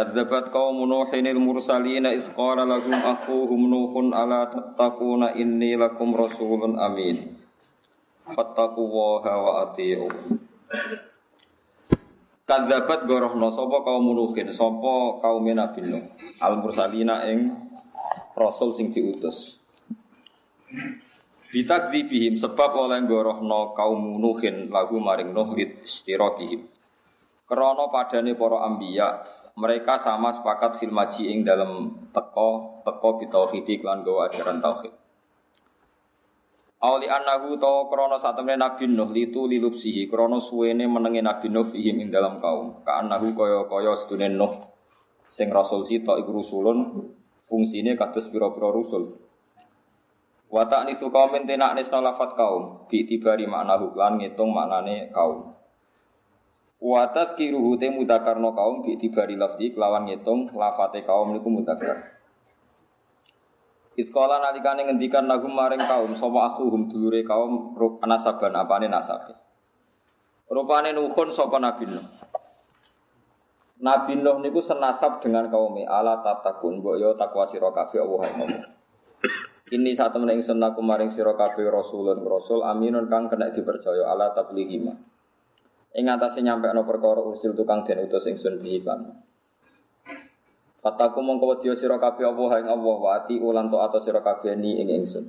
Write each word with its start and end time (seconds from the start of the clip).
Kadzabat 0.00 0.48
qaum 0.48 0.88
Nuhin 0.88 1.28
al-mursalin 1.28 2.08
idz 2.08 2.32
qala 2.32 2.64
lahum 2.64 2.96
akhuhum 2.96 3.68
Nuhun 3.68 4.16
ala 4.16 4.48
tattaquna 4.48 5.36
inni 5.36 5.76
lakum 5.76 6.16
rasulun 6.16 6.80
amin. 6.80 7.36
Fattaqullaha 8.24 9.32
wa 9.36 9.50
ati'un. 9.68 10.40
Kadzabat 12.48 13.04
gorohno 13.04 13.52
sapa 13.52 13.84
kaum 13.84 14.16
Nuhin, 14.16 14.48
sapa 14.56 15.20
kaum 15.20 15.44
Nabi 15.44 15.84
Nuh. 15.84 16.04
Al-mursalina 16.40 17.28
ing 17.28 17.52
rasul 18.32 18.72
sing 18.72 18.96
diutus. 18.96 19.60
Bitakdzibihim 21.52 22.40
sebab 22.40 22.72
oleh 22.88 23.04
gorohno 23.04 23.76
kaum 23.76 24.16
Nuhin 24.16 24.72
lagu 24.72 24.96
maring 24.96 25.36
Nuh 25.36 25.52
istirakihim. 25.60 26.64
Krana 27.44 27.92
padane 27.92 28.32
para 28.32 28.64
ambiya 28.64 29.39
mereka 29.60 30.00
sama 30.00 30.32
sepakat 30.32 30.80
fil 30.80 30.88
maji 30.88 31.28
ing 31.28 31.44
dalam 31.44 31.92
teko 32.16 32.80
teko 32.80 33.20
bitauhid 33.20 33.68
lan 33.84 34.00
gawa 34.00 34.32
ajaran 34.32 34.64
tauhid. 34.64 34.96
Auli 36.80 37.12
annahu 37.12 37.60
to 37.60 37.92
krono 37.92 38.16
satemene 38.16 38.56
Nabi 38.56 38.88
Nuh 38.88 39.12
litu 39.12 39.44
lilupsihi 39.44 40.08
krono 40.08 40.40
suwene 40.40 40.88
menenge 40.88 41.20
Nabi 41.20 41.52
Nuh 41.52 41.68
fihim 41.68 42.00
ing 42.00 42.08
dalam 42.08 42.40
kaum. 42.40 42.80
Ka 42.80 43.04
annahu 43.04 43.36
kaya 43.36 43.68
kaya 43.68 43.92
sedune 44.00 44.32
Nuh 44.32 44.64
sing 45.28 45.52
rasul 45.52 45.84
sita 45.84 46.16
iku 46.16 46.40
rusulun 46.40 47.04
fungsine 47.44 48.00
kados 48.00 48.32
pira-pira 48.32 48.72
rusul. 48.72 49.12
Wa 50.48 50.64
ta'nisu 50.72 51.12
qaumin 51.12 51.44
tenak 51.44 51.76
nisna 51.76 52.00
lafat 52.00 52.32
kaum 52.32 52.88
bi 52.88 53.04
tibari 53.04 53.44
maknahu 53.44 53.92
lan 53.92 54.16
ngitung 54.16 54.48
maknane 54.48 55.12
kaum. 55.12 55.59
Watat 56.80 57.36
kiruhu 57.36 57.76
te 57.76 57.92
mudakarno 57.92 58.56
kaum 58.56 58.80
bi 58.80 58.96
tibari 58.96 59.36
lafzi 59.36 59.76
kelawan 59.76 60.08
ngitung 60.08 60.48
lafate 60.56 61.04
kaum 61.04 61.36
niku 61.36 61.52
mudakar. 61.52 62.16
Iskola 64.00 64.40
nalikane 64.40 64.88
ngendikan 64.88 65.28
nagum 65.28 65.52
maring 65.52 65.84
kaum 65.84 66.16
sapa 66.16 66.56
akhuhum 66.56 66.88
dulure 66.88 67.20
kaum 67.20 67.76
rup 67.76 68.00
nasaban 68.00 68.56
apane 68.56 68.88
nasabe. 68.88 69.36
Rupane 70.48 70.96
nuhun 70.96 71.28
sapa 71.28 71.60
Nabi 71.60 71.84
Nuh. 71.84 72.06
Nabi 73.84 74.16
Nuh 74.16 74.40
niku 74.40 74.64
senasab 74.64 75.20
dengan 75.20 75.52
kaum 75.52 75.76
ala 75.84 76.24
tatakun 76.24 76.80
mbok 76.80 76.96
yo 76.96 77.12
takwa 77.12 77.44
sira 77.44 77.68
kabeh 77.76 78.00
Allah 78.00 78.20
Allah. 78.24 78.64
Ini 79.70 79.92
saat 79.92 80.16
temen 80.16 80.32
ingsun 80.32 80.58
aku 80.64 80.80
maring 80.80 81.12
sira 81.12 81.36
kabeh 81.36 81.68
rasulun 81.68 82.24
rasul 82.24 82.64
aminun 82.64 83.04
kang 83.12 83.28
kena 83.28 83.52
dipercaya 83.52 84.08
ala 84.08 84.32
tablighima. 84.32 84.96
Ing 85.90 86.06
atase 86.06 86.38
nyampe 86.38 86.70
ana 86.70 86.86
perkara 86.86 87.18
usil 87.18 87.50
tukang 87.58 87.82
den 87.82 88.06
utus 88.06 88.30
ingsun 88.30 88.62
bi 88.62 88.78
iklan. 88.78 89.10
Kataku 90.80 91.18
mongko 91.18 91.58
wedya 91.58 91.74
sira 91.74 91.98
kabeh 91.98 92.24
apa 92.30 92.62
ing 92.62 92.70
Allah 92.70 92.96
wa 92.96 93.10
ati 93.18 93.42
ulan 93.42 93.68
to 93.68 93.76
atas 93.82 94.06
sira 94.06 94.22
kabeh 94.22 94.54
ni 94.54 94.78
ing 94.78 94.88
ingsun. 95.02 95.26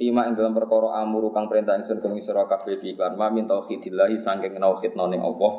Fima 0.00 0.24
ing 0.24 0.34
dalam 0.34 0.56
perkara 0.56 1.04
amuru 1.04 1.30
kang 1.30 1.52
perintah 1.52 1.76
ingsun 1.76 2.00
kang 2.00 2.16
sira 2.24 2.48
kabeh 2.48 2.80
bi 2.80 2.96
iklan 2.96 3.14
ma 3.14 3.28
min 3.28 3.44
tauhidillah 3.44 4.08
saking 4.16 4.56
tauhidna 4.56 5.04
ning 5.12 5.20
Allah 5.20 5.52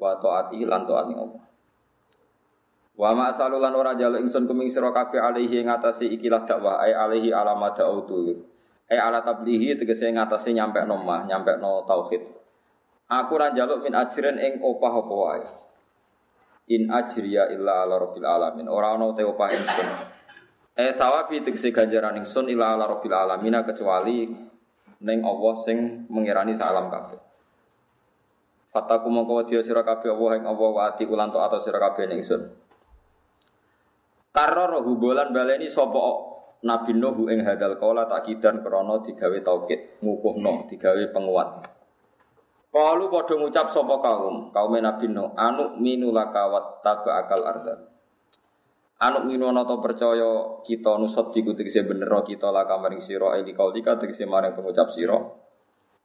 wa 0.00 0.10
taati 0.16 0.64
lan 0.64 0.88
taat 0.88 1.12
Allah. 1.12 1.44
Wa 2.96 3.10
ma 3.12 3.36
asalulan 3.36 3.76
ora 3.76 3.92
jalu 3.94 4.16
ingsun 4.26 4.48
kuming 4.48 4.72
sira 4.72 4.90
kabeh 4.96 5.20
alaihi 5.20 5.60
ing 5.60 5.68
atase 5.68 6.08
ikilah 6.08 6.48
dakwah 6.48 6.80
ai 6.80 6.96
alaihi 6.96 7.30
alamat 7.36 7.78
dautu. 7.78 8.32
Ai 8.88 8.96
ala 8.96 9.20
tablihi 9.20 9.76
tegese 9.76 10.08
ing 10.08 10.16
atase 10.16 10.56
nyampe 10.56 10.82
nomah, 10.88 11.28
nyampe 11.28 11.60
no 11.60 11.84
tauhid. 11.84 12.41
Aku 13.12 13.36
ra 13.36 13.52
njaluk 13.52 13.84
min 13.84 13.92
ajrin 13.92 14.40
ing 14.40 14.64
opah 14.64 15.04
apa 15.04 15.12
wae. 15.12 15.44
In 16.72 16.88
ajriya 16.88 17.52
illa 17.52 17.84
ala 17.84 18.00
rabbil 18.00 18.24
alamin. 18.24 18.64
Ora 18.72 18.96
ana 18.96 19.12
te 19.12 19.20
opah 19.20 19.52
ingsun. 19.52 19.88
Eh 20.72 20.96
sawabi 20.96 21.44
tegese 21.44 21.68
ganjaran 21.68 22.16
ingsun 22.16 22.48
illa 22.48 22.72
ala 22.72 22.88
rabbil 22.88 23.12
alamin 23.12 23.60
kecuali 23.68 24.32
ning 25.04 25.18
Allah 25.20 25.54
sing 25.60 26.08
mengirani 26.08 26.56
salam 26.56 26.88
kabeh. 26.88 27.20
Fataku 28.72 29.12
mongko 29.12 29.44
wedya 29.44 29.60
sira 29.60 29.84
kabeh 29.84 30.08
Allah 30.08 30.40
ing 30.40 30.44
Allah 30.48 30.72
ati 30.88 31.04
ulan 31.04 31.28
to 31.28 31.36
atas 31.36 31.68
sira 31.68 31.76
kabeh 31.76 32.08
ingsun. 32.08 32.48
Karro 34.32 34.80
hubolan 34.80 35.36
baleni 35.36 35.68
sapa 35.68 36.00
Nabi 36.64 36.96
Nuh 36.96 37.28
ing 37.28 37.44
hadal 37.44 37.76
kala 37.76 38.08
takidan 38.08 38.64
krana 38.64 39.04
digawe 39.04 39.38
taukid, 39.44 40.00
ngukuhno, 40.00 40.72
digawe 40.72 41.04
penguat. 41.12 41.81
Kalu 42.72 43.12
padha 43.12 43.36
ngucap 43.36 43.68
sapa 43.68 44.00
kaum, 44.00 44.48
kaum 44.48 44.72
Nabi 44.80 45.12
Nuh, 45.12 45.36
anu 45.36 45.76
minulaka 45.76 46.48
wa 46.48 46.80
akal 46.80 47.44
arda. 47.44 47.92
Anu 49.02 49.26
minu 49.26 49.50
ana 49.50 49.66
percaya 49.66 50.62
kita 50.62 50.94
nusot 50.94 51.34
diku 51.34 51.58
tegese 51.58 51.82
bener 51.82 52.06
kita 52.22 52.54
laka 52.54 52.78
maring 52.78 53.02
sira 53.02 53.34
eli 53.34 53.50
kaulika 53.50 53.98
tegese 53.98 54.30
maring 54.30 54.54
pengucap 54.54 54.94
sira. 54.94 55.18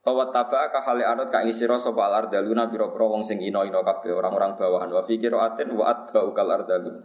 Tawa 0.02 0.34
taba 0.34 0.66
ka 0.66 0.82
hale 0.82 1.06
anut 1.06 1.30
ka 1.30 1.46
sira 1.54 1.78
sapa 1.78 2.10
al 2.10 2.26
ardaluna 2.26 2.66
pira-pira 2.66 3.06
wong 3.06 3.22
sing 3.22 3.38
ina-ina 3.38 3.86
kabeh 3.86 4.10
orang-orang 4.10 4.58
bawahan 4.58 4.90
wa 4.90 5.06
fikir 5.06 5.30
aten 5.30 5.78
wa 5.78 5.86
atba'u 5.94 6.34
kal 6.34 6.50
ardalun. 6.50 6.98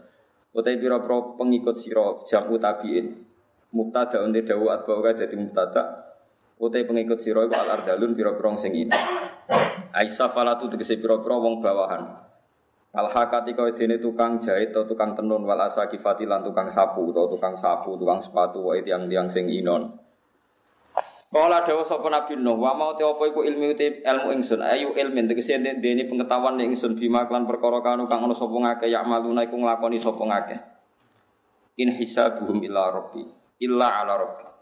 Utai 0.57 0.81
pira-pira 0.81 1.38
pengikut 1.38 1.78
sira 1.78 2.25
jamu 2.25 2.57
tabiin. 2.57 3.13
Mubtada 3.78 4.25
unte 4.25 4.41
dawu 4.41 4.73
atba'u 4.73 4.97
ka 4.97 5.13
dadi 5.13 5.38
mubtada. 5.38 6.12
Utai 6.62 6.86
pengikut 6.86 7.19
sira 7.19 7.46
iku 7.47 7.56
al 7.58 7.81
ardalun 7.81 8.14
pira-pira 8.14 8.53
sing 8.62 8.78
ina. 8.78 8.97
Aisyah 9.94 10.30
falatu 10.30 10.69
tegese 10.69 11.02
pira-pira 11.02 11.36
wong 11.38 11.62
bawahan. 11.62 12.03
Al 12.94 13.09
hakati 13.09 13.58
kau 13.58 13.66
dene 13.74 13.97
tukang 13.97 14.38
jahit 14.38 14.69
atau 14.69 14.86
tukang 14.86 15.18
tenun 15.18 15.41
wal 15.50 15.58
asakifati 15.66 16.30
lan 16.30 16.46
tukang 16.46 16.69
sapu 16.69 17.09
atau 17.09 17.25
tukang 17.25 17.58
sapu, 17.58 17.97
tukang 17.97 18.22
sepatu 18.22 18.69
wae 18.69 18.86
tiang-tiang 18.86 19.34
sing 19.34 19.50
inon. 19.50 19.97
Kala 21.34 21.66
dawa 21.66 21.81
sapa 21.81 22.14
Nabi 22.14 22.38
Nuh, 22.38 22.53
wa 22.62 22.78
mau 22.78 22.94
te 22.94 23.02
apa 23.02 23.25
iku 23.25 23.41
ilmu 23.41 23.74
te 23.74 24.06
ilmu 24.06 24.38
ingsun, 24.38 24.62
ayu 24.62 24.94
ilmin 24.94 25.25
tegese 25.25 25.58
dene 25.58 26.06
pengetahuan 26.06 26.62
ning 26.62 26.78
ingsun 26.78 26.94
bima 26.94 27.25
klan 27.25 27.50
perkara 27.50 27.81
kanu 27.81 28.06
kang 28.06 28.22
ana 28.22 28.38
sapa 28.38 28.53
ngake 28.53 28.85
yak 28.94 29.02
maluna 29.09 29.41
iku 29.41 29.58
nglakoni 29.58 29.97
sapa 29.97 30.22
ngake. 30.22 30.58
In 31.81 31.97
hisabuhum 31.97 32.62
illa 32.62 32.94
rabbi, 32.94 33.25
illa 33.66 34.06
ala 34.06 34.14
rabbi. 34.22 34.53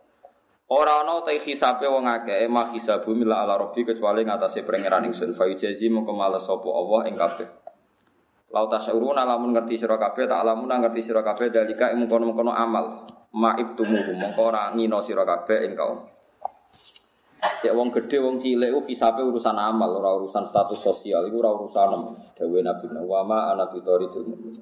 Ora 0.72 1.04
ana 1.04 1.20
ta 1.20 1.36
hisabe 1.36 1.84
wong 1.84 2.08
akeh, 2.08 2.48
mah 2.48 2.72
hisabu 2.72 3.12
mila 3.12 3.44
ala 3.44 3.60
rabbi 3.60 3.84
kecuali 3.84 4.24
ngatasé 4.24 4.64
pangeran 4.64 5.04
ingsun. 5.04 5.36
Fa 5.36 5.44
yujazi 5.44 5.92
mongko 5.92 6.16
males 6.16 6.48
sapa 6.48 6.64
Allah 6.72 7.12
ing 7.12 7.20
kabeh. 7.20 7.48
Lau 8.56 8.72
tasyuruna 8.72 9.28
lamun 9.28 9.52
ngerti 9.52 9.84
sira 9.84 10.00
kabeh, 10.00 10.32
tak 10.32 10.48
lamun 10.48 10.72
ngerti 10.72 11.04
sira 11.04 11.28
kabeh 11.28 11.52
dalika 11.52 11.92
ing 11.92 12.08
mengkono-mengkono 12.08 12.56
amal. 12.56 13.04
Maib 13.36 13.76
tumuhu 13.76 14.16
mongko 14.16 14.42
ora 14.48 14.72
ngino 14.72 15.04
sira 15.04 15.28
kabeh 15.28 15.60
ing 15.68 15.76
kaum. 15.76 16.08
Cek 17.42 17.76
wong 17.76 17.92
gedhe 17.92 18.24
wong 18.24 18.40
cilik 18.40 18.72
ku 18.72 18.80
hisabe 18.88 19.28
urusan 19.28 19.60
amal, 19.60 19.92
ora 20.00 20.16
urusan 20.24 20.48
status 20.48 20.80
sosial, 20.80 21.28
iku 21.28 21.36
ora 21.44 21.52
urusan 21.52 22.16
dawe 22.16 22.60
Nabi 22.64 22.86
Wa 22.96 23.28
ma 23.28 23.52
ana 23.52 23.68
mukmin. 23.68 24.56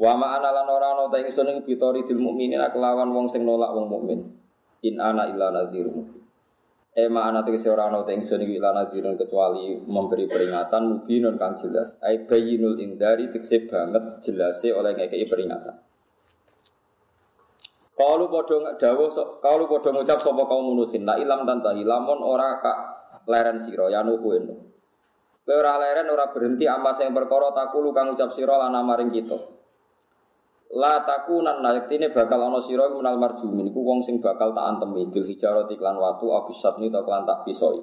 Wa 0.00 0.12
ma 0.16 0.40
ana 0.40 0.48
lan 0.48 0.64
ora 0.64 0.96
ana 0.96 1.12
ta 1.12 1.20
ingsun 1.20 1.44
ing 1.44 1.60
bitoridul 1.68 2.16
mukminin 2.16 2.64
kelawan 2.72 3.12
wong 3.12 3.28
sing 3.28 3.44
nolak 3.44 3.68
wong 3.76 3.84
mukmin. 3.92 4.37
In 4.86 5.02
ana 5.02 5.26
illa 5.26 5.50
nadhirun 5.50 5.94
mubin. 5.94 6.22
Ema 6.94 7.30
ana 7.30 7.42
tegese 7.42 7.66
ora 7.70 7.90
ana 7.90 8.06
teng 8.06 8.26
sun 8.30 8.42
iki 8.42 8.62
nadhirun 8.62 9.18
kecuali 9.18 9.82
memberi 9.82 10.30
peringatan 10.30 10.82
mubinun 10.86 11.34
kang 11.34 11.58
jelas. 11.58 11.98
Ai 11.98 12.26
bayyinul 12.26 12.78
indari 12.78 13.30
tegese 13.34 13.66
banget 13.66 14.22
jelase 14.22 14.70
oleh 14.70 14.94
ngekeki 14.94 15.26
peringatan. 15.26 15.76
Kalau 17.98 18.30
padha 18.30 18.78
dawuh 18.78 19.10
kalau 19.42 19.66
padha 19.66 19.90
ngucap 19.90 20.22
sapa 20.22 20.42
kaum 20.46 20.70
munusin 20.70 21.02
la 21.02 21.18
ilam 21.18 21.42
tantahi 21.42 21.82
lamun 21.82 22.22
ora 22.22 22.62
kak 22.62 22.78
leren 23.26 23.66
sira 23.66 23.90
ya 23.90 24.06
nuhu 24.06 24.28
eno. 24.38 24.54
Kowe 25.42 25.54
ora 25.58 25.82
leren 25.82 26.06
ora 26.06 26.30
berhenti 26.30 26.70
amma 26.70 26.94
sing 26.94 27.10
perkara 27.10 27.50
takulu 27.50 27.90
kang 27.90 28.14
ngucap 28.14 28.38
sira 28.38 28.54
lan 28.54 28.78
maring 28.86 29.10
kita. 29.10 29.57
La 30.68 31.00
takunan 31.00 31.64
la 31.64 31.80
yektine 31.80 32.12
bakal 32.12 32.44
ana 32.44 32.60
sira 32.68 32.92
menal 32.92 33.16
marjumin 33.16 33.72
iku 33.72 33.80
wong 33.80 34.04
sing 34.04 34.20
bakal 34.20 34.52
tak 34.52 34.68
antemi 34.68 35.08
bil 35.08 35.24
hijarati 35.24 35.80
klan 35.80 35.96
watu 35.96 36.28
abisat 36.28 36.76
ni 36.76 36.92
ta 36.92 37.00
klan 37.00 37.24
tak 37.24 37.48
pisoi. 37.48 37.80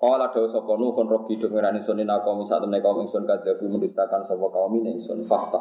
Kala 0.00 0.32
dawu 0.34 0.50
sapa 0.50 0.72
Nuh 0.74 0.90
kon 0.96 1.06
robbi 1.06 1.38
do 1.38 1.46
ngerani 1.46 1.86
sun 1.86 2.02
ina 2.02 2.24
kaum 2.26 2.42
sak 2.50 2.64
temne 2.64 2.82
kaum 2.82 3.04
ingsun 3.06 3.28
kadhabu 3.28 3.68
mendustakan 3.70 4.26
sapa 4.26 4.46
kaum 4.50 4.74
ingsun 4.82 5.28
fakta. 5.30 5.60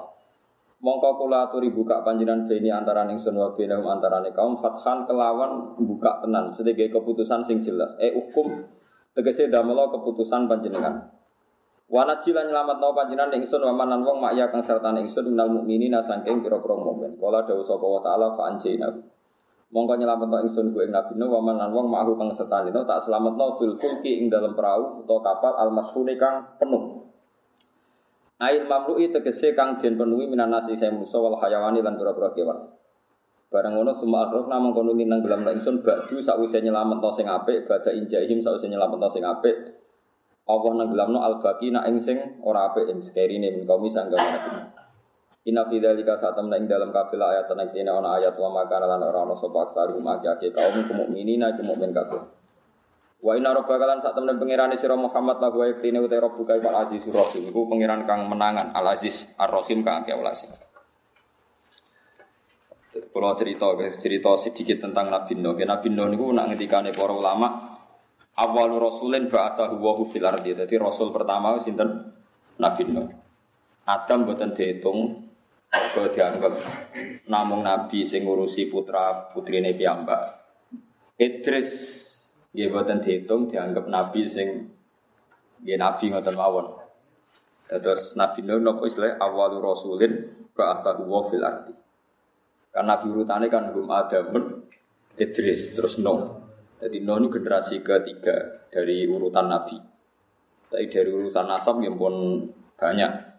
Mongko 0.79 1.19
kula 1.19 1.51
aturi 1.51 1.75
buka 1.75 2.01
panjenengan 2.07 2.47
beni 2.47 2.71
antarané 2.71 3.19
ingsun 3.19 3.35
wa 3.35 3.51
benahum 3.51 3.83
antarané 3.93 4.31
kaum 4.31 4.63
fathan 4.63 5.03
kelawan 5.05 5.75
buka 5.75 6.23
tenan 6.23 6.55
sedaya 6.55 6.87
keputusan 6.87 7.45
sing 7.45 7.67
jelas. 7.67 7.93
Eh 7.99 8.15
hukum 8.15 8.63
tegese 9.11 9.51
damela 9.51 9.91
keputusan 9.91 10.47
panjenengan. 10.47 11.18
Wana 11.89 12.21
cila 12.21 12.45
nyelamat 12.45 12.77
nau 12.77 12.93
panjenengan 12.93 13.33
ingsun 13.33 13.65
wa 13.65 13.73
manan 13.73 14.05
wong 14.05 14.21
mak 14.21 14.37
ya 14.37 14.53
kang 14.53 14.61
sertane 14.61 15.09
ingsun 15.09 15.33
minal 15.33 15.49
mukminina 15.49 16.05
saking 16.05 16.45
pira-pira 16.45 16.77
mukmin. 16.77 17.17
Kala 17.17 17.41
dawuh 17.49 17.65
sapa 17.65 17.81
wa 17.81 17.97
taala 18.05 18.37
fa 18.37 18.53
anjayna. 18.53 18.93
Mongko 19.73 19.97
nyelametno 19.97 20.37
ingsun 20.45 20.69
ku 20.69 20.85
ing 20.85 20.93
Nabi 20.93 21.17
Nuh 21.17 21.33
wa 21.33 21.41
manan 21.41 21.73
wong 21.73 21.89
ma'hu 21.89 22.13
kang 22.13 22.29
setane 22.37 22.69
tak 22.69 23.09
selametno 23.09 23.57
fil 23.57 23.73
fulki 23.81 24.21
ing 24.21 24.29
dalam 24.29 24.53
perahu 24.53 25.01
utawa 25.01 25.33
kapal 25.33 25.53
al 25.57 25.73
masfuni 25.73 26.13
kang 26.13 26.61
penuh. 26.61 27.09
Ail 28.37 28.69
mamlu'i 28.69 29.09
tegese 29.09 29.57
kang 29.57 29.81
den 29.81 29.97
penuhi 29.97 30.29
minan 30.29 30.53
nasi 30.53 30.77
saya 30.77 30.93
musa 30.93 31.17
wal 31.17 31.41
hayawani 31.41 31.81
lan 31.81 31.97
pira-pira 31.97 32.37
kewan. 32.37 32.69
Barang 33.49 33.73
ngono 33.73 33.97
summa 33.97 34.29
asrofna 34.29 34.61
mongko 34.61 34.85
nuli 34.85 35.09
nang 35.09 35.25
dalam 35.25 35.41
ingsun 35.41 35.81
ba'du 35.81 36.21
sakwise 36.21 36.61
nyelametno 36.61 37.09
sing 37.17 37.25
apik 37.25 37.65
badha 37.65 37.89
injahim 37.97 38.45
sakwise 38.45 38.69
nyelametno 38.69 39.09
sing 39.09 39.25
apik. 39.25 39.57
Allah 40.49 40.71
nang 40.73 40.89
dalamno 40.89 41.21
al 41.21 41.37
baqi 41.45 41.69
nak 41.69 41.85
ing 41.85 42.01
sing 42.01 42.17
ora 42.41 42.73
apik 42.73 42.89
ing 42.89 43.05
sekerine 43.05 43.53
min 43.53 43.69
kaum 43.69 43.85
sangga 43.93 44.17
Nabi. 44.17 44.51
Inna 45.45 45.69
fi 45.69 45.77
dzalika 45.77 46.17
satam 46.17 46.49
ing 46.57 46.65
dalam 46.65 46.89
kabeh 46.89 47.21
ayat 47.21 47.45
tenan 47.45 47.69
kene 47.69 47.93
ana 47.93 48.17
ayat 48.17 48.33
wa 48.33 48.49
maka 48.49 48.81
lan 48.81 48.97
ora 48.97 49.29
ana 49.29 49.37
sapa 49.37 49.69
aksaru 49.69 50.01
makake 50.01 50.49
kaum 50.49 50.81
mukminina 50.89 51.53
iku 51.53 51.61
mukmin 51.61 51.93
kabeh. 51.93 52.17
Wa 53.21 53.37
inna 53.37 53.53
rabbaka 53.53 53.85
lan 53.85 54.01
sak 54.01 54.17
temen 54.17 54.41
pangerane 54.41 54.73
sira 54.81 54.97
Muhammad 54.97 55.37
la 55.37 55.53
wa 55.53 55.69
yaktine 55.69 56.01
uta 56.01 56.17
rabbuka 56.17 56.57
al 56.57 56.87
aziz 56.89 57.05
rahim 57.05 57.53
iku 57.53 57.69
pangeran 57.69 58.09
kang 58.09 58.25
menangan 58.25 58.73
al 58.73 58.89
aziz 58.89 59.29
ar 59.37 59.53
rahim 59.53 59.85
kang 59.85 60.01
akeh 60.01 60.17
welas. 60.17 60.49
Kalau 62.89 63.37
cerita 63.37 63.69
cerita 64.01 64.33
sedikit 64.33 64.81
tentang 64.81 65.13
Nabi 65.13 65.37
Nuh. 65.37 65.53
Nabi 65.53 65.93
Nuh 65.93 66.09
niku 66.09 66.33
nak 66.33 66.49
ngendikane 66.49 66.89
para 66.89 67.13
ulama 67.13 67.68
awal 68.39 68.71
rasulin 68.79 69.27
ba'athahu 69.27 69.75
wa 69.75 69.99
fil 70.07 70.23
ardi. 70.23 70.55
Jadi 70.55 70.75
rasul 70.79 71.11
pertama 71.11 71.59
sinten 71.59 72.15
Nabi 72.55 72.83
Nuh. 72.87 73.11
Adam 73.83 74.23
boten 74.23 74.55
dihitung 74.55 75.27
Mergo 75.69 76.09
dianggap 76.09 76.53
namung 77.29 77.61
nabi 77.61 78.01
sing 78.01 78.25
ngurusi 78.25 78.73
putra 78.73 79.29
putrine 79.29 79.77
piyambak. 79.77 80.33
Idris 81.13 81.69
nggih 82.57 82.73
boten 82.73 83.05
dihitung 83.05 83.53
dianggap 83.53 83.85
nabi 83.85 84.25
sing 84.25 84.65
nggih 85.61 85.77
nabi 85.77 86.09
ngoten 86.09 86.33
mawon. 86.33 86.67
Terus 87.69 88.17
Nabi 88.17 88.41
Nuh 88.41 88.57
nopo 88.57 88.89
istilah 88.89 89.21
awal 89.21 89.61
rasulin 89.61 90.25
ba'athahu 90.57 91.05
wa 91.05 91.21
fil 91.29 91.45
ardi. 91.45 91.73
Karena 92.73 92.97
nabi 92.97 93.05
urutane 93.13 93.45
kan 93.45 93.69
Hum 93.69 93.93
Adamun 93.93 94.65
Idris 95.21 95.77
terus 95.77 96.01
Nuh. 96.01 96.38
Jadi 96.79 97.03
Nuh 97.03 97.19
ini 97.19 97.27
generasi 97.27 97.83
ketiga 97.83 98.63
dari 98.71 99.03
urutan 99.03 99.51
nabi. 99.51 99.75
Tapi 100.69 100.85
dari 100.87 101.11
urutan 101.11 101.45
nasab 101.47 101.83
yang 101.83 101.99
pun 101.99 102.47
banyak. 102.79 103.29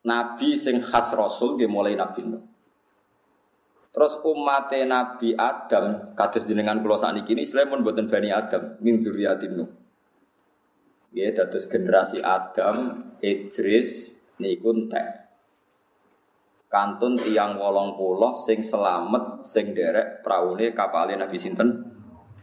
nabi 0.00 0.56
sing 0.56 0.80
khas 0.80 1.12
rasul 1.12 1.60
dia 1.60 1.68
mulai 1.68 1.96
nabi 1.96 2.24
Nuh. 2.24 2.44
Terus 3.90 4.22
umat 4.22 4.70
Nabi 4.70 5.34
Adam 5.34 6.14
kados 6.14 6.46
jenengan 6.46 6.78
kula 6.78 6.94
sakniki 6.94 7.34
ini 7.34 7.42
Islam 7.42 7.74
pun 7.74 7.82
boten 7.82 8.06
Bani 8.06 8.30
Adam 8.30 8.78
min 8.78 9.02
dzurriyyatin 9.02 9.52
Nuh. 9.58 9.70
Ya 11.10 11.34
dados 11.34 11.66
generasi 11.66 12.22
Adam, 12.22 13.10
Idris 13.18 14.14
niku 14.38 14.70
entek. 14.70 15.29
Kantun 16.70 17.18
tiang 17.18 17.58
wolong 17.58 17.98
puluh 17.98 18.38
sing 18.38 18.62
selamat 18.62 19.42
sing 19.42 19.74
derek 19.74 20.22
praune 20.22 20.70
kapale 20.70 21.18
Nabi 21.18 21.34
sinten? 21.34 21.66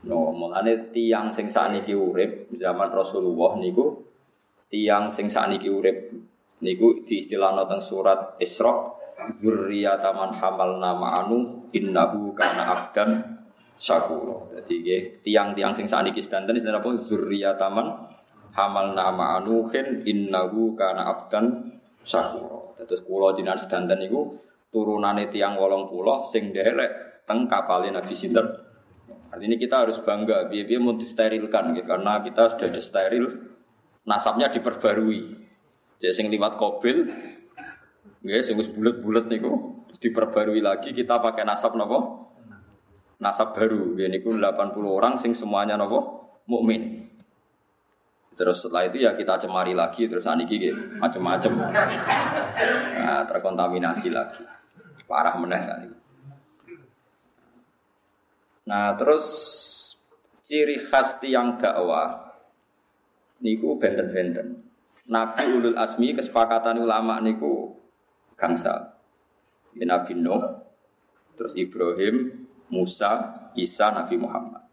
No, 0.03 0.35
mulane 0.35 0.91
tiang 0.91 1.31
sing 1.31 1.47
sakniki 1.47 1.95
urip 1.95 2.51
zaman 2.51 2.91
Rasulullah 2.91 3.55
niku 3.55 4.03
tiang 4.67 5.07
sing 5.07 5.31
sakniki 5.31 5.71
urip 5.71 6.11
Niku 6.57 7.05
diistilahno 7.05 7.69
teng 7.69 7.77
surat 7.77 8.33
Isra 8.41 8.89
zurriyata 9.37 10.09
man 10.09 10.33
hamalna 10.33 10.97
ma'anu 10.97 11.69
innahu 11.69 12.33
kana 12.33 12.65
abdan 12.73 13.37
syakura. 13.77 14.57
Dadi 14.57 15.21
tiang-tiang 15.21 15.77
sing 15.77 15.85
sakniki 15.85 16.17
sedanten 16.17 16.57
istilah 16.57 16.81
apa 16.81 16.97
zurriyata 17.05 17.69
man 17.69 18.09
hamalna 18.57 19.13
ma'anuhin 19.13 20.01
innahu 20.01 20.73
kana 20.73 21.05
abdan 21.05 21.76
syakura. 22.07 22.79
Terus 22.87 23.03
kula 23.03 23.35
jenengan 23.35 23.59
sedanten 23.59 23.99
niku 23.99 24.39
turunane 24.71 25.27
tiang 25.27 25.59
wolong 25.59 25.91
pulau 25.91 26.23
sing 26.23 26.55
derek 26.55 27.23
teng 27.27 27.51
kapalin 27.51 27.99
Nabi 27.99 28.15
sinten. 28.15 28.47
Artinya 29.27 29.59
kita 29.59 29.75
harus 29.83 29.99
bangga, 29.99 30.47
biar-biar 30.47 30.79
mau 30.79 30.95
disterilkan, 30.95 31.75
gitu, 31.75 31.83
karena 31.83 32.23
kita 32.23 32.55
sudah 32.55 32.69
disteril, 32.71 33.25
nasabnya 34.07 34.47
diperbarui. 34.47 35.35
Jadi 35.99 36.13
sing 36.15 36.31
liwat 36.31 36.55
kobil, 36.55 37.11
ya 38.23 38.39
sing 38.39 38.55
wis 38.55 38.71
bulat-bulat 38.71 39.27
niku 39.27 39.83
diperbarui 39.99 40.61
lagi 40.61 40.93
kita 40.93 41.19
pakai 41.19 41.43
nasab 41.43 41.75
nopo? 41.75 42.29
Nasab 43.17 43.57
baru. 43.57 43.97
Ya 43.97 44.07
niku 44.07 44.31
80 44.31 44.77
orang 44.85 45.17
sing 45.17 45.33
semuanya 45.33 45.75
nopo? 45.75 46.29
Mukmin. 46.47 47.09
Terus 48.37 48.61
setelah 48.61 48.85
itu 48.85 49.01
ya 49.01 49.17
kita 49.17 49.41
cemari 49.41 49.73
lagi 49.73 50.05
terus 50.05 50.29
aniki 50.29 50.61
gitu, 50.61 50.77
macam-macam. 51.01 51.51
Nah, 53.01 53.25
terkontaminasi 53.25 54.13
lagi. 54.13 54.45
Parah 55.09 55.33
meneh 55.39 55.61
saat 55.63 55.89
Nah, 58.67 58.93
terus 58.99 59.25
ciri 60.43 60.75
khas 60.91 61.17
tiang 61.23 61.57
dakwah 61.57 62.35
niku 63.39 63.79
benten-benten. 63.79 64.67
Nabi 65.07 65.47
ulul 65.55 65.79
asmi 65.79 66.11
kesepakatan 66.11 66.83
ulama 66.83 67.23
niku 67.23 67.79
gangsal. 68.35 68.99
Ya, 69.79 69.87
Nabi 69.87 70.19
Nuh, 70.19 70.67
terus 71.39 71.55
Ibrahim, 71.55 72.43
Musa, 72.67 73.47
Isa, 73.55 73.87
Nabi 73.95 74.19
Muhammad. 74.19 74.66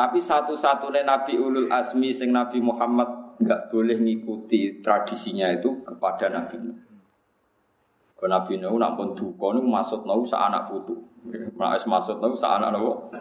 Tapi 0.00 0.16
satu-satunya 0.16 1.04
Nabi 1.04 1.36
ulul 1.36 1.68
asmi 1.68 2.08
sing 2.16 2.32
Nabi 2.32 2.56
Muhammad 2.64 3.36
nggak 3.36 3.68
boleh 3.68 4.00
ngikuti 4.00 4.80
tradisinya 4.80 5.52
itu 5.52 5.84
kepada 5.84 6.32
Nabi 6.32 6.56
Nuh. 6.56 6.80
Kalau 8.16 8.32
Nabi 8.32 8.56
Nuh 8.56 8.80
nampun 8.80 9.12
duka 9.12 9.52
niku 9.52 9.68
maksud 9.68 10.08
Nuh 10.08 10.24
sa 10.24 10.48
anak 10.48 10.72
putu. 10.72 11.04
Mas 11.52 11.84
maksud 11.84 12.16
Nuh 12.16 12.32
sa 12.32 12.56
anak 12.56 12.80
Nuh 12.80 13.12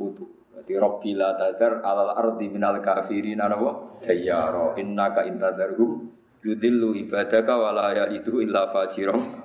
putu. 0.00 0.24
Jadi 0.56 0.72
Rabbi 0.80 1.12
la 1.12 1.36
tadar 1.36 1.84
alal 1.84 2.16
ardi 2.16 2.48
minal 2.48 2.80
kafirin 2.80 3.44
anawa 3.44 4.00
dayyara 4.00 4.80
innaka 4.80 5.28
intadarhum 5.28 6.08
yudillu 6.40 6.96
ibadaka 7.04 7.52
wala 7.52 7.92
itu 8.08 8.40
illa 8.40 8.72
fajirom 8.72 9.44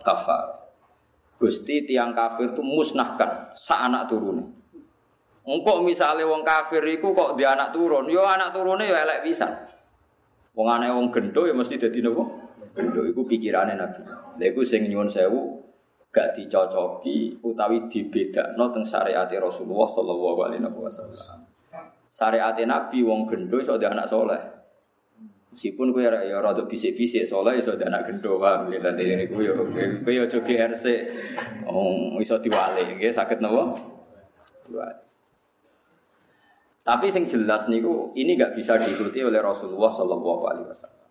kafar. 0.00 0.72
Gusti 1.36 1.84
tiang 1.84 2.16
kafir 2.16 2.56
itu 2.56 2.64
musnahkan 2.64 3.60
sa 3.60 3.84
anak 3.84 4.08
turun. 4.08 4.57
Engkau 5.48 5.80
misalnya 5.80 6.28
wong 6.28 6.44
kafir 6.44 6.84
itu 6.84 7.08
kok 7.16 7.32
dia 7.40 7.56
anak 7.56 7.72
turun, 7.72 8.04
yo 8.12 8.20
anak 8.20 8.52
turunnya 8.52 8.84
yo 8.84 8.92
elek 9.00 9.24
bisa. 9.24 9.48
Wong 10.52 10.68
aneh 10.68 10.92
wong 10.92 11.08
gendo 11.08 11.48
ya 11.48 11.56
mesti 11.56 11.80
jadi 11.80 12.04
nopo. 12.04 12.28
Gendo 12.76 13.08
itu 13.08 13.24
pikirannya 13.24 13.80
nabi. 13.80 14.04
Lha 14.36 14.44
iku 14.44 14.60
sing 14.60 14.84
nyuwun 14.92 15.08
sewu 15.08 15.64
gak 16.12 16.36
dicocoki 16.36 17.40
utawi 17.40 17.88
dibedakno 17.88 18.76
teng 18.76 18.84
syariat 18.84 19.30
Rasulullah 19.32 19.88
sallallahu 19.88 20.38
alaihi 20.44 20.68
wasallam. 20.68 21.48
Syariat 22.12 22.60
Nabi 22.68 23.00
wong 23.00 23.24
gendo 23.32 23.56
iso 23.56 23.80
anak 23.80 24.04
soleh. 24.04 24.42
Meskipun 25.48 25.96
kowe 25.96 26.04
ya 26.04 26.44
rada 26.44 26.68
bisik-bisik 26.68 27.24
soleh 27.24 27.56
iso 27.56 27.72
anak 27.72 28.04
gendo 28.04 28.36
paham 28.36 28.68
ya 28.68 28.84
tadi 28.84 29.16
ini 29.16 29.24
kowe 29.32 29.40
yo 29.40 29.56
kowe 29.64 30.12
yo 30.12 30.28
jogi 30.28 30.60
RC 30.60 30.84
oh 31.64 32.20
iso 32.20 32.36
diwale 32.36 33.00
nggih 33.00 33.16
saged 33.16 33.40
napa? 33.40 33.80
Diwale. 34.68 35.07
Tapi 36.88 37.12
sing 37.12 37.28
jelas 37.28 37.68
niku 37.68 38.16
ini 38.16 38.32
gak 38.40 38.56
bisa 38.56 38.80
diikuti 38.80 39.20
oleh 39.20 39.44
Rasulullah 39.44 39.92
Sallallahu 39.92 40.42
Alaihi 40.48 40.68
Wasallam. 40.72 41.08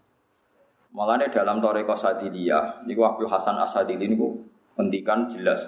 Malah 0.98 1.30
dalam 1.30 1.62
Toreko 1.62 1.94
Sadiliyah, 1.94 2.82
niku 2.90 3.06
Abdul 3.06 3.30
Hasan 3.30 3.62
Asadili 3.62 4.10
niku 4.10 4.42
Ngendikan 4.78 5.34
jelas 5.34 5.66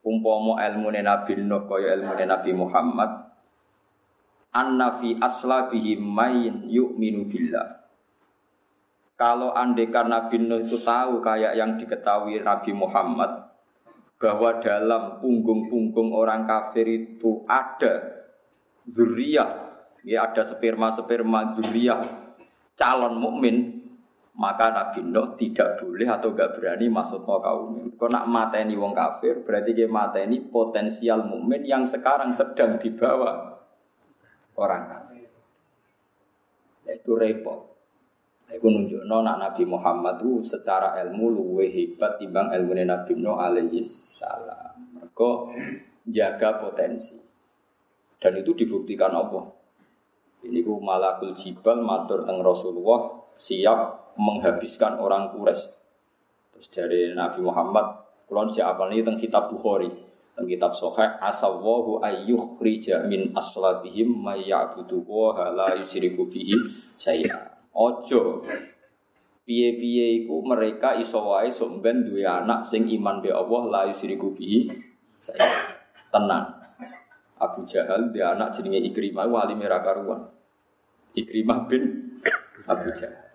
umpama 0.00 0.60
ilmu 0.64 0.88
Nabi 0.92 1.44
Nuh 1.44 1.68
kaya 1.68 2.00
ilmu 2.00 2.16
Nabi 2.16 2.50
Muhammad 2.56 3.10
anna 4.48 4.96
fi 4.96 5.12
aslabihi 5.20 6.00
main 6.00 6.64
yu'minu 6.64 7.28
billah. 7.28 7.84
Kalau 9.20 9.52
andekan 9.52 10.08
Nabi 10.08 10.40
Nuh 10.40 10.64
itu 10.64 10.80
tahu 10.80 11.20
kayak 11.20 11.52
yang 11.52 11.76
diketahui 11.76 12.40
Nabi 12.40 12.72
Muhammad, 12.72 13.52
bahwa 14.16 14.56
dalam 14.64 15.20
punggung-punggung 15.20 16.16
orang 16.16 16.48
kafir 16.48 16.88
itu 16.88 17.44
ada 17.44 18.23
zuriyah, 18.88 19.50
ya 20.04 20.28
ada 20.28 20.44
sperma-sperma 20.44 21.56
zuriyah 21.56 22.24
calon 22.74 23.16
mukmin, 23.18 23.86
maka 24.34 24.74
Nabi 24.74 25.06
Nuh 25.06 25.38
tidak 25.38 25.78
boleh 25.78 26.10
atau 26.10 26.34
gak 26.34 26.58
berani 26.58 26.90
masuk 26.90 27.22
ke 27.22 27.34
kaum. 27.38 27.94
Kalau 27.94 28.10
nak 28.10 28.26
mateni 28.26 28.74
wong 28.74 28.92
kafir, 28.92 29.46
berarti 29.46 29.70
dia 29.72 29.86
mateni 29.86 30.42
potensial 30.42 31.22
mukmin 31.22 31.62
yang 31.62 31.86
sekarang 31.86 32.34
sedang 32.34 32.82
dibawa 32.82 33.62
orang 34.58 34.84
kafir. 34.90 35.28
Itu 36.90 37.14
repot. 37.14 37.74
Iku 38.44 38.68
nunjukno 38.68 39.24
nak 39.24 39.40
Nabi 39.40 39.64
Muhammad 39.64 40.20
itu 40.20 40.44
secara 40.44 41.00
ilmu 41.00 41.32
luwih 41.32 41.72
hebat 41.72 42.20
timbang 42.20 42.52
ilmu 42.52 42.76
Nabi 42.76 43.12
Nuh 43.16 43.40
alaihi 43.40 43.80
salam. 43.86 45.00
Mereka 45.00 45.30
jaga 46.10 46.60
potensi. 46.60 47.23
Dan 48.24 48.40
itu 48.40 48.56
dibuktikan 48.56 49.12
Allah. 49.12 49.52
Ini 50.40 50.64
ku 50.64 50.80
malakul 50.80 51.36
jibal 51.36 51.84
matur 51.84 52.24
teng 52.24 52.40
Rasulullah 52.40 53.20
siap 53.36 54.12
menghabiskan 54.16 54.96
orang 54.96 55.36
Quraisy. 55.36 55.68
Terus 56.56 56.68
dari 56.72 57.00
Nabi 57.12 57.44
Muhammad, 57.44 58.00
kulon 58.24 58.48
siapa 58.48 58.88
nih 58.88 59.04
teng 59.04 59.20
kitab 59.20 59.52
Bukhari, 59.52 59.92
teng 60.32 60.48
kitab 60.48 60.72
Sahih, 60.72 61.20
asawahu 61.20 62.00
ayyukhrija 62.00 63.04
min 63.12 63.36
aslabihim 63.36 64.08
may 64.08 64.48
ya'budu 64.48 65.04
wa 65.04 65.52
la 65.52 65.76
yusyriku 65.84 66.24
bihi 66.24 66.56
syai'a. 66.96 67.72
Ojo. 67.76 68.46
Piye-piye 69.44 70.24
iku 70.24 70.40
mereka 70.40 70.96
iso 70.96 71.20
wae 71.20 71.52
sok 71.52 71.84
ben 71.84 72.08
duwe 72.08 72.24
anak 72.24 72.64
sing 72.64 72.88
iman 72.88 73.20
be 73.20 73.28
Allah 73.28 73.62
la 73.68 73.80
yusyriku 73.92 74.32
bihi. 74.32 74.72
Saya 75.20 75.76
tenang. 76.08 76.53
Abu 77.40 77.66
Jahal 77.66 78.14
dia 78.14 78.30
anak 78.30 78.54
jenenge 78.54 78.82
Ikrimah 78.94 79.26
wali 79.26 79.54
merah 79.58 79.82
karuan. 79.82 80.30
Ikrimah 81.18 81.66
bin 81.66 81.82
Abu 82.70 82.94
Jahal. 82.94 83.26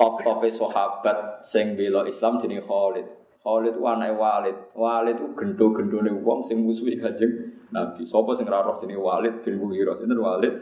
Top-tope 0.00 0.48
sahabat 0.56 1.44
sing 1.44 1.76
bela 1.76 2.08
Islam 2.08 2.40
jenenge 2.40 2.64
Khalid. 2.64 3.04
Khalid 3.44 3.76
ku 3.76 3.84
anake 3.84 4.16
Walid. 4.16 4.56
Walid 4.72 5.16
ku 5.20 5.28
gendo-gendone 5.36 6.12
wong 6.24 6.40
sing 6.44 6.64
musuhi 6.64 6.96
Kanjeng 6.96 7.52
Nabi. 7.68 8.08
Sapa 8.08 8.32
sing 8.32 8.48
ora 8.48 8.64
roh 8.64 8.80
jenenge 8.80 9.00
Walid 9.00 9.44
bin 9.44 9.60
Mughirah. 9.60 10.00
Sinten 10.00 10.16
Walid? 10.16 10.54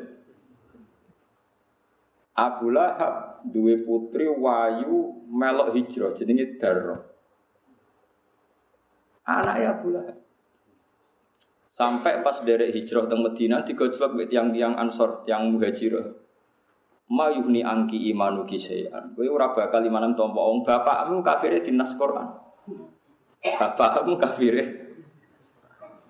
Abu 2.38 2.70
Lahab 2.70 3.42
duwe 3.50 3.82
putri 3.82 4.30
wayu 4.30 5.26
melok 5.26 5.74
hijrah 5.74 6.14
jenenge 6.14 6.58
Darro. 6.58 7.02
Anak 9.26 9.56
ya 9.58 9.74
Abu 9.74 9.90
Lahab. 9.90 10.27
Sampai 11.78 12.26
pas 12.26 12.42
derek 12.42 12.74
hijrah 12.74 13.06
teng 13.06 13.22
Medina 13.22 13.62
digojlok 13.62 14.18
mek 14.18 14.26
tiang-tiang 14.26 14.74
Ansor, 14.74 15.22
tiang 15.22 15.54
Muhajirah. 15.54 16.10
Mayuhni 17.06 17.62
angki 17.62 18.10
imanu 18.10 18.42
kisayan. 18.50 19.14
Kowe 19.14 19.30
ora 19.30 19.54
bakal 19.54 19.86
imanan 19.86 20.18
tompo 20.18 20.42
wong 20.42 20.66
bapakmu 20.66 21.22
kafire 21.22 21.62
dinas 21.62 21.94
Quran. 21.94 22.34
Bapakmu 23.46 24.18
kafire. 24.18 24.90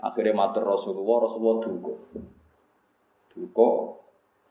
Akhirnya 0.00 0.32
matur 0.32 0.64
Rasulullah, 0.64 1.28
Rasulullah 1.28 1.58
duka. 1.60 1.94
Duka 3.36 3.70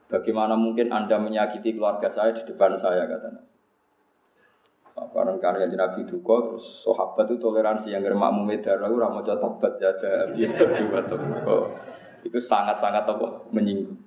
Bagaimana 0.08 0.56
mungkin 0.56 0.94
Anda 0.94 1.20
menyakiti 1.20 1.76
keluarga 1.76 2.14
saya 2.14 2.32
di 2.32 2.46
depan 2.46 2.78
saya 2.80 3.10
katanya. 3.10 3.47
Karena 4.98 5.38
karya 5.38 5.70
Nabi 5.70 6.10
Duko, 6.10 6.36
terus 6.50 6.82
sahabat 6.82 7.30
itu 7.30 7.38
toleransi 7.38 7.94
yang 7.94 8.01
germak 8.01 8.34
mumedar, 8.34 8.82
aku 8.82 8.98
ramu 8.98 9.22
tabat 9.22 9.77
jada, 9.77 10.34
itu 12.25 12.38
sangat-sangat 12.42 13.06
apa 13.06 13.46
menyinggung. 13.54 13.98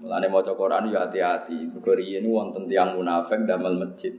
Mulane 0.00 0.26
maca 0.32 0.56
Quran 0.56 0.88
ya 0.90 1.06
hati-hati. 1.06 1.70
Mergo 1.70 1.92
ini 2.00 2.24
wonten 2.24 2.64
tiyang 2.66 2.96
munafik 2.96 3.44
damel 3.44 3.76
masjid. 3.76 4.16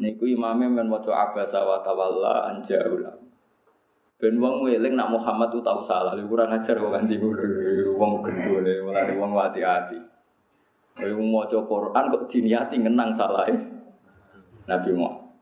Niku 0.00 0.24
imame 0.24 0.72
men 0.72 0.88
maca 0.88 1.12
abasa 1.12 1.60
wa 1.60 1.84
tawalla 1.84 2.48
anja 2.48 2.80
ulam. 2.88 3.20
Ben 4.20 4.36
wong 4.40 4.68
eling 4.68 4.96
nak 4.96 5.12
Muhammad 5.12 5.52
tuh 5.52 5.64
tahu 5.64 5.80
salah, 5.84 6.12
kurang 6.16 6.52
ajar 6.52 6.76
kok 6.76 6.92
ganti 6.92 7.16
wong 7.20 8.12
gendone, 8.24 8.74
mulane 8.84 9.12
wong 9.16 9.30
hati-hati. 9.36 10.00
Kowe 11.00 11.12
maca 11.16 11.58
Quran 11.64 12.04
kok 12.12 12.24
diniati 12.28 12.76
ngenang 12.76 13.16
salah 13.16 13.48
Nabi 14.68 14.90
Muhammad. 14.92 15.32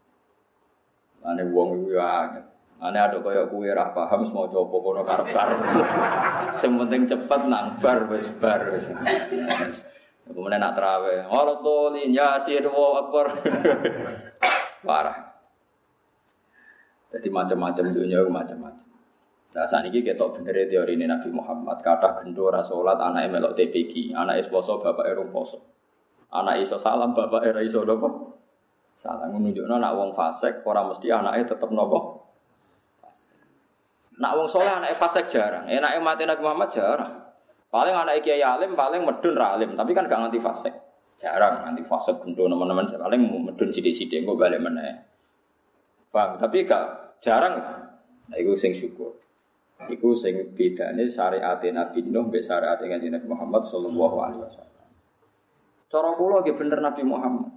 Ane 1.26 1.42
wong 1.50 1.82
iku 1.82 1.98
ya 1.98 2.30
Ane 2.78 2.94
ada 2.94 3.18
kaya 3.18 3.50
kue 3.50 3.66
ra 3.74 3.90
paham 3.90 4.22
semua 4.22 4.46
coba 4.46 4.76
kono 4.78 5.02
karep-karep. 5.02 5.58
Sing 6.62 6.78
penting 6.78 7.10
cepet 7.10 7.40
nang 7.50 7.74
bar 7.82 8.06
wis 8.06 8.30
bar 8.38 8.70
wis. 8.70 8.86
Kemudian 10.28 10.62
nak 10.62 10.78
terawih, 10.78 11.26
Allah 11.26 11.58
tolin 11.58 12.14
yasin 12.14 12.62
wa 12.70 13.02
akbar. 13.02 13.26
Parah. 14.86 15.18
Jadi 17.10 17.28
macam-macam 17.32 17.84
dunia 17.90 18.22
macam-macam. 18.28 18.88
Nah 19.57 19.64
saat 19.64 19.88
ini 19.88 20.05
kita 20.05 20.28
bener 20.28 20.69
teori 20.69 20.93
ini 20.93 21.09
Nabi 21.09 21.33
Muhammad 21.33 21.81
kata 21.81 22.21
gendo 22.21 22.52
sholat 22.61 23.00
anak 23.00 23.33
melok 23.33 23.57
TPG, 23.57 24.12
anak 24.12 24.45
poso 24.52 24.76
bapak 24.76 25.09
erung 25.09 25.33
poso, 25.33 25.64
anak 26.28 26.61
iso 26.61 26.76
salam 26.76 27.17
bapak 27.17 27.49
era 27.49 27.64
iso 27.64 27.81
nopo 27.81 28.37
salam 28.99 29.33
menunjukkan 29.33 29.73
anak 29.73 29.93
wong 29.95 30.11
fasek 30.12 30.61
orang 30.69 30.93
mesti 30.93 31.09
anaknya 31.09 31.57
tetap 31.57 31.71
nopo. 31.73 32.28
Nak 34.19 34.33
wong 34.35 34.49
soleh 34.50 34.69
anak 34.69 34.99
fasek 35.00 35.31
jarang, 35.31 35.64
enak 35.64 35.97
mati 36.05 36.28
Nabi 36.28 36.43
Muhammad 36.45 36.69
jarang. 36.75 37.14
Paling 37.69 37.95
anak 37.97 38.25
kiai 38.25 38.45
alim 38.45 38.76
paling 38.76 39.05
medun 39.05 39.37
ralim, 39.37 39.76
tapi 39.76 39.93
kan 39.97 40.09
gak 40.09 40.19
nganti 40.28 40.40
fasek. 40.40 40.75
Jarang 41.21 41.64
nganti 41.64 41.83
fasek 41.88 42.21
gendo 42.21 42.49
teman-teman 42.49 42.88
paling 42.88 43.21
medun 43.49 43.69
sidik-sidik 43.73 44.28
gue 44.28 44.37
balik 44.37 44.61
mana 44.61 45.05
Paham? 46.09 46.40
Tapi 46.40 46.64
gak 46.64 47.17
jarang. 47.21 47.61
Nah, 48.28 48.37
itu 48.37 48.57
sing 48.57 48.73
syukur. 48.73 49.17
Iku 49.87 50.11
sing 50.18 50.58
bedane 50.58 51.06
syariat 51.06 51.62
Nabi 51.62 52.02
Nuh 52.02 52.26
mbek 52.26 52.42
syariat 52.42 52.82
Nabi 52.82 53.26
Muhammad 53.30 53.62
sallallahu 53.70 54.16
alaihi 54.18 54.42
wasallam. 54.42 54.87
Cara 55.87 56.11
kula 56.18 56.42
nggih 56.42 56.58
bener 56.58 56.82
Nabi 56.82 57.02
Muhammad. 57.06 57.54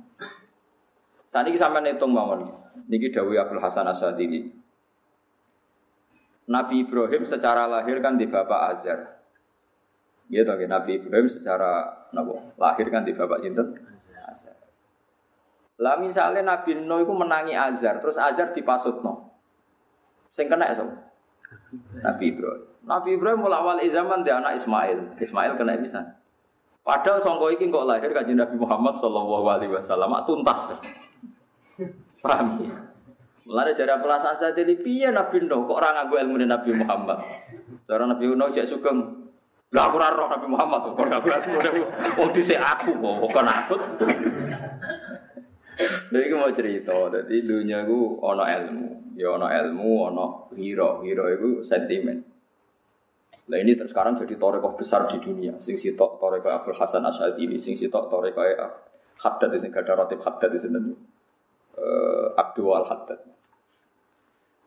Saat 1.33 1.49
ini 1.49 1.57
sampai 1.57 1.81
ngitung 1.81 2.13
mawon. 2.13 2.45
Niki 2.91 3.09
Dawi 3.09 3.41
Abdul 3.41 3.57
Hasan 3.57 3.89
Asadili. 3.89 4.53
Nabi 6.51 6.83
Ibrahim 6.83 7.23
secara 7.25 7.65
lahir 7.65 7.97
kan 8.03 8.19
di 8.19 8.27
bapak 8.29 8.61
Azar. 8.77 8.99
Gitu 10.27 10.47
kan 10.47 10.69
Nabi 10.69 11.01
Ibrahim 11.01 11.27
secara 11.27 12.05
nabo, 12.15 12.55
lahir 12.55 12.87
kan 12.91 13.03
di 13.03 13.15
bapak 13.15 13.43
Sinten 13.43 13.75
Azar. 14.15 14.55
Lah 15.79 15.97
misalnya 15.97 16.45
Nabi 16.45 16.77
Nuh 16.77 17.03
itu 17.03 17.13
menangi 17.15 17.55
Azar, 17.55 17.99
terus 17.99 18.19
Azar 18.19 18.53
dipasutno. 18.53 19.31
Sing 20.31 20.47
kena 20.47 20.71
ya 20.71 20.83
Nabi 22.03 22.35
Ibrahim. 22.35 22.63
Nabi 22.81 23.09
Ibrahim 23.15 23.39
mulai 23.45 23.59
awal 23.61 23.79
zaman 23.85 24.25
dia 24.25 24.41
anak 24.41 24.59
Ismail. 24.59 25.15
Ismail 25.21 25.51
kena 25.55 25.77
bisa. 25.79 26.01
Padahal 26.81 27.21
songko 27.21 27.53
iki 27.53 27.69
kok 27.69 27.85
lahir 27.85 28.09
kanjeng 28.09 28.41
Nabi 28.41 28.57
Muhammad 28.57 28.97
sallallahu 28.97 29.45
alaihi 29.45 29.71
wasallam 29.71 30.17
tuntas. 30.25 30.81
Paham 32.25 32.65
ya? 32.65 32.73
Mulai 33.45 33.73
dari 33.73 33.89
perasaan 33.89 34.37
saya 34.37 34.53
jadi 34.53 34.77
piye 34.77 35.09
Nabi 35.09 35.45
Nuh 35.45 35.65
kok 35.65 35.77
orang 35.77 36.07
aku 36.07 36.17
ilmu 36.17 36.41
Nabi 36.41 36.77
Muhammad. 36.77 37.19
Cara 37.85 38.05
Nabi 38.05 38.29
Nuh 38.33 38.49
cek 38.53 38.69
sugeng. 38.69 39.29
Lah 39.71 39.87
aku 39.87 39.95
ora 39.97 40.13
Nabi 40.13 40.47
Muhammad 40.49 40.79
kok 40.83 40.97
ora 40.97 41.17
aku. 41.21 41.27
Wong 42.17 42.29
dhisik 42.33 42.57
aku 42.57 42.97
kok 42.97 43.15
bukan 43.23 43.45
aku. 43.49 43.75
Jadi 45.81 46.23
aku 46.27 46.35
mau 46.37 46.51
cerita, 46.53 46.93
jadi 47.09 47.35
dunia 47.41 47.87
aku 47.87 48.21
ono 48.21 48.43
ilmu, 48.45 49.17
ya 49.17 49.33
ono 49.33 49.47
ilmu, 49.49 49.91
ono 50.11 50.25
hero, 50.53 51.01
hero 51.01 51.25
itu 51.31 51.49
sentimen. 51.65 52.17
Nah 53.51 53.57
ini 53.57 53.75
sekarang 53.75 54.15
jadi 54.21 54.37
torekoh 54.37 54.77
besar 54.77 55.09
di 55.09 55.17
dunia. 55.17 55.57
Sing 55.59 55.75
sitok 55.75 56.21
torekoh 56.21 56.51
Abdul 56.51 56.77
Hasan 56.77 57.03
Asyadili, 57.03 57.57
sing 57.59 57.75
sitok 57.75 58.07
torekoh 58.07 58.45
Haddad, 59.21 59.53
sing 59.57 59.69
gada 59.69 59.93
ratib 59.97 60.21
Haddad 60.21 60.49
di 60.53 60.59
sini. 60.61 60.79
Uh, 61.71 62.35
Abdul 62.37 62.73
Al 62.73 62.85
Haddad. 62.85 63.19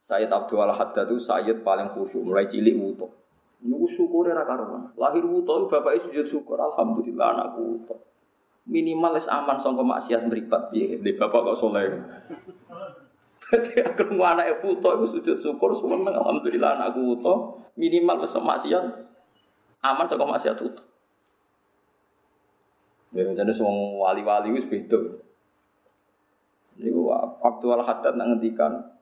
Sayyid 0.04 0.30
Abdul 0.30 0.62
Al 0.62 0.74
Haddad 0.74 1.08
itu 1.10 1.20
Sayyid 1.20 1.64
paling 1.64 1.92
khusyuk, 1.92 2.22
mulai 2.22 2.48
cilik 2.48 2.74
wuto. 2.76 3.08
Nunggu 3.64 3.88
syukur 3.88 4.28
ya. 4.28 4.36
Lahir 5.00 5.24
wuto, 5.24 5.68
bapak 5.68 6.04
sujud 6.04 6.28
syukur. 6.28 6.60
Alhamdulillah 6.60 7.26
anakku 7.34 7.60
wuto 7.60 8.13
minimal 8.64 9.16
es 9.20 9.28
aman 9.28 9.60
sangka 9.60 9.84
maksiat 9.84 10.24
mripat 10.28 10.72
piye 10.72 10.96
di 11.00 11.12
bapak 11.16 11.40
kok 11.52 11.58
soleh 11.60 12.00
Jadi 13.44 13.76
aku 13.84 14.16
mau 14.16 14.32
anak 14.32 14.58
ibu 14.58 14.80
to 14.80 14.88
itu 14.88 15.06
sujud 15.14 15.36
syukur 15.44 15.76
semua 15.76 16.00
alhamdulillah 16.00 16.80
anakku 16.80 17.20
to 17.20 17.34
minimal 17.76 18.24
wis 18.24 18.32
maksiat 18.32 18.84
aman 19.84 20.06
sangka 20.08 20.24
maksiat 20.24 20.56
itu. 20.58 20.82
Ya 23.14 23.30
jadi 23.30 23.52
semua 23.52 24.10
wali-wali 24.10 24.56
wis 24.56 24.66
beda. 24.66 25.20
Niku 26.80 27.06
waktu 27.14 27.64
al 27.70 27.84
haddad 27.86 28.18
nak 28.18 28.34
ngendikan 28.34 28.94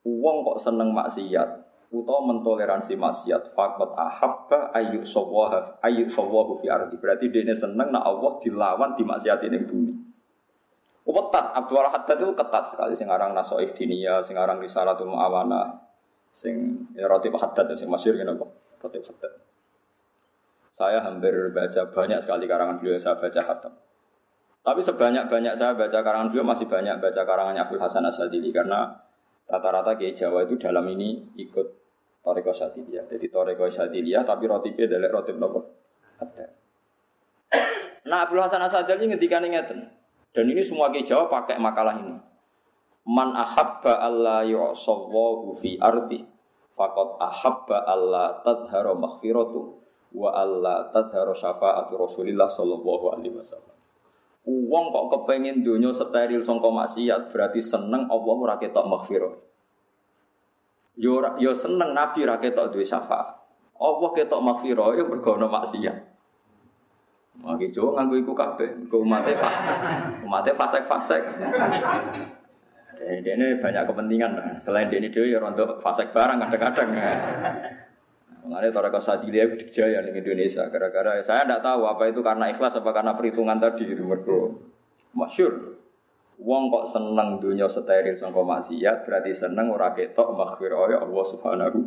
Uang 0.00 0.48
kok 0.48 0.64
seneng 0.64 0.96
maksiat, 0.96 1.59
utawa 1.90 2.30
mentoleransi 2.30 2.94
maksiat, 2.94 3.52
fakot 3.58 3.98
ahabba 3.98 4.70
ayu 4.78 5.02
sawaha 5.02 5.82
ayu 5.82 6.06
sawahu 6.06 6.62
fi 6.62 6.70
ardi. 6.70 6.94
Berarti 6.96 7.30
dia 7.34 7.54
seneng 7.54 7.90
nak 7.90 8.06
Allah 8.06 8.38
dilawan 8.42 8.94
di 8.94 9.02
maksiat 9.02 9.42
ini 9.46 9.58
bumi. 9.66 9.94
Ketat, 11.10 11.46
Abdul 11.58 11.82
Haddad 11.90 12.18
itu 12.22 12.34
ketat 12.38 12.64
sekali. 12.70 12.94
Sing 12.94 13.10
aran 13.10 13.34
Nasoif 13.34 13.74
Dinia, 13.74 14.22
sing 14.22 14.38
aran 14.38 14.62
Risalatul 14.62 15.10
Mu'awana, 15.10 15.74
sing 16.30 16.86
ya, 16.94 17.10
Rotib 17.10 17.34
Haddad, 17.34 17.74
sing 17.74 17.90
masyur 17.90 18.14
gitu 18.14 18.30
kok. 18.38 18.50
Rotib 18.86 19.02
Haddad. 19.10 19.32
Saya 20.70 21.02
hampir 21.02 21.34
baca 21.50 21.82
banyak 21.90 22.22
sekali 22.22 22.46
karangan 22.46 22.78
beliau 22.78 22.94
yang 22.94 23.02
saya 23.02 23.18
baca 23.18 23.40
hatam. 23.42 23.74
Tapi 24.62 24.80
sebanyak-banyak 24.86 25.54
saya 25.58 25.74
baca 25.74 25.98
karangan 25.98 26.30
beliau 26.30 26.46
masih 26.46 26.70
banyak 26.70 27.02
baca 27.02 27.22
karangannya 27.26 27.66
Abdul 27.66 27.82
Hasan 27.82 28.06
Asadili 28.06 28.54
karena 28.54 28.94
Rata-rata 29.50 29.98
Kiai 29.98 30.14
Jawa 30.14 30.46
itu 30.46 30.54
dalam 30.62 30.86
ini 30.94 31.34
ikut 31.34 31.79
Toreko 32.20 32.52
Sadiliyah. 32.52 33.08
Jadi 33.08 33.26
Toreko 33.32 33.64
Sadiliyah 33.68 34.22
tapi 34.24 34.44
rotipnya 34.44 34.86
adalah 34.86 35.20
rotip 35.20 35.36
nopo. 35.40 35.60
Ada. 36.20 36.46
Nah 38.08 38.24
Abdul 38.24 38.40
Hasan 38.40 38.64
Asadili 38.64 39.12
ngendikan 39.12 39.44
ingatan. 39.44 39.88
Dan 40.30 40.46
ini 40.46 40.62
semua 40.62 40.94
Kiai 40.94 41.04
Jawa 41.04 41.26
pakai 41.26 41.58
makalah 41.58 41.98
ini. 41.98 42.16
Man 43.08 43.34
ahabba 43.34 43.98
Allah 43.98 44.46
yu'sawwahu 44.46 45.58
fi 45.58 45.80
ardi 45.80 46.22
Fakot 46.80 47.20
ahabba 47.20 47.84
Allah 47.84 48.40
tadhara 48.40 48.96
maghfiratu 48.96 49.76
wa 50.16 50.32
Allah 50.32 50.88
tadhara 50.88 51.36
syafa'atu 51.36 51.92
Rasulillah 51.92 52.48
sallallahu 52.56 53.12
alaihi 53.12 53.36
wasallam. 53.36 53.76
Uang 54.48 54.88
kok 54.88 55.06
kepengen 55.12 55.60
dunia 55.60 55.92
steril 55.92 56.40
sangka 56.40 56.72
maksiat 56.72 57.28
berarti 57.28 57.60
seneng 57.60 58.08
Allah 58.08 58.32
ora 58.32 58.56
ketok 58.56 58.88
maghfirah. 58.88 59.49
Yo 61.00 61.24
yo 61.40 61.56
seneng 61.56 61.96
Nabi 61.96 62.28
ora 62.28 62.36
ketok 62.36 62.76
duwe 62.76 62.84
syafaat. 62.84 63.40
Allah 63.80 64.10
ketok 64.12 64.44
maghfirah 64.44 65.00
yo 65.00 65.08
mergo 65.08 65.40
ana 65.40 65.48
maksiat. 65.48 65.96
Magi 67.40 67.72
jo 67.72 67.96
nganggo 67.96 68.20
iku 68.20 68.36
kabeh, 68.36 68.84
iku 68.84 69.00
umate 69.00 69.32
pas. 69.40 69.56
Umate 70.20 70.52
fasek-fasek. 70.52 71.22
Jadi 73.00 73.32
ini 73.32 73.56
banyak 73.56 73.88
kepentingan. 73.88 74.60
Selain 74.60 74.92
ini 74.92 75.08
dia 75.08 75.24
ya 75.24 75.40
rontok 75.40 75.80
fasek 75.80 76.12
barang 76.12 76.36
kadang-kadang. 76.36 76.88
Mengenai 78.44 78.68
Toreko 78.68 79.00
Sadilia 79.00 79.48
jaya 79.72 80.04
di 80.04 80.12
Indonesia. 80.12 80.68
Gara-gara 80.68 81.16
saya 81.24 81.48
tidak 81.48 81.64
tahu 81.64 81.88
apa 81.88 82.12
itu 82.12 82.20
karena 82.20 82.52
ikhlas 82.52 82.76
apa 82.76 82.90
karena 82.92 83.16
perhitungan 83.16 83.56
tadi 83.56 83.88
itu 83.88 84.04
mergo 84.04 84.60
masyur. 85.16 85.80
Wong 86.40 86.72
kok 86.72 86.88
seneng 86.88 87.36
dunia 87.36 87.68
steril 87.68 88.16
sangka 88.16 88.40
maksiat 88.40 89.04
berarti 89.04 89.32
seneng 89.36 89.68
ora 89.68 89.92
ketok 89.92 90.32
maghfirah 90.32 91.04
Allah 91.04 91.24
Subhanahu 91.28 91.78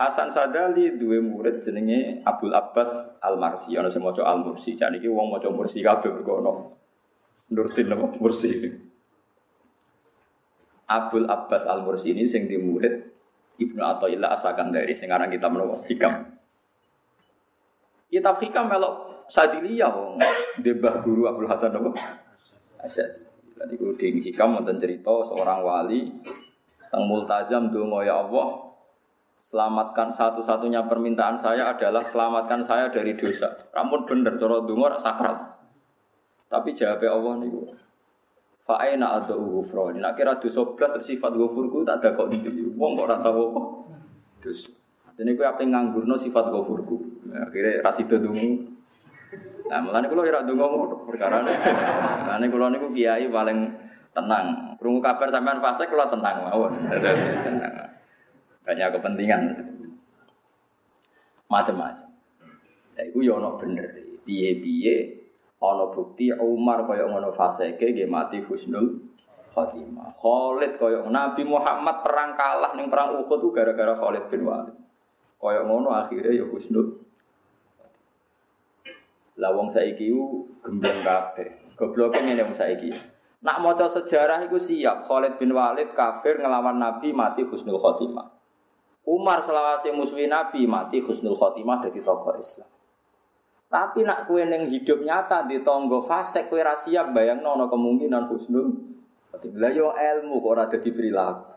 Hasan 0.00 0.32
Sadali 0.32 0.96
dua 0.96 1.20
murid 1.20 1.60
jenenge 1.60 2.24
Abdul 2.24 2.56
Abbas 2.56 3.20
Al 3.20 3.36
Marsi 3.36 3.76
ana 3.76 3.92
sing 3.92 4.00
maca 4.00 4.24
Al 4.24 4.40
Mursi. 4.40 4.72
Jan 4.72 4.96
iki 4.96 5.04
wong 5.12 5.28
maca 5.28 5.52
Mursi 5.52 5.84
kabeh 5.84 6.08
mergo 6.08 6.40
ono 6.40 6.52
Nurdin 7.52 7.92
nama 7.92 8.08
Mursi. 8.08 8.48
Abdul 10.88 11.28
Abbas 11.28 11.68
Al 11.68 11.84
Mursi 11.84 12.16
ini 12.16 12.24
sing 12.24 12.48
di 12.48 12.56
murid 12.56 12.96
Ibnu 13.60 13.82
Athaillah 13.84 14.32
asakan 14.32 14.72
dari 14.72 14.96
sekarang 14.96 15.28
kita 15.28 15.52
menurut 15.52 15.84
hikam. 15.84 16.32
Kitab 18.08 18.40
hikam 18.40 18.72
melok 18.72 19.28
sadiliyah 19.28 19.92
wong 19.92 20.16
debah 20.64 21.04
guru 21.04 21.28
Abdul 21.28 21.44
Hasan 21.44 21.76
apa? 21.76 22.19
Asyad. 22.80 23.10
Tadi 23.60 23.76
gue 23.76 23.92
di 24.00 24.24
hikam 24.24 24.56
cerita 24.64 25.12
seorang 25.28 25.60
wali 25.60 26.08
teng 26.88 27.04
multazam 27.04 27.68
donga 27.68 28.00
ya 28.02 28.24
Allah 28.24 28.72
selamatkan 29.44 30.08
satu-satunya 30.08 30.88
permintaan 30.88 31.36
saya 31.36 31.76
adalah 31.76 32.00
selamatkan 32.00 32.64
saya 32.64 32.88
dari 32.88 33.12
dosa. 33.20 33.52
Rampun 33.76 34.08
bener 34.08 34.40
cara 34.40 34.64
donga 34.64 34.96
sakrat. 34.96 35.38
Tapi 36.48 36.72
jawab 36.72 37.04
Allah 37.04 37.34
niku 37.44 37.68
Fa'aina 38.70 39.18
ada 39.18 39.34
ghufran. 39.34 39.98
Nak 39.98 40.14
kira 40.14 40.38
dosa 40.38 40.62
blas 40.62 41.02
sifat 41.02 41.34
ghafurku 41.34 41.82
tak 41.82 42.06
ada 42.06 42.14
kok 42.14 42.30
ndi. 42.30 42.70
Wong 42.78 42.94
kok 42.94 43.06
ora 43.10 43.18
tau 43.18 43.50
apa. 43.50 43.62
Dosa. 44.46 44.70
Dene 45.18 45.34
kowe 45.34 45.42
ape 45.42 45.66
nganggurno 45.66 46.14
sifat 46.14 46.54
ghafurku. 46.54 47.26
Akhire 47.34 47.82
ra 47.82 47.90
sida 47.90 48.22
dungu. 48.22 48.69
Nah, 49.70 49.78
mulane 49.86 50.10
kula 50.10 50.26
ora 50.26 50.42
donga 50.42 50.66
ngono 50.66 50.96
perkara 51.06 51.46
ne. 51.46 51.54
Mulane 52.26 52.46
kula 52.50 52.66
niku 52.74 52.88
kiai 52.90 53.30
paling 53.30 53.58
tenang. 54.10 54.74
Krungu 54.76 54.98
kabar 54.98 55.30
sampean 55.30 55.62
fase 55.62 55.86
kula 55.86 56.10
tenang 56.10 56.50
mawon. 56.50 56.90
tenang. 57.46 57.74
Banyak 58.66 58.88
kepentingan. 58.98 59.42
Macam-macam. 61.46 62.08
Ya 62.98 63.02
iku 63.06 63.22
yo 63.22 63.38
ono 63.38 63.58
bener. 63.58 63.86
Piye-piye 64.26 65.20
Ana 65.60 65.92
bukti 65.92 66.32
Umar 66.32 66.88
kaya 66.88 67.04
ngono 67.04 67.36
faseke 67.36 67.92
nggih 67.92 68.08
mati 68.08 68.40
husnul 68.40 68.96
khotimah. 69.52 70.16
Khalid 70.16 70.80
kaya 70.80 71.04
Nabi 71.04 71.44
Muhammad 71.44 72.00
perang 72.00 72.32
kalah 72.32 72.72
ning 72.72 72.88
perang 72.88 73.20
Uhud 73.20 73.52
gara-gara 73.52 73.92
Khalid 74.00 74.32
bin 74.32 74.48
Walid. 74.48 74.72
Kaya 75.36 75.60
ngono 75.68 75.92
akhirnya 75.92 76.32
ya 76.32 76.48
husnul 76.48 76.99
lah 79.40 79.56
wong 79.56 79.72
saiki 79.72 80.12
ku 80.12 80.44
gembleng 80.60 81.00
kabeh. 81.00 81.72
Gobloke 81.80 82.20
ngene 82.20 82.44
wong 82.44 82.52
saiki. 82.52 82.92
Nak 83.40 83.56
maca 83.64 83.88
sejarah 83.88 84.44
iku 84.44 84.60
siap 84.60 85.08
Khalid 85.08 85.40
bin 85.40 85.56
Walid 85.56 85.96
kafir 85.96 86.36
ngelawan 86.36 86.76
Nabi 86.76 87.16
mati 87.16 87.40
husnul 87.40 87.80
khotimah. 87.80 88.28
Umar 89.08 89.40
selawase 89.48 89.88
musuhi 89.96 90.28
Nabi 90.28 90.68
mati 90.68 91.00
husnul 91.00 91.32
khotimah 91.32 91.80
dari 91.80 92.04
tokoh 92.04 92.36
Islam. 92.36 92.68
Tapi 93.70 94.04
nak 94.04 94.28
kue 94.28 94.44
neng 94.44 94.68
hidup 94.68 95.00
nyata 95.00 95.48
di 95.48 95.64
tonggo 95.64 96.04
fase 96.04 96.52
kue 96.52 96.60
rahasia 96.60 97.08
bayang 97.16 97.40
nono 97.40 97.72
kemungkinan 97.72 98.28
husnul. 98.28 98.76
Bila 99.40 99.72
yo 99.72 99.96
ilmu 99.96 100.36
kok 100.44 100.52
ada 100.60 100.76
di 100.76 100.90
perilaku. 100.92 101.48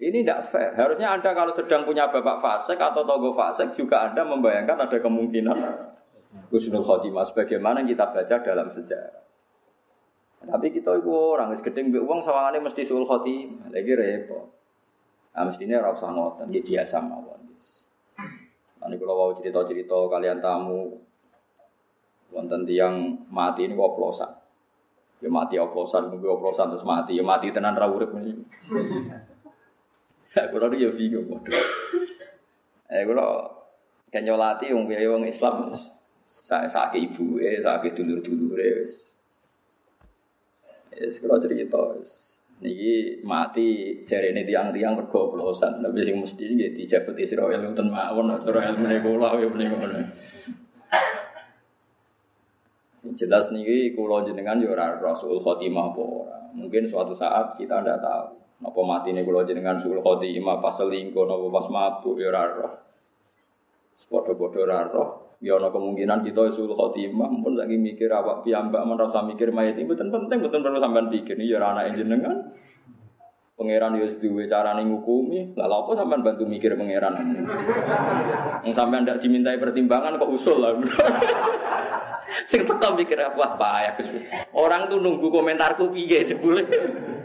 Ini 0.00 0.24
tidak 0.24 0.52
fair. 0.52 0.76
Harusnya 0.76 1.12
anda 1.12 1.32
kalau 1.32 1.56
sedang 1.56 1.88
punya 1.88 2.12
bapak 2.12 2.44
fasek 2.44 2.76
atau 2.76 3.00
tonggo 3.08 3.32
fasek 3.32 3.72
juga 3.72 4.04
anda 4.04 4.28
membayangkan 4.28 4.76
ada 4.76 4.96
kemungkinan 5.00 5.56
husnul 6.50 6.86
khotimah. 6.86 7.26
Sebagaimana 7.26 7.82
kita 7.86 8.10
baca 8.10 8.36
dalam 8.42 8.68
sejarah. 8.70 9.24
Tapi 10.40 10.72
kita 10.72 10.96
itu 10.96 11.12
orang 11.12 11.52
gedeng 11.60 11.92
be 11.92 12.00
uang 12.00 12.24
sawangannya 12.24 12.64
mesti 12.64 12.82
sul 12.86 13.04
khotimah. 13.04 13.68
Lagi 13.70 13.92
repot. 13.92 14.46
Nah, 15.30 15.46
mestinya 15.46 15.78
rasa 15.78 16.10
ngoten, 16.10 16.50
biasa 16.50 16.98
mawon. 17.06 17.40
Nanti 18.80 18.96
kalau 18.96 19.14
mau 19.14 19.30
cerita-cerita 19.36 20.08
kalian 20.08 20.40
tamu, 20.40 20.96
wonten 22.32 22.64
tiang 22.64 23.28
mati 23.28 23.68
ini 23.68 23.76
oplosan. 23.76 24.32
Ya 25.20 25.28
mati 25.28 25.60
oplosan, 25.60 26.08
nunggu 26.08 26.40
oplosan 26.40 26.72
terus 26.72 26.86
mati. 26.88 27.12
Ya 27.12 27.20
mati 27.20 27.52
tenan 27.52 27.76
ra 27.76 27.84
urip 27.92 28.08
ini. 28.16 28.40
Ya 30.32 30.48
kalau 30.48 30.72
dia 30.72 30.88
bingung. 30.96 31.44
Eh 32.88 33.04
kalau 33.04 33.52
kenyolati 34.08 34.72
wong 34.72 34.88
wong 34.88 35.22
Islam 35.28 35.70
saya 36.30 36.70
sakit 36.70 37.10
ibu 37.10 37.42
eh 37.42 37.58
sakit 37.58 37.98
dulur 37.98 38.22
dulur 38.22 38.58
eh 38.62 38.86
Yes, 40.90 41.22
kalau 41.22 41.38
cerita, 41.38 41.78
Niki 42.60 43.24
mati 43.24 43.96
jari 44.04 44.36
ini 44.36 44.44
tiang-tiang 44.44 44.92
bergoblosan, 44.92 45.80
tapi 45.80 46.04
sing 46.04 46.20
mesti 46.20 46.44
ini 46.44 46.76
dijabat 46.76 47.16
Israel 47.16 47.56
itu 47.56 47.84
mawon, 47.88 48.36
cara 48.44 48.68
ilmu 48.68 49.00
kula 49.00 49.32
ya 49.40 49.48
ngono. 49.48 50.00
Sing 53.00 53.16
jelas 53.16 53.48
niki 53.48 53.96
kula 53.96 54.28
jenengan 54.28 54.60
yo 54.60 54.76
ora 54.76 54.92
Rasul 55.00 55.40
Khotimah 55.40 55.88
apa. 55.96 56.04
Mungkin 56.52 56.84
suatu 56.84 57.16
saat 57.16 57.56
kita 57.56 57.80
ndak 57.80 58.04
tahu. 58.04 58.36
Napa 58.60 58.80
mati 58.84 59.16
nih 59.16 59.24
kula 59.24 59.48
jenengan 59.48 59.80
Rasul 59.80 59.96
Khotimah 60.04 60.60
pas 60.60 60.76
selingkuh 60.76 61.24
napa 61.24 61.46
pas 61.48 61.66
mabuk 61.72 62.20
yo. 62.20 62.28
Padha-padha 64.04 64.58
ora 64.68 64.78
roh. 64.84 65.29
Ya 65.40 65.56
ana 65.56 65.72
kemungkinan 65.72 66.20
kita 66.20 66.52
Rasul 66.52 66.68
Khotimah 66.68 67.32
pun 67.40 67.56
saking 67.56 67.80
mikir 67.80 68.12
awak 68.12 68.44
piyambak 68.44 68.84
men 68.84 69.00
rasa 69.00 69.24
mikir 69.24 69.48
mayit 69.48 69.72
itu 69.80 69.88
penting 69.88 70.44
penting 70.44 70.60
perlu 70.60 70.76
sampean 70.76 71.08
pikir 71.08 71.32
ya 71.40 71.56
ora 71.56 71.80
anak 71.80 71.96
jenengan. 71.96 72.52
Pangeran 73.56 73.96
yo 73.96 74.04
duwe 74.20 74.44
carane 74.52 74.84
ngukumi. 74.84 75.56
Lah 75.56 75.64
lha 75.64 75.76
apa 75.80 75.96
sampean 75.96 76.20
bantu 76.20 76.44
mikir 76.44 76.76
pangeran? 76.76 77.16
Wong 78.68 78.74
sampean 78.76 79.08
ndak 79.08 79.24
dimintai 79.24 79.56
pertimbangan 79.56 80.20
kok 80.20 80.28
usul 80.28 80.60
lah. 80.60 80.76
Sing 82.50 82.68
teko 82.68 82.92
mikir 82.92 83.16
apa 83.16 83.68
ya 83.80 83.90
Gus. 83.96 84.12
Orang 84.52 84.92
tuh 84.92 85.00
nunggu 85.00 85.32
komentarku 85.32 85.88
piye 85.88 86.20
sebule. 86.28 86.68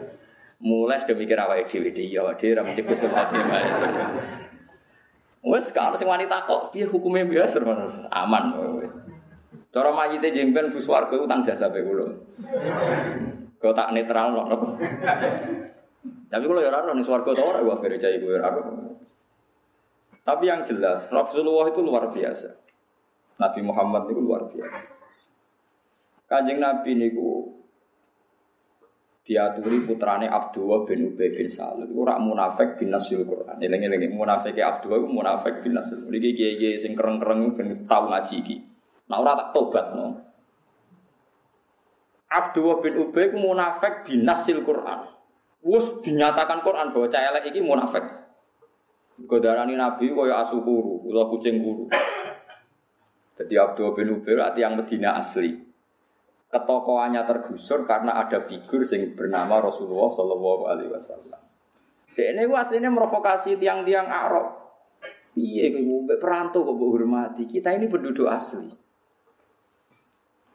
Mulai 0.63 1.04
sudah 1.04 1.19
mikir 1.19 1.36
awake 1.36 1.67
dhewe 1.67 1.91
dhewe 1.91 2.15
ya 2.15 2.32
dhewe 2.32 2.56
ra 2.56 2.63
mesti 2.63 2.80
Gus 2.80 3.04
Wes 5.45 5.69
kalau 5.69 5.93
sing 5.93 6.10
wanita 6.10 6.49
kok 6.49 6.73
piye 6.73 6.89
hukumnya 6.89 7.21
biasa 7.29 7.62
aman. 8.10 8.43
Cara 9.69 9.93
mayite 9.93 10.34
jemben 10.34 10.73
bus 10.73 10.89
warga 10.89 11.13
utang 11.21 11.45
jasa 11.45 11.69
be 11.69 11.86
kula. 11.86 12.10
Kau 13.62 13.71
tak 13.77 13.93
netral 13.93 14.34
kok. 14.34 14.81
Tapi 16.34 16.43
kalau 16.49 16.62
ya 16.65 16.73
ora 16.73 16.91
ning 16.91 17.05
swarga 17.05 17.31
ta 17.31 17.43
ora 17.45 17.62
wa 17.62 17.77
gereja. 17.77 18.10
Tapi 20.25 20.43
yang 20.49 20.65
jelas 20.65 21.05
Rasulullah 21.13 21.69
itu 21.69 21.86
luar 21.86 22.10
biasa. 22.10 22.49
Nabi 23.38 23.62
Muhammad 23.62 24.10
itu 24.10 24.19
luar 24.19 24.49
biasa. 24.49 24.81
Kanjeng 26.25 26.58
Nabi 26.58 26.97
niku 26.97 27.54
diaturi 29.25 29.81
putrane 29.89 30.29
Abdullah 30.29 30.85
bin 30.85 31.09
Ubay 31.09 31.33
bin 31.33 31.49
Salul 31.49 31.89
iku 31.89 32.05
ora 32.05 32.21
munafik 32.21 32.77
bin 32.77 32.93
nasil 32.93 33.25
Quran. 33.25 33.57
Eling-eling 33.57 34.13
munafike 34.13 34.61
Abdullah 34.61 35.01
iku 35.01 35.09
munafik 35.09 35.65
bin 35.65 35.73
nasil. 35.73 36.05
Iki 36.05 36.31
kiye-kiye 36.38 36.77
sing 36.77 36.93
kereng-kereng 36.93 37.57
ben 37.57 37.89
tau 37.89 38.05
ngaji 38.05 38.35
iki. 38.45 38.55
Nah 39.09 39.17
ora 39.17 39.33
tak 39.33 39.49
tobat 39.57 39.97
no. 39.97 40.21
Abdullah 42.29 42.77
bin 42.85 43.01
Ubay 43.01 43.33
ku 43.33 43.41
munafik 43.41 44.05
bin 44.05 44.21
nasil 44.21 44.61
Quran. 44.61 45.09
Wus 45.65 46.05
dinyatakan 46.05 46.61
Quran 46.61 46.93
bahwa 46.93 47.09
cah 47.09 47.21
elek 47.25 47.49
iki 47.49 47.65
munafik. 47.65 48.05
Godarani 49.25 49.73
Nabi 49.73 50.13
kaya 50.13 50.45
asu 50.45 50.61
kuru, 50.61 51.01
kucing 51.33 51.65
kuru. 51.65 51.89
Jadi 53.41 53.53
Abdullah 53.57 53.97
bin 53.97 54.21
Ubay 54.21 54.38
yang 54.61 54.77
Medina 54.77 55.17
asli 55.17 55.64
ketokohannya 56.55 57.27
tergusur 57.27 57.83
karena 57.83 58.15
ada 58.15 58.39
figur 58.47 58.87
yang 58.87 59.11
bernama 59.11 59.67
Rasulullah 59.67 60.07
Shallallahu 60.07 60.63
Alaihi 60.71 60.91
Wasallam. 60.95 61.41
Ini 62.15 62.47
aslinya 62.47 62.87
merovokasi 62.87 63.59
tiang-tiang 63.59 64.07
Arab. 64.07 64.63
Iya, 65.35 65.75
perantau 66.15 66.63
kok 66.63 66.79
hormati. 66.79 67.43
Kita 67.43 67.75
ini 67.75 67.91
penduduk 67.91 68.31
asli. 68.31 68.71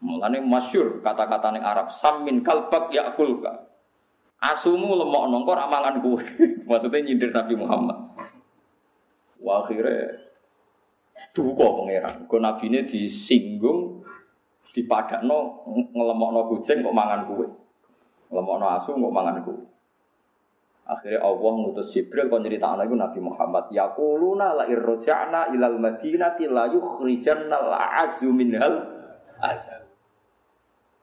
Mulane 0.00 0.40
masyur 0.40 1.04
kata-kata 1.04 1.52
ning 1.52 1.60
Arab, 1.60 1.92
samin 1.92 2.40
kalbak 2.40 2.88
yakulka. 2.88 3.68
Asumu 4.40 4.96
lemok 4.96 5.28
nongkor 5.28 5.60
amalan 5.60 6.00
gue. 6.00 6.24
Maksudnya 6.68 7.04
nyindir 7.04 7.28
Nabi 7.28 7.60
Muhammad. 7.60 8.08
Wah 9.44 9.60
akhirnya 9.60 10.16
duka 11.36 11.66
pangeran. 11.68 12.24
Kau 12.24 12.40
nabi 12.40 12.72
ini 12.72 12.88
disinggung 12.88 14.00
di 14.70 14.86
no 15.26 15.66
ngelemok 15.70 16.30
no 16.30 16.40
kucing 16.54 16.86
kok 16.86 16.94
mangan 16.94 17.26
kue, 17.26 17.46
ngelemok 18.30 18.56
no 18.58 18.66
asu 18.78 18.94
kok 18.94 19.14
mangan 19.14 19.36
kue. 19.42 19.58
Akhirnya 20.90 21.22
Allah 21.22 21.52
ngutus 21.54 21.94
Jibril 21.94 22.26
kau 22.26 22.42
cerita 22.42 22.74
lagi 22.74 22.90
Nabi 22.90 23.22
Muhammad. 23.22 23.70
Ya 23.70 23.94
kuluna 23.94 24.58
la 24.58 24.66
irroja'na 24.66 25.54
ilal 25.54 25.78
madinati 25.78 26.50
la 26.50 26.66
yukhrijanna 26.66 27.56
la 27.62 27.78
azu 28.02 28.34
minhal. 28.34 28.90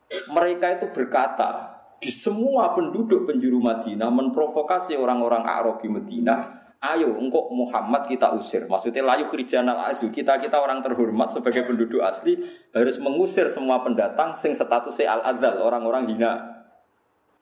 Mereka 0.07 0.65
itu 0.79 0.85
berkata 0.91 1.79
di 2.03 2.11
semua 2.11 2.75
penduduk 2.75 3.25
penjuru 3.25 3.63
Madinah 3.63 4.11
memprovokasi 4.11 4.93
orang-orang 4.99 5.43
Arab 5.47 5.79
di 5.79 5.89
Madinah 5.89 6.66
ayo 6.81 7.17
engkau 7.17 7.49
Muhammad 7.49 8.05
kita 8.05 8.33
usir. 8.37 8.65
Maksudnya 8.69 9.01
layu 9.01 9.25
khrijanal 9.29 9.89
azu. 9.89 10.13
Kita 10.13 10.37
kita 10.37 10.61
orang 10.61 10.85
terhormat 10.85 11.33
sebagai 11.33 11.65
penduduk 11.65 12.01
asli 12.05 12.37
harus 12.73 12.97
mengusir 13.01 13.49
semua 13.49 13.81
pendatang 13.81 14.37
sing 14.37 14.53
statusnya 14.53 15.09
al 15.09 15.21
adal 15.35 15.61
orang-orang 15.65 16.09
hina. 16.13 16.33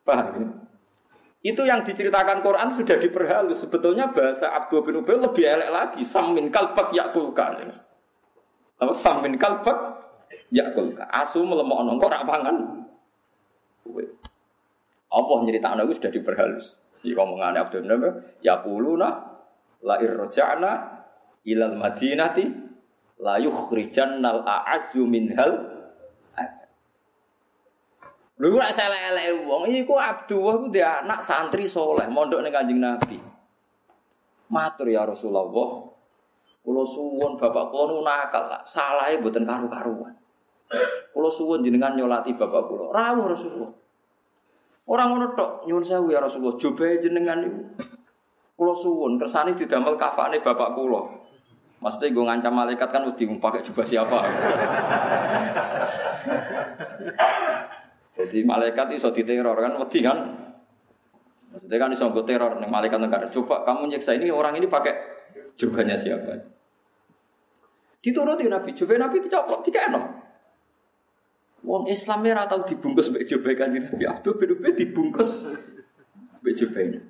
Paham 0.06 0.28
ini? 0.38 0.48
Itu 1.46 1.62
yang 1.62 1.86
diceritakan 1.86 2.42
Quran 2.42 2.74
sudah 2.74 2.98
diperhalus. 2.98 3.62
Sebetulnya 3.62 4.10
bahasa 4.10 4.50
Abdul 4.50 4.82
bin 4.82 5.06
Ubay 5.06 5.22
lebih 5.22 5.46
elek 5.46 5.70
lagi. 5.70 6.02
Samin 6.02 6.50
kalbak 6.50 6.90
yakulkan. 6.90 7.70
Apa 8.82 8.94
samin 8.98 9.38
kalbak 9.38 10.02
yakulkan. 10.50 11.06
Asu 11.14 11.46
melemok 11.46 11.86
nongkor 11.86 12.14
pangan. 12.26 12.86
Allah 15.16 15.38
nyerita 15.46 15.70
anak 15.78 15.94
sudah 15.94 16.12
diperhalus. 16.12 16.85
Di 17.06 17.14
omongan 17.14 17.62
Abdul 17.62 17.86
Ubay, 17.86 18.42
ya 18.42 18.66
kuluna 18.66 19.10
la 19.86 19.96
irja'na 20.02 20.72
ilal 21.46 21.78
madinati 21.78 22.46
la 23.22 23.38
yukhrijannal 23.38 24.42
a'azzu 24.42 25.06
minhal 25.06 25.76
Lha 28.36 28.52
ora 28.52 28.68
elek-elek 28.68 29.48
wong 29.48 29.64
iku 29.72 29.96
Abdullah 29.96 30.60
ku 30.60 30.68
dia 30.68 31.00
anak 31.00 31.24
santri 31.24 31.72
soleh 31.72 32.04
mondok 32.12 32.44
ning 32.44 32.52
Kanjeng 32.52 32.84
Nabi. 32.84 33.16
Matur 34.52 34.92
ya 34.92 35.08
Rasulullah. 35.08 35.48
Kula 36.60 36.84
suwun 36.84 37.40
bapak 37.40 37.72
kula 37.72 37.96
nu 37.96 38.04
nakal 38.04 38.52
lah, 38.52 38.62
salahe 38.68 39.24
mboten 39.24 39.48
karu-karuan. 39.48 40.20
Kula 41.16 41.30
suwun 41.32 41.64
jenengan 41.64 41.96
nyolati 41.96 42.36
bapak 42.36 42.68
kula. 42.68 42.92
Rawuh 42.92 43.26
Rasulullah. 43.32 43.72
Orang 44.86 45.18
ngono 45.18 45.34
tok 45.34 45.66
nyuwun 45.66 45.82
sewu 45.82 46.14
ya 46.14 46.22
Rasulullah, 46.22 46.62
jobahe 46.62 47.02
jenengan 47.02 47.42
niku. 47.42 47.62
Kulo 48.56 48.72
suwun 48.72 49.20
kersane 49.20 49.58
didamel 49.58 49.98
kafane 50.00 50.40
bapak 50.40 50.78
kulo. 50.78 51.26
Maksudnya 51.84 52.14
gue 52.16 52.24
ngancam 52.24 52.54
malaikat 52.56 52.90
kan 52.90 53.04
udah 53.04 53.36
pakai 53.42 53.62
jubah 53.66 53.86
siapa. 53.86 54.20
Jadi 58.16 58.48
malaikat 58.48 58.96
iso 58.96 59.12
diteror 59.12 59.60
kan 59.60 59.76
wedi 59.76 60.00
kan. 60.00 60.18
Maksudnya 61.52 61.78
kan 61.78 61.92
iso 61.92 62.08
teror 62.24 62.64
nih 62.64 62.70
malaikat 62.72 63.00
negara. 63.00 63.28
Coba 63.28 63.68
kamu 63.68 63.92
nyeksa 63.92 64.16
ini 64.16 64.32
orang 64.32 64.56
ini 64.56 64.72
pakai 64.72 64.96
jubahnya 65.60 66.00
siapa? 66.00 66.36
Dituruti 68.00 68.46
Nabi, 68.46 68.72
jubah 68.72 69.02
Nabi 69.02 69.18
dicopot, 69.24 69.66
tiga 69.66 69.90
enak. 69.90 70.25
Wong 71.66 71.90
Islamnya 71.90 72.46
atau 72.46 72.62
dibungkus 72.62 73.10
mbek 73.10 73.26
jubah 73.26 73.58
kanjeng 73.58 73.90
Nabi. 73.90 74.06
Abdul 74.06 74.38
bin 74.38 74.54
Ubay 74.54 74.78
dibungkus 74.78 75.50
mbek 76.46 76.54
jubahnya. 76.54 77.02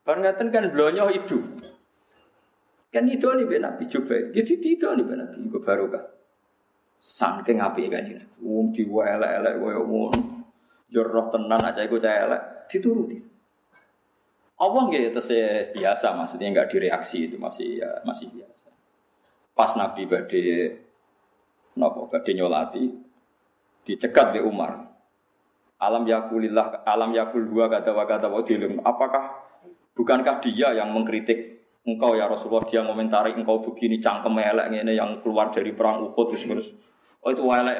Barang 0.00 0.24
ngaten 0.24 0.48
kan 0.48 0.72
blonyo 0.72 1.12
itu. 1.12 1.38
Kan 2.90 3.06
itu 3.06 3.28
nih 3.28 3.44
ben 3.44 3.62
Nabi 3.62 3.84
coba. 3.86 4.16
Gitu 4.32 4.56
itu 4.56 4.88
nih 4.88 5.04
ben 5.04 5.20
Nabi 5.20 5.36
iku 5.46 5.60
barokah. 5.60 6.04
Saking 6.98 7.60
apike 7.60 7.92
kanjeng 7.92 8.24
Nabi. 8.24 8.36
Wong 8.40 8.72
jiwa 8.72 9.02
elek-elek 9.20 9.54
koyo 9.60 9.80
ngono. 9.84 10.20
Jorok 10.90 11.26
tenan 11.30 11.60
aja 11.60 11.84
iku 11.84 12.00
cah 12.00 12.16
elek 12.24 12.42
dituruti. 12.72 13.18
Allah 14.60 14.82
nggak 14.92 15.16
itu 15.16 15.22
biasa, 15.72 16.12
maksudnya 16.12 16.52
nggak 16.52 16.68
direaksi 16.68 17.32
itu 17.32 17.40
masih 17.40 17.80
ya 17.80 18.04
masih 18.04 18.28
biasa. 18.28 18.68
Pas 19.56 19.72
Nabi 19.76 20.04
badhe 20.04 20.44
nopo 21.80 22.12
badhe 22.12 22.32
nyolati 22.36 23.09
dicegat 23.84 24.36
di 24.36 24.40
Umar. 24.42 24.90
Alam 25.80 26.04
yakulillah, 26.04 26.84
alam 26.84 27.16
yakul 27.16 27.48
dua 27.48 27.72
kata 27.72 27.96
wa 27.96 28.04
kata 28.04 28.28
Apakah 28.84 29.50
Bukankah 30.00 30.40
dia 30.40 30.72
yang 30.72 30.94
mengkritik 30.94 31.66
engkau 31.84 32.14
ya 32.14 32.30
Rasulullah? 32.30 32.64
Dia 32.64 32.86
komentari 32.86 33.34
engkau 33.36 33.60
begini 33.60 34.00
cangkem 34.00 34.38
elek 34.38 34.72
ini 34.72 34.96
yang 34.96 35.20
keluar 35.20 35.50
dari 35.50 35.74
perang 35.74 36.08
Uhud 36.08 36.26
terus 36.32 36.48
terus. 36.48 36.68
Oh 37.20 37.28
itu 37.28 37.44
elek. 37.44 37.78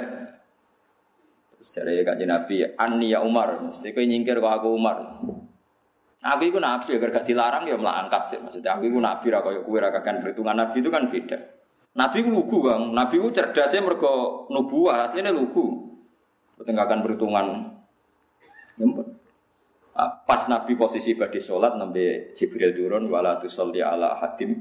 Terus 1.57 1.69
dari 1.81 2.27
Nabi 2.29 2.67
Ani 2.77 3.15
ya 3.15 3.25
Umar. 3.25 3.57
Mesti 3.63 3.97
kau 3.97 4.05
nyingkir 4.05 4.37
kau 4.37 4.53
aku 4.53 4.69
Umar. 4.75 5.23
Aku 6.21 6.43
itu 6.45 6.61
Nabi 6.61 7.01
agar 7.01 7.09
gak 7.09 7.25
dilarang 7.25 7.65
ya 7.65 7.81
malah 7.81 8.05
angkat 8.05 8.37
maksudnya 8.45 8.77
aku 8.77 8.93
itu 8.93 9.01
Nabi 9.01 9.27
raka 9.33 9.49
kau 9.57 9.65
kue 9.65 9.79
raka 9.81 10.05
kan 10.05 10.21
perhitungan. 10.21 10.53
Nabi 10.61 10.77
itu 10.85 10.91
kan 10.93 11.09
beda. 11.09 11.39
Nabi 11.97 12.17
itu 12.21 12.29
lugu 12.29 12.69
bang. 12.69 12.93
Nabi 12.93 13.17
itu 13.17 13.33
cerdasnya 13.33 13.81
mereka 13.81 14.13
nubuah 14.53 15.17
ini 15.17 15.33
lugu 15.33 15.90
akan 16.67 16.99
perhitungan 17.01 17.47
ya, 18.77 18.87
Ah, 20.01 20.23
pas 20.23 20.47
Nabi 20.47 20.79
posisi 20.79 21.19
badi 21.19 21.43
sholat 21.43 21.75
nabi 21.75 22.33
Jibril 22.39 22.73
turun 22.73 23.11
wala 23.11 23.43
tusalli 23.43 23.83
ala 23.83 24.17
hadim 24.23 24.55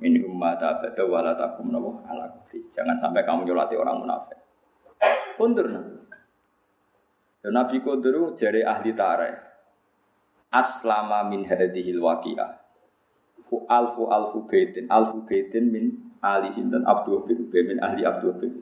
min 0.00 0.12
ummata 0.24 0.80
abada 0.80 1.06
wala 1.06 1.36
takum 1.38 1.68
nabu 1.70 2.02
ala 2.08 2.26
kufri. 2.32 2.66
Jangan 2.74 2.96
sampai 2.96 3.22
kamu 3.22 3.46
nyolati 3.46 3.76
orang 3.78 4.02
munafik. 4.02 4.40
Kundur 5.38 5.70
Nabi. 5.70 6.02
Dan 7.46 7.52
Nabi 7.54 7.76
Kundur 7.84 8.34
jari 8.34 8.66
ahli 8.66 8.90
tareh. 8.96 9.38
Aslama 10.50 11.30
min 11.30 11.46
hadhil 11.46 12.02
waqi'ah. 12.02 12.50
Ku 13.46 13.62
alfu 13.68 14.08
alfu 14.08 14.48
baitin 14.50 14.88
alfu 14.90 15.22
baitin 15.28 15.68
min 15.68 16.16
ahli 16.24 16.48
sinten 16.48 16.82
Abdul 16.88 17.28
bin 17.28 17.46
min 17.52 17.78
ahli 17.78 18.02
Abdul 18.02 18.34
bin 18.40 18.52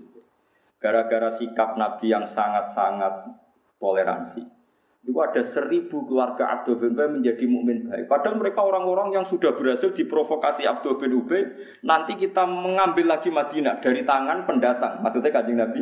Gara-gara 0.81 1.29
sikap 1.37 1.77
Nabi 1.77 2.09
yang 2.09 2.25
sangat-sangat 2.25 3.29
toleransi 3.77 4.61
itu 5.01 5.17
ada 5.17 5.41
seribu 5.41 6.05
keluarga 6.05 6.61
Abdul 6.61 6.77
bin 6.77 6.93
Ubay 6.93 7.09
menjadi 7.09 7.45
mukmin 7.49 7.89
baik. 7.89 8.05
Padahal 8.05 8.37
mereka 8.37 8.61
orang-orang 8.61 9.17
yang 9.17 9.25
sudah 9.25 9.57
berhasil 9.57 9.97
diprovokasi 9.97 10.69
Abdul 10.69 11.01
bin 11.01 11.17
Ubay. 11.17 11.41
Nanti 11.81 12.21
kita 12.21 12.45
mengambil 12.45 13.17
lagi 13.17 13.33
Madinah 13.33 13.81
dari 13.81 14.05
tangan 14.05 14.45
pendatang. 14.45 15.01
Maksudnya 15.01 15.33
kanjeng 15.33 15.57
Nabi 15.57 15.81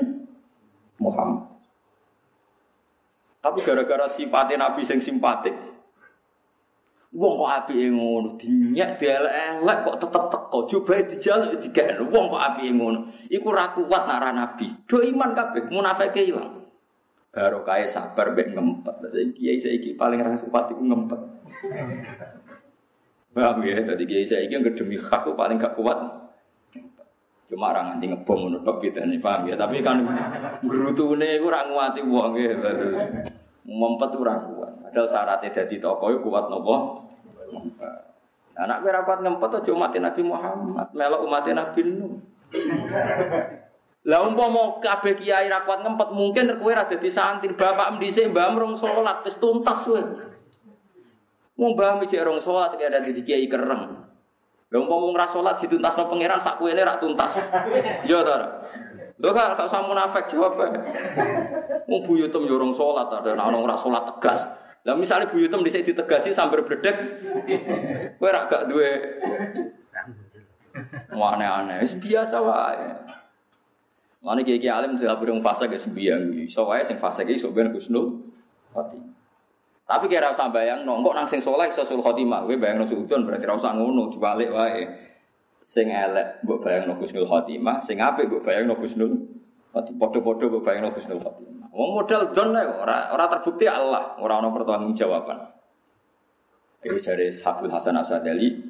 Muhammad. 1.03 1.51
Tapi 3.43 3.59
gara-gara 3.67 4.07
sifatnya 4.07 4.71
Nabi 4.71 4.87
yang 4.87 5.03
simpatik, 5.03 5.55
Wong 7.09 7.40
kok 7.40 7.53
api 7.64 7.88
ngono, 7.88 8.37
dinyak 8.37 9.01
dielek-elek 9.01 9.79
kok 9.81 9.97
tetep 9.97 10.25
teko, 10.29 10.59
coba 10.68 10.94
dijaluk 11.09 11.57
digawe. 11.57 12.05
Wong 12.05 12.27
kok 12.29 12.44
api 12.53 12.68
ngono. 12.68 12.99
Iku 13.33 13.49
ra 13.49 13.73
kuat 13.73 14.05
nak 14.05 14.29
Nabi. 14.37 14.85
Do 14.85 15.01
iman 15.01 15.33
kabeh, 15.33 15.73
munafike 15.73 16.21
ilang. 16.21 16.68
Baru 17.33 17.64
kaya 17.64 17.88
sabar 17.88 18.37
mbek 18.37 18.53
ngempet. 18.53 19.09
Saya 19.09 19.25
kiai 19.33 19.57
saiki 19.57 19.97
paling 19.97 20.21
ra 20.21 20.37
kuat 20.37 20.68
iku 20.68 20.83
ngempet. 20.85 21.21
Paham 23.37 23.64
ya? 23.64 23.81
Tadi 23.85 24.05
kiai 24.05 24.29
saiki 24.29 24.53
yang 24.53 24.68
demi 24.68 25.01
hak 25.01 25.23
itu 25.25 25.33
paling 25.33 25.57
gak 25.57 25.77
kuat. 25.81 25.99
Cuma 27.49 27.73
orang 27.73 27.97
nanti 27.97 28.12
ngebom 28.12 28.53
menurut 28.53 28.68
tok 28.68 28.85
nih 28.85 29.16
paham 29.25 29.49
ya? 29.49 29.57
Tapi 29.57 29.81
kan 29.81 30.05
gerutune 30.68 31.40
iku 31.40 31.49
ora 31.49 31.64
nguati 31.64 32.01
wong 32.05 32.33
ya. 32.37 32.53
Ngempet 33.68 34.11
ora 34.16 34.40
kuat. 34.48 34.72
Padahal 34.81 35.04
syaratnya 35.04 35.52
jadi 35.52 35.76
toko 35.76 36.09
kuat 36.24 36.48
nopo. 36.48 37.04
Anak 38.59 38.83
gue 38.83 38.90
rapat 38.90 39.22
ngempet 39.22 39.61
aja 39.62 39.70
umat 39.70 39.94
Nabi 39.94 40.22
Muhammad, 40.24 40.88
melok 40.90 41.20
umat 41.28 41.46
Nabi 41.46 41.81
Nuh. 41.85 42.18
Lah 44.09 44.24
umpama 44.24 44.81
kabeh 44.81 45.14
kiai 45.14 45.46
ra 45.52 45.62
kuat 45.62 45.85
ngempet, 45.85 46.11
mungkin 46.16 46.59
kowe 46.59 46.72
ra 46.72 46.88
dadi 46.88 47.07
santri, 47.12 47.52
bapak 47.52 48.00
dhisik 48.00 48.33
mbah 48.33 48.57
rong 48.57 48.74
salat 48.74 49.22
wis 49.22 49.37
tuntas 49.37 49.85
kowe. 49.85 50.00
Wong 51.61 51.72
mbah 51.76 52.02
cek 52.02 52.24
rong 52.24 52.40
salat 52.40 52.74
kaya 52.74 52.98
dadi 52.98 53.20
kiai 53.20 53.46
kereng. 53.46 54.09
Lah 54.68 54.78
umpama 54.81 55.07
wong 55.07 55.14
ra 55.14 55.28
salat 55.28 55.61
dituntasno 55.61 56.09
pangeran 56.09 56.40
sak 56.40 56.57
kuwene 56.57 56.83
ra 56.83 56.96
tuntas. 56.96 57.52
Ya 58.09 58.24
ta. 58.24 58.64
Lho 59.18 59.35
gak 59.35 59.59
gak 59.59 59.66
usah 59.66 59.83
munafik 59.83 60.31
jawab. 60.31 60.54
Wong 61.90 62.00
buyutem 62.07 62.46
yo 62.46 62.54
rong 62.54 62.70
salat 62.74 63.11
ada 63.11 63.35
ana 63.35 63.59
ora 63.59 63.74
salat 63.74 64.07
tegas. 64.14 64.46
Lah 64.87 64.94
misalnya 64.94 65.26
buyutem 65.26 65.61
dhisik 65.66 65.85
ditegasi 65.90 66.31
sambil 66.31 66.62
bledek, 66.62 66.96
kowe 68.16 68.31
rak 68.31 68.46
gak 68.46 68.70
duwe 68.70 68.88
aneh-aneh, 71.12 71.83
biasa 71.98 72.38
wae. 72.38 72.87
Mana 74.22 74.40
kiai 74.46 74.62
kiai 74.62 74.70
alim 74.70 74.94
tidak 74.94 75.18
berung 75.18 75.42
fase 75.42 75.66
ke 75.66 75.74
sembiang, 75.74 76.46
so 76.46 76.70
wae 76.70 76.87
sing 76.87 76.96
fase 77.02 77.26
iso 77.26 77.50
ben 77.50 77.74
kusnul 77.74 78.22
khotimah. 78.70 79.18
Tapi 79.88 80.04
kira 80.07 80.31
usah 80.31 80.52
bayang, 80.52 80.85
nongkok 80.85 81.16
nang 81.16 81.26
sing 81.26 81.42
soleh 81.42 81.72
iso 81.72 81.83
sul 81.83 81.98
khotimah, 81.98 82.46
gue 82.46 82.61
bayang 82.61 82.81
nang 82.81 82.88
suudon 82.88 83.26
berarti 83.26 83.48
ora 83.50 83.57
usah 83.59 83.72
ngono, 83.74 84.12
dibalik 84.14 84.50
wae. 84.54 84.83
Sing 85.68 85.92
elek 85.92 86.40
mbok 86.48 86.64
bayang 86.64 86.88
nang 86.88 86.96
kusnul 86.96 87.28
khotimah, 87.28 87.76
sing 87.85 88.00
apik 88.00 88.33
mbok 88.33 88.40
bayang 88.40 88.72
nang 88.72 88.81
kusnul 88.81 89.20
khotimah. 89.76 90.00
Padha-padha 90.00 90.48
mbok 90.48 90.64
bayang 90.64 90.88
nang 90.88 90.96
kusnul 90.96 91.20
khotimah. 91.20 91.68
Wong 91.76 91.90
modal 91.92 92.33
don 92.33 92.57
ora 92.57 93.12
ora 93.12 93.24
terbukti 93.28 93.68
Allah, 93.68 94.16
ora 94.16 94.40
ana 94.40 94.48
pertanggungjawaban. 94.48 95.44
Iku 96.88 96.96
jare 97.04 97.28
Habib 97.28 97.68
Hasan 97.68 98.00
Asadali, 98.00 98.64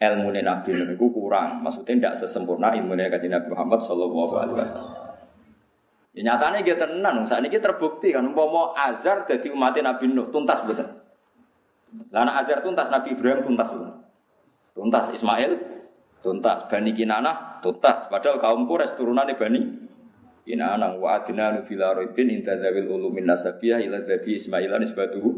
ilmu 0.00 0.32
Nabi 0.32 0.70
Nuh 0.72 0.96
itu 0.96 1.06
kurang, 1.12 1.60
maksudnya 1.60 1.92
tidak 2.00 2.14
sesempurna 2.16 2.72
ilmu 2.72 2.96
Nabi 2.96 3.28
Muhammad 3.52 3.84
Sallallahu 3.84 4.34
Alaihi 4.40 4.56
Wasallam. 4.56 4.94
Ya 6.16 6.32
nyatanya 6.32 6.64
kita 6.64 6.88
tenan, 6.88 7.28
saat 7.28 7.44
ini 7.44 7.60
terbukti 7.60 8.16
kan, 8.16 8.24
umpama 8.24 8.72
Azar 8.72 9.28
jadi 9.28 9.52
umat 9.52 9.76
Nabi 9.76 10.16
Nuh 10.16 10.32
tuntas 10.32 10.64
betul. 10.64 10.88
Lana 12.08 12.40
Azar 12.40 12.64
tuntas, 12.64 12.88
Nabi 12.88 13.12
Ibrahim 13.12 13.44
tuntas 13.44 13.68
betul. 13.68 13.92
Tuntas 14.72 15.12
Ismail, 15.12 15.67
tuntas 16.22 16.66
Bani 16.70 16.90
Kinana, 16.94 17.62
tuntas. 17.62 18.10
Padahal 18.10 18.38
kaum 18.42 18.66
Quraisy 18.66 18.94
turunan 18.98 19.28
Bani 19.38 19.88
Ina 20.48 20.80
anang 20.80 20.96
wa 20.96 21.12
adina 21.12 21.52
nu 21.52 21.60
fila 21.68 21.92
roibin 21.92 22.32
inta 22.32 22.56
zawil 22.56 22.88
ulumin 22.88 23.28
nasabiyah 23.28 23.84
ila 23.84 24.00
dhabi 24.00 24.40
ismailan 24.40 24.80
isbatuhu. 24.80 25.36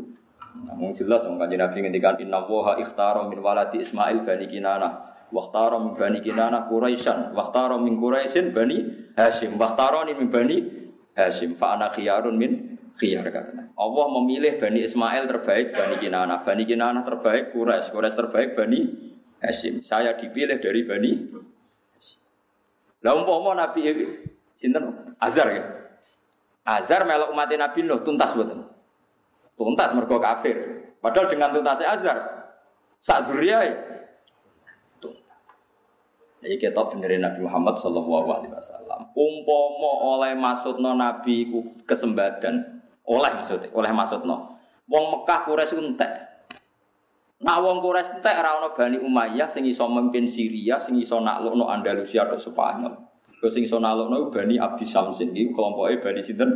Namun 0.70 0.94
jelas 0.94 1.26
wong 1.26 1.34
kanjeng 1.34 1.58
Nabi 1.58 1.82
ngendikan 1.82 2.22
inna 2.22 2.46
woha 2.46 2.78
ikhtara 2.78 3.26
min 3.26 3.42
waladi 3.42 3.82
Ismail 3.82 4.22
bani 4.22 4.46
Kinana. 4.46 5.10
Wakhtara 5.34 5.78
min 5.78 5.94
bani 5.94 6.22
Kinana 6.22 6.66
Quraisyan, 6.70 7.34
wakhtara 7.34 7.78
min 7.78 7.98
Quraisyin 7.98 8.54
bani 8.54 9.10
Hashim, 9.18 9.58
wakhtara 9.58 10.06
min 10.06 10.30
bani 10.30 10.56
Hashim. 11.14 11.58
Fa 11.58 11.74
ana 11.74 11.90
khiyarun 11.90 12.34
min 12.38 12.78
khiyar 12.98 13.26
katanya. 13.30 13.70
Allah 13.78 14.06
memilih 14.14 14.62
bani 14.62 14.86
Ismail 14.86 15.26
terbaik 15.26 15.74
bani 15.74 15.98
Kinana, 15.98 16.46
bani 16.46 16.66
Kinana 16.66 17.02
terbaik 17.02 17.50
Quraisy, 17.50 17.90
Quraisy 17.90 18.14
terbaik 18.18 18.54
bani 18.54 19.09
Hashim. 19.40 19.80
Saya 19.80 20.14
dipilih 20.14 20.60
dari 20.60 20.84
bani 20.84 21.12
Lah 23.00 23.16
umpama 23.16 23.56
Nabi 23.56 23.88
Sinten? 24.60 25.16
Azar 25.16 25.48
ya. 25.48 25.64
Azar 26.68 27.08
melok 27.08 27.32
umat 27.32 27.48
Nabi 27.48 27.80
Nuh 27.88 28.04
tuntas 28.04 28.36
betul. 28.36 28.68
Tuntas 29.56 29.96
mergo 29.96 30.20
kafir. 30.20 30.84
Padahal 31.00 31.32
dengan 31.32 31.56
tuntasnya 31.56 31.88
Azar 31.88 32.18
sak 33.00 33.32
duriyai 33.32 33.72
tuntas. 35.00 35.40
Jadi 36.44 36.56
kita 36.60 36.80
benerin 36.92 37.24
Nabi 37.24 37.40
Muhammad 37.40 37.80
Sallallahu 37.80 38.28
Alaihi 38.28 38.52
Wasallam. 38.52 39.12
Umpomo 39.16 40.16
oleh 40.16 40.36
maksudno 40.36 40.92
Nabi 40.92 41.48
ku 41.48 41.80
kesembadan, 41.88 42.84
oleh 43.08 43.32
maksudnya, 43.40 43.68
oleh 43.72 43.92
maksudno. 43.92 44.60
Wong 44.88 45.04
Mekah 45.16 45.48
Quraisy 45.48 45.76
entek. 45.80 46.29
Nah 47.40 47.56
wong 47.56 47.80
Quraisy 47.80 48.20
entek 48.20 48.36
ora 48.36 48.60
ono 48.60 48.76
Bani 48.76 49.00
Umayyah 49.00 49.48
sing 49.48 49.64
iso 49.64 49.88
memimpin 49.88 50.28
Syria, 50.28 50.76
sing 50.76 51.00
iso 51.00 51.16
naklukno 51.24 51.72
Andalusia 51.72 52.28
atau 52.28 52.36
Spanyol. 52.36 52.92
Kau 53.40 53.48
sing 53.48 53.64
sonalokno 53.64 54.28
Bani 54.28 54.60
Abdi 54.60 54.84
Samsin 54.84 55.32
iki 55.32 55.56
kelompoke 55.56 56.04
Bani 56.04 56.20
sinten 56.20 56.52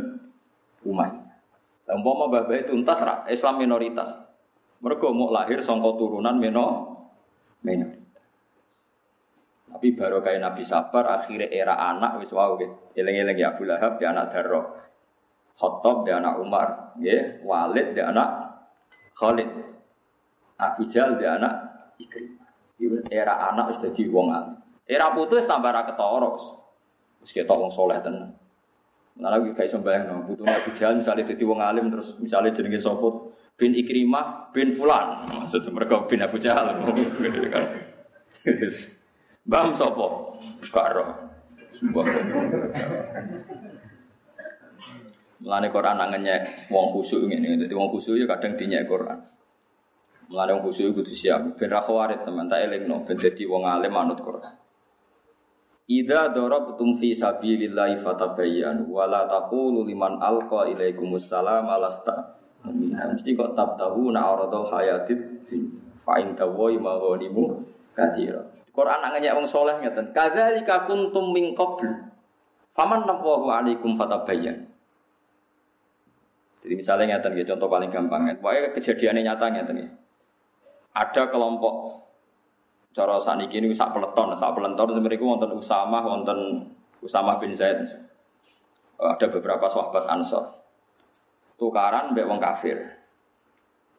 Umayyah. 0.85 1.25
Lah 1.85 1.93
umpama 1.97 2.29
bapak 2.29 2.69
tuntas 2.69 3.01
ra 3.01 3.25
Islam 3.25 3.61
minoritas. 3.61 4.13
Mereka 4.81 5.09
mau 5.09 5.33
lahir 5.33 5.57
sangka 5.65 5.97
turunan 5.97 6.37
meno 6.37 6.93
minoritas. 7.65 8.05
Tapi 9.75 9.91
baru 9.91 10.21
kayak 10.21 10.39
Nabi 10.39 10.63
Sabar 10.63 11.19
akhirnya 11.19 11.49
era 11.49 11.75
anak 11.75 12.21
wis 12.21 12.29
wow 12.29 12.55
gitu. 12.61 12.71
Eleng-eleng 12.93 13.35
ya 13.35 13.57
Abu 13.57 13.65
Lahab 13.67 13.97
dia 13.97 14.13
anak 14.13 14.31
Darro. 14.31 14.61
Khattab 15.57 16.07
dia 16.07 16.19
anak 16.19 16.39
Umar, 16.39 16.95
ya 17.01 17.41
Walid 17.41 17.91
dia 17.91 18.07
anak 18.07 18.55
Khalid. 19.17 19.74
Abu 20.55 20.87
Jal 20.87 21.19
dia 21.19 21.35
anak 21.39 21.53
Ikrimah. 21.99 23.07
Era 23.07 23.51
anak 23.51 23.79
sudah 23.79 23.91
di 23.95 24.03
wong 24.11 24.31
Era 24.85 25.11
putus 25.15 25.47
tambah 25.47 25.71
ra 25.71 25.87
ketara. 25.87 26.29
Terus 27.23 27.31
kita 27.31 27.53
wong 27.55 27.71
soleh 27.71 27.97
tenan. 28.03 28.35
Nah 29.15 29.31
lagi 29.31 29.55
kayak 29.55 29.71
sembahyang 29.71 30.11
no, 30.11 30.27
butuh 30.27 30.43
nabi 30.43 30.75
jalan 30.75 30.99
misalnya 30.99 31.23
jadi 31.23 31.43
wong 31.47 31.63
alim 31.63 31.87
terus 31.87 32.19
misalnya 32.19 32.51
jenenge 32.51 32.83
sopot 32.83 33.31
bin 33.55 33.71
Ikrimah 33.71 34.51
bin 34.51 34.75
Fulan, 34.75 35.23
maksudnya 35.31 35.71
mereka 35.71 36.03
bin 36.11 36.19
Abu 36.19 36.35
Jahal. 36.35 36.75
Bam 39.47 39.71
sopo, 39.79 40.35
karo. 40.67 41.31
Mulane 45.39 45.67
Quran 45.71 45.95
nangennya 45.95 46.67
wong 46.67 46.91
khusyuk 46.91 47.31
ini, 47.31 47.55
jadi 47.55 47.71
wong 47.71 47.87
khusyuk 47.95 48.19
ya 48.19 48.27
kadang 48.27 48.59
dinyek 48.59 48.83
Quran. 48.89 49.23
Mulane 50.25 50.57
wong 50.57 50.63
khusyuk 50.69 50.97
kudu 50.97 51.13
siap, 51.13 51.57
ben 51.57 51.69
ra 51.69 51.85
khawarit 51.85 52.25
sampean 52.25 52.49
tak 52.49 52.65
elingno, 52.65 53.05
ben 53.05 53.17
dadi 53.17 53.45
wong 53.45 53.61
alim 53.61 53.93
manut 53.93 54.17
Quran. 54.17 54.53
Ida 55.85 56.33
darabtum 56.33 56.97
fi 56.97 57.13
sabilillahi 57.13 58.01
fatabayyanu 58.01 58.89
wa 58.89 59.05
la 59.05 59.29
taqulu 59.29 59.85
liman 59.85 60.17
alqa 60.17 60.65
ilaikumus 60.65 61.29
salam 61.29 61.69
alasta 61.69 62.41
mesti 62.65 63.37
kok 63.37 63.53
tabtahuna 63.53 64.17
aradul 64.17 64.65
hayatid 64.65 65.45
fa 66.01 66.17
in 66.17 66.33
tawai 66.33 66.73
maghanimu 66.73 67.61
katsira. 67.93 68.41
Quran 68.73 68.97
nanya 69.05 69.37
wong 69.37 69.45
saleh 69.45 69.77
ngeten. 69.77 70.09
Kadzalika 70.09 70.89
kuntum 70.89 71.29
min 71.29 71.53
qabl. 71.53 71.85
Faman 72.73 73.05
nafahu 73.05 73.53
alaikum 73.53 73.93
fatabayyan 73.93 74.65
jadi 76.65 76.81
misalnya 76.81 77.21
ngeten 77.21 77.37
ya 77.37 77.45
contoh 77.53 77.69
paling 77.69 77.93
gampang. 77.93 78.25
Ya 78.25 78.33
pokoknya 78.41 78.73
kejadiannya 78.73 79.21
nyata 79.21 79.45
ngeten 79.53 79.77
ya 79.85 79.87
ada 80.95 81.23
kelompok 81.27 82.07
cara 82.95 83.19
saniki 83.19 83.59
ini 83.59 83.75
sak 83.75 83.91
peleton, 83.91 84.31
sak 84.39 84.55
peleton 84.55 84.95
mereka 85.03 85.27
wonten 85.27 85.51
Usama, 85.51 85.99
wonten 85.99 86.71
Usama 87.03 87.35
bin 87.35 87.51
Zaid. 87.51 87.83
Ada 88.95 89.27
beberapa 89.27 89.67
sahabat 89.67 90.07
Ansor. 90.07 90.55
Tukaran 91.59 92.15
mbek 92.15 92.23
wong 92.23 92.39
kafir. 92.39 92.79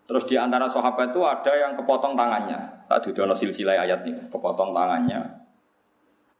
Terus 0.08 0.24
di 0.24 0.40
antara 0.40 0.72
sahabat 0.72 1.12
itu 1.12 1.20
ada 1.20 1.52
yang 1.52 1.76
kepotong 1.76 2.16
tangannya. 2.16 2.80
Tak 2.88 3.04
didono 3.04 3.36
silsilah 3.36 3.76
ayat 3.76 4.08
ini, 4.08 4.32
kepotong 4.32 4.72
tangannya. 4.72 5.44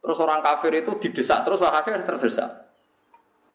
Terus 0.00 0.18
orang 0.22 0.40
kafir 0.40 0.72
itu 0.72 0.96
didesak 0.96 1.44
terus 1.44 1.60
hasil 1.60 2.00
terdesak. 2.08 2.48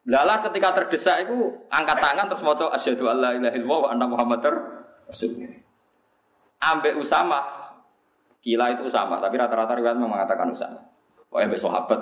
Lalah 0.06 0.42
ketika 0.46 0.74
terdesak 0.78 1.26
itu 1.26 1.66
angkat 1.70 1.98
tangan 1.98 2.26
terus 2.30 2.42
mau 2.42 2.54
asyhadu 2.54 3.06
alla 3.10 3.34
ilaha 3.34 3.54
illallah 3.54 3.78
wa 3.78 3.88
anna 3.90 4.06
muhammadar 4.06 4.54
rasulullah. 5.08 5.71
Ambek 6.62 6.94
Usama 6.94 7.62
Kila 8.42 8.74
itu 8.74 8.90
sama, 8.90 9.22
tapi 9.22 9.38
rata-rata 9.38 9.78
riwayat 9.78 9.94
mengatakan 10.02 10.50
Usama. 10.50 10.82
Pokoknya 11.30 11.54
mbek 11.54 11.62
sahabat. 11.62 12.00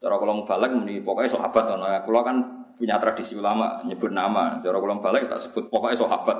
Cara 0.00 0.16
kalau 0.16 0.42
balik 0.48 0.72
pokoknya 1.04 1.28
sahabat 1.28 1.64
kalau 2.08 2.22
kan 2.24 2.36
punya 2.80 2.96
tradisi 2.96 3.36
ulama 3.36 3.84
nyebut 3.84 4.08
nama. 4.08 4.56
Cara 4.64 4.80
kalau 4.80 4.96
balik 5.04 5.28
tak 5.28 5.44
sebut 5.44 5.68
pokoknya 5.68 6.00
sahabat. 6.00 6.36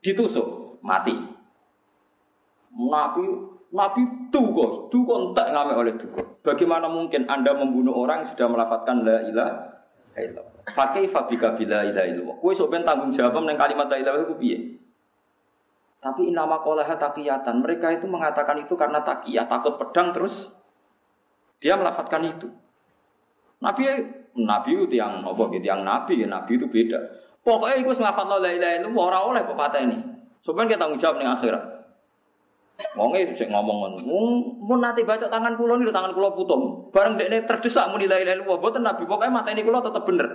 Ditusuk, 0.00 0.80
mati. 0.80 1.14
Nabi 2.72 3.24
Nabi 3.76 4.02
tuh 4.32 4.44
kok 5.04 5.18
entek 5.20 5.52
ngame 5.52 5.72
oleh 5.76 5.92
tuh. 6.00 6.08
Bagaimana 6.40 6.88
mungkin 6.88 7.28
Anda 7.28 7.52
membunuh 7.52 7.92
orang 7.92 8.24
yang 8.24 8.28
sudah 8.32 8.48
melafatkan 8.48 9.04
la 9.04 9.20
ilaha. 9.20 9.54
Pakai 10.72 11.12
fabika 11.12 11.52
bila 11.52 11.84
ilaha 11.84 12.08
illallah. 12.08 12.36
Kowe 12.40 12.52
tanggung 12.88 13.12
jawab 13.12 13.36
nang 13.44 13.60
kalimat 13.60 13.90
la 13.92 14.00
ilaha 14.00 14.32
piye? 14.40 14.75
Tapi 16.06 16.30
nama 16.30 16.62
kolah 16.62 16.86
takiyatan. 16.86 17.66
Mereka 17.66 17.98
itu 17.98 18.06
mengatakan 18.06 18.62
itu 18.62 18.78
karena 18.78 19.02
takiyah, 19.02 19.50
takut 19.50 19.74
pedang 19.74 20.14
terus 20.14 20.54
dia 21.58 21.74
melafatkan 21.74 22.22
itu. 22.30 22.46
Nabi 23.58 23.90
Nabi 24.38 24.86
itu 24.86 24.94
yang 24.94 25.26
apa 25.26 25.42
gitu, 25.50 25.66
yang 25.66 25.82
Nabi 25.82 26.22
ya 26.22 26.30
Nabi 26.30 26.62
itu 26.62 26.70
beda. 26.70 27.26
Pokoknya 27.42 27.82
itu 27.82 27.90
ngelafat 27.90 28.26
la 28.38 28.50
ilaha 28.54 28.74
illallah 28.78 29.02
orang 29.02 29.22
oleh 29.34 29.42
patah 29.50 29.82
ini. 29.82 29.98
Sebenarnya 30.46 30.78
kita 30.78 30.80
tanggung 30.86 31.00
jawab 31.02 31.16
nih 31.18 31.26
akhirat. 31.26 31.64
Wonge 32.94 33.20
sik 33.34 33.50
ngomong 33.50 33.76
ngono. 33.82 33.98
Mun 34.62 34.78
nate 34.78 35.02
baca 35.02 35.26
tangan 35.26 35.58
kula 35.58 35.74
niku 35.74 35.90
tangan 35.90 36.14
kula 36.14 36.38
putung. 36.38 36.86
Bareng 36.94 37.18
dekne 37.18 37.42
terdesak 37.50 37.90
muni 37.90 38.06
la 38.06 38.22
ilaha 38.22 38.46
illallah 38.46 38.58
mboten 38.62 38.82
nabi 38.86 39.02
pokoke 39.10 39.26
mateni 39.26 39.66
kula 39.66 39.82
tetep 39.82 40.06
bener. 40.06 40.28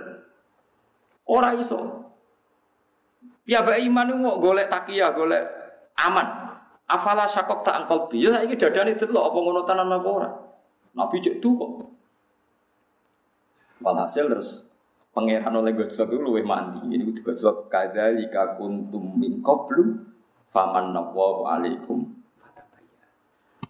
Ora 1.24 1.56
iso. 1.56 2.12
Ya 3.48 3.64
bae 3.64 3.88
iman 3.88 4.20
mau 4.20 4.36
golek 4.36 4.68
takiyah, 4.68 5.16
golek 5.16 5.61
aman. 5.98 6.28
Afala 6.88 7.24
syakok 7.24 7.64
tak 7.64 7.84
angkol 7.84 8.12
bi. 8.12 8.24
Ya 8.24 8.36
saiki 8.36 8.56
dadane 8.60 8.96
delok 8.96 9.32
apa 9.32 9.38
ngono 9.38 9.60
tenan 9.64 9.92
apa. 9.92 10.10
Nabi 10.92 11.16
cek 11.24 11.40
tuh 11.40 11.52
kok. 11.56 11.72
Walhasil 13.82 14.28
terus 14.28 14.68
pangeran 15.16 15.56
oleh 15.56 15.72
gojlok 15.72 16.08
itu 16.08 16.20
luwih 16.20 16.44
mandi. 16.44 16.84
Ini 16.92 17.02
kudu 17.08 17.20
gojlok 17.32 17.72
kadzalika 17.72 18.60
kuntum 18.60 19.16
min 19.16 19.40
qablu 19.40 20.04
faman 20.52 20.92
nawwa 20.92 21.56
alaikum 21.56 22.12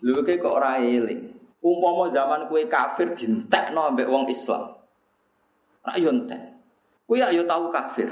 Lho 0.02 0.18
kok 0.26 0.50
ora 0.50 0.82
eling. 0.82 1.30
Umpama 1.62 2.10
zaman 2.10 2.50
kue 2.50 2.66
kafir 2.66 3.14
dintekno 3.14 3.86
ambek 3.86 4.10
wong 4.10 4.26
Islam. 4.26 4.74
Rak 5.86 5.96
yo 6.02 6.10
entek. 6.10 6.58
Kowe 7.06 7.22
yo 7.22 7.46
tahu 7.46 7.70
kafir. 7.70 8.10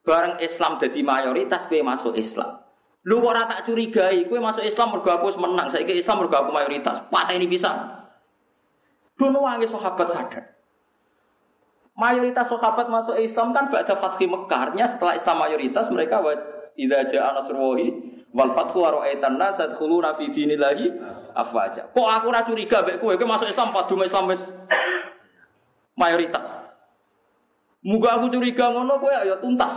Bareng 0.00 0.40
Islam 0.40 0.80
jadi 0.80 1.00
mayoritas 1.04 1.68
kue 1.68 1.84
masuk 1.84 2.16
Islam. 2.16 2.63
Lu 3.04 3.20
kok 3.20 3.36
ora 3.36 3.44
tak 3.44 3.68
curigai, 3.68 4.24
kue 4.24 4.40
masuk 4.40 4.64
Islam 4.64 4.96
mergo 4.96 5.12
aku 5.12 5.36
menang, 5.36 5.68
saiki 5.68 6.00
Islam 6.00 6.24
mergo 6.24 6.40
aku 6.40 6.50
mayoritas. 6.56 7.04
Patah 7.12 7.36
ini 7.36 7.44
bisa. 7.44 8.00
Dono 9.20 9.44
wangi 9.44 9.68
sahabat 9.68 10.08
sadar. 10.08 10.44
Mayoritas 11.94 12.48
sahabat 12.48 12.88
masuk 12.88 13.14
Islam 13.20 13.52
kan 13.52 13.68
ba'da 13.68 13.94
fathi 13.94 14.26
Mekah. 14.26 14.74
setelah 14.88 15.14
Islam 15.14 15.36
mayoritas 15.36 15.86
mereka 15.92 16.18
idza 16.74 17.06
ja'a 17.12 17.30
nasrullahi 17.38 18.14
Wal 18.34 18.50
fathu 18.50 18.82
wa 18.82 18.90
ra'aitan 18.98 19.38
nas 19.38 19.62
yadkhuluna 19.62 20.18
fi 20.18 20.26
dinillahi 20.26 20.90
afwaja. 21.38 21.86
Kok 21.94 22.08
aku 22.18 22.26
ora 22.34 22.42
curiga 22.42 22.82
mek 22.82 22.98
kowe 22.98 23.14
kowe 23.14 23.30
masuk 23.30 23.46
Islam 23.46 23.70
padha 23.70 23.94
Islam 24.02 24.26
wis 24.26 24.42
mayoritas. 25.94 26.58
Muga 27.86 28.18
aku 28.18 28.34
curiga 28.34 28.74
ngono 28.74 28.98
kowe 28.98 29.14
ya 29.14 29.38
tuntas. 29.38 29.70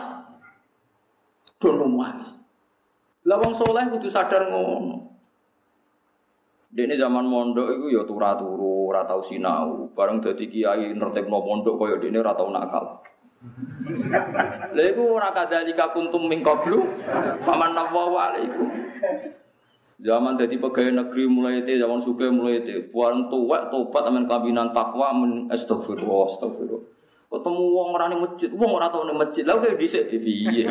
Dono 1.62 1.86
wis. 2.02 2.42
Lah 3.28 3.36
wong 3.44 3.52
saleh 3.52 3.92
kudu 3.92 4.08
sadar 4.08 4.48
ngono. 4.48 5.04
Dene 6.72 6.96
zaman 6.96 7.28
mondok 7.28 7.68
iku 7.76 7.86
ya 7.92 8.04
turu-turu, 8.08 8.88
ora 8.88 9.04
tau 9.04 9.20
sinau. 9.20 9.92
Bareng 9.92 10.24
dadi 10.24 10.48
kiai 10.48 10.96
nertibno 10.96 11.44
pondok 11.44 11.76
kaya 11.76 12.00
dene 12.00 12.24
ora 12.24 12.32
tau 12.32 12.48
nakal. 12.48 13.04
Lha 14.72 14.84
iku 14.88 15.20
ora 15.20 15.36
kadzalika 15.36 15.92
kuntum 15.92 16.32
min 16.32 16.40
qablu 16.40 16.88
faman 17.44 17.76
nawwa 17.76 18.32
alaikum. 18.32 18.68
Zaman 19.98 20.38
jadi 20.38 20.62
pegawai 20.62 20.94
negeri 20.94 21.26
mulai 21.26 21.66
itu, 21.66 21.82
zaman 21.82 22.06
suka 22.06 22.30
mulai 22.30 22.62
itu, 22.62 22.86
buang 22.94 23.34
tua, 23.34 23.66
tobat, 23.74 24.06
amin 24.06 24.30
kabinan 24.30 24.70
takwa, 24.70 25.10
amin 25.10 25.50
astagfirullah, 25.50 26.30
astagfirullah. 26.30 26.97
Ketemu 27.28 27.64
wong 27.76 27.90
orang 27.92 28.08
di 28.16 28.18
masjid, 28.24 28.50
wong 28.56 28.72
orang 28.80 28.88
tahu 28.88 29.04
di 29.04 29.16
masjid, 29.20 29.44
lalu 29.44 29.60
kayak 29.68 29.78
dhisik 29.84 30.04
piye. 30.08 30.64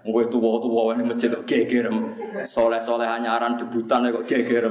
Gue 0.00 0.24
tua-tua 0.32 0.96
di 0.96 1.04
masjid 1.04 1.28
kok 1.28 1.44
geger. 1.44 1.92
Soleh-soleh 2.48 3.04
hanyaran 3.04 3.60
debutan 3.60 4.08
kok 4.08 4.24
geger. 4.24 4.64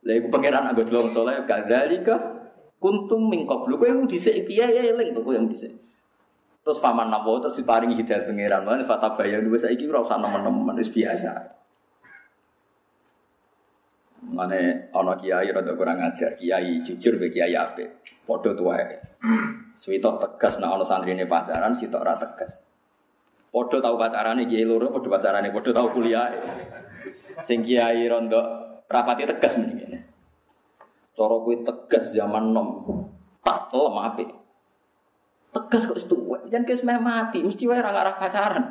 Lha 0.00 0.12
iku 0.16 0.28
pangeran 0.32 0.68
anggo 0.68 0.84
delok 0.84 1.12
soleh 1.12 1.44
kadzalika 1.44 2.40
Kuntum 2.80 3.28
min 3.28 3.44
qablu 3.44 3.76
kowe 3.76 3.92
mung 3.92 4.08
dhisik 4.08 4.48
piye 4.48 4.64
ya 4.64 4.82
eling 4.88 5.12
kowe 5.12 5.36
yang 5.36 5.44
dhisik. 5.52 5.68
Terus 6.64 6.80
faman 6.80 7.12
napa 7.12 7.28
terus 7.44 7.60
diparingi 7.60 7.92
hidayah 7.92 8.24
pangeran. 8.24 8.64
Lan 8.64 8.88
fata 8.88 9.12
bayan 9.20 9.44
wis 9.52 9.68
saiki 9.68 9.84
ora 9.84 10.00
usah 10.00 10.16
nemen-nemen 10.16 10.80
wis 10.80 10.88
biasa. 10.88 11.60
Mane 14.32 14.88
ana 14.96 15.12
kiai 15.20 15.52
rada 15.52 15.76
kurang 15.76 16.00
ajar, 16.00 16.36
kiai 16.40 16.80
jujur 16.80 17.20
be 17.20 17.28
kiai 17.28 17.52
apik. 17.52 17.88
Padha 18.30 18.54
tuwae. 18.54 18.86
Suwitok 19.74 20.22
tegas 20.22 20.62
nek 20.62 20.70
ana 20.70 20.86
santrine 20.86 21.26
pacaran, 21.26 21.74
sitok 21.74 21.98
ora 21.98 22.14
tegas. 22.14 22.62
Padha 23.50 23.82
tau 23.82 23.98
pacarane 23.98 24.46
kiai 24.46 24.62
loro, 24.62 24.94
padha 24.94 25.18
pacarane, 25.18 25.50
padha 25.50 25.74
tau 25.74 25.90
kuliah. 25.90 26.30
Sing 27.42 27.66
kiai 27.66 28.06
rondo 28.06 28.38
rapati 28.86 29.26
tegas 29.26 29.58
mendingan. 29.58 30.06
Cara 31.18 31.36
kowe 31.42 31.54
tegas 31.66 32.14
zaman 32.14 32.54
nom. 32.54 32.86
Tak 33.42 33.74
lemah 33.74 34.14
ape. 34.14 34.24
Tegas 35.50 35.90
kok 35.90 35.98
setuwe. 35.98 36.46
Jangan 36.46 36.62
kes 36.70 36.86
meh 36.86 37.02
mati, 37.02 37.42
mesti 37.42 37.66
wae 37.66 37.82
ora 37.82 37.90
ngarah 37.90 38.14
pacaran. 38.14 38.64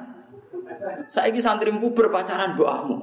Saiki 1.12 1.44
santri 1.44 1.76
puber 1.76 2.08
pacaran 2.08 2.56
mbokmu. 2.56 2.98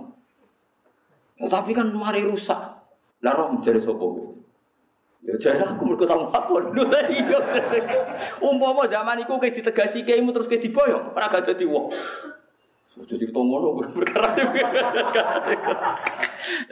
Oh, 1.37 1.51
tapi 1.53 1.77
kan 1.77 1.93
mari 1.93 2.25
rusak. 2.25 2.81
Lah 3.21 3.33
roh 3.37 3.61
jare 3.61 3.77
sapa 3.77 4.01
kowe? 4.01 4.36
Ya 5.27 5.35
jare 5.43 5.59
aku 5.67 5.83
mergo 5.83 6.07
tau 6.07 6.31
ngakon. 6.31 6.71
Iya. 7.17 7.39
Umpama 8.39 8.87
zaman 8.87 9.27
iku 9.27 9.43
kayak 9.43 9.59
ditegasi 9.59 10.07
keimu 10.07 10.31
terus 10.31 10.47
kayak 10.47 10.63
diboyong, 10.63 11.11
ora 11.19 11.27
gak 11.27 11.51
dadi 11.51 11.67
wong. 11.67 11.91
Jadi 12.97 13.29
tomono 13.29 13.77
perkara. 13.93 14.33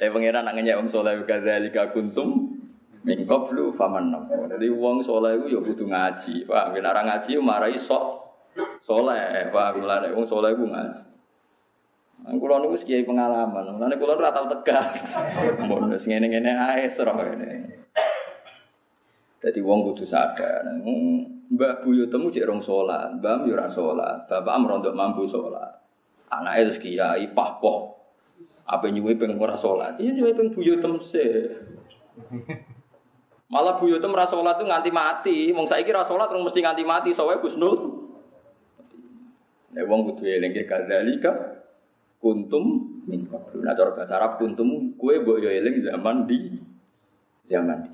Eh 0.00 0.08
pangeran 0.08 0.46
nak 0.46 0.54
ngenyek 0.56 0.80
wong 0.80 0.88
saleh 0.88 1.20
kadzalika 1.28 1.92
kuntum 1.92 2.56
min 3.04 3.28
qablu 3.28 3.74
faman 3.76 4.08
nafsu. 4.08 4.48
Jadi 4.48 4.66
wong 4.72 5.04
saleh 5.04 5.36
iku 5.36 5.46
ya 5.50 5.60
kudu 5.60 5.84
ngaji. 5.90 6.48
Pak, 6.48 6.64
nek 6.78 6.90
ora 6.94 7.02
ngaji 7.04 7.30
marai 7.42 7.76
sok 7.76 8.04
saleh. 8.86 9.50
Pak, 9.52 9.76
mulane 9.76 10.14
wong 10.16 10.24
saleh 10.24 10.56
iku 10.56 10.64
ngaji. 10.64 11.04
Nang 12.24 12.40
kula 12.40 12.56
niku 12.64 12.78
pengalaman. 13.04 13.76
Mulane 13.76 13.94
kula 14.00 14.16
ora 14.16 14.32
tau 14.32 14.48
tegas. 14.48 15.18
Mun 15.68 15.92
wis 15.92 16.08
ngene-ngene 16.08 16.54
ae 16.54 16.88
serah 16.88 17.12
ngene. 17.12 17.84
Jadi 19.44 19.60
wong 19.60 19.92
kudu 19.92 20.08
sadar. 20.08 20.64
Mbah 21.44 21.84
buyutemu 21.84 22.32
cek 22.32 22.48
rong 22.48 22.64
salat, 22.64 23.20
mbah 23.20 23.44
yo 23.44 23.52
ora 23.52 23.68
salat, 23.68 24.24
bapak 24.24 24.56
merondok 24.64 24.96
mampu 24.96 25.28
salat. 25.28 25.76
Anake 26.32 26.72
terus 26.72 26.80
kiai 26.80 27.28
pahpoh. 27.36 27.92
Apa 28.64 28.88
nyuwe 28.88 29.12
pengen 29.20 29.36
ora 29.36 29.52
salat? 29.52 30.00
Iya 30.00 30.16
nyuwe 30.16 30.32
pengen 30.32 30.56
buyutem 30.56 30.96
se. 31.04 31.52
Malah 33.52 33.76
buyutem 33.76 34.08
ora 34.08 34.24
salat 34.24 34.56
tuh 34.56 34.64
nganti 34.64 34.88
mati. 34.88 35.52
Wong 35.52 35.68
saiki 35.68 35.92
ora 35.92 36.08
salat 36.08 36.32
terus 36.32 36.48
mesti 36.48 36.64
nganti 36.64 36.82
mati, 36.88 37.10
sowe 37.12 37.36
Gusnul. 37.36 37.76
Nek 39.76 39.84
wong 39.84 40.00
kudu 40.08 40.24
eling 40.24 40.56
kadzalika 40.64 41.60
kuntum 42.24 42.88
min 43.04 43.28
qablu. 43.28 43.60
Nah 43.60 43.76
cara 43.76 43.92
bahasa 43.92 44.16
Arab 44.16 44.40
kuntum 44.40 44.96
kue 44.96 45.20
mbok 45.20 45.44
yo 45.44 45.52
eling 45.52 45.76
zaman 45.76 46.24
di 46.24 46.56
zaman 47.44 47.84
di. 47.84 47.92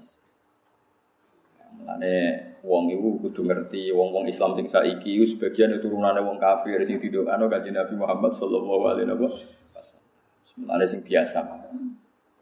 Mulane 1.81 2.15
wong 2.61 2.93
iku 2.93 3.09
kudu 3.25 3.49
ngerti 3.49 3.89
wong-wong 3.89 4.29
Islam 4.29 4.53
sing 4.53 4.69
saiki 4.69 5.17
iku 5.17 5.25
sebagian 5.25 5.73
turunane 5.81 6.21
wong 6.21 6.37
kafir 6.37 6.77
sing 6.85 7.01
didokano 7.01 7.49
kanjeng 7.49 7.73
Nabi 7.73 7.97
Muhammad 7.97 8.37
sallallahu 8.37 8.85
alaihi 8.93 9.09
wasallam. 9.09 9.41
Mulane 10.61 10.85
sing 10.85 11.01
biasa. 11.01 11.41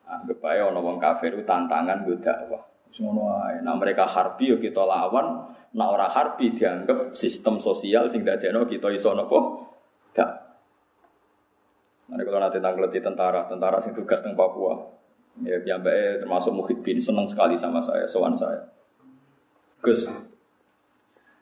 Anggap 0.08 0.40
ae 0.50 0.58
ana 0.58 0.80
wong 0.82 0.98
kafir 0.98 1.38
itu 1.38 1.46
tantangan 1.46 2.02
go 2.02 2.18
dakwah. 2.18 2.66
Ngono 2.98 3.22
ae. 3.46 3.62
Nah 3.62 3.78
mereka 3.78 4.10
harbi 4.10 4.50
yo 4.50 4.56
kita 4.58 4.82
lawan, 4.82 5.54
nah 5.76 5.86
ora 5.92 6.10
harbi 6.10 6.50
dianggap 6.50 7.14
sistem 7.14 7.62
sosial 7.62 8.10
sing 8.10 8.26
dadekno 8.26 8.66
kita 8.66 8.90
iso 8.90 9.14
napa? 9.14 9.38
Dak. 10.16 10.30
Nanti 12.08 12.22
kalau 12.24 12.40
nanti 12.40 12.58
tanggleti 12.58 12.98
tentara, 13.04 13.44
tentara 13.46 13.76
sing 13.84 13.92
tugas 13.92 14.24
teng 14.24 14.32
Papua, 14.32 14.80
ya 15.44 15.60
biambake 15.60 16.24
termasuk 16.24 16.56
Muhyiddin 16.56 16.98
seneng 17.04 17.28
sekali 17.28 17.60
sama 17.60 17.84
saya, 17.84 18.08
sowan 18.08 18.32
saya. 18.32 18.64
Gus, 19.78 20.10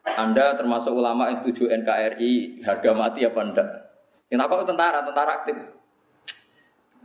Anda 0.07 0.55
termasuk 0.55 0.93
ulama 0.93 1.33
yang 1.33 1.41
setuju 1.43 1.73
NKRI 1.73 2.63
harga 2.63 2.91
mati 2.93 3.25
apa 3.25 3.39
enggak? 3.43 3.69
Yang 4.29 4.39
takut 4.45 4.67
tentara, 4.67 4.99
tentara 5.03 5.31
aktif. 5.43 5.57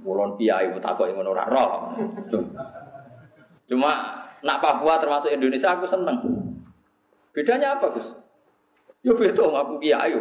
Mulon 0.03 0.35
piai, 0.37 0.69
takut 0.83 1.09
yang 1.09 1.19
menurut 1.23 1.47
roh. 1.49 1.95
Cuma 3.71 4.23
Nak 4.43 4.59
Papua 4.59 4.99
termasuk 4.99 5.31
Indonesia 5.31 5.71
aku 5.71 5.87
seneng. 5.87 6.19
Bedanya 7.31 7.79
apa 7.79 7.95
Gus? 7.95 8.11
Ya 9.07 9.15
beda 9.15 9.47
aku 9.47 9.79
kiai. 9.79 10.19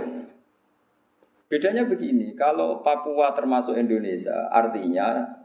Bedanya 1.49 1.83
begini, 1.83 2.31
kalau 2.37 2.79
Papua 2.85 3.33
termasuk 3.35 3.75
Indonesia, 3.75 4.47
artinya 4.53 5.35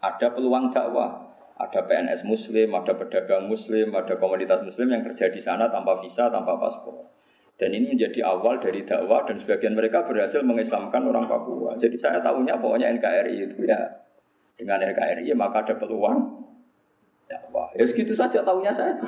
ada 0.00 0.26
peluang 0.32 0.72
dakwah. 0.72 1.23
Ada 1.54 1.86
PNS 1.86 2.26
Muslim, 2.26 2.74
ada 2.74 2.98
pedagang 2.98 3.46
Muslim, 3.46 3.94
ada 3.94 4.18
komunitas 4.18 4.66
Muslim 4.66 4.90
yang 4.90 5.06
kerja 5.06 5.30
di 5.30 5.38
sana 5.38 5.70
tanpa 5.70 6.02
visa, 6.02 6.26
tanpa 6.26 6.58
paspor. 6.58 7.06
Dan 7.54 7.70
ini 7.70 7.94
menjadi 7.94 8.26
awal 8.26 8.58
dari 8.58 8.82
dakwah 8.82 9.22
dan 9.22 9.38
sebagian 9.38 9.78
mereka 9.78 10.02
berhasil 10.02 10.42
mengislamkan 10.42 11.06
orang 11.06 11.30
Papua. 11.30 11.78
Jadi 11.78 11.94
saya 11.94 12.18
tahunya 12.18 12.58
pokoknya 12.58 12.90
NKRI 12.98 13.46
itu 13.46 13.62
ya 13.62 13.78
dengan 14.58 14.82
NKRI 14.82 15.30
maka 15.38 15.62
ada 15.62 15.74
peluang 15.78 16.42
dakwah. 17.30 17.70
Ya 17.78 17.86
segitu 17.86 18.10
saja 18.10 18.42
tahunya 18.42 18.74
saya. 18.74 18.98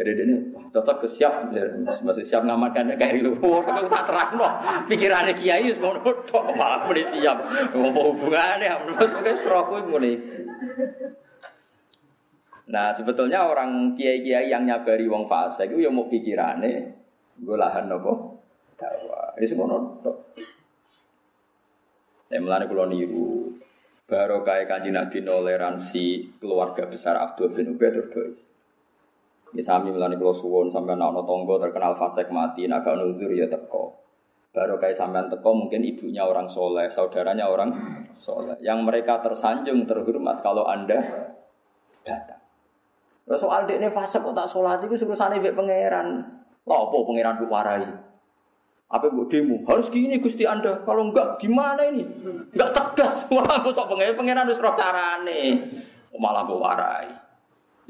Jadi 0.00 0.16
ini 0.16 0.36
cocok 0.72 1.04
ke 1.04 1.08
siap, 1.12 1.52
ya, 1.52 1.60
masih 2.00 2.24
siap 2.24 2.48
ngamatkan 2.48 2.96
kayak 2.96 3.20
itu. 3.20 3.36
Oh, 3.44 3.60
tak 3.60 4.08
terang 4.08 4.32
loh. 4.32 4.52
Pikirannya 4.88 5.36
kiai 5.36 5.68
semua 5.76 6.00
tok 6.00 6.56
malah 6.56 6.88
mulai 6.88 7.04
siap. 7.04 7.36
Apa 7.68 8.00
hubungannya? 8.08 8.96
Maksudnya 8.96 9.36
seroku 9.36 9.76
mulai. 9.92 10.16
Nah 12.72 12.96
sebetulnya 12.96 13.44
orang 13.44 13.92
kiai-kiai 13.92 14.48
yang 14.48 14.64
nyabari 14.64 15.04
wong 15.04 15.28
fase 15.28 15.68
itu 15.68 15.84
yang 15.84 15.92
mau 15.92 16.08
pikirannya 16.08 16.96
gue 17.36 17.56
lahan 17.60 17.92
nopo 17.92 18.40
dakwah. 18.80 19.36
Ini 19.36 19.46
semua 19.52 19.68
tok. 20.00 20.16
Saya 22.32 22.40
melani 22.40 22.64
kulo 22.64 22.88
niru 22.88 23.52
baru 24.08 24.40
kanji 24.40 24.96
nabi 24.96 25.20
toleransi 25.20 26.40
keluarga 26.40 26.88
besar 26.88 27.20
Abdul 27.20 27.52
bin 27.52 27.76
Ubay 27.76 27.92
terus 27.92 28.48
Ya 29.50 29.62
sami 29.66 29.90
melani 29.90 30.14
kulo 30.14 30.30
suwon 30.30 30.70
sampai 30.70 30.94
anak 30.94 31.26
tonggo 31.26 31.58
terkenal 31.58 31.98
fasek 31.98 32.30
mati 32.30 32.70
naga 32.70 32.94
nuzur 32.94 33.34
ya 33.34 33.50
teko. 33.50 33.98
Baru 34.54 34.78
kayak 34.78 34.94
sampean 34.94 35.26
teko 35.26 35.50
mungkin 35.54 35.82
ibunya 35.82 36.22
orang 36.22 36.46
soleh, 36.46 36.86
saudaranya 36.86 37.50
orang 37.50 37.70
soleh. 38.18 38.54
Yang 38.62 38.78
mereka 38.86 39.18
tersanjung 39.18 39.90
terhormat 39.90 40.42
kalau 40.42 40.66
anda 40.70 41.02
datang. 42.06 42.38
Lah 43.30 43.38
soal 43.38 43.66
dekne 43.66 43.90
fasek 43.90 44.22
kok 44.22 44.34
tak 44.34 44.50
sholat 44.50 44.82
itu 44.86 44.94
urusane 45.06 45.38
mbek 45.42 45.54
pangeran. 45.54 46.08
Lha 46.66 46.76
apa 46.76 46.96
pangeran 47.06 47.38
bu 47.38 47.46
warai? 47.46 47.86
Apa 48.90 49.06
buat 49.06 49.30
demo? 49.30 49.62
Harus 49.70 49.86
gini 49.86 50.18
Gusti 50.18 50.42
Anda. 50.42 50.82
Kalau 50.82 51.10
enggak 51.10 51.38
gimana 51.38 51.86
ini? 51.86 52.02
Enggak 52.50 52.74
tegas. 52.74 53.22
Wah, 53.34 53.62
sok 53.70 53.86
pangeran 53.86 54.18
pangeran 54.18 54.50
wis 54.50 54.58
roh 54.58 54.74
carane. 54.74 55.42
Malah 56.18 56.42
bu 56.42 56.58
warai. 56.58 57.29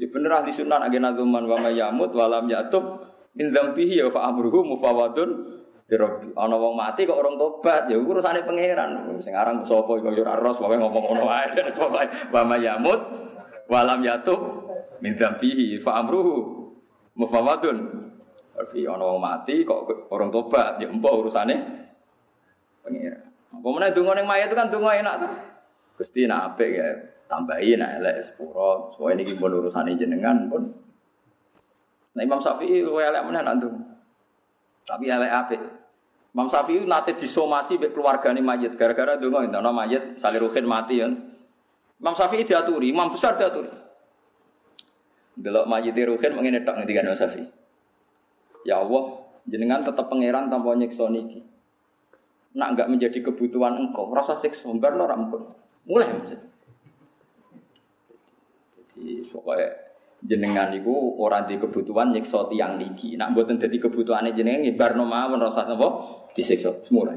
Ya 0.01 0.09
bener 0.09 0.33
ahli 0.33 0.49
sunnah 0.49 0.81
agena 0.81 1.13
zaman 1.13 1.45
wa 1.45 1.61
mayamut 1.61 2.09
walam 2.17 2.49
yatub 2.49 3.05
min 3.37 3.53
dzambihi 3.53 4.01
ya 4.01 4.09
fa 4.09 4.33
amruhu 4.33 4.65
mufawadun 4.65 5.61
Rabbi. 5.91 6.31
Ana 6.39 6.55
wong 6.55 6.79
mati 6.79 7.03
kok 7.03 7.19
orang 7.19 7.35
tobat, 7.35 7.91
ya 7.91 7.99
urusane 7.99 8.47
pangeran. 8.47 9.11
Sing 9.19 9.35
aran 9.35 9.67
sapa 9.67 9.91
iku 9.99 10.07
ya 10.15 10.23
ora 10.23 10.39
ros, 10.39 10.55
pokoke 10.55 10.79
ngomong 10.79 11.03
ngono 11.03 11.27
wae. 11.27 11.51
Wa 12.31 12.47
walam 13.67 13.99
yatub 13.99 14.39
min 15.03 15.19
dzambihi 15.19 15.83
fa 15.83 15.99
amruhu 15.99 16.63
mufawadun 17.19 18.07
Rabbi. 18.55 18.87
Ana 18.87 19.03
wong 19.03 19.19
mati 19.19 19.67
kok 19.67 20.07
orang 20.09 20.31
tobat, 20.31 20.79
ya 20.79 20.87
empuk 20.87 21.11
urusane 21.11 21.55
pangeran. 22.87 23.27
Apa 23.51 23.67
meneh 23.67 23.91
donga 23.91 24.15
ning 24.15 24.25
mayat 24.25 24.47
itu 24.47 24.55
kan 24.55 24.71
donga 24.71 24.95
enak 24.95 25.27
tuh. 25.27 25.31
Gusti 25.99 26.23
nak 26.23 26.55
apik 26.55 26.71
ya 26.71 26.87
tambahin 27.31 27.79
nah 27.79 27.95
elek 27.95 28.27
sepuro. 28.27 28.91
Soalnya 28.99 29.23
ini 29.23 29.39
pun 29.39 29.55
urusan 29.55 29.87
jenengan 29.95 30.51
pun. 30.51 30.67
Nah 32.11 32.21
Imam 32.27 32.43
Syafi'i 32.43 32.83
lu 32.83 32.99
elek 32.99 33.23
mana 33.23 33.39
nanti 33.39 33.71
tapi 34.83 35.07
elek 35.07 35.31
apa 35.31 35.55
Imam 36.35 36.51
Syafi'i 36.51 36.83
nanti 36.83 37.15
disomasi 37.15 37.79
be 37.79 37.95
keluarga 37.95 38.35
nih 38.35 38.43
mayit. 38.43 38.75
Gara-gara 38.75 39.15
dulu 39.15 39.39
itu 39.47 39.55
nama 39.55 39.71
mayit 39.71 40.19
saliruhin 40.19 40.67
mati 40.67 40.99
kan 40.99 41.15
Imam 42.03 42.15
Syafi'i 42.19 42.43
diaturi 42.43 42.91
Imam 42.91 43.07
besar 43.15 43.39
diaturi. 43.39 43.71
Delok 45.39 45.71
mayit 45.71 45.95
mengenai 46.35 46.67
tak 46.67 46.83
ngerti 46.83 46.91
kan 46.91 47.07
Imam 47.07 47.15
Syafi'i. 47.15 47.47
Ya 48.67 48.83
Allah 48.83 49.23
jenengan 49.47 49.87
tetap 49.87 50.11
pangeran 50.11 50.51
tanpa 50.51 50.75
nyiksa 50.75 51.07
niki. 51.07 51.47
Nak 52.51 52.75
enggak 52.75 52.91
menjadi 52.91 53.23
kebutuhan 53.23 53.79
engkau 53.79 54.11
rasa 54.11 54.35
siksa 54.35 54.67
bar 54.75 54.99
lo 54.99 55.07
rampun 55.07 55.61
mulai 55.87 56.13
maksudnya 56.13 56.50
jadi 58.95 59.23
pokoknya 59.31 59.69
jenengan 60.21 60.69
itu 60.75 60.93
orang 61.17 61.49
di 61.49 61.57
kebutuhan 61.57 62.13
nyiksa 62.13 62.51
tiang 62.51 62.77
niki. 62.77 63.17
Nak 63.17 63.33
buatan 63.33 63.57
jadi 63.57 63.77
kebutuhan 63.81 64.29
jenengan 64.35 64.67
ngibar 64.67 64.93
no 64.93 65.07
mawon 65.07 65.41
rasa 65.41 65.65
nopo 65.65 66.27
disiksa 66.35 66.75
semula. 66.85 67.15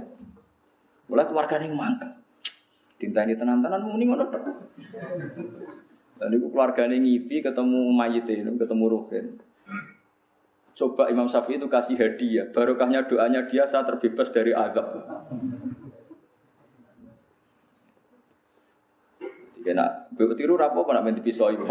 Mulai 1.11 1.27
keluarga 1.29 1.61
yang 1.61 1.77
mangkel. 1.77 2.11
Tinta 2.97 3.27
ini 3.27 3.37
tenan-tenan 3.37 3.83
muni 3.85 4.09
ngono. 4.09 4.25
Dan 6.15 6.31
itu 6.31 6.47
ini 6.49 6.97
ngipi 7.03 7.43
ketemu 7.43 7.81
mayit 7.91 8.25
ini, 8.31 8.49
ketemu 8.55 8.85
Ruhin. 8.87 9.27
Coba 10.75 11.07
Imam 11.07 11.31
Syafi'i 11.31 11.59
itu 11.59 11.71
kasih 11.71 11.95
hadiah, 11.95 12.51
barokahnya 12.51 13.07
doanya 13.07 13.47
dia 13.47 13.63
saat 13.63 13.87
terbebas 13.87 14.35
dari 14.35 14.51
azab. 14.51 15.07
Ya 19.65 19.73
nak 19.73 20.13
mbok 20.13 20.37
tiru 20.37 20.61
rapo 20.61 20.85
apa 20.85 21.01
nak 21.01 21.03
main 21.09 21.17
pisau 21.25 21.49
iku. 21.49 21.65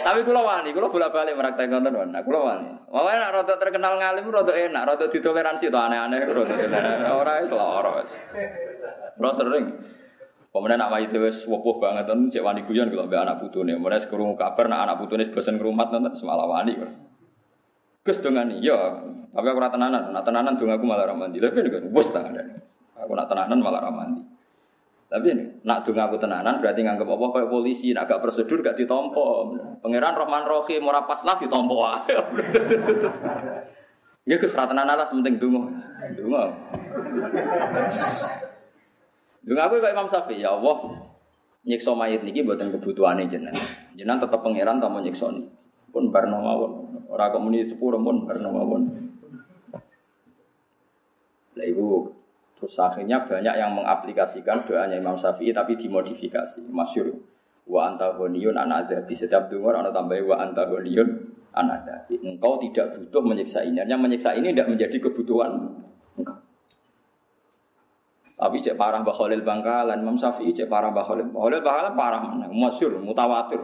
Tapi 0.00 0.24
kula 0.24 0.40
wani, 0.40 0.72
kula 0.72 0.88
bolak-balik 0.88 1.36
meraktek 1.36 1.68
konten 1.68 1.92
wan. 1.92 2.08
Nah, 2.08 2.24
kula 2.24 2.40
wani. 2.40 2.72
Wae 2.88 3.14
nak 3.20 3.36
rada 3.36 3.54
terkenal 3.60 4.00
ngalim 4.00 4.32
rada 4.32 4.52
enak, 4.56 4.82
rada 4.88 5.06
ditoleransi 5.12 5.68
to 5.68 5.76
aneh-aneh 5.76 6.24
rada 6.24 7.12
ora 7.12 7.44
wis 7.44 7.52
lara 7.52 7.90
wis. 8.00 8.16
Kula 9.20 9.30
sering 9.36 9.64
Pemenang 10.50 10.82
nak 10.82 10.90
mayit 10.90 11.14
wis 11.14 11.46
wopoh 11.46 11.78
banget 11.78 12.10
kan 12.10 12.26
cek 12.26 12.42
wani 12.42 12.66
guyon 12.66 12.90
kalau 12.90 13.06
mbek 13.06 13.22
anak 13.22 13.38
putune. 13.38 13.78
Mulai 13.78 14.02
sekrungu 14.02 14.34
kabar 14.34 14.66
nak 14.66 14.82
anak 14.82 14.96
putune 14.98 15.30
bosen 15.30 15.62
ngrumat 15.62 15.94
nonton 15.94 16.18
semalam 16.18 16.50
wani. 16.50 16.74
Gus 18.02 18.18
dongani, 18.18 18.58
ya, 18.58 18.98
tapi 19.30 19.46
aku 19.46 19.60
ora 19.60 19.70
tenanan, 19.70 20.10
nak 20.10 20.24
tenanan 20.24 20.56
dong 20.56 20.72
aku 20.72 20.88
malah 20.88 21.06
ramandi. 21.06 21.38
Tapi 21.38 21.62
nek 21.62 21.92
bos 21.94 22.10
tangan. 22.10 22.32
Aku 23.00 23.12
nak 23.16 23.28
tenanan 23.32 23.58
malah 23.64 23.80
ramandi. 23.88 24.22
Tapi 25.10 25.34
nak 25.66 25.82
dunga 25.82 26.06
aku 26.06 26.22
tenanan 26.22 26.62
berarti 26.62 26.86
nganggep 26.86 27.10
apa 27.10 27.26
kayak 27.34 27.50
polisi, 27.50 27.90
nak 27.90 28.06
gak 28.06 28.22
prosedur 28.22 28.62
gak 28.62 28.78
ditompo. 28.78 29.58
Pangeran 29.82 30.14
Rahman 30.14 30.46
Rohim 30.46 30.86
ora 30.86 31.02
pas 31.02 31.18
lah 31.26 31.34
ditompo 31.34 31.82
wae. 31.82 32.14
Ya 34.28 34.38
Gus 34.38 34.54
ra 34.54 34.70
tenanan 34.70 34.94
lah 34.94 35.10
penting 35.10 35.42
dunga. 35.42 35.66
Dunga. 36.14 36.42
Dunga 39.42 39.62
aku 39.66 39.82
kayak 39.82 39.96
Imam 39.98 40.06
Syafi'i, 40.06 40.44
ya 40.44 40.54
Allah, 40.54 40.94
nyiksa 41.66 41.96
mayit 41.96 42.22
niki 42.22 42.46
buatan 42.46 42.70
kebutuhane 42.70 43.26
jenengan. 43.26 43.66
Jenengan 43.98 44.28
tetap 44.28 44.46
pangeran 44.46 44.78
tamu 44.78 45.02
nyiksa 45.02 45.26
niki. 45.34 45.50
Pun 45.90 46.14
barno 46.14 46.38
mawon. 46.38 46.72
Ora 47.10 47.34
kok 47.34 47.42
sepuro 47.66 47.98
pun 47.98 48.30
barno 48.30 48.54
mawon. 48.54 48.82
Lah 51.58 51.66
ibu 51.66 52.19
Terus 52.60 52.76
akhirnya 52.76 53.24
banyak 53.24 53.56
yang 53.56 53.72
mengaplikasikan 53.72 54.68
doanya 54.68 55.00
Imam 55.00 55.16
Syafi'i 55.16 55.56
tapi 55.56 55.80
dimodifikasi. 55.80 56.68
Masyur. 56.68 57.08
Wa 57.64 57.88
anta 57.88 58.12
honiyun 58.12 58.56
Di 59.08 59.14
Setiap 59.16 59.48
dengar 59.48 59.80
anak 59.80 59.96
tambah 59.96 60.20
wa 60.28 60.36
anta 60.44 60.68
honiyun 60.68 61.08
anadabi. 61.56 62.20
Engkau 62.20 62.60
tidak 62.60 63.00
butuh 63.00 63.24
menyiksa 63.24 63.64
ini. 63.64 63.80
Yang 63.80 64.00
menyiksa 64.04 64.36
ini 64.36 64.52
tidak 64.52 64.68
menjadi 64.76 64.96
kebutuhan 65.00 65.72
engkau. 66.20 66.36
Tapi 68.40 68.56
cek 68.56 68.80
parah 68.80 69.04
Mbah 69.04 69.12
Khalil 69.12 69.44
Bangkalan, 69.44 70.00
Imam 70.00 70.16
Syafi'i 70.16 70.52
cek 70.52 70.68
parah 70.68 70.92
Mbah 70.92 71.04
Khalil. 71.04 71.28
Bangkalan 71.32 71.92
parah? 71.96 72.20
Masyur, 72.48 72.96
mutawatir. 73.00 73.60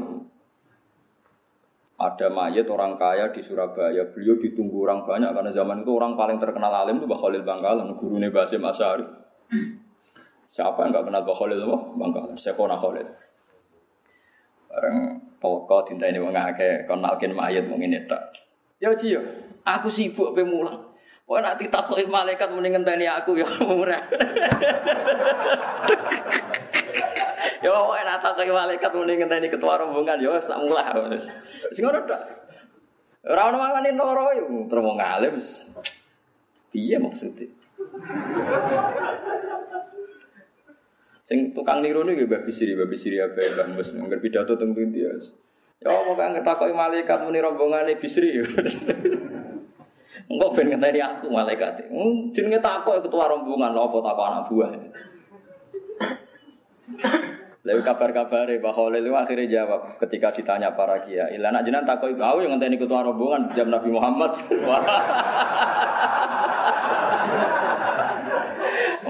Ada 1.96 2.28
mayat 2.28 2.68
orang 2.68 3.00
kaya 3.00 3.32
di 3.32 3.40
Surabaya, 3.40 4.04
beliau 4.12 4.36
ditunggu 4.36 4.84
orang 4.84 5.08
banyak 5.08 5.32
karena 5.32 5.48
zaman 5.48 5.80
itu 5.80 5.96
orang 5.96 6.12
paling 6.12 6.36
terkenal 6.36 6.68
alim 6.68 7.00
itu 7.00 7.08
Mbah 7.08 7.16
Khalil 7.16 7.40
Bangkalan, 7.40 7.88
gurunya 7.96 8.28
Basim 8.28 8.60
Asyari. 8.60 9.00
Siapa 10.52 10.76
yang 10.84 10.92
nggak 10.92 11.08
kenal 11.08 11.24
Mbah 11.24 11.36
Khalil 11.40 11.64
apa? 11.64 11.78
Bangkalan, 11.96 12.36
Syekhona 12.36 12.76
Khalil. 12.76 13.08
Bareng 14.68 15.24
toko 15.40 15.88
tinta 15.88 16.04
ini 16.04 16.20
mengake 16.20 16.84
kenalkin 16.84 17.32
mayat 17.32 17.64
mungkin 17.64 17.96
itu. 17.96 18.18
Ya 18.76 18.92
Ci, 18.92 19.16
aku 19.64 19.88
sibuk 19.88 20.36
pemulang. 20.36 20.92
Wah 21.24 21.40
nanti 21.40 21.72
takut 21.72 21.96
malaikat 22.06 22.52
mendingan 22.52 22.84
tani 22.84 23.08
aku 23.08 23.40
ya 23.40 23.48
murah. 23.64 23.98
Ya 27.66 27.74
pokoke 27.74 27.98
nek 27.98 28.22
tak 28.22 28.38
kaya 28.38 28.54
malaikat 28.54 28.94
muni 28.94 29.18
ngenteni 29.18 29.50
ketua 29.50 29.74
rombongan 29.74 30.22
ya 30.22 30.38
sak 30.38 30.62
mulah. 30.62 30.86
Wis 31.10 31.82
ngono 31.82 31.98
tok. 32.06 32.22
Ora 33.26 33.50
ono 33.50 33.58
mangane 33.58 33.90
loro 33.90 34.30
yo 34.38 34.70
terus 34.70 34.86
wong 34.86 35.02
alim 35.02 35.34
wis. 35.34 35.66
Piye 36.70 36.94
maksudnya? 37.02 37.50
Sing 41.26 41.50
tukang 41.58 41.82
niru 41.82 42.06
niku 42.06 42.30
Mbah 42.30 42.46
Bisri, 42.46 42.78
Mbah 42.78 42.86
Bisri 42.86 43.18
apa 43.18 43.34
Mbah 43.34 43.66
Mus 43.74 43.90
ngger 43.90 44.22
pidato 44.22 44.54
teng 44.54 44.70
pundi 44.70 45.02
ya. 45.02 45.10
Ya 45.82 45.90
pokoke 45.90 46.22
ngertakoki 46.22 46.70
malaikat 46.70 47.18
muni 47.26 47.42
rombongane 47.42 47.98
Bisri. 47.98 48.46
Engkau 50.30 50.54
ben 50.54 50.70
ngenteni 50.70 51.02
aku 51.02 51.34
malaikat. 51.34 51.90
Hmm, 51.90 52.30
jenenge 52.30 52.62
takok 52.62 53.02
ketua 53.02 53.26
rombongan 53.26 53.74
lho 53.74 53.90
apa 53.90 53.98
takok 54.06 54.26
anak 54.30 54.44
buah. 54.54 54.70
Lalu 57.66 57.82
kabar-kabar 57.82 58.46
Pak 58.46 58.72
Khalil 58.78 59.02
itu 59.02 59.10
akhirnya 59.18 59.46
jawab 59.50 59.98
ketika 59.98 60.30
ditanya 60.30 60.70
para 60.78 61.02
kiai. 61.02 61.34
Lah 61.34 61.50
nak 61.50 61.66
jenengan 61.66 61.82
takoi 61.82 62.14
aku 62.14 62.46
yang 62.46 62.54
ngenteni 62.54 62.78
ketua 62.78 63.02
rombongan 63.02 63.50
jam 63.58 63.74
Nabi 63.74 63.90
Muhammad. 63.90 64.38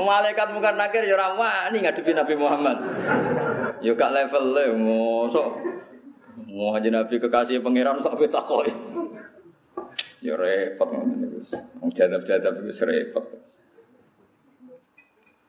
Malaikat 0.07 0.55
bukan 0.57 0.75
nakir 0.79 1.05
ya 1.05 1.19
ora 1.19 1.37
wani 1.37 1.85
ngadepi 1.85 2.17
Nabi 2.17 2.33
Muhammad. 2.39 2.81
Ya 3.85 3.93
gak 3.93 4.15
level 4.17 4.45
le 4.57 4.65
mosok. 4.73 5.49
Mau 6.49 6.73
Nabi 6.81 7.15
kekasih 7.21 7.61
pangeran 7.61 8.01
sok 8.01 8.25
takoi. 8.33 8.73
Ya 10.25 10.33
repot 10.33 10.89
ngono 10.89 11.13
niku. 11.13 11.45
Jadab-jadab. 11.93 12.65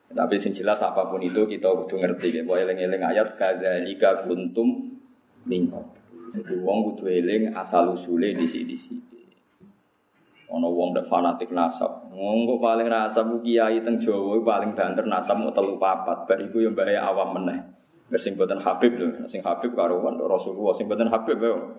Tapi 0.08 0.40
sing 0.40 0.56
jelas 0.56 0.80
apa 0.80 1.04
pun 1.08 1.20
itu 1.20 1.44
kita 1.44 1.68
kudu 1.68 2.00
ngerti 2.00 2.40
ya. 2.40 2.42
Bahwa 2.44 2.64
eling-eling 2.64 3.02
ayat 3.04 3.36
kadzalika 3.36 4.24
kuntum 4.24 4.96
mingkot. 5.44 5.84
Jadi 6.32 6.54
wong 6.60 6.92
kudu 6.92 7.08
eling 7.08 7.52
asal 7.52 7.92
usule 7.92 8.32
di 8.32 8.46
sini 8.48 8.72
di 8.72 8.76
sini. 8.76 9.02
Ono 10.48 10.72
wong 10.72 10.96
dek 10.96 11.12
fanatik 11.12 11.52
nasab. 11.52 12.08
Wong 12.08 12.48
kok 12.48 12.60
paling 12.64 12.88
nasab 12.88 13.28
kiai 13.44 13.84
teng 13.84 14.00
Jawa 14.00 14.40
paling 14.40 14.72
banter 14.72 15.04
nasab 15.04 15.36
mau 15.36 15.52
telu 15.52 15.76
papat. 15.76 16.24
Bar 16.24 16.40
iku 16.40 16.64
yo 16.64 16.72
awam 16.72 17.36
meneh. 17.36 17.60
Bersing 18.08 18.40
boten 18.40 18.56
Habib 18.64 18.96
lho, 18.96 19.28
sing 19.28 19.44
Habib 19.44 19.76
karo 19.76 20.00
Rasulullah 20.00 20.72
sing 20.72 20.88
boten 20.88 21.12
Habib 21.12 21.36
yo. 21.44 21.76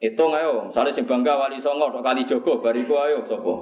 Itu 0.00 0.28
ayo, 0.32 0.68
misalnya 0.68 0.92
sing 0.92 1.04
bangga 1.04 1.36
wali 1.36 1.60
songo 1.60 1.88
kali 2.00 2.24
Jogo 2.24 2.60
bariku 2.60 2.96
ayo 3.00 3.24
sapa? 3.28 3.52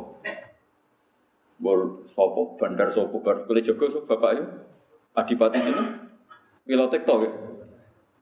Bol 1.58 2.10
sopo 2.10 2.58
bandar 2.58 2.90
sopo 2.90 3.22
bar 3.22 3.46
kali 3.46 3.62
Jogo 3.62 3.86
sapa 3.86 4.18
bapak 4.18 4.30
ayo? 4.34 4.44
Adipati 5.14 5.58
ini. 5.62 5.84
Pilotek 6.66 7.06
tok 7.06 7.18
ya. 7.22 7.30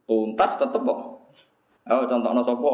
Tuntas 0.05 0.61
tetep 0.61 0.83
kok. 0.85 1.01
Ayo 1.89 2.05
contohno 2.07 2.43
sapa? 2.45 2.73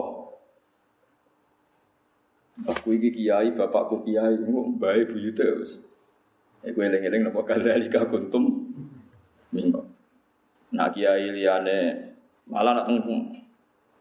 Aku 2.67 2.91
iki 2.91 3.15
kiai, 3.15 3.55
bapakku 3.55 4.03
kiai, 4.03 4.35
bae 4.83 5.07
buyute 5.07 5.47
wis. 5.63 5.79
Iku 6.67 6.83
eling-eling 6.83 7.31
napa 7.31 7.47
kadzalika 7.47 8.11
kuntum 8.11 8.75
mingko. 9.55 9.87
Nah 10.75 10.91
kiai 10.91 11.31
liyane 11.31 11.79
malah 12.51 12.83
nak 12.83 12.87
teng 12.91 12.99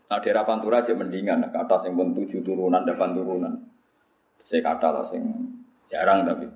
nah 0.08 0.24
daerah 0.24 0.48
Pantura 0.48 0.80
aja 0.80 0.96
mendingan, 0.96 1.52
kata 1.52 1.84
sing 1.84 1.92
pun 1.92 2.16
tujuh 2.16 2.40
turunan, 2.40 2.88
delapan 2.88 3.12
turunan. 3.12 3.54
Saya 4.40 4.64
kata 4.64 4.88
lah 4.96 5.04
sing 5.04 5.28
jarang 5.92 6.28
tapi. 6.28 6.48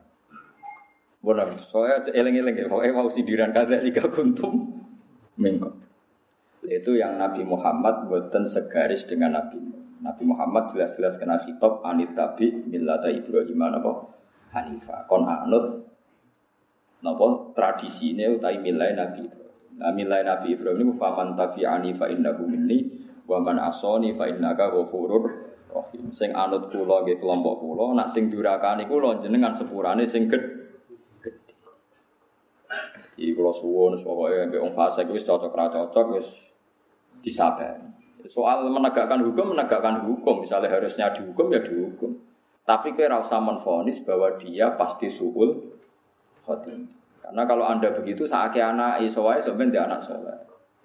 Benar, 1.21 1.53
soalnya 1.69 2.09
eling-eling 2.17 2.55
ya, 2.57 2.65
pokoknya 2.65 2.97
mau 2.97 3.05
sindiran 3.05 3.53
kadzalika 3.53 4.09
kuntum 4.09 4.81
mingko. 5.37 5.69
Itu 6.65 6.97
yang 6.97 7.21
Nabi 7.21 7.45
Muhammad 7.45 8.09
buatan 8.09 8.45
segaris 8.45 9.05
dengan 9.05 9.37
Nabi 9.37 9.61
Nabi 10.01 10.23
Muhammad 10.25 10.73
jelas-jelas 10.73 11.21
kena 11.21 11.37
khitab 11.37 11.85
anit 11.85 12.17
tabi 12.17 12.49
millata 12.65 13.05
Ibrahim 13.13 13.61
apa 13.69 13.91
Hanifah. 14.49 15.05
Kon 15.05 15.29
anut 15.29 15.85
tradisi 17.53 18.17
ini 18.17 18.25
utai 18.25 18.57
milai 18.57 18.97
Nabi 18.97 19.29
Ibrahim. 19.29 19.77
Nah, 19.77 19.93
milai 19.93 20.21
Nabi 20.25 20.57
Ibrahim 20.57 20.89
ini 20.89 20.93
faman 20.97 21.37
tabi 21.37 21.69
anifa 21.69 22.09
innahu 22.09 22.49
minni 22.49 23.05
wa 23.29 23.45
asoni 23.69 24.17
fa 24.17 24.25
innaka 24.25 24.73
ghafurur 24.73 25.50
rahim. 25.71 26.11
Sing 26.11 26.35
anut 26.35 26.67
kula 26.69 27.07
nggih 27.07 27.17
kelompok 27.17 27.63
kula, 27.63 27.95
nak 27.95 28.11
sing 28.11 28.27
durakani 28.27 28.85
kula 28.85 29.23
jenengan 29.23 29.55
sepurane 29.55 30.03
sing 30.03 30.27
gedhe. 30.27 30.59
Iki 33.17 33.31
kula 33.37 33.51
suwun 33.55 33.99
pokoke 34.01 34.49
mbek 34.49 34.61
wong 34.61 34.73
fasik 34.75 35.07
wis 35.11 35.23
cocok 35.27 35.53
ra 35.55 35.71
cocok 35.71 36.05
wis 36.15 36.27
disabari. 37.21 38.01
Soal 38.29 38.69
menegakkan 38.69 39.21
hukum, 39.25 39.57
menegakkan 39.57 40.05
hukum. 40.05 40.45
Misalnya 40.45 40.69
harusnya 40.69 41.09
dihukum, 41.09 41.49
ya 41.49 41.61
dihukum. 41.65 42.21
Tapi 42.61 42.93
kira 42.93 43.17
usah 43.17 43.41
menfonis 43.41 43.97
bahwa 44.05 44.37
dia 44.37 44.77
pasti 44.77 45.09
suul 45.09 45.73
khotim. 46.45 46.85
Karena 47.21 47.43
kalau 47.49 47.65
anda 47.65 47.89
begitu, 47.89 48.29
saat 48.29 48.53
anak 48.57 49.01
isowai 49.01 49.41
sebenarnya 49.41 49.89
anak 49.89 50.05
soleh. 50.05 50.37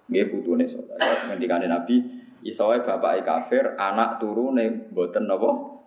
Dia 0.09 0.25
butuhnya 0.25 0.65
soleh. 0.65 0.97
Ngendikane 1.29 1.69
Nabi, 1.69 2.01
isowai 2.45 2.85
bapak 2.85 3.25
kafir, 3.25 3.77
anak 3.77 4.21
turune 4.21 4.89
boten 4.93 5.25
nopo. 5.25 5.81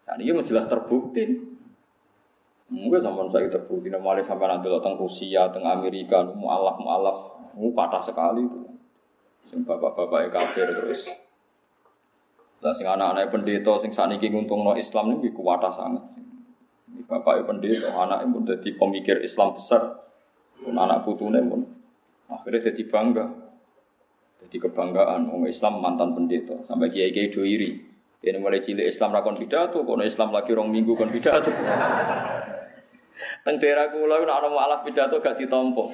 Saat 0.00 0.20
ini 0.20 0.32
jelas 0.42 0.66
terbukti. 0.66 1.50
Mungkin 2.70 3.02
sama 3.02 3.26
saya 3.26 3.50
terbukti, 3.50 3.90
namanya 3.90 4.22
sampai 4.22 4.46
nanti 4.46 4.70
datang 4.70 4.94
Rusia, 4.94 5.50
tengah 5.50 5.74
Amerika, 5.74 6.22
mualaf 6.22 6.78
mualaf, 6.78 7.16
mu 7.58 7.74
patah 7.74 7.98
sekali 7.98 8.46
itu. 8.46 8.62
Sing 9.50 9.66
bapak-bapak 9.66 10.30
kafir 10.30 10.70
terus. 10.70 11.02
Lah 12.62 12.70
sing 12.70 12.86
anak-anak 12.86 13.34
pendeta 13.34 13.74
sing 13.82 13.90
saniki 13.90 14.30
nguntungno 14.30 14.78
Islam 14.78 15.18
niku 15.18 15.42
kuwata 15.42 15.74
sangat. 15.74 16.04
Ini 16.94 17.02
bapak 17.10 17.42
pendeta, 17.42 17.90
anaknya 17.90 18.30
pun 18.30 18.42
jadi 18.46 18.70
pemikir 18.78 19.18
Islam 19.18 19.58
besar. 19.58 20.06
Pun 20.62 20.78
anak 20.78 21.02
putune 21.02 21.42
pun 21.42 21.66
akhirnya 22.30 22.70
jadi 22.70 22.86
bangga. 22.86 23.49
Jadi 24.40 24.56
kebanggaan 24.56 25.28
orang 25.28 25.52
Islam 25.52 25.84
mantan 25.84 26.16
pendeta 26.16 26.56
sampai 26.64 26.88
kiai-kiai 26.88 27.28
do 27.28 27.44
iri. 27.44 27.76
Ini 28.20 28.36
mulai 28.36 28.60
cilik 28.60 28.84
Islam 28.84 29.16
rakon 29.16 29.40
pidato, 29.40 29.80
kono 29.84 30.04
Islam 30.04 30.32
lagi 30.32 30.52
rong 30.52 30.68
minggu 30.68 30.92
kon 30.92 31.08
pidato. 31.08 31.48
Teng 33.44 33.56
daerah 33.56 33.88
kula 33.88 34.20
ana 34.20 34.48
mualaf 34.52 34.84
pidato 34.84 35.16
gak 35.24 35.40
ditompo. 35.40 35.92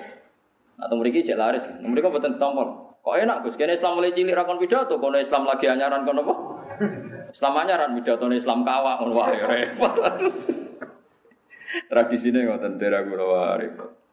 Nah, 0.76 0.86
teng 0.90 0.98
mriki 0.98 1.22
cek 1.22 1.38
laris. 1.38 1.64
Mriki 1.78 2.06
mboten 2.06 2.34
ditompo. 2.34 2.62
Kok 3.06 3.14
enak 3.22 3.46
Gus, 3.46 3.54
kene 3.54 3.78
Islam 3.78 4.02
mulai 4.02 4.10
cilik 4.10 4.34
rakon 4.34 4.58
pidato, 4.58 4.98
kono 4.98 5.14
Islam 5.22 5.46
lagi 5.46 5.70
anyaran 5.70 6.02
kono 6.02 6.20
apa? 6.26 6.34
Islam 7.34 7.54
anyaran 7.54 7.94
pidato 7.94 8.26
Islam 8.34 8.66
kawak 8.66 8.98
ngono 8.98 9.14
wae 9.14 9.38
repot. 9.46 9.94
Tradisine 11.90 12.42
ngoten 12.50 12.82
daerah 12.82 13.06
kula 13.06 13.54
repot. 13.62 14.05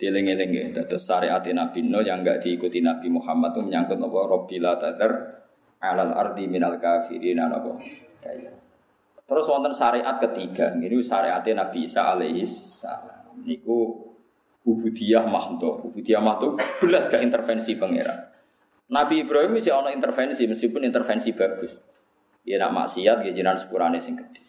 Dieling-eling 0.00 0.50
ya, 0.56 0.64
dados 0.80 1.04
syariat 1.04 1.44
Nabi 1.44 1.84
Nuh 1.84 2.00
yang 2.00 2.24
enggak 2.24 2.40
diikuti 2.40 2.80
Nabi 2.80 3.12
Muhammad 3.12 3.52
itu 3.52 3.60
menyangkut 3.68 4.00
apa 4.00 4.20
Rabbila 4.32 4.72
tadar 4.80 5.12
alal 5.76 6.16
ardi 6.16 6.48
minal 6.48 6.80
kafirin 6.80 7.36
apa. 7.36 7.76
Terus 9.28 9.44
wonten 9.44 9.76
syariat 9.76 10.16
ketiga, 10.16 10.72
ini 10.72 10.96
syariat 11.04 11.44
Nabi 11.44 11.84
Isa 11.84 12.16
alaihi 12.16 12.48
salam. 12.48 13.44
Niku 13.44 14.08
ubudiyah 14.64 15.28
mahdoh. 15.28 15.92
Ubudiyah 15.92 16.24
mahdoh 16.24 16.56
belas 16.80 17.12
gak 17.12 17.20
intervensi 17.20 17.76
pangeran. 17.76 18.24
Nabi 18.90 19.22
Ibrahim 19.22 19.52
bisa 19.54 19.76
ono 19.76 19.92
intervensi 19.92 20.48
meskipun 20.48 20.82
intervensi 20.82 21.30
bagus. 21.36 21.76
Ya 22.42 22.56
nak 22.56 22.72
maksiat 22.72 23.22
ya 23.28 23.30
jinan 23.36 23.60
sepurane 23.60 24.00
sing 24.00 24.16
gede. 24.16 24.42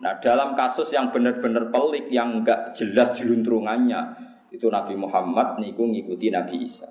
Nah 0.00 0.18
dalam 0.18 0.56
kasus 0.58 0.90
yang 0.90 1.12
benar-benar 1.14 1.70
pelik 1.70 2.10
yang 2.10 2.42
enggak 2.42 2.74
jelas 2.74 3.14
jeluntrungannya 3.20 4.31
itu 4.52 4.68
Nabi 4.68 4.94
Muhammad 4.94 5.56
niku 5.58 5.88
ngikuti 5.88 6.28
Nabi 6.28 6.68
Isa. 6.68 6.86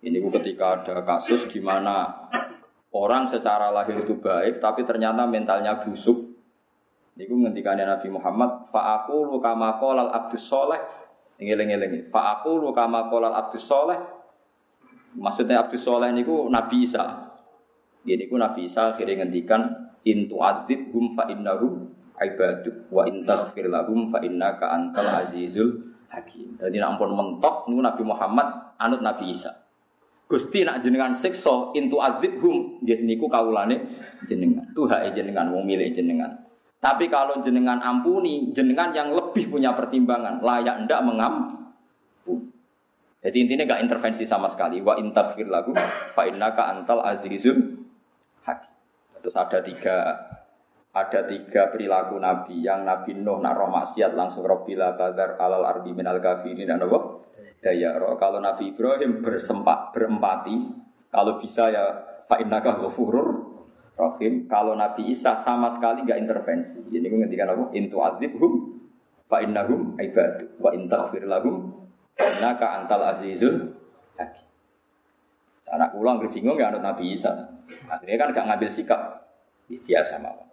Ini 0.00 0.18
ketika 0.40 0.80
ada 0.80 1.04
kasus 1.04 1.44
di 1.52 1.60
mana 1.60 2.28
orang 2.96 3.28
secara 3.28 3.68
lahir 3.68 4.00
itu 4.00 4.16
baik 4.16 4.58
tapi 4.64 4.88
ternyata 4.88 5.28
mentalnya 5.28 5.84
busuk. 5.84 6.32
Niku 7.16 7.32
ngendikane 7.32 7.84
Nabi 7.84 8.08
Muhammad 8.12 8.68
fa 8.72 9.04
aku 9.04 9.40
kama 9.40 9.80
qala 9.80 10.08
al 10.08 10.12
abdus 10.12 10.44
soleh 10.48 10.80
Ngeling-eling. 11.36 12.08
Fa 12.08 12.40
aku 12.40 12.56
lu 12.56 12.72
kama 12.72 13.12
abdus 13.12 13.68
soleh. 13.68 14.00
Maksudnya 15.16 15.68
abdus 15.68 15.84
soleh 15.84 16.08
niku 16.12 16.48
Nabi 16.48 16.88
Isa. 16.88 17.28
Ini 18.08 18.24
ku 18.30 18.40
Nabi 18.40 18.64
Isa 18.64 18.96
akhirnya 18.96 19.24
ngendikan 19.24 19.92
intu 20.06 20.40
adib 20.40 20.94
hum 20.94 21.12
fa 21.12 21.28
innahum 21.28 21.90
ibadu 22.16 22.88
wa 22.88 23.04
in 23.04 23.26
taghfir 23.26 23.68
lahum 23.68 24.08
fa 24.08 24.22
innaka 24.22 24.72
antal 24.72 25.26
azizul 25.26 25.95
hakim. 26.16 26.56
Jadi 26.56 26.80
nak 26.80 26.96
ampun 26.96 27.12
mentok 27.12 27.68
niku 27.68 27.84
Nabi 27.84 28.02
Muhammad 28.02 28.46
anut 28.80 29.04
Nabi 29.04 29.36
Isa. 29.36 29.52
Gusti 30.26 30.66
nak 30.66 30.82
jenengan 30.82 31.14
siksa 31.14 31.70
intu 31.78 32.02
adib 32.02 32.42
hum 32.42 32.82
niku 32.82 33.30
kaulane 33.30 33.78
jenengan. 34.26 34.66
Tuh 34.74 34.88
hak 34.90 35.14
jenengan 35.14 35.52
wong 35.52 35.62
milih 35.68 35.92
jenengan. 35.94 36.32
Tapi 36.82 37.06
kalau 37.06 37.40
jenengan 37.42 37.78
ampuni, 37.82 38.50
jenengan 38.52 38.92
yang 38.92 39.10
lebih 39.10 39.48
punya 39.50 39.74
pertimbangan, 39.74 40.38
layak 40.42 40.86
ndak 40.86 41.00
mengampuni. 41.02 41.56
Jadi 43.26 43.42
intinya 43.42 43.66
gak 43.66 43.82
intervensi 43.82 44.22
sama 44.22 44.46
sekali. 44.46 44.78
Wa 44.78 44.94
intafir 45.02 45.50
lagu, 45.50 45.74
fa 46.14 46.22
innaka 46.30 46.70
antal 46.70 47.02
azizul 47.02 47.58
hakim. 48.46 48.70
Terus 49.18 49.34
ada 49.34 49.58
tiga 49.66 49.96
ada 50.96 51.28
tiga 51.28 51.68
perilaku 51.68 52.16
Nabi 52.16 52.64
yang 52.64 52.88
Nabi 52.88 53.12
Nuh 53.20 53.36
nak 53.44 53.60
roh 53.60 53.68
maksiat 53.68 54.16
langsung 54.16 54.48
Robbila 54.48 54.96
tadar 54.96 55.36
alal 55.36 55.68
ardi 55.68 55.92
minal 55.92 56.16
kafirin 56.24 56.64
dan 56.64 56.80
apa? 56.80 57.20
Daya 57.60 58.00
roh. 58.00 58.16
Kalau 58.16 58.40
Nabi 58.40 58.72
Ibrahim 58.72 59.20
bersempat 59.20 59.92
berempati, 59.92 60.56
kalau 61.12 61.36
bisa 61.36 61.68
ya 61.68 61.84
fa 62.24 62.40
innaka 62.40 62.80
ghafurur 62.80 63.56
Rahim. 63.96 64.44
Kalau 64.44 64.76
Nabi 64.76 65.08
Isa 65.08 65.32
sama 65.40 65.72
sekali 65.72 66.04
nggak 66.04 66.20
intervensi. 66.20 66.84
Jadi 66.84 67.08
gue 67.08 67.16
ngerti 67.16 67.36
apa? 67.40 67.64
Intu 67.72 67.96
hum 68.36 68.52
fa 69.24 69.40
innahum 69.40 69.96
ibadu 69.96 70.60
wa 70.60 70.70
in 70.76 70.86
taghfir 70.86 71.24
lahum 71.26 71.72
Naka 72.16 72.80
antal 72.80 73.16
azizul 73.16 73.72
hakim. 74.20 74.46
Anak 75.72 75.96
pulang 75.96 76.20
bingung 76.20 76.60
ya 76.60 76.72
anut 76.72 76.84
Nabi 76.84 77.16
Isa. 77.16 77.32
Akhirnya 77.88 78.16
kan 78.20 78.32
gak 78.32 78.46
ngambil 78.52 78.70
sikap. 78.72 79.00
Biasa 79.68 80.22
mawon. 80.22 80.45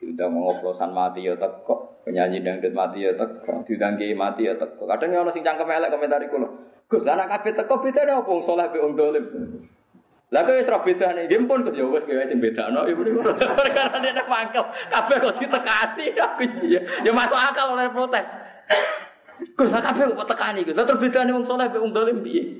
Diundang 0.00 0.32
ngoplosan 0.32 0.96
mati 0.96 1.28
ya 1.28 1.36
teko, 1.36 2.00
penyanyi 2.08 2.40
dangdut 2.40 2.72
mati 2.72 3.04
ya 3.04 3.12
teko, 3.12 3.68
diundang 3.68 4.00
kiai 4.00 4.16
mati 4.16 4.48
ya 4.48 4.56
teko. 4.56 4.88
Kadang 4.88 5.12
ya 5.12 5.20
ono 5.20 5.28
sing 5.28 5.44
cangkem 5.44 5.68
elek 5.68 5.92
komentari 5.92 6.24
kula. 6.32 6.48
Gus, 6.88 7.04
anak 7.04 7.28
kabeh 7.28 7.52
teko 7.52 7.84
bedane 7.84 8.16
apa 8.16 8.24
wong 8.24 8.40
saleh 8.40 8.64
mbek 8.72 8.80
wong 8.80 8.94
dolim? 8.96 9.24
Lah 10.32 10.40
kok 10.48 10.56
wis 10.56 10.72
ra 10.72 10.80
bedane, 10.80 11.28
nggih 11.28 11.44
pun 11.44 11.68
Gus 11.68 11.76
ya 11.76 11.84
wis 11.84 12.00
kowe 12.08 12.24
sing 12.24 12.40
bedakno 12.40 12.88
ibu 12.88 13.04
niku. 13.04 13.20
Karena 13.76 13.98
nek 14.00 14.24
mangkel 14.24 14.64
kabeh 14.88 15.16
kok 15.20 15.36
ditekani 15.36 16.06
aku 16.16 16.42
ya. 16.64 16.80
Ya 17.04 17.12
masuk 17.12 17.36
akal 17.36 17.76
oleh 17.76 17.92
protes. 17.92 18.40
Gus, 19.52 19.68
kabeh 19.68 20.16
kok 20.16 20.28
tekani 20.32 20.64
Gus. 20.64 20.80
Lah 20.80 20.88
terus 20.88 21.04
bedane 21.04 21.28
wong 21.36 21.44
saleh 21.44 21.68
mbek 21.68 21.82
wong 21.84 21.92
dolim 21.92 22.24
piye? 22.24 22.56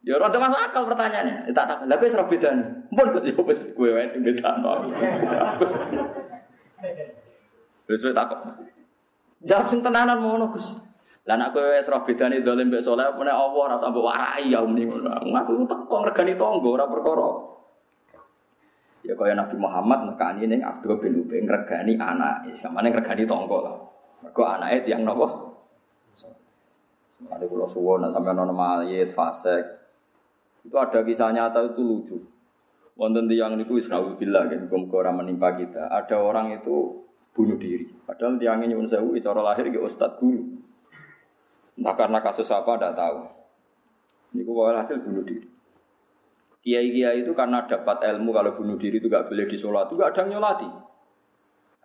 Ya 0.00 0.16
rada 0.16 0.40
masuk 0.40 0.64
akal 0.64 0.88
pertanyaannya. 0.88 1.52
Tak 1.52 1.64
tak. 1.68 1.78
Lah 1.84 2.00
kowe 2.00 2.08
wis 2.08 2.16
ra 2.16 2.24
bedane. 2.24 2.88
Pun 2.88 3.06
Gus 3.12 3.28
ya 3.28 3.36
wis 3.36 3.58
kowe 3.76 4.00
sing 4.08 4.24
bedakno. 4.24 4.72
Saya 6.80 8.14
takut. 8.14 8.38
Jawab 9.44 9.66
sing 9.72 9.80
tenanan 9.80 10.20
ngono 10.20 10.52
Gus. 10.52 10.76
Lah 11.28 11.36
nek 11.36 11.52
kowe 11.52 11.62
wis 11.62 11.88
roh 11.88 12.00
bedane 12.02 12.40
dolim 12.40 12.72
mbek 12.72 12.80
saleh 12.80 13.12
nek 13.12 13.36
Allah 13.36 13.60
ora 13.60 13.76
sampe 13.76 14.00
warai 14.00 14.48
ya 14.48 14.64
muni 14.64 14.88
ngono. 14.88 15.10
Aku 15.36 15.68
teko 15.68 15.94
ngregani 16.00 16.34
tangga 16.36 16.68
ora 16.68 16.84
perkara. 16.88 17.30
Ya 19.00 19.16
kaya 19.16 19.32
Nabi 19.32 19.56
Muhammad 19.56 20.12
nekani 20.12 20.44
ning 20.48 20.60
Abdul 20.60 21.00
bin 21.00 21.24
Ubay 21.24 21.40
ngregani 21.44 21.96
anak, 21.96 22.52
samane 22.56 22.92
ngregani 22.92 23.24
tangga 23.24 23.58
lah. 23.64 23.76
Mergo 24.20 24.42
anake 24.44 24.84
tiyang 24.84 25.08
napa? 25.08 25.28
Ada 27.20 27.44
pulau 27.44 27.68
suwon, 27.68 28.08
sampai 28.08 28.32
nona 28.32 28.52
mayit, 28.52 29.12
fasek. 29.12 29.60
Itu 30.64 30.76
ada 30.76 31.04
kisah 31.04 31.32
nyata 31.32 31.72
itu 31.72 31.80
lucu. 31.84 32.16
Wonten 33.00 33.32
tiang 33.32 33.56
niku 33.56 33.80
wis 33.80 33.88
naudzubillah 33.88 34.52
kan 34.52 34.68
muga 34.68 35.00
ora 35.00 35.10
menimpa 35.16 35.56
kita. 35.56 35.88
Ada 35.88 36.20
orang 36.20 36.60
itu 36.60 37.00
bunuh 37.32 37.56
diri. 37.56 37.88
Padahal 38.04 38.36
tiangnya 38.36 38.76
nyuwun 38.76 38.92
sewu 38.92 39.16
cara 39.24 39.40
lahir 39.40 39.72
ke 39.72 39.80
ustad 39.80 40.20
guru. 40.20 40.44
Entah 41.80 41.96
karena 41.96 42.20
kasus 42.20 42.52
apa 42.52 42.76
tidak 42.76 43.00
tahu. 43.00 43.18
Niku 44.36 44.52
hasil 44.68 45.00
bunuh 45.00 45.24
diri. 45.24 45.48
Kiai-kiai 46.60 47.24
itu 47.24 47.32
karena 47.32 47.64
dapat 47.64 48.04
ilmu 48.04 48.36
kalau 48.36 48.52
bunuh 48.52 48.76
diri 48.76 49.00
itu 49.00 49.08
gak 49.08 49.32
boleh 49.32 49.48
disolat, 49.48 49.88
itu 49.88 49.96
gak 49.96 50.12
ada 50.12 50.28
yang 50.28 50.36
nyolati. 50.36 50.68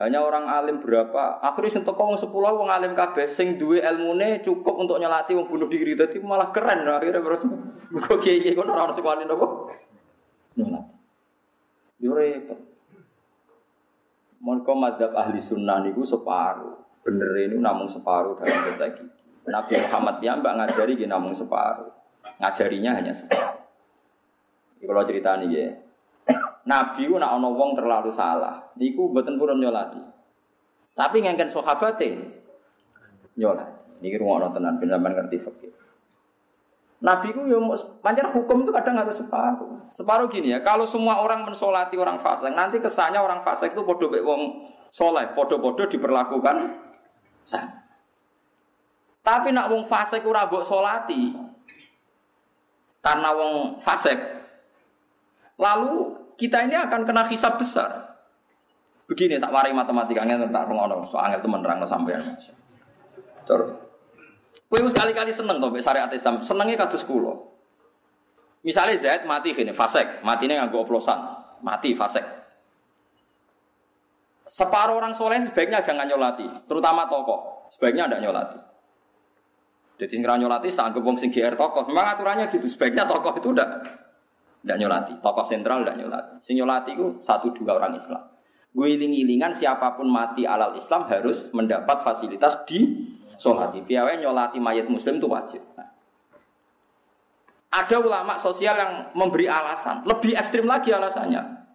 Hanya 0.03 0.19
orang 0.19 0.51
alim 0.51 0.83
berapa, 0.83 1.39
akhirnya 1.39 1.79
sing 1.79 1.87
teko 1.87 2.11
wong 2.11 2.19
10 2.19 2.27
wong 2.27 2.67
alim 2.67 2.91
kabeh 2.91 3.31
sing 3.31 3.55
duwe 3.55 3.79
ilmune 3.79 4.43
cukup 4.43 4.75
untuk 4.75 4.99
nyolati 4.99 5.31
wong 5.31 5.47
bunuh 5.47 5.71
diri. 5.71 5.95
Dadi 5.95 6.19
malah 6.19 6.51
keren 6.51 6.83
akhirnya 6.83 7.23
berarti. 7.23 7.47
Kok 8.03 8.19
kiai-kiai 8.19 8.51
kono 8.51 8.75
ora 8.75 8.91
ono 8.91 8.99
sing? 8.99 9.94
Yo 11.99 12.11
repot. 12.11 12.59
Mereka 14.45 14.71
madhab 14.77 15.11
ahli 15.15 15.39
sunnah 15.41 15.81
niku 15.81 16.05
separuh. 16.05 16.75
Bener 17.01 17.33
ini 17.49 17.57
namun 17.57 17.89
separuh 17.89 18.37
dalam 18.37 18.59
konteks 18.73 19.01
ini. 19.01 19.11
Nabi 19.45 19.73
Muhammad 19.77 20.15
ya 20.25 20.33
mbak 20.37 20.53
ngajari 20.57 20.93
gini 20.97 21.09
namun 21.09 21.33
separuh. 21.33 21.89
Ngajarinya 22.41 22.91
hanya 22.97 23.13
separuh. 23.13 23.61
Ini 24.81 24.83
kalau 24.85 25.05
cerita 25.05 25.37
nih 25.39 25.49
ya. 25.49 25.67
Nabi 26.65 27.05
ku 27.05 27.21
nak 27.21 27.37
ono 27.37 27.53
wong 27.53 27.77
terlalu 27.77 28.09
salah. 28.09 28.73
Niku 28.75 29.13
mboten 29.13 29.37
purun 29.37 29.61
nyolati. 29.61 30.01
Tapi 30.97 31.17
ngengken 31.21 31.53
sahabate 31.53 32.09
nyolati. 33.37 34.01
Niki 34.01 34.19
rumono 34.19 34.51
tenan 34.51 34.81
ben 34.81 34.91
sampean 34.91 35.13
ngerti 35.15 35.37
fikih. 35.39 35.84
Nabi 37.03 37.35
ku 37.35 37.43
yo 37.43 37.59
pancen 37.99 38.31
hukum 38.31 38.63
itu 38.63 38.71
kadang 38.71 38.95
harus 38.95 39.19
separuh. 39.19 39.91
Separuh 39.91 40.31
gini 40.31 40.55
ya, 40.55 40.63
kalau 40.63 40.87
semua 40.87 41.19
orang 41.19 41.43
mensolati 41.43 41.99
orang 41.99 42.23
fasik, 42.23 42.55
nanti 42.55 42.79
kesannya 42.79 43.19
orang 43.19 43.43
fasik 43.43 43.75
itu 43.75 43.83
podo 43.83 44.07
wong 44.07 44.71
soleh, 44.89 45.27
podo-podo 45.35 45.85
diperlakukan 45.91 46.71
sama. 47.43 47.83
Tapi 49.25 49.49
nak 49.51 49.69
wong 49.73 49.89
fasik 49.89 50.21
ora 50.23 50.47
mbok 50.47 50.63
solati, 50.63 51.33
karena 53.03 53.29
wong 53.33 53.81
fasik, 53.81 54.17
lalu 55.59 56.13
kita 56.39 56.63
ini 56.63 56.77
akan 56.77 57.05
kena 57.05 57.25
hisab 57.27 57.57
besar. 57.57 58.05
Begini 59.05 59.37
tak 59.37 59.53
warai 59.53 59.73
matematika 59.73 60.25
ngene 60.25 60.49
tak 60.49 60.65
ngono, 60.69 61.05
soalnya 61.05 61.37
temen 61.37 61.61
nerangno 61.61 61.85
sampean. 61.85 62.37
Terus 63.45 63.84
Kowe 64.65 64.81
sekali-kali 64.89 65.29
seneng 65.29 65.61
to 65.61 65.67
syariat 65.77 66.09
Islam, 66.09 66.41
senengnya 66.41 66.85
kados 66.85 67.05
kula. 67.05 67.37
Misalnya 68.65 68.97
Zaid 68.97 69.29
mati 69.29 69.53
gini, 69.53 69.69
fasek, 69.69 70.25
matinya 70.25 70.65
nganggo 70.65 70.89
oplosan, 70.89 71.21
mati 71.61 71.93
fasek. 71.93 72.25
Separuh 74.49 74.97
orang 74.97 75.13
soleh 75.13 75.45
sebaiknya 75.45 75.85
jangan 75.85 76.09
nyolati, 76.09 76.49
terutama 76.65 77.05
tokoh, 77.05 77.69
sebaiknya 77.77 78.09
tidak 78.09 78.21
nyolati. 78.25 78.59
Jadi 80.01 80.13
nggak 80.17 80.37
nyolati, 80.41 80.67
tak 80.73 80.91
anggap 80.91 81.03
wong 81.05 81.17
tokoh. 81.55 81.83
Memang 81.87 82.05
aturannya 82.17 82.45
gitu, 82.49 82.65
sebaiknya 82.65 83.05
tokoh 83.05 83.37
itu 83.37 83.53
tidak 83.53 83.69
tidak 84.65 84.77
nyolati, 84.81 85.13
tokoh 85.21 85.45
sentral 85.45 85.85
tidak 85.85 86.01
nyolati. 86.01 86.33
Sing 86.41 86.57
nyolati 86.57 86.97
itu 86.97 87.21
satu 87.21 87.53
dua 87.53 87.77
orang 87.77 88.01
Islam. 88.01 88.33
Guling-gilingan 88.73 89.53
siapa 89.53 89.93
pun 89.93 90.09
mati 90.09 90.43
alal 90.49 90.73
Islam 90.73 91.05
harus 91.05 91.47
mendapat 91.53 92.01
fasilitas 92.01 92.65
di 92.65 92.81
Solati, 93.35 93.83
piawai 93.83 94.19
nyolati 94.19 94.57
mayat 94.59 94.87
muslim 94.87 95.19
itu 95.19 95.27
wajib. 95.27 95.61
Nah. 95.75 95.91
Ada 97.75 97.99
ulama 97.99 98.39
sosial 98.39 98.79
yang 98.79 98.91
memberi 99.11 99.51
alasan, 99.51 100.07
lebih 100.07 100.31
ekstrim 100.35 100.63
lagi 100.63 100.95
alasannya. 100.95 101.67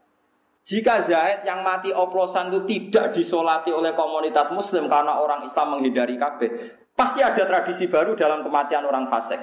Jika 0.61 1.01
Zaid 1.05 1.45
yang 1.49 1.65
mati 1.65 1.89
oplosan 1.89 2.53
itu 2.53 2.61
tidak 2.69 3.17
disolati 3.17 3.73
oleh 3.73 3.97
komunitas 3.97 4.53
muslim 4.53 4.93
karena 4.93 5.17
orang 5.21 5.45
Islam 5.45 5.77
menghindari 5.77 6.21
KB, 6.21 6.41
pasti 6.93 7.25
ada 7.25 7.43
tradisi 7.49 7.89
baru 7.89 8.13
dalam 8.13 8.45
kematian 8.45 8.85
orang 8.85 9.09
fasik. 9.09 9.41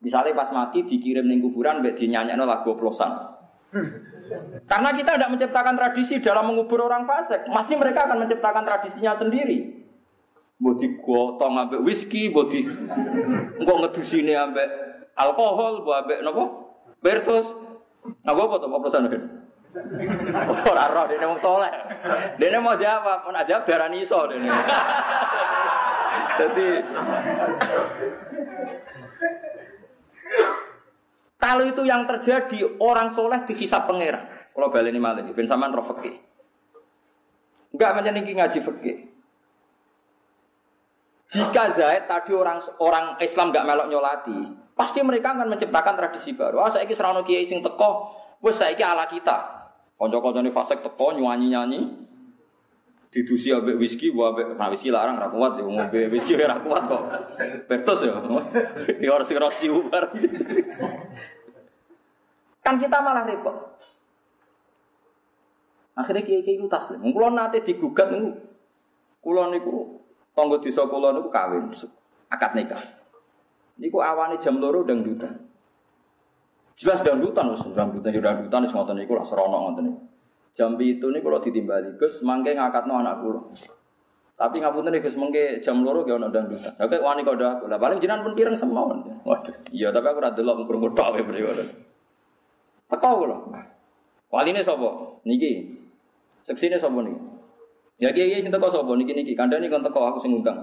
Misalnya 0.00 0.36
pas 0.36 0.52
mati 0.52 0.84
dikirim 0.84 1.28
ning 1.28 1.44
kuburan 1.44 1.80
mbek 1.80 1.96
dinyanyekno 1.96 2.44
lagu 2.44 2.72
oplosan. 2.72 3.36
Karena 4.64 4.90
kita 4.96 5.20
tidak 5.20 5.30
menciptakan 5.32 5.74
tradisi 5.76 6.24
dalam 6.24 6.48
mengubur 6.48 6.88
orang 6.88 7.04
fasik, 7.04 7.44
pasti 7.48 7.76
mereka 7.76 8.08
akan 8.08 8.24
menciptakan 8.24 8.64
tradisinya 8.64 9.12
sendiri. 9.20 9.83
Mbok 10.54 10.74
digotong 10.78 11.54
ambek 11.58 11.82
whisky, 11.82 12.30
mbok 12.30 12.46
di 12.54 12.62
engko 13.58 13.74
ngedusine 13.82 14.38
ambek 14.38 14.68
alkohol, 15.18 15.82
mbok 15.82 15.96
ambek 16.06 16.18
napa? 16.22 16.44
Bertus. 17.02 17.46
Napa 18.22 18.40
apa 18.46 18.54
to 18.62 18.66
pesan 18.70 19.10
kan? 19.10 19.22
Ora 20.70 20.84
roh 20.94 21.04
dene 21.10 21.26
wong 21.26 21.40
saleh. 21.42 21.72
Dene 22.38 22.62
mau 22.62 22.78
jawab, 22.78 23.26
mun 23.26 23.34
jawab 23.42 23.66
darani 23.66 24.06
iso 24.06 24.18
dene. 24.30 24.46
Jadi 26.38 26.66
kalau 31.42 31.64
itu 31.66 31.82
yang 31.84 32.06
terjadi 32.06 32.78
orang 32.78 33.10
soleh 33.12 33.42
dihisap 33.42 33.90
pangeran. 33.90 34.30
Kalau 34.54 34.70
balik 34.70 34.94
ini 34.94 35.02
malah, 35.02 35.26
ben 35.26 35.50
sampean 35.50 35.74
roh 35.74 35.82
fikih. 35.82 36.14
Enggak 37.74 37.90
macam 37.98 38.14
ini 38.14 38.32
ngaji 38.38 38.58
fikih. 38.62 39.13
Jika 41.34 41.74
Zaid 41.74 42.06
tadi 42.06 42.30
orang 42.30 42.62
orang 42.78 43.18
Islam 43.18 43.50
gak 43.50 43.66
melok 43.66 43.90
nyolati, 43.90 44.54
pasti 44.78 45.02
mereka 45.02 45.34
akan 45.34 45.50
menciptakan 45.50 45.98
tradisi 45.98 46.30
baru. 46.38 46.62
Ah, 46.62 46.70
saya 46.70 46.86
kisah 46.86 47.10
kiai 47.26 47.42
sing 47.42 47.58
teko, 47.58 48.14
wes 48.38 48.54
saya 48.54 48.94
ala 48.94 49.10
kita. 49.10 49.66
Konco-konco 49.98 50.38
ini 50.38 50.54
fasek 50.54 50.86
teko 50.86 51.18
nyanyi-nyanyi, 51.18 51.90
didusi 53.10 53.50
abe 53.50 53.74
whisky, 53.74 54.14
gua 54.14 54.30
abe 54.30 54.54
nah 54.54 54.70
whisky 54.70 54.94
larang 54.94 55.18
ra 55.18 55.26
kuat, 55.30 55.58
ya 55.58 55.66
ngombe 55.66 56.06
whisky 56.06 56.38
ora 56.38 56.58
kuat 56.62 56.82
kok. 56.86 57.02
Bertos 57.66 58.06
ya. 58.06 58.14
Ya 59.02 59.10
harus 59.10 59.30
roti 59.34 59.66
ubar. 59.70 60.14
Kan 62.62 62.78
kita 62.78 62.98
malah 63.02 63.26
repot. 63.26 63.74
Akhirnya 65.94 66.26
kiai-kiai 66.26 66.58
itu 66.58 66.66
taslim. 66.66 67.02
Kulo 67.10 67.30
nate 67.30 67.62
digugat 67.62 68.10
niku. 68.10 68.34
Kulo 69.22 69.50
niku 69.50 70.03
Tonggo 70.34 70.58
desa 70.58 70.82
kula 70.90 71.14
niku 71.14 71.30
kawin, 71.30 71.70
akad 72.26 72.58
nikah. 72.58 72.82
Niku 73.78 74.02
awane 74.02 74.34
jam 74.42 74.58
loro 74.58 74.82
dangdutan. 74.82 75.30
Jelas 76.74 77.06
dangdutan 77.06 77.54
wis 77.54 77.62
dangdutan 77.70 78.10
ya 78.10 78.18
dangdutan 78.18 78.66
wis 78.66 78.74
ngoten 78.74 78.98
niku 78.98 79.14
lah 79.14 79.22
serono 79.22 79.70
ngoten 79.70 79.82
niku. 79.86 80.00
Jam 80.58 80.74
itu 80.82 81.06
niku 81.10 81.30
kula 81.30 81.38
ditimbali 81.38 81.94
Gus 81.98 82.22
mangke 82.26 82.50
ngakatno 82.54 82.98
anak 82.98 83.22
kula. 83.22 83.40
Tapi 84.34 84.58
ngapunten 84.58 84.98
Gus 84.98 85.14
mengke 85.14 85.62
jam 85.62 85.86
loro 85.86 86.02
ge 86.02 86.18
ono 86.18 86.26
dangdutan. 86.34 86.74
Oke 86.82 86.98
wani 86.98 87.22
kodo 87.22 87.70
Lah 87.70 87.78
paling 87.78 88.02
jinan 88.02 88.26
pun 88.26 88.34
pireng 88.34 88.58
semawon. 88.58 89.06
Waduh, 89.22 89.54
iya 89.70 89.94
tapi 89.94 90.10
aku 90.10 90.18
ora 90.18 90.34
delok 90.34 90.66
krungu 90.66 90.90
tok 90.98 91.22
mriko. 91.22 91.62
Teko 92.90 93.10
kula. 93.22 93.38
Waline 94.34 94.66
sapa? 94.66 95.22
Niki. 95.22 95.78
Seksine 96.42 96.74
sapa 96.74 96.98
niki? 97.06 97.33
Ya 98.02 98.10
kiai 98.10 98.42
sing 98.42 98.50
teko 98.50 98.66
sapa 98.70 98.92
niki 98.98 99.14
niki 99.14 99.38
kandhani 99.38 99.70
kon 99.70 99.86
teko 99.86 100.10
aku 100.10 100.18
sing 100.18 100.34
ngundang. 100.34 100.58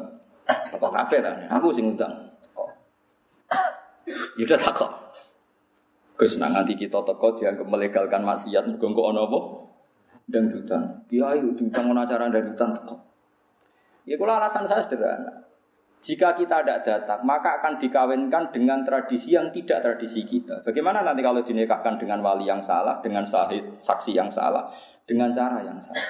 Teko 0.47 0.87
kabeh 0.91 1.19
ta. 1.23 1.31
Aku 1.55 1.71
sing 1.71 1.91
ngundang. 1.91 2.11
Ya 4.35 4.43
udah 4.43 4.59
takok. 4.59 4.91
Gus 6.19 6.35
nang 6.37 6.51
nganti 6.51 6.75
kita 6.75 6.99
teko 7.01 7.39
dianggap 7.39 7.67
melegalkan 7.67 8.21
maksiat 8.27 8.67
mergo 8.67 8.91
kok 8.91 9.07
ana 9.15 9.21
apa? 9.23 9.39
Dangdutan. 10.27 10.81
Kiai 11.07 11.39
diundang 11.39 11.85
ana 11.95 12.03
acara 12.03 12.27
dangdutan 12.27 12.69
teko. 12.75 12.95
Ya 14.03 14.19
kula 14.19 14.41
alasan 14.41 14.67
saya 14.67 14.83
sederhana. 14.83 15.47
Jika 16.01 16.33
kita 16.33 16.65
tidak 16.65 16.81
datang, 16.81 17.21
maka 17.21 17.61
akan 17.61 17.77
dikawinkan 17.77 18.49
dengan 18.49 18.81
tradisi 18.81 19.37
yang 19.37 19.53
tidak 19.53 19.85
tradisi 19.85 20.25
kita. 20.25 20.65
Bagaimana 20.65 21.05
nanti 21.05 21.21
kalau 21.21 21.45
dinikahkan 21.45 22.01
dengan 22.01 22.25
wali 22.25 22.49
yang 22.49 22.65
salah, 22.65 22.97
dengan 23.05 23.21
sahid, 23.21 23.77
saksi 23.77 24.17
yang 24.17 24.25
salah, 24.33 24.65
dengan 25.05 25.29
cara 25.37 25.61
yang 25.61 25.77
salah? 25.77 26.01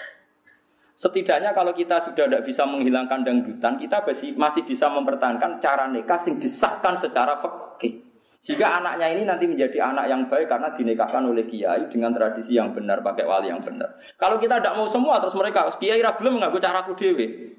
Setidaknya 1.02 1.49
kalau 1.58 1.74
kita 1.74 1.97
sudah 2.06 2.30
tidak 2.30 2.45
bisa 2.45 2.62
menghilangkan 2.62 3.26
dangdutan, 3.26 3.74
kita 3.82 4.06
masih 4.38 4.62
bisa 4.62 4.86
mempertahankan 4.86 5.58
cara 5.58 5.89
nikah 5.89 6.22
yang 6.30 6.38
disahkan 6.38 6.93
secara 7.02 7.41
fikih. 7.41 8.06
Sehingga 8.38 8.78
anaknya 8.78 9.10
ini 9.10 9.26
nanti 9.26 9.49
menjadi 9.49 9.82
anak 9.82 10.06
yang 10.06 10.30
baik 10.30 10.45
karena 10.45 10.70
dinikahkan 10.78 11.26
oleh 11.26 11.49
kiai 11.49 11.89
dengan 11.89 12.14
tradisi 12.14 12.54
yang 12.54 12.70
benar, 12.78 13.02
pakai 13.02 13.26
wali 13.26 13.49
yang 13.49 13.66
benar. 13.66 13.97
Kalau 14.14 14.38
kita 14.38 14.62
tidak 14.62 14.78
mau 14.78 14.86
semua, 14.86 15.18
terus 15.18 15.34
mereka 15.34 15.74
kiai 15.82 16.06
ragilem 16.06 16.38
mengganggu 16.38 16.62
caraku 16.62 16.93
dewi. 16.93 17.58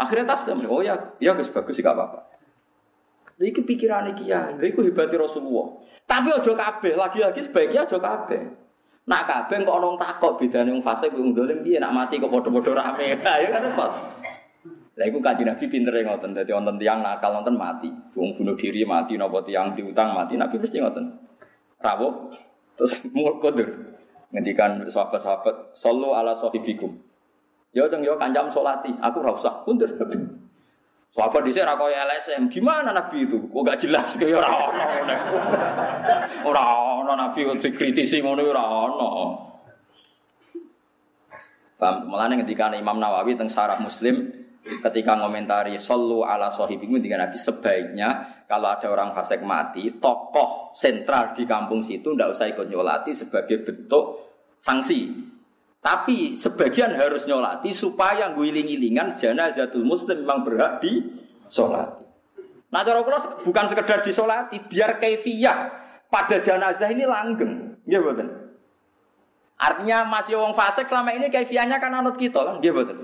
Akhirnya 0.00 0.32
taslim. 0.32 0.64
Oh 0.72 0.80
ya, 0.80 0.96
ya 1.20 1.36
bagus 1.36 1.76
sih 1.76 1.84
gak 1.84 2.00
apa-apa. 2.00 2.32
Iki 3.44 3.60
pikiran 3.60 4.16
iki 4.16 4.24
ya, 4.24 4.56
iku 4.56 4.88
hebati 4.88 5.20
Rasulullah. 5.20 5.84
Tapi 6.08 6.32
ojo 6.32 6.56
kabeh, 6.56 6.96
lagi-lagi 6.96 7.44
sebaiknya 7.44 7.84
ojo 7.84 8.00
kabeh. 8.00 8.67
Nak 9.08 9.24
kabeh 9.24 9.64
kok 9.64 9.72
orang 9.72 9.96
takok 9.96 10.36
bedane 10.36 10.68
wong 10.68 10.84
fasik 10.84 11.16
wong 11.16 11.32
dolim 11.32 11.64
piye 11.64 11.80
nak 11.80 11.96
mati 11.96 12.20
kok 12.20 12.28
padha-padha 12.28 12.76
rame. 12.76 13.16
Ya 13.42 13.48
kan 13.48 13.64
repot. 13.64 13.90
Lah 14.98 15.06
iku 15.08 15.22
kanjeng 15.24 15.48
Nabi 15.48 15.64
pintere 15.70 16.04
ngoten, 16.04 16.36
dadi 16.36 16.52
wonten 16.52 16.76
tiyang 16.76 17.00
nakal 17.00 17.40
wonten 17.40 17.56
mati. 17.56 17.88
Wong 18.12 18.36
bunuh 18.36 18.58
diri 18.60 18.84
mati 18.84 19.16
napa 19.16 19.40
tiyang 19.46 19.72
diutang 19.72 20.12
mati, 20.12 20.36
Nabi 20.36 20.60
mesti 20.60 20.76
ngoten. 20.76 21.04
Rawuh 21.80 22.36
terus 22.76 23.00
mul 23.16 23.40
kodur. 23.40 23.96
Ngendikan 24.28 24.84
sahabat-sahabat, 24.84 25.72
"Sallu 25.72 26.12
ala 26.12 26.36
sahibikum." 26.36 27.00
Ya 27.72 27.88
dong 27.88 28.04
ya 28.04 28.12
kancam 28.20 28.52
solati, 28.52 28.92
aku 29.00 29.24
ora 29.24 29.32
usah 29.32 29.64
kundur. 29.64 29.88
Sahabat 31.08 31.40
dhisik 31.48 31.64
ra 31.64 31.74
koyo 31.80 31.96
LSM, 31.96 32.52
gimana 32.52 32.92
Nabi 32.92 33.24
itu? 33.24 33.48
Kok 33.48 33.62
gak 33.64 33.80
jelas 33.80 34.12
kaya 34.20 34.38
ora 34.38 34.50
ono. 34.52 34.84
Ora 36.44 36.62
ono 37.00 37.12
Nabi 37.16 37.48
kok 37.48 37.58
dikritisi 37.64 38.20
ngono 38.20 38.44
ora 38.44 38.64
ono. 38.64 39.08
Paham? 41.78 42.10
Mulane 42.10 42.42
ketika 42.44 42.68
Imam 42.76 43.00
Nawawi 43.00 43.38
teng 43.38 43.48
Sarah 43.48 43.80
Muslim 43.80 44.38
ketika 44.68 45.16
ngomentari 45.16 45.80
sallu 45.80 46.28
ala 46.28 46.52
sahibikum 46.52 47.00
ketika 47.00 47.16
Nabi 47.16 47.40
sebaiknya 47.40 48.08
kalau 48.44 48.68
ada 48.72 48.88
orang 48.88 49.12
fasik 49.12 49.44
mati, 49.44 50.00
tokoh 50.00 50.72
sentral 50.72 51.36
di 51.36 51.44
kampung 51.44 51.84
situ 51.84 52.16
ndak 52.16 52.32
usah 52.32 52.48
ikut 52.48 52.68
nyolati 52.68 53.12
sebagai 53.12 53.60
bentuk 53.60 54.04
sanksi. 54.56 55.27
Tapi 55.78 56.34
sebagian 56.34 56.90
harus 56.98 57.22
nyolati 57.22 57.70
supaya 57.70 58.34
guling-gilingan 58.34 59.14
janazatul 59.14 59.86
muslim 59.86 60.26
memang 60.26 60.42
berhak 60.42 60.82
di 60.82 61.06
solati. 61.46 62.02
Nah 62.68 62.82
cara 62.84 63.00
kula 63.00 63.18
bukan 63.46 63.64
sekedar 63.70 64.02
disolati, 64.02 64.58
biar 64.58 64.98
kaifiyah 64.98 65.58
pada 66.10 66.42
jenazah 66.42 66.90
ini 66.90 67.06
langgeng. 67.06 67.78
Nggih 67.86 68.00
betul. 68.04 68.28
Artinya 69.58 70.06
masih 70.06 70.38
wong 70.38 70.54
fasik 70.54 70.86
selama 70.86 71.14
ini 71.14 71.30
kaifiyahnya 71.30 71.78
kan 71.82 71.94
anut 71.94 72.18
kita 72.18 72.42
kan, 72.42 72.58
nggih 72.58 72.74
betul. 72.74 72.98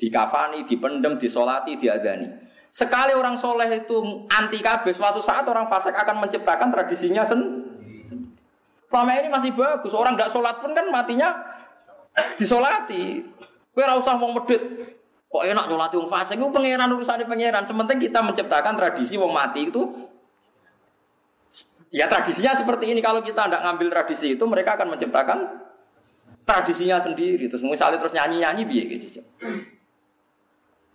Dikafani, 0.00 0.64
dipendem, 0.64 1.20
disolati, 1.20 1.76
diadani. 1.76 2.48
Sekali 2.70 3.12
orang 3.12 3.36
soleh 3.36 3.66
itu 3.82 4.24
anti 4.30 4.62
kabeh, 4.62 4.94
suatu 4.94 5.18
saat 5.18 5.42
orang 5.50 5.66
fasik 5.66 5.92
akan 5.92 6.24
menciptakan 6.24 6.70
tradisinya 6.70 7.26
sendiri. 7.26 7.66
Selama 8.86 9.12
ini 9.18 9.28
masih 9.28 9.50
bagus, 9.54 9.94
orang 9.94 10.14
tidak 10.14 10.30
sholat 10.34 10.56
pun 10.62 10.74
kan 10.74 10.86
matinya 10.90 11.49
disolati. 12.38 13.24
Kowe 13.70 13.82
ora 13.86 13.94
usah 13.98 14.18
wong 14.18 14.32
medhit. 14.40 14.62
Kok 15.30 15.46
enak 15.46 15.70
nyolati 15.70 15.94
wong 15.94 16.10
fasik 16.10 16.42
iku 16.42 16.50
pangeran 16.50 16.90
urusane 16.90 17.24
pangeran. 17.26 17.62
Sementing 17.62 18.02
kita 18.02 18.18
menciptakan 18.18 18.74
tradisi 18.74 19.14
wong 19.14 19.30
mati 19.30 19.70
itu 19.70 20.10
Ya 21.90 22.06
tradisinya 22.06 22.54
seperti 22.54 22.94
ini. 22.94 23.02
Kalau 23.02 23.18
kita 23.18 23.50
tidak 23.50 23.62
ngambil 23.66 23.88
tradisi 23.90 24.38
itu, 24.38 24.44
mereka 24.46 24.78
akan 24.78 24.94
menciptakan 24.94 25.38
tradisinya 26.46 27.02
sendiri. 27.02 27.50
Terus 27.50 27.66
misalnya 27.66 27.98
terus 27.98 28.14
nyanyi-nyanyi 28.14 28.62
biye 28.62 28.84
gitu. 28.86 29.20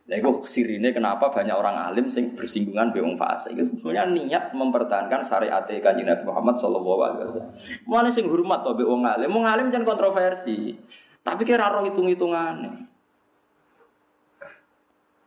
Nah, 0.05 0.21
itu 0.21 0.29
sirine 0.45 0.93
kenapa 0.93 1.33
banyak 1.33 1.51
orang 1.51 1.81
alim 1.81 2.13
sing 2.13 2.37
bersinggungan 2.37 2.93
be 2.95 3.03
wong 3.03 3.19
fasik. 3.19 3.57
Itu 3.57 3.81
sebenarnya 3.81 4.05
niat 4.07 4.43
mempertahankan 4.55 5.25
syariat 5.27 5.65
kanjeng 5.67 6.07
Nabi 6.07 6.23
Muhammad 6.23 6.55
sallallahu 6.61 7.01
alaihi 7.03 7.27
wasallam. 7.27 7.53
Mana 7.89 8.09
sing 8.13 8.29
hormat 8.31 8.63
to 8.63 8.71
be 8.77 8.85
wong 8.85 9.03
alim? 9.03 9.33
Wong 9.33 9.43
alim 9.43 9.73
jangan 9.73 9.97
kontroversi. 9.97 10.77
Tapi 11.25 11.41
kira 11.41 11.73
roh 11.73 11.81
hitung-hitungan. 11.89 12.85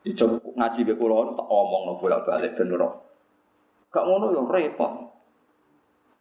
Ijo 0.07 0.39
ngaji 0.55 0.81
be 0.87 0.95
kula 0.95 1.35
tak 1.35 1.49
omong 1.51 1.83
no 1.91 1.93
bolak-balik 1.99 2.55
ben 2.55 2.71
roh. 2.71 3.03
Gak 3.91 4.07
ngono 4.07 4.31
ya 4.31 4.47
repot. 4.47 4.93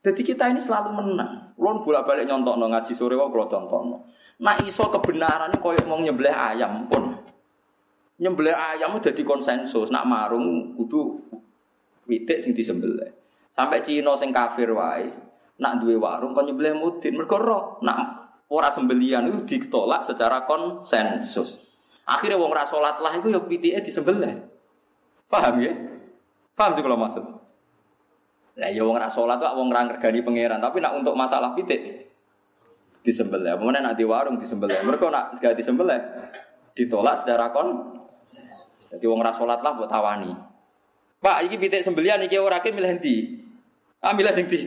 Jadi 0.02 0.22
kita 0.26 0.50
ini 0.50 0.58
selalu 0.58 0.98
menang. 0.98 1.54
Kulon 1.54 1.86
bolak-balik 1.86 2.26
nyontokno 2.26 2.74
ngaji 2.74 2.98
sore 2.98 3.14
wae 3.14 3.30
kula 3.30 3.46
contohno. 3.46 4.10
Nah 4.42 4.58
iso 4.66 4.90
kebenaran 4.90 5.54
koyo 5.62 5.86
mau 5.86 6.02
nyembelih 6.02 6.34
ayam 6.34 6.90
pun. 6.90 7.14
Nyembelih 8.18 8.58
ayam 8.58 8.98
udah 8.98 9.14
di 9.14 9.22
konsensus. 9.22 9.94
Nak 9.94 10.10
marung 10.10 10.74
kudu 10.74 11.22
witik 12.10 12.42
sing 12.42 12.58
disembelih. 12.58 13.14
Sampai 13.54 13.86
Cina 13.86 14.18
sing 14.18 14.34
kafir 14.34 14.74
wae. 14.74 15.06
Nak 15.62 15.86
duwe 15.86 16.02
warung 16.02 16.34
kon 16.34 16.50
nyembelih 16.50 16.74
mudin 16.74 17.14
mergo. 17.14 17.78
Nak 17.86 18.27
ora 18.48 18.72
sembelian 18.72 19.28
itu 19.28 19.40
ditolak 19.44 20.04
secara 20.08 20.48
konsensus. 20.48 21.60
Akhirnya 22.08 22.40
wong 22.40 22.56
rasolat 22.56 23.04
lah 23.04 23.20
itu 23.20 23.28
ya 23.28 23.40
pitike 23.44 23.84
disembelih. 23.84 24.48
Paham 25.28 25.60
ya? 25.60 25.76
Paham 26.56 26.72
sih 26.80 26.84
kalau 26.84 26.96
maksud? 26.96 27.24
Lah 28.58 28.70
ya 28.72 28.82
wong 28.88 28.96
rasolat 28.96 29.38
tuh 29.44 29.52
wong 29.60 29.70
ra 29.70 29.84
pangeran, 30.00 30.64
tapi 30.64 30.80
nak 30.80 30.96
untuk 30.96 31.14
masalah 31.20 31.52
pitik 31.52 32.08
disembelih. 33.04 33.60
Kemudian 33.60 33.84
nak 33.84 34.00
di 34.00 34.08
warung 34.08 34.40
disembelih. 34.40 34.80
Mereka 34.88 35.12
nak 35.12 35.44
gak 35.44 35.56
disembelih 35.60 36.00
ditolak 36.72 37.20
secara 37.20 37.52
kon. 37.52 37.96
Jadi 38.88 39.04
wong 39.04 39.20
rasolat 39.20 39.60
lah 39.60 39.76
buat 39.76 39.92
tawani. 39.92 40.32
Pak, 41.18 41.50
iki 41.50 41.60
pitik 41.60 41.84
sembelian 41.84 42.24
ora 42.40 42.64
ke 42.64 42.72
milih 42.72 43.04
ndi? 43.04 43.16
Ah 44.00 44.16
milih 44.16 44.32
sing 44.32 44.48
di. 44.48 44.64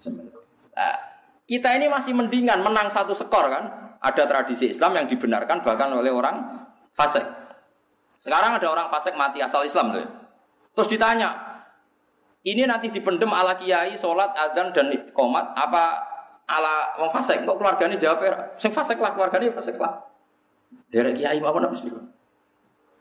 Sembelih. 0.00 0.32
Nah, 0.72 1.11
kita 1.46 1.74
ini 1.74 1.90
masih 1.90 2.14
mendingan 2.14 2.62
menang 2.62 2.88
satu 2.88 3.12
skor 3.12 3.50
kan. 3.50 3.64
Ada 4.02 4.26
tradisi 4.26 4.66
Islam 4.66 4.98
yang 4.98 5.06
dibenarkan 5.06 5.62
bahkan 5.62 5.86
oleh 5.94 6.10
orang 6.10 6.66
fasik. 6.98 7.22
Sekarang 8.18 8.58
ada 8.58 8.66
orang 8.66 8.90
fasik 8.90 9.14
mati 9.14 9.38
asal 9.38 9.62
Islam 9.62 9.94
tuh. 9.94 10.06
Terus 10.74 10.88
ditanya, 10.90 11.30
ini 12.42 12.66
nanti 12.66 12.90
dipendem 12.90 13.30
ala 13.30 13.54
kiai, 13.54 13.94
sholat, 13.94 14.34
adzan 14.34 14.74
dan 14.74 14.90
komat 15.14 15.54
apa 15.54 16.02
ala 16.50 16.98
wong 16.98 17.14
fasik? 17.14 17.46
Kok 17.46 17.62
keluarganya 17.62 17.94
jawab 17.94 18.26
ya, 18.26 18.34
sing 18.58 18.74
fasik 18.74 18.98
lah 18.98 19.14
keluarganya 19.14 19.54
fasik 19.54 19.78
lah. 19.78 20.02
Derek 20.90 21.22
kiai 21.22 21.38
apa 21.38 21.58
nabi 21.62 21.78
sih? 21.78 21.94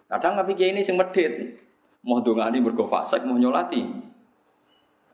Kadang 0.06 0.38
tapi 0.38 0.54
kiai 0.54 0.70
ini 0.70 0.86
sing 0.86 1.02
medit, 1.02 1.58
mau 2.06 2.22
dongani 2.22 2.62
bergo 2.62 2.86
fasik, 2.86 3.26
mau 3.26 3.42
nyolati. 3.42 3.90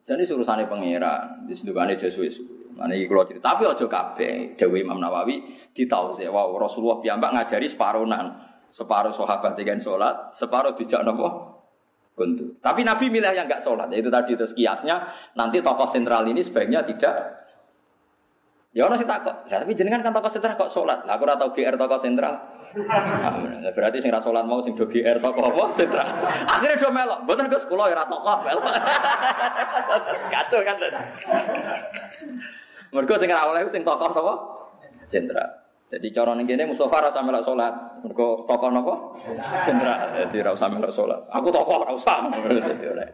Jadi 0.04 0.24
surusane 0.24 0.68
pangeran, 0.68 1.48
disendukane 1.48 1.96
Jesuit. 1.96 2.57
Mana 2.78 2.94
iki 2.94 3.10
kula 3.10 3.26
cerita, 3.26 3.58
tapi 3.58 3.66
aja 3.66 3.86
kabeh. 3.90 4.54
Dewi 4.54 4.86
Imam 4.86 5.02
Nawawi 5.02 5.42
ditausi 5.74 6.30
wow 6.30 6.54
Rasulullah 6.62 7.02
piyambak 7.02 7.34
ngajari 7.34 7.66
separuhan. 7.66 8.46
Separuh 8.68 9.16
sahabat 9.16 9.56
dengan 9.56 9.80
sholat, 9.80 10.36
separuh 10.36 10.76
dijak 10.76 11.02
nopo 11.08 11.56
kuntu. 12.14 12.60
Tapi 12.60 12.84
Nabi 12.84 13.08
milih 13.08 13.32
yang 13.32 13.48
enggak 13.48 13.64
sholat. 13.64 13.88
Itu 13.96 14.12
tadi 14.12 14.36
terus 14.36 14.52
kiasnya 14.52 15.08
nanti 15.40 15.64
tokoh 15.64 15.88
sentral 15.88 16.28
ini 16.28 16.44
sebaiknya 16.44 16.84
tidak 16.84 17.38
Ya 18.76 18.86
orang 18.86 19.02
sih 19.02 19.10
takut. 19.10 19.34
Ya, 19.50 19.66
tapi 19.66 19.74
jenengan 19.74 20.06
kan 20.06 20.14
tokoh 20.14 20.30
sentral 20.30 20.54
kok 20.54 20.70
sholat. 20.70 21.02
Lah 21.10 21.18
aku 21.18 21.26
ora 21.26 21.34
tau 21.34 21.50
GR 21.50 21.74
tokoh 21.74 21.98
sentral. 21.98 22.38
Nah, 22.78 23.74
berarti 23.74 23.98
sing 23.98 24.14
ra 24.14 24.22
sholat 24.22 24.46
mau 24.46 24.62
sing 24.62 24.78
do 24.78 24.86
GR 24.86 25.18
tokoh 25.18 25.50
apa 25.50 25.74
sentral. 25.74 26.06
Akhirnya 26.46 26.78
do 26.78 26.90
melok. 26.94 27.20
Mboten 27.26 27.50
Gus 27.50 27.66
kula 27.66 27.90
ora 27.90 28.06
tokoh 28.06 28.38
melok. 28.46 28.70
Kacau 30.36 30.62
kan. 30.62 30.76
Mergo 32.94 33.16
sing 33.20 33.30
ora 33.32 33.50
oleh 33.52 33.68
sing 33.68 33.84
tokoh 33.84 34.10
apa? 34.12 34.34
Jenderal. 35.08 35.50
Jadi 35.88 36.08
cara 36.12 36.36
ning 36.36 36.44
kene 36.44 36.68
Mustofa 36.68 37.08
usah 37.08 37.24
melok 37.24 37.44
salat. 37.48 37.74
Mergo 38.04 38.44
tokoh 38.44 38.70
napa? 38.72 38.94
Jenderal. 39.64 40.00
Jadi 40.28 40.36
ora 40.44 40.52
usah 40.56 40.68
melok 40.68 40.92
salat. 40.92 41.22
Aku 41.32 41.48
tokoh 41.52 41.84
ora 41.84 41.92
usah. 41.96 42.28
Dadi 42.28 42.86
ora. 42.88 43.06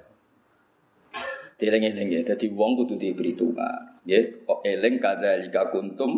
Dieling-eling 1.58 2.08
ya. 2.10 2.22
Dadi 2.26 2.50
wong 2.50 2.82
kudu 2.82 2.98
diperhitungkan. 2.98 4.04
Nggih, 4.04 4.44
kok 4.44 4.60
eling 4.68 4.96
kadzalika 5.00 5.72
kuntum 5.72 6.12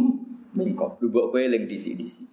mingkop. 0.58 0.98
Lu 1.04 1.14
mbok 1.14 1.36
kowe 1.36 1.40
eling 1.40 1.70
disi-disi. 1.70 2.26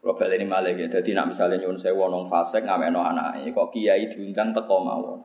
Kalau 0.00 0.16
balik 0.16 0.40
ini 0.40 0.48
malah 0.48 0.72
ya, 0.72 0.88
jadi 0.88 1.12
nak 1.12 1.36
misalnya 1.36 1.60
nyuwun 1.60 1.76
saya 1.76 1.92
wonong 1.92 2.32
fasek 2.32 2.64
ngameno 2.64 3.04
anaknya, 3.04 3.52
kok 3.52 3.68
kiai 3.68 4.08
diundang 4.08 4.48
teko 4.56 4.80
mawon. 4.80 5.20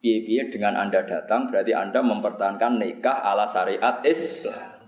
Piye-piye 0.00 0.48
dengan 0.48 0.80
Anda 0.80 1.04
datang 1.04 1.52
berarti 1.52 1.76
Anda 1.76 2.00
mempertahankan 2.00 2.80
nikah 2.80 3.20
ala 3.20 3.44
syariat 3.44 4.00
Islam. 4.00 4.80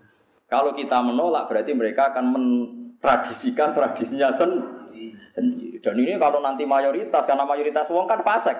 Kalau 0.49 0.73
kita 0.73 1.05
menolak 1.05 1.53
berarti 1.53 1.77
mereka 1.77 2.17
akan 2.17 2.33
mentradisikan 2.33 3.77
tradisinya 3.77 4.33
sendiri. 4.33 5.77
Dan 5.85 5.95
ini 6.01 6.17
kalau 6.17 6.41
nanti 6.41 6.65
mayoritas 6.65 7.29
karena 7.29 7.45
mayoritas 7.45 7.89
uang 7.93 8.09
kan 8.09 8.25
fasek. 8.25 8.57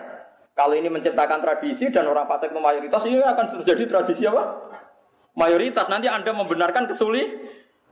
Kalau 0.53 0.77
ini 0.77 0.93
menciptakan 0.93 1.41
tradisi 1.41 1.89
dan 1.89 2.05
orang 2.05 2.29
fasek 2.29 2.53
itu 2.53 2.61
mayoritas, 2.61 3.01
ini 3.09 3.25
akan 3.25 3.47
terjadi 3.57 3.85
tradisi 3.89 4.29
apa? 4.29 4.53
Mayoritas 5.33 5.89
nanti 5.89 6.13
Anda 6.13 6.37
membenarkan 6.37 6.85
kesulit 6.85 7.33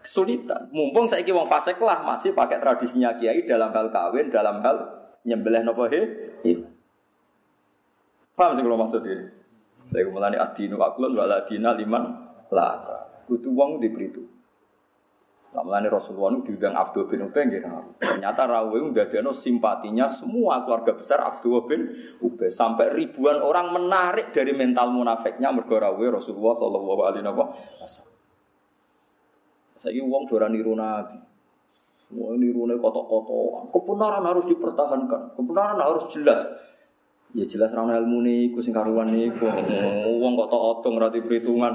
kesulitan. 0.04 0.68
Mumpung 0.68 1.08
saya 1.08 1.24
wong 1.32 1.48
fasek 1.48 1.80
lah 1.80 2.04
masih 2.04 2.36
pakai 2.36 2.60
tradisinya 2.60 3.16
kiai 3.16 3.48
dalam 3.48 3.72
hal 3.72 3.88
kawin, 3.88 4.28
dalam 4.28 4.60
hal 4.60 4.76
nyembelih 5.24 5.64
nopo 5.64 5.88
he. 5.88 6.28
Paham 8.40 8.56
sih 8.56 8.64
kalau 8.64 8.80
maksud 8.80 9.04
ini? 9.04 9.26
Saya 9.92 10.08
kemudian 10.08 10.32
adinu 10.40 10.80
aklun 10.80 11.12
wala 11.12 11.44
adina 11.44 11.76
liman 11.76 12.24
laka. 12.48 13.28
Kudu 13.28 13.52
wong 13.52 13.84
diberi 13.84 14.08
itu. 14.08 14.24
Lamalane 15.52 15.92
Rasulullah 15.92 16.40
itu 16.40 16.54
diundang 16.54 16.78
Abdul 16.78 17.10
bin 17.10 17.26
Ubay 17.26 17.42
nggih 17.50 17.60
Ternyata 17.98 18.46
Rawi 18.48 18.80
ndadekno 18.94 19.34
simpatinya 19.34 20.06
semua 20.06 20.62
keluarga 20.62 20.96
besar 20.96 21.20
Abdul 21.20 21.68
bin 21.68 21.80
Ubay 22.24 22.48
sampai 22.48 22.88
ribuan 22.96 23.44
orang 23.44 23.76
menarik 23.76 24.32
dari 24.32 24.56
mental 24.56 24.88
munafiknya 24.88 25.52
mergo 25.52 25.76
Rawi 25.76 26.08
Rasulullah 26.08 26.56
sallallahu 26.56 27.02
alaihi 27.04 27.26
wasallam. 27.28 28.14
Saya 29.84 30.00
uang 30.00 30.24
dora 30.32 30.48
niru 30.48 30.72
Nabi. 30.72 31.18
Semua 32.08 32.40
niru 32.40 32.64
kotok-kotok. 32.80 33.68
Kebenaran 33.74 34.24
harus 34.24 34.48
dipertahankan. 34.48 35.36
Kebenaran 35.36 35.76
harus 35.82 36.08
jelas. 36.14 36.69
Ya 37.30 37.46
jelas 37.46 37.70
rana 37.70 37.94
ilmu 38.02 38.26
nih, 38.26 38.50
sing 38.58 38.74
karuan 38.74 39.14
niku. 39.14 39.46
Wong 40.18 40.32
kok 40.34 40.50
tok 40.50 40.62
otong 40.78 40.98
ora 40.98 41.14
perhitungan. 41.14 41.74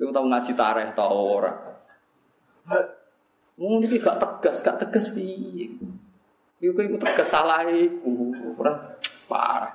Iku 0.00 0.08
tau 0.14 0.24
ngaji 0.24 0.52
tareh 0.56 0.88
ta 0.96 1.06
ora. 1.12 1.52
Wong 3.58 3.84
iki 3.84 4.00
gak 4.00 4.16
tegas, 4.16 4.64
gak 4.64 4.80
tegas 4.80 5.12
piye. 5.12 5.76
Iku 6.62 6.78
iku 6.78 6.96
tegas 6.96 7.28
salah 7.28 7.68
iku. 7.68 8.32
Ora 8.56 8.96
parah. 9.28 9.74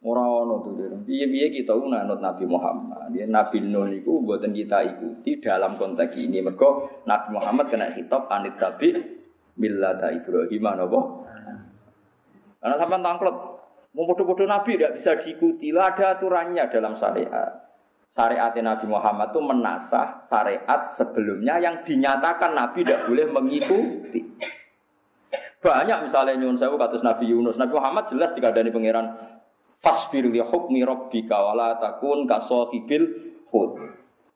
Ora 0.00 0.24
ono 0.24 0.64
tuh 0.64 0.72
dia. 0.80 0.88
Piye-piye 0.88 1.60
kita 1.60 1.76
nganut 1.76 2.24
Nabi 2.24 2.48
Muhammad. 2.48 3.12
Dia 3.12 3.28
Nabi 3.28 3.60
Nuh 3.60 3.84
niku 3.84 4.24
mboten 4.24 4.56
kita 4.56 4.80
ikuti 4.80 5.38
dalam 5.44 5.76
konteks 5.76 6.16
ini. 6.16 6.40
Mergo 6.40 6.88
Nabi 7.04 7.36
Muhammad 7.36 7.68
kena 7.68 7.92
hitop 7.92 8.26
anit 8.32 8.56
tabi 8.56 8.96
millata 9.60 10.08
Ibrahim 10.08 10.64
napa? 10.64 11.00
Karena 12.60 12.76
sampean 12.80 13.04
tangklet 13.04 13.36
Mau 13.90 14.06
bodoh-bodoh 14.06 14.46
Nabi 14.46 14.78
tidak 14.78 15.02
bisa 15.02 15.18
diikuti. 15.18 15.74
Lah 15.74 15.90
ada 15.90 16.14
aturannya 16.14 16.62
dalam 16.70 16.94
syariat. 16.94 17.70
Syariat 18.10 18.54
Nabi 18.58 18.86
Muhammad 18.90 19.30
itu 19.34 19.40
menasah 19.42 20.18
syariat 20.22 20.90
sebelumnya 20.94 21.58
yang 21.62 21.82
dinyatakan 21.82 22.54
Nabi 22.54 22.82
tidak 22.86 23.06
boleh 23.06 23.26
mengikuti. 23.30 24.20
Banyak 25.60 26.08
misalnya 26.08 26.34
nyun 26.38 26.58
sewu 26.58 26.74
katus 26.78 27.02
Nabi 27.06 27.30
Yunus. 27.30 27.58
Nabi 27.58 27.76
Muhammad 27.76 28.10
jelas 28.10 28.34
dikadani 28.34 28.70
pangeran 28.72 29.14
fasbir 29.78 30.26
li 30.26 30.40
hukmi 30.40 30.86
rabbika 30.86 31.36
wala 31.36 31.76
takun 31.78 32.24
kasahibil 32.30 33.06
hud. 33.50 33.78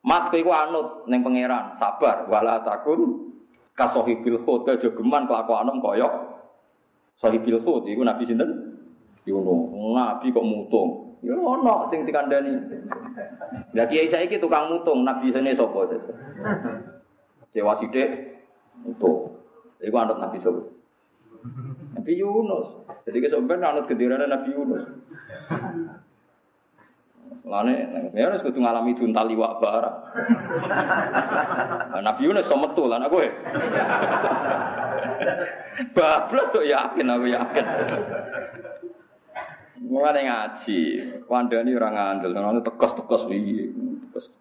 Mat 0.04 0.28
kowe 0.28 0.52
anut 0.52 1.08
ning 1.08 1.24
pangeran, 1.24 1.78
sabar 1.80 2.28
wala 2.28 2.60
takun 2.60 3.32
kasahibil 3.72 4.42
hud. 4.44 4.66
Aja 4.68 4.90
geman 4.90 5.24
kelakuanem 5.30 5.80
koyok 5.80 6.12
sahibil 7.18 7.62
hud 7.62 7.86
iku 7.86 8.02
Nabi 8.02 8.22
sinten? 8.26 8.73
Yono, 9.24 9.72
nabi 9.96 10.28
kok 10.28 10.44
mutung. 10.44 11.16
Ya 11.24 11.32
ono 11.32 11.88
sing 11.88 12.04
dikandani. 12.04 12.52
Lah 13.72 13.88
kiai 13.88 14.12
saiki 14.12 14.36
tukang 14.36 14.68
mutung, 14.68 15.08
nabi 15.08 15.32
sene 15.32 15.56
sapa 15.56 15.88
itu? 15.88 15.96
Cewa 17.56 17.72
sithik 17.80 18.36
mutung. 18.84 19.32
Iku 19.80 19.96
anut 19.96 20.20
nabi 20.20 20.36
sapa? 20.44 20.60
Nabi 21.96 22.12
Yunus. 22.20 22.84
Jadi 23.08 23.18
kesampean 23.24 23.64
anut 23.64 23.88
gendirane 23.88 24.28
Nabi 24.28 24.52
Yunus. 24.52 24.84
Lane, 27.44 27.76
ya 28.16 28.32
harus 28.32 28.40
kudu 28.40 28.60
ngalami 28.60 28.96
juntal 28.96 29.28
liwak 29.28 29.60
barang. 29.60 29.96
Nabi 32.00 32.20
Yunus 32.24 32.48
so 32.48 32.56
metu 32.56 32.84
lan 32.88 33.04
aku. 33.04 33.24
Bablas 35.96 36.52
kok 36.52 36.64
yakin 36.68 37.08
aku 37.08 37.26
yakin. 37.32 37.64
Mulane 39.84 40.24
ngaji, 40.24 40.80
kandhani 41.28 41.76
ora 41.76 41.92
ngandel, 41.92 42.32
ana 42.32 42.60
tekos-tekos 42.64 43.28
piye. 43.28 43.68
Tekos. 44.08 44.32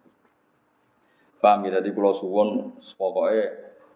Paham 1.36 1.68
ya 1.68 1.76
dadi 1.76 1.92
kula 1.92 2.16
suwun 2.16 2.72
pokoke 2.96 3.44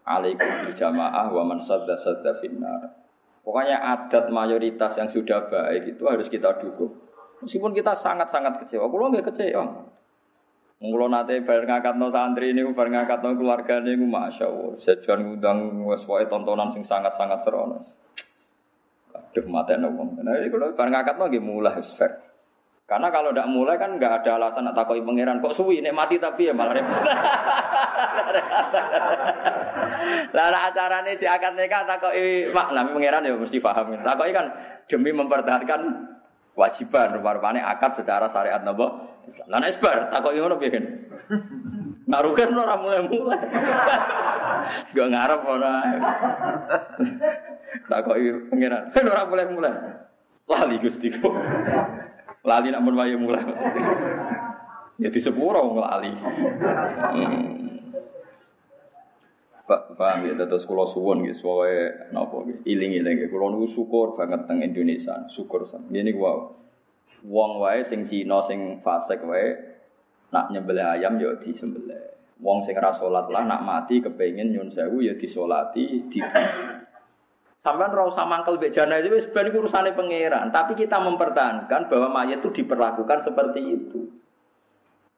alaikum 0.05 0.45
bil 0.45 0.77
jamaah 0.77 1.33
wa 1.33 1.43
man 1.49 1.65
sadda 1.65 1.97
sadda. 1.97 2.37
Pokoknya 3.41 3.81
adat 3.81 4.29
mayoritas 4.29 4.93
yang 5.01 5.09
sudah 5.09 5.49
baik 5.49 5.97
itu 5.97 6.05
harus 6.05 6.29
kita 6.29 6.61
dukung. 6.61 6.93
Meskipun 7.41 7.73
kita 7.73 7.97
sangat-sangat 7.97 8.61
kecewa, 8.61 8.93
kulo 8.93 9.09
nggak 9.09 9.33
kecewa. 9.33 9.89
Mula 10.79 11.11
nate 11.11 11.43
bar 11.43 11.65
ngakatno 11.67 12.13
santri 12.15 12.55
niku 12.55 12.71
bar 12.71 12.87
ngakatno 12.87 13.35
keluarga 13.35 13.83
niku 13.83 14.07
masyaallah. 14.07 14.79
Sejan 14.79 15.25
ngundang 15.25 15.83
wis 15.89 16.05
tontonan 16.07 16.71
sing 16.71 16.87
sangat-sangat 16.87 17.43
serono. 17.43 17.83
Aduh 19.29 19.45
mata 19.49 19.77
wong. 19.77 20.25
Nah 20.25 20.35
kalau 20.49 20.73
barang 20.73 20.95
akad 20.95 21.17
lagi 21.21 21.41
mulai. 21.41 21.77
Karena 22.89 23.13
kalau 23.13 23.37
tidak 23.37 23.53
mulai 23.53 23.77
kan 23.77 24.01
nggak 24.01 24.25
ada 24.25 24.41
alasan 24.41 24.65
nak 24.65 24.73
takoi 24.73 25.05
pangeran 25.05 25.45
kok 25.45 25.53
suwi 25.53 25.85
nek 25.85 25.93
mati 25.93 26.17
tapi 26.17 26.49
ya 26.49 26.57
malah 26.57 26.73
repot. 26.73 27.05
Lah 30.33 30.73
acara 30.73 31.05
ini 31.05 31.21
di 31.21 31.29
akad 31.29 31.53
nikah 31.53 31.85
takoi 31.85 32.49
mak 32.49 32.73
nami 32.73 32.97
pangeran 32.97 33.29
ya 33.29 33.37
mesti 33.37 33.61
paham. 33.61 33.93
Takoi 34.01 34.33
kan 34.33 34.49
demi 34.89 35.13
mempertahankan 35.13 35.81
kewajiban 36.57 37.21
rupa-rupanya 37.21 37.69
akad 37.77 37.93
secara 38.01 38.25
syariat 38.33 38.65
nopo. 38.65 38.89
Lah 39.53 39.61
nek 39.61 39.77
sebar 39.77 40.09
takoi 40.09 40.41
ngono 40.41 40.57
piye 40.57 40.81
Narukan 42.09 42.57
ora 42.57 42.75
mulai-mulai. 42.81 43.41
Gak 44.97 45.09
ngarep 45.13 45.41
ora. 45.45 45.75
Tak 47.85 48.01
kok 48.09 48.17
pengiran. 48.49 48.83
Kan 48.97 49.05
ora 49.13 49.29
mulai-mulai. 49.29 49.73
Lali 50.49 50.77
Gusti. 50.81 51.13
Lali 52.49 52.73
nak 52.73 52.81
mun 52.81 52.97
mulai. 52.97 53.45
Ya 54.97 55.13
di 55.13 55.21
sepuro 55.21 55.77
lali. 55.77 56.11
Hmm. 56.17 57.55
Pak 59.69 60.01
paham 60.01 60.25
ya 60.25 60.33
terus 60.33 60.65
kula 60.65 60.89
suwun 60.89 61.21
nggih 61.21 61.37
suwe 61.37 62.09
napa 62.09 62.41
nggih 62.41 62.65
iling-iling 62.65 63.29
kula 63.29 63.53
niku 63.53 63.69
syukur 63.69 64.17
banget 64.17 64.49
teng 64.49 64.65
Indonesia 64.65 65.29
syukur 65.29 65.69
sam 65.69 65.85
ngene 65.93 66.17
ku 66.17 66.25
wae 66.25 66.41
wong 67.29 67.61
wae 67.61 67.85
sing 67.85 68.09
Cina 68.09 68.41
sing 68.41 68.81
fasik 68.81 69.21
wae 69.29 69.68
nak 70.29 70.53
nyembelih 70.53 70.85
ayam 70.85 71.17
ya 71.17 71.37
disembelih 71.41 72.19
wong 72.39 72.63
sing 72.63 72.79
ora 72.79 72.95
salat 72.95 73.27
lah 73.29 73.43
nak 73.45 73.63
mati 73.67 73.99
kepengin 73.99 74.55
nyun 74.55 74.71
sewu 74.71 75.03
ya 75.03 75.15
disolati 75.19 76.07
di 76.07 76.19
Sampai 77.59 77.91
ora 77.91 78.07
usah 78.07 78.23
mangkel 78.23 78.55
mbek 78.55 78.71
jenazah 78.71 79.11
wis 79.11 79.27
ben 79.35 79.51
iku 79.51 79.67
urusane 79.67 79.91
pangeran, 79.91 80.55
tapi 80.55 80.79
kita 80.79 81.03
mempertahankan 81.03 81.91
bahwa 81.91 82.23
mayat 82.23 82.39
itu 82.39 82.55
diperlakukan 82.63 83.27
seperti 83.27 83.61
itu. 83.75 84.15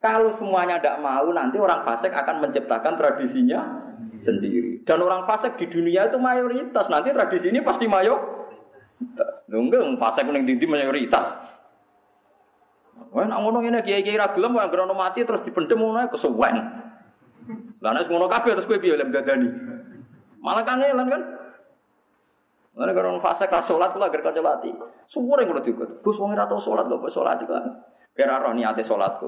Kalau 0.01 0.33
semuanya 0.33 0.81
tidak 0.81 1.05
mau, 1.05 1.29
nanti 1.29 1.61
orang 1.61 1.85
fasik 1.85 2.09
akan 2.09 2.41
menciptakan 2.41 2.97
tradisinya 2.97 3.85
sendiri. 4.17 4.81
Dan 4.81 5.05
orang 5.05 5.29
fasik 5.29 5.53
di 5.61 5.69
dunia 5.69 6.09
itu 6.09 6.17
mayoritas. 6.17 6.89
Nanti 6.89 7.13
tradisi 7.13 7.53
ini 7.53 7.61
pasti 7.61 7.85
mayoritas. 7.85 9.45
Enggak, 9.45 10.01
fasik 10.01 10.25
ning 10.33 10.49
dindi 10.49 10.65
mayoritas. 10.65 11.37
Wah, 13.09 13.25
nak 13.25 13.41
ngono 13.41 13.65
ngene 13.65 13.81
kiai-kiai 13.81 14.19
ra 14.21 14.29
gelem 14.37 14.53
kok 14.53 14.65
anggere 14.69 14.93
mati 14.93 15.25
terus 15.25 15.41
dipendem 15.41 15.81
ngono 15.81 16.05
kesuwen. 16.13 16.55
Lah 17.81 17.91
nek 17.97 18.05
ngono 18.05 18.29
kabeh 18.29 18.53
terus 18.53 18.69
kowe 18.69 18.77
piye 18.77 18.93
lem 18.93 19.09
dadani? 19.09 19.49
Malah 20.41 20.61
kan 20.61 20.77
kan 20.81 21.21
Mana 22.71 22.95
kalau 22.95 23.19
fase 23.19 23.51
kelas 23.51 23.67
sholat 23.67 23.91
lah 23.99 24.07
gerka 24.07 24.31
celati. 24.31 24.71
Semua 25.11 25.43
yang 25.43 25.51
udah 25.51 25.65
juga. 25.65 25.83
Terus 25.91 26.15
wong 26.15 26.31
ora 26.31 26.47
tau 26.47 26.55
gak 26.55 26.87
boleh 26.87 27.11
sholat 27.11 27.43
kan. 27.43 27.83
Kira 28.15 28.39
roh 28.39 28.55
niate 28.55 28.79
sholatku. 28.79 29.27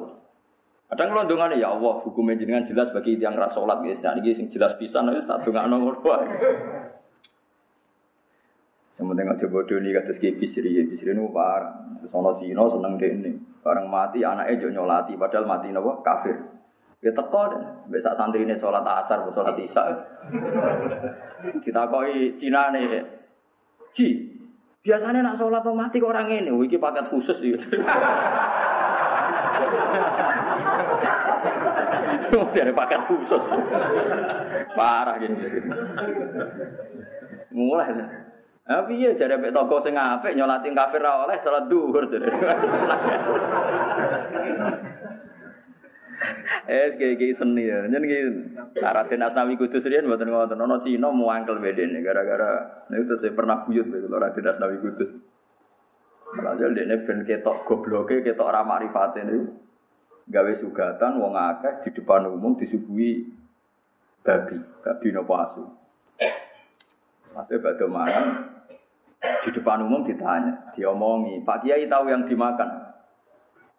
Kadang 0.87 1.11
kalau 1.11 1.51
ya 1.51 1.75
Allah 1.75 1.93
hukumnya 2.07 2.39
jenengan 2.39 2.63
jelas 2.63 2.93
bagi 2.95 3.19
yang 3.19 3.35
ras 3.35 3.51
sholat 3.51 3.83
guys. 3.83 3.99
Nah 3.99 4.15
jelas 4.23 4.79
pisan 4.79 5.11
wis 5.11 5.27
tak 5.27 5.43
dongakno 5.43 5.75
ngono 5.75 5.99
wae. 6.07 6.27
Sementing 8.93 9.25
aja 9.25 9.49
bodoh 9.49 9.81
nih 9.81 9.89
kata 9.97 10.13
ski 10.13 10.37
bisri, 10.37 10.85
bisri 10.85 11.17
nu 11.17 11.33
parah. 11.33 11.97
Sono 12.13 12.37
Cina 12.37 12.69
seneng 12.69 13.01
ini. 13.01 13.33
Bareng 13.65 13.89
mati 13.89 14.21
anaknya 14.21 14.61
jo 14.61 14.69
nyolati, 14.69 15.17
padahal 15.17 15.49
mati 15.49 15.73
nopo 15.73 16.05
kafir. 16.05 16.37
Ya 17.01 17.09
teko 17.09 17.49
besok 17.89 18.13
santri 18.13 18.45
ini 18.45 18.53
sholat 18.61 18.85
asar, 18.85 19.25
isya. 19.57 19.83
Kita 21.65 21.89
koi 21.89 22.37
Cina 22.37 22.69
nih, 22.69 23.01
Ji, 23.97 24.33
Biasanya 24.83 25.23
nak 25.23 25.39
sholat 25.39 25.63
mati 25.73 25.97
kok 25.97 26.11
orang 26.11 26.27
ini, 26.29 26.51
wiki 26.51 26.75
paket 26.75 27.07
khusus 27.07 27.39
gitu. 27.39 27.63
Jadi 32.53 32.71
paket 32.75 33.01
khusus. 33.07 33.43
Parah 34.75 35.15
gini. 35.23 35.39
Mulai. 37.55 38.22
Tapi 38.63 38.95
ya 38.95 39.11
jadi 39.19 39.35
pek 39.43 39.51
toko 39.51 39.83
sing 39.83 39.99
apik 39.99 40.39
nyolati 40.39 40.71
kafir 40.71 41.03
ra 41.03 41.27
oleh 41.27 41.35
salat 41.43 41.67
duhur 41.67 42.07
jadi. 42.07 42.27
Eh, 46.63 46.95
kayak 46.95 47.35
seni 47.35 47.67
ya. 47.67 47.83
Jadi 47.91 48.07
gitu. 48.07 48.55
Raden 48.79 49.27
Asnawi 49.27 49.59
Kudus 49.59 49.83
riyen 49.83 50.07
mboten 50.07 50.31
ngoten. 50.31 50.55
Ono 50.55 50.79
Cina 50.79 51.11
muangkel 51.11 51.59
bedene 51.59 51.99
gara-gara 51.99 52.87
niku 52.87 53.19
saya 53.19 53.35
pernah 53.35 53.67
buyut 53.67 53.83
lho 53.91 54.15
Raden 54.15 54.47
Asnawi 54.47 54.79
Kudus. 54.79 55.11
Lalu 56.33 56.73
dia 56.73 56.97
ben 57.03 57.27
ketok 57.27 57.67
gobloke, 57.67 58.23
ketok 58.23 58.47
ramah 58.47 58.79
rifate 58.79 59.27
niku. 59.27 59.59
Gawe 60.23 60.51
sugatan 60.55 61.19
wong 61.19 61.35
akeh 61.35 61.83
di 61.83 61.89
depan 61.99 62.31
umum 62.31 62.55
disuguhi 62.55 63.27
babi, 64.23 64.55
babi 64.79 65.07
nopo 65.11 65.35
asu. 65.35 65.82
Masih 67.33 67.57
batu 67.57 67.89
mangan 67.89 68.53
di 69.23 69.49
depan 69.55 69.79
umum 69.81 70.05
ditanya, 70.05 70.69
diomongi, 70.75 71.41
Pak 71.41 71.63
Kiai 71.63 71.87
tahu 71.89 72.11
yang 72.11 72.27
dimakan 72.27 72.69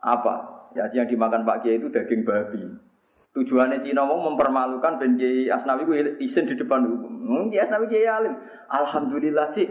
apa? 0.01 0.35
Ya 0.75 0.89
yang 0.91 1.07
dimakan 1.07 1.47
Pak 1.47 1.63
Kiai 1.63 1.79
itu 1.79 1.87
daging 1.93 2.25
babi. 2.27 2.67
Tujuannya 3.35 3.83
Cina 3.83 4.07
mau 4.07 4.31
mempermalukan 4.31 4.99
Ben 4.99 5.17
Kiai 5.19 5.51
Asnawi 5.51 5.85
gue 5.87 6.17
isin 6.23 6.47
di 6.47 6.55
depan 6.59 6.87
umum. 6.87 7.27
Hmm, 7.27 7.51
Kiai 7.51 7.65
Asnawi 7.67 7.87
Kiai 7.91 8.09
Alim. 8.09 8.37
Alhamdulillah 8.71 9.53
cik. 9.55 9.69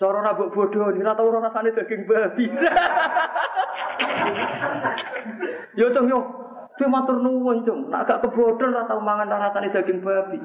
Coro 0.00 0.18
rabuk 0.18 0.50
bodoh 0.50 0.90
ini 0.90 1.06
rata 1.06 1.22
orang 1.22 1.46
rasanya 1.46 1.78
daging 1.78 2.10
babi. 2.10 2.50
yo 5.78 5.94
cung 5.94 6.10
yo. 6.10 6.41
Itu 6.72 6.88
matur 6.88 7.20
nuwun 7.20 7.68
cung. 7.68 7.92
Nak 7.92 8.08
gak 8.08 8.24
kebodohan 8.24 8.72
rata 8.72 8.96
mangan 8.96 9.28
rasanya 9.28 9.68
daging 9.68 10.00
babi. 10.00 10.40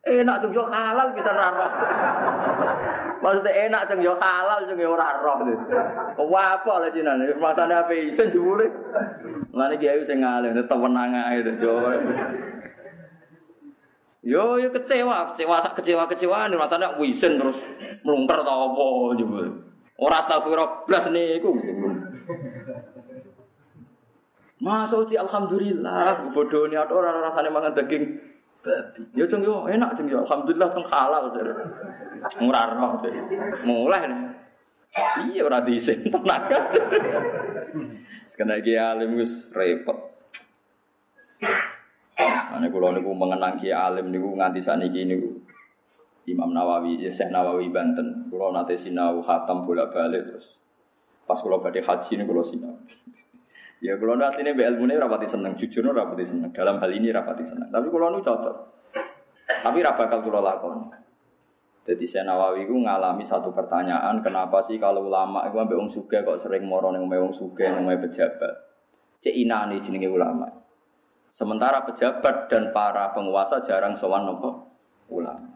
Enak 0.00 0.40
cung 0.46 0.54
yo 0.54 0.64
halal 0.70 1.12
bisa 1.12 1.34
rara. 1.34 1.68
Maksudnya 3.20 3.68
enak 3.68 3.90
cung 3.90 4.00
yo 4.00 4.14
halal 4.16 4.64
cung 4.64 4.78
yo 4.78 4.94
ora 4.94 5.18
roh. 5.18 5.42
Wapok 6.16 6.76
lah 6.86 6.90
Cina. 6.94 7.18
Masane 7.36 7.74
apa 7.74 7.92
isen 7.92 8.30
jebule. 8.30 8.70
Mulane 9.50 9.74
kiai 9.76 10.06
sing 10.06 10.22
ngalim 10.22 10.54
tetep 10.54 10.78
wenang 10.78 11.12
ae 11.18 11.42
yo. 11.58 11.74
Yo 14.22 14.60
yo 14.60 14.68
kecewa, 14.70 15.32
kecewa 15.32 15.56
kecewa 15.74 16.04
kecewa 16.06 16.46
nih 16.46 16.56
rasanya 16.60 16.94
wisen 17.00 17.40
terus 17.40 17.58
melungker 18.06 18.40
tau 18.46 18.70
apa 18.70 18.86
juga. 19.18 19.42
Ora 20.00 20.22
astagfirullah 20.22 20.86
blas 20.88 21.10
niku. 21.12 21.52
Masuk 24.60 25.08
di 25.08 25.16
alhamdulillah, 25.16 26.36
bodoh 26.36 26.68
ini 26.68 26.76
ada 26.76 26.92
orang 26.92 27.24
rasanya 27.24 27.48
mangan 27.48 27.72
daging 27.72 28.04
babi. 28.60 29.02
Ya 29.16 29.24
cung 29.24 29.40
yo 29.40 29.64
enak 29.64 29.96
cung 29.96 30.12
alhamdulillah 30.12 30.68
cung 30.76 30.84
halal 30.84 31.32
jadi. 31.32 31.52
Murah 32.44 32.76
roh 32.76 33.00
Mulai 33.64 34.04
nih. 34.04 34.20
Iya 35.32 35.48
ora 35.48 35.64
diisin 35.64 36.12
tenaga. 36.12 36.60
Sekena 38.28 38.60
iki 38.60 38.76
alim 38.76 39.16
wis 39.16 39.48
repot. 39.54 39.96
Ane 42.52 42.68
kula 42.68 42.92
niku 42.92 43.16
mengenang 43.16 43.56
Ki 43.56 43.72
Alim 43.72 44.12
niku 44.12 44.36
nganti 44.36 44.60
sakniki 44.60 45.08
niku 45.08 45.40
Imam 46.28 46.52
Nawawi, 46.52 47.00
ya 47.00 47.08
Syekh 47.08 47.32
Nawawi 47.32 47.72
Banten. 47.72 48.28
Kula 48.28 48.52
nate 48.52 48.76
sinau 48.76 49.24
khatam 49.24 49.64
bolak-balik 49.64 50.28
terus 50.28 50.60
pas 51.24 51.38
kula 51.40 51.62
badhe 51.62 51.80
haji 51.80 52.12
niku 52.20 52.34
kula 52.34 52.44
sinau. 52.44 52.76
Ya 53.80 53.96
kula 53.96 54.12
nu 54.20 54.28
asline 54.28 54.52
mbek 54.52 54.76
ilmune 54.76 55.00
rapati 55.00 55.24
seneng, 55.24 55.56
jujur 55.56 55.80
ora 55.88 56.04
rapati 56.04 56.24
seneng. 56.28 56.52
Dalam 56.52 56.76
hal 56.76 56.90
ini 56.92 57.08
rapati 57.08 57.48
seneng. 57.48 57.72
Tapi 57.72 57.88
kula 57.88 58.12
nu 58.12 58.20
cocok. 58.20 58.56
Tapi 59.64 59.78
ra 59.80 59.96
bakal 59.96 60.20
kula 60.20 60.44
lakoni. 60.44 60.84
Jadi 61.88 62.04
Syekh 62.04 62.28
Nawawi 62.28 62.68
ku 62.68 62.76
ngalami 62.76 63.24
satu 63.24 63.56
pertanyaan, 63.56 64.20
kenapa 64.20 64.60
sih 64.60 64.76
kalau 64.76 65.08
ulama 65.08 65.48
itu 65.48 65.56
ambek 65.56 65.80
wong 65.80 65.88
sugih 65.88 66.20
kok 66.22 66.38
sering 66.38 66.68
moro 66.68 66.92
ning 66.92 67.08
wong 67.08 67.32
sugih 67.32 67.72
ning 67.72 67.88
pejabat. 67.88 68.52
Cek 69.24 69.32
inane 69.32 69.80
jenenge 69.80 70.12
ulama. 70.12 70.44
Sementara 71.32 71.80
pejabat 71.88 72.52
dan 72.52 72.70
para 72.76 73.10
penguasa 73.16 73.64
jarang 73.64 73.96
sowan 73.96 74.28
nopo 74.28 74.70
ulama. 75.08 75.50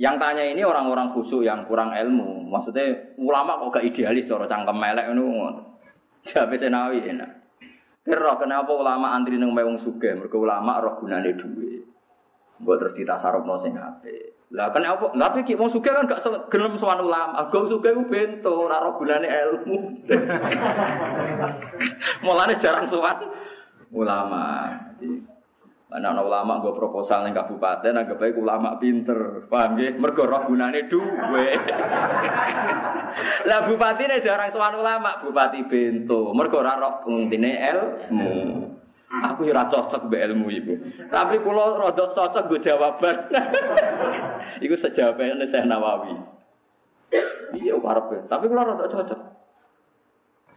Yang 0.00 0.16
tanya 0.16 0.44
ini 0.48 0.64
orang-orang 0.64 1.12
khusyuk 1.12 1.44
yang 1.44 1.62
kurang 1.68 1.92
ilmu. 1.92 2.48
Maksudnya 2.50 3.14
ulama 3.20 3.60
kok 3.60 3.78
gak 3.78 3.86
idealis 3.86 4.26
cara 4.26 4.48
cangkem 4.48 4.74
melek 4.74 5.06
ngono. 5.12 5.80
Jabe 6.24 6.56
senawi 6.56 7.04
enak. 7.04 7.39
Kira 8.00 8.32
kenapa 8.40 8.72
ulama 8.72 9.12
antri 9.12 9.36
nang 9.36 9.52
wong 9.52 9.76
sugih? 9.76 10.16
Mergo 10.16 10.40
ulama 10.40 10.80
roh 10.80 10.96
gunane 10.96 11.36
duwe. 11.36 11.84
Mbok 12.60 12.76
terus 12.80 12.96
ditasarupno 12.96 13.60
sing 13.60 13.76
apik. 13.76 14.40
Lah 14.50 14.74
kan 14.74 14.82
apa? 14.82 15.14
Lah 15.14 15.30
iki 15.36 15.54
wong 15.54 15.68
sugih 15.68 15.92
kan 15.92 16.08
gak 16.08 16.24
gelem 16.48 16.80
sowan 16.80 17.04
ulama. 17.04 17.44
Gong 17.52 17.68
sugih 17.68 17.92
ku 17.92 18.08
bento 18.08 18.66
ora 18.66 18.80
roh 18.80 18.96
gunane 18.96 19.28
ilmu. 19.28 20.08
Mulane 22.24 22.56
jarang 22.56 22.88
sowan 22.88 23.20
ulama. 23.92 24.72
Mana 25.90 26.14
ana 26.14 26.22
ulama 26.22 26.62
gue 26.62 26.70
proposal 26.70 27.26
ning 27.26 27.34
kabupaten 27.34 27.90
anggap 27.90 28.14
baik 28.14 28.38
ulama 28.38 28.78
pinter. 28.78 29.50
Paham 29.50 29.74
nggih? 29.74 29.98
Mergo 29.98 30.22
roh 30.22 30.46
gunane 30.46 30.86
duwe. 30.86 31.50
Lah 33.50 33.66
bupatine 33.66 34.22
jarang 34.22 34.54
sowan 34.54 34.78
ulama, 34.78 35.18
bupati 35.18 35.66
bento. 35.66 36.30
Mergo 36.30 36.62
ora 36.62 36.78
roh 36.78 37.02
pentingine 37.02 37.58
ilmu. 37.58 38.30
Aku 39.10 39.50
ora 39.50 39.66
cocok 39.66 40.06
mbek 40.06 40.30
ilmu. 40.30 40.46
Tapi 41.10 41.42
kula 41.42 41.74
rada 41.74 42.06
cocok 42.14 42.46
gue 42.46 42.62
jawaban. 42.62 43.16
iku 44.64 44.78
sejawabane 44.78 45.42
Syekh 45.42 45.66
Nawawi. 45.66 46.14
Iya 47.58 47.74
karep. 47.82 48.30
Tapi 48.30 48.44
kula 48.46 48.62
rada 48.62 48.86
cocok. 48.86 49.29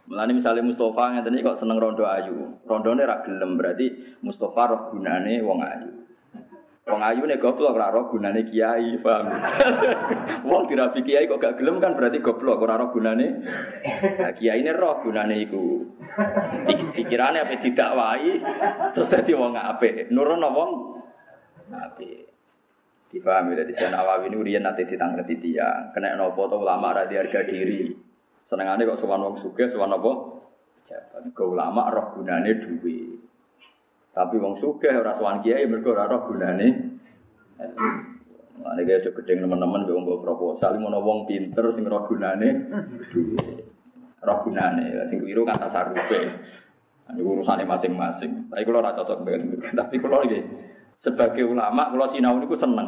Melani 0.04 0.36
misalnya 0.36 0.68
Mustafa 0.68 1.16
ngeten 1.16 1.40
kok 1.40 1.60
seneng 1.64 1.80
rondo 1.80 2.04
ayu. 2.04 2.60
Rondone 2.68 3.08
ra 3.08 3.24
gelem 3.24 3.56
berarti 3.56 4.20
Mustafa 4.20 4.64
roh 4.68 4.82
gunane 4.92 5.40
wong 5.40 5.60
ayu. 5.64 5.90
Wong 6.84 7.00
ayu 7.00 7.24
nek 7.24 7.40
goblok 7.40 7.80
ora 7.80 7.88
roh 7.88 8.12
gunane 8.12 8.44
kiai, 8.44 9.00
paham? 9.00 9.32
wong 10.52 10.68
dirabi 10.68 11.00
kiai 11.00 11.32
kok 11.32 11.40
gak 11.40 11.56
gelem 11.56 11.80
kan 11.80 11.96
berarti 11.96 12.20
goblok 12.20 12.60
ora 12.60 12.76
roh 12.76 12.92
gunane. 12.92 13.48
Nah, 14.20 14.36
kiai 14.36 14.60
ini 14.60 14.72
roh 14.76 15.00
gunane 15.00 15.40
iku. 15.40 15.88
Pikirane 16.92 17.40
apa 17.40 17.56
didakwahi 17.64 18.32
terus 18.92 19.08
dadi 19.08 19.32
wong 19.32 19.56
apik. 19.56 20.12
Nurono 20.12 20.50
wong 20.52 20.72
apik. 21.72 22.28
Dipahami 23.08 23.56
dari 23.56 23.72
sana 23.78 24.02
Nawawi 24.02 24.34
ini 24.34 24.36
urian 24.36 24.68
nanti 24.68 24.84
ditangkreti 24.84 25.40
tiang. 25.40 25.96
Kena 25.96 26.20
nopo 26.20 26.52
to 26.52 26.60
ulama 26.60 26.92
ra 26.92 27.08
harga 27.08 27.48
diri. 27.48 28.13
Senengane 28.44 28.84
kok 28.84 29.00
sowan 29.00 29.24
wong 29.24 29.36
sugih, 29.40 29.68
sowan 29.72 29.96
apa? 29.96 30.12
Jabat. 30.84 31.32
Go 31.32 31.56
ulama 31.56 31.88
roh 31.88 32.12
gunane 32.20 32.60
duwe. 32.60 33.16
Tapi 34.12 34.36
wong 34.36 34.60
sugih 34.60 34.92
ora 35.00 35.16
sowan 35.16 35.40
kiai 35.40 35.64
mergo 35.64 35.96
ora 35.96 36.12
roh 36.12 36.28
gunane. 36.28 36.68
Mane 38.54 38.82
kaya 38.86 39.00
gedeng 39.00 39.48
teman-teman 39.48 39.88
mbek 39.88 39.96
wong 39.96 40.06
proposal 40.22 40.76
ngono 40.76 41.00
wong 41.00 41.20
pinter 41.24 41.72
sing 41.72 41.88
roh 41.88 42.04
gunane. 42.04 42.68
Roh 44.20 44.38
gunane 44.44 45.08
sing 45.08 45.24
keliru 45.24 45.48
kata 45.48 45.72
sarupe. 45.72 46.20
Ini 47.04 47.20
urusannya 47.20 47.68
masing-masing. 47.68 48.48
Tapi 48.48 48.64
kalau 48.64 48.80
rasa 48.80 49.04
cocok 49.04 49.28
dengan 49.28 49.60
Tapi 49.76 50.00
kalau 50.00 50.24
lagi 50.24 50.40
sebagai 50.96 51.44
ulama, 51.44 51.92
kalau 51.92 52.08
sinau 52.08 52.40
ini 52.40 52.48
seneng. 52.56 52.88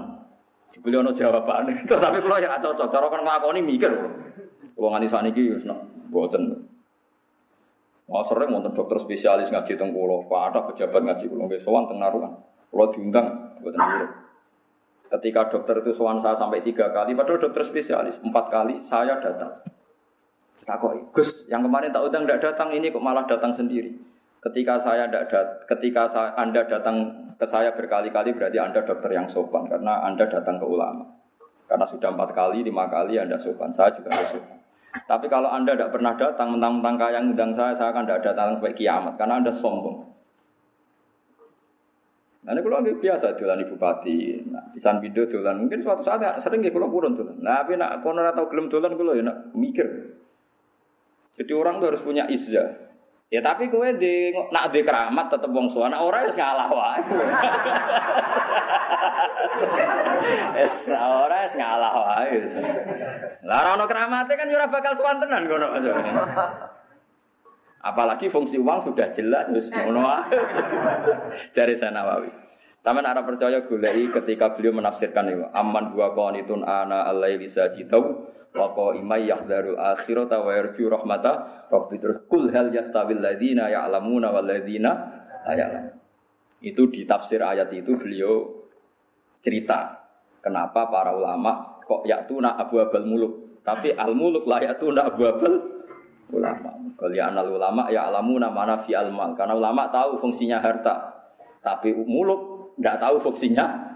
Dibeli 0.72 0.96
ono 1.00 1.12
jawaban. 1.12 1.68
Tapi 1.88 2.18
kalau 2.24 2.40
ya 2.40 2.56
cocok. 2.60 2.88
Cara 2.88 3.06
kan 3.12 3.22
ngelakoni 3.28 3.60
mikir. 3.60 3.92
Kalau 4.76 4.92
nganti 4.92 5.08
saat 5.08 5.26
ini, 5.32 5.56
buatan. 6.12 6.44
Wah 8.06 8.22
sering 8.30 8.54
wonten 8.54 8.70
dokter 8.78 9.02
spesialis 9.02 9.50
ngaji 9.50 9.74
teng 9.82 9.90
kula, 9.90 10.30
ada 10.30 10.62
pejabat 10.70 11.02
ngaji 11.02 11.26
kula 11.26 11.50
nggih 11.50 11.62
sowan 11.64 11.90
teng 11.90 11.98
naruhan. 11.98 12.38
Kula 12.70 12.94
diundang 12.94 13.58
buatan 13.64 13.82
dulu. 13.82 14.08
Ketika 15.10 15.50
dokter 15.50 15.82
itu 15.82 15.92
sowan 15.98 16.22
saya 16.22 16.38
sampai 16.38 16.62
tiga 16.62 16.94
kali, 16.94 17.18
padahal 17.18 17.42
dokter 17.42 17.66
spesialis 17.66 18.22
empat 18.22 18.46
kali 18.54 18.78
saya 18.78 19.18
datang. 19.18 19.58
Tak 20.66 20.82
kok, 20.82 21.14
Gus, 21.14 21.46
yang 21.46 21.62
kemarin 21.62 21.94
tak 21.94 22.10
undang 22.10 22.26
tidak 22.26 22.42
datang 22.42 22.74
ini 22.74 22.90
kok 22.90 23.02
malah 23.02 23.26
datang 23.30 23.54
sendiri. 23.54 23.94
Ketika 24.42 24.82
saya 24.82 25.10
tidak 25.10 25.30
dat, 25.30 25.48
ketika 25.70 26.10
saya, 26.10 26.34
anda 26.38 26.62
datang 26.66 27.10
ke 27.38 27.46
saya 27.46 27.74
berkali-kali 27.74 28.34
berarti 28.34 28.58
anda 28.62 28.82
dokter 28.82 29.14
yang 29.14 29.30
sopan 29.30 29.66
karena 29.66 30.06
anda 30.06 30.26
datang 30.26 30.58
ke 30.62 30.66
ulama. 30.66 31.06
Karena 31.66 31.86
sudah 31.86 32.14
empat 32.14 32.34
kali, 32.34 32.62
lima 32.62 32.86
kali 32.86 33.18
anda 33.18 33.38
sopan, 33.38 33.74
saya 33.74 33.94
juga 33.94 34.14
sopan. 34.14 34.65
Tapi 35.04 35.28
kalau 35.28 35.52
Anda 35.52 35.76
tidak 35.76 35.92
pernah 35.92 36.16
datang, 36.16 36.56
mentang-mentang 36.56 36.96
kaya 36.96 37.20
ngundang 37.20 37.52
saya, 37.52 37.76
saya 37.76 37.92
akan 37.92 38.08
tidak 38.08 38.22
datang 38.32 38.48
sampai 38.56 38.72
kiamat. 38.72 39.14
Karena 39.20 39.44
Anda 39.44 39.52
sombong. 39.52 40.16
Nah, 42.46 42.54
ini 42.54 42.62
kalau 42.62 42.86
biasa 42.86 43.36
dolan 43.42 43.66
bupati, 43.66 44.46
nah, 44.54 44.62
pisan 44.70 45.02
video 45.02 45.26
dolan, 45.26 45.66
mungkin 45.66 45.82
suatu 45.82 46.06
saat 46.06 46.22
sering 46.38 46.62
nggih 46.62 46.78
kalau 46.78 46.94
purun 46.94 47.18
dolan. 47.18 47.42
Nah, 47.42 47.66
tapi 47.66 47.74
nak 47.74 48.06
kono 48.06 48.22
ora 48.22 48.38
tau 48.38 48.46
gelem 48.46 48.70
dolan 48.70 48.94
kula 48.94 49.18
ya 49.18 49.26
nak 49.26 49.50
mikir. 49.58 50.14
Jadi 51.36 51.52
orang 51.58 51.82
tuh 51.82 51.90
harus 51.90 52.06
punya 52.06 52.30
izah. 52.30 52.86
Ya 53.34 53.42
tapi 53.42 53.74
kowe 53.74 53.90
di 53.98 54.30
nak 54.54 54.70
di 54.70 54.86
keramat 54.86 55.34
tetep 55.34 55.50
wong 55.50 55.66
suwa, 55.66 55.90
nak 55.90 56.06
ora 56.06 56.30
wis 56.30 56.38
ngalah 56.38 56.70
wae. 56.70 57.02
Es 60.62 60.86
ora 60.94 61.50
wis 61.50 61.58
ngalah 61.58 61.94
wae. 62.06 62.46
Lah 63.50 63.58
ora 63.66 63.70
ono 63.82 63.86
keramate 63.90 64.38
kan 64.38 64.46
ya 64.46 64.62
ora 64.62 64.70
bakal 64.70 64.94
suwan 64.94 65.18
tenan 65.18 65.50
kono. 65.50 65.74
Apalagi 67.86 68.30
fungsi 68.30 68.62
uang 68.62 68.94
sudah 68.94 69.10
jelas 69.14 69.46
terus 69.50 69.74
ngono 69.74 70.06
Jari 71.56 71.74
Nawawi. 71.78 72.30
Sama 72.86 73.02
nak 73.02 73.26
percaya 73.26 73.66
gulai 73.66 74.06
ketika 74.14 74.54
beliau 74.54 74.78
menafsirkan 74.78 75.26
itu 75.34 75.42
aman 75.50 75.90
dua 75.90 76.14
qanitun 76.14 76.62
ana 76.62 77.10
alaili 77.10 77.50
sajidau 77.50 78.30
wa 78.56 78.72
qaimai 78.72 79.28
yahdharul 79.28 79.76
akhirata 79.76 80.40
wa 80.40 80.56
yarju 80.56 80.88
rahmata 80.88 81.68
rabbi 81.68 82.00
terus 82.00 82.24
kul 82.32 82.48
hal 82.50 82.72
yastawil 82.72 83.20
ladzina 83.20 83.68
ya'lamuna 83.68 84.32
wal 84.32 84.48
ladzina 84.48 84.92
la 85.44 85.54
ya'lamun. 85.54 85.96
Itu 86.64 86.88
di 86.88 87.04
tafsir 87.04 87.44
ayat 87.44 87.70
itu 87.76 88.00
beliau 88.00 88.66
cerita 89.44 90.02
kenapa 90.40 90.88
para 90.88 91.14
ulama 91.14 91.84
kok 91.84 92.08
yaktuna 92.08 92.58
abu 92.58 92.82
abal 92.82 93.06
muluk 93.06 93.62
tapi 93.62 93.94
al 93.94 94.18
muluk 94.18 94.48
lah 94.48 94.64
yaktuna 94.64 95.06
abu 95.06 95.28
abal 95.28 95.54
ulama. 96.32 96.72
Ulama 96.96 97.92
ya 97.92 98.08
alamu 98.08 98.40
nama 98.40 98.80
fi 98.82 98.96
almal. 98.96 99.36
Karena 99.36 99.54
ulama 99.54 99.92
tahu 99.92 100.18
fungsinya 100.18 100.64
harta, 100.64 101.12
tapi 101.60 101.92
muluk 101.92 102.74
nggak 102.80 102.98
tahu 103.04 103.20
fungsinya. 103.20 103.95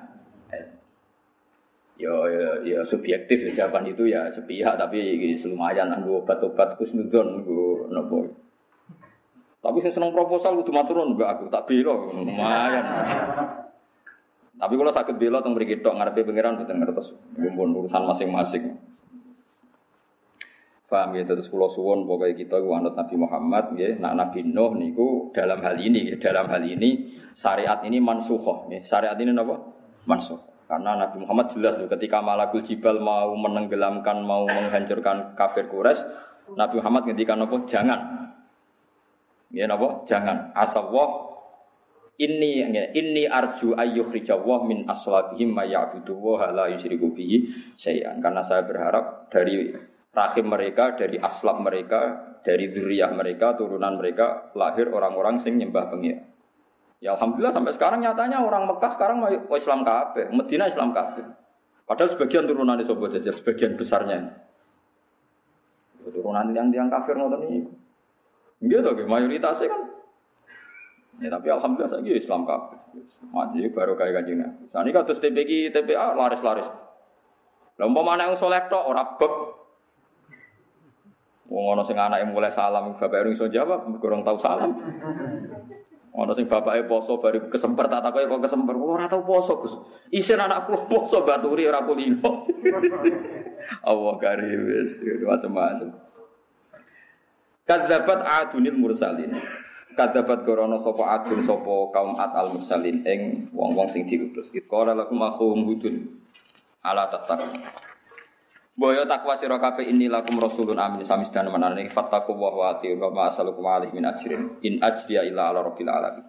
Yo, 2.00 2.32
yo, 2.32 2.64
yo 2.64 2.80
subjektif 2.88 3.44
ya, 3.44 3.52
jawaban 3.52 3.92
itu 3.92 4.08
ya 4.08 4.32
sepihak 4.32 4.80
tapi 4.80 5.20
lumayan 5.52 5.92
anggo 5.92 6.24
obat-obat 6.24 6.80
kusnudon 6.80 7.44
anggo 7.44 7.92
nopo. 7.92 8.24
Tapi 9.60 9.84
saya 9.84 9.92
seneng 9.92 10.16
proposal 10.16 10.56
kudu 10.64 10.72
maturun 10.72 11.12
enggak 11.12 11.36
aku 11.36 11.52
tak 11.52 11.68
bela 11.68 11.92
lumayan. 12.16 12.86
Tapi 14.56 14.74
kalau 14.80 14.92
sakit 14.96 15.16
bela 15.20 15.44
teng 15.44 15.52
mriki 15.52 15.84
tok 15.84 16.00
pangeran 16.00 16.56
mboten 16.56 16.80
ngertos. 16.80 17.12
urusan 17.36 18.04
masing-masing. 18.08 18.80
Paham 20.90 21.14
ya, 21.14 21.22
terus 21.22 21.46
pulau 21.54 21.70
suwon 21.70 22.10
pokoknya 22.10 22.34
kita 22.34 22.58
itu 22.58 22.70
anut 22.74 22.98
Nabi 22.98 23.14
Muhammad 23.14 23.78
ya, 23.78 23.94
nak 24.02 24.18
Nabi 24.18 24.42
Nuh 24.42 24.74
niku 24.74 25.30
dalam 25.30 25.62
hal 25.62 25.78
ini 25.78 26.10
ya, 26.10 26.16
dalam 26.18 26.50
hal 26.50 26.66
ini 26.66 27.14
syariat 27.38 27.78
ini 27.86 28.02
mansuhoh 28.02 28.66
ya. 28.74 28.82
Syariat 28.82 29.14
ini 29.22 29.30
apa? 29.38 29.54
Mansuhoh. 30.10 30.49
Karena 30.70 31.02
Nabi 31.02 31.26
Muhammad 31.26 31.50
jelas 31.50 31.82
loh 31.82 31.90
ketika 31.90 32.22
Malakul 32.22 32.62
Jibal 32.62 33.02
mau 33.02 33.34
menenggelamkan, 33.34 34.22
mau 34.22 34.46
menghancurkan 34.46 35.34
kafir 35.34 35.66
Quraisy, 35.66 36.06
Nabi 36.54 36.78
Muhammad 36.78 37.10
ngendikan 37.10 37.42
apa? 37.42 37.58
Jangan. 37.66 38.00
Ya 39.50 39.66
napa? 39.66 40.06
Jangan. 40.06 40.54
Asawah 40.54 41.26
ini 42.22 42.62
ini 42.94 43.26
arju 43.26 43.74
ayyukhrijawah 43.74 44.70
min 44.70 44.86
aslabihim 44.86 45.58
ma 45.58 45.66
ya'budu 45.66 46.14
wa 46.14 46.46
la 46.54 46.70
yusyriku 46.70 47.18
bihi 47.18 47.50
syai'an. 47.74 48.22
Karena 48.22 48.46
saya 48.46 48.62
berharap 48.62 49.34
dari 49.34 49.74
rahim 50.14 50.46
mereka, 50.54 50.94
dari 50.94 51.18
aslab 51.18 51.66
mereka, 51.66 52.38
dari 52.46 52.70
zuriyah 52.70 53.10
mereka, 53.18 53.58
turunan 53.58 53.98
mereka 53.98 54.54
lahir 54.54 54.94
orang-orang 54.94 55.42
sing 55.42 55.58
nyembah 55.58 55.90
pengira. 55.90 56.29
Ya 57.00 57.16
alhamdulillah 57.16 57.56
sampai 57.56 57.72
sekarang 57.72 58.04
nyatanya 58.04 58.44
orang 58.44 58.68
Mekah 58.68 58.92
sekarang 58.92 59.24
mau 59.24 59.56
Islam 59.56 59.88
kabeh, 59.88 60.28
Medina 60.36 60.68
Islam 60.68 60.92
kabeh. 60.92 61.24
Padahal 61.88 62.12
sebagian 62.12 62.44
turunan 62.46 62.76
itu 62.76 62.92
sobat 62.92 63.16
jajar, 63.16 63.34
sebagian 63.34 63.80
besarnya. 63.80 64.20
Turunan 66.04 66.52
yang 66.52 66.68
tiang 66.70 66.92
kafir 66.92 67.16
ngoten 67.16 67.48
ini. 67.48 67.60
Gitu 68.60 68.92
mayoritasnya 69.08 69.72
kan. 69.72 69.82
Ya 71.24 71.30
tapi 71.32 71.48
alhamdulillah 71.48 71.92
saya 71.92 72.12
Islam 72.12 72.44
kabeh. 72.44 72.80
Maju 73.32 73.58
baru 73.72 73.94
kayak 73.96 74.14
kajian. 74.20 74.52
Saat 74.68 74.84
ini 74.84 74.92
kados 74.92 75.24
TPG, 75.24 75.72
TPA 75.72 76.16
laris-laris. 76.16 76.68
Lomba 77.80 78.04
mana 78.04 78.28
yang 78.28 78.36
soleh 78.36 78.60
tok, 78.68 78.92
orang 78.92 79.16
beb, 79.16 79.34
Wong 81.50 81.74
ana 81.74 81.82
sing 81.82 81.98
anake 81.98 82.30
mulai 82.30 82.54
salam, 82.54 82.94
bapak 82.94 83.26
iso 83.34 83.50
jawab, 83.50 83.90
kurang 83.98 84.22
tahu 84.22 84.38
salam. 84.38 84.70
Ana 86.10 86.34
sing 86.34 86.50
bapake 86.50 86.90
poso 86.90 87.22
bari 87.22 87.38
kesemper 87.54 87.86
tak 87.86 88.02
takoki 88.02 88.26
kok 88.26 88.42
kesemper. 88.50 88.74
Ora 88.74 89.06
tau 89.06 89.22
poso, 89.22 89.62
Gus. 89.62 89.74
Isin 90.10 90.42
anakku 90.42 90.74
poso 90.92 91.22
baturi 91.22 91.70
ora 91.70 91.86
kulino. 91.86 92.50
Allah 93.90 94.16
karim 94.18 94.62
wis 94.66 94.98
macam-macam. 95.22 95.90
Kadzabat 97.70 98.20
adunil 98.26 98.74
mursalin. 98.74 99.38
Kadzabat 99.94 100.42
korono 100.42 100.82
sapa 100.82 101.04
adun 101.22 101.46
sapa 101.46 101.74
kaum 101.94 102.18
at 102.18 102.34
al 102.34 102.50
mursalin 102.58 103.06
ing 103.06 103.52
wong-wong 103.54 103.94
sing 103.94 104.10
diutus. 104.10 104.50
Qala 104.66 104.98
lakum 104.98 105.22
akhum 105.22 105.70
hudun 105.70 106.18
ala 106.82 107.06
tatak. 107.14 107.46
Boyo 108.80 109.04
takwa 109.04 109.36
sira 109.36 109.60
kabeh 109.60 109.92
lakum 110.08 110.40
rasulun 110.40 110.80
amin 110.80 111.04
samis 111.04 111.28
dan 111.36 111.52
manane 111.52 111.92
fattaku 111.92 112.32
wa 112.32 112.48
wa 112.48 112.80
wa 112.80 113.10
ma 113.12 113.28
asalukum 113.28 113.68
alaihi 113.68 113.92
min 113.92 114.08
ajrin 114.08 114.56
in 114.64 114.80
ajriya 114.80 115.28
illa 115.28 115.52
ala 115.52 115.68
rabbil 115.68 115.92
alamin. 115.92 116.24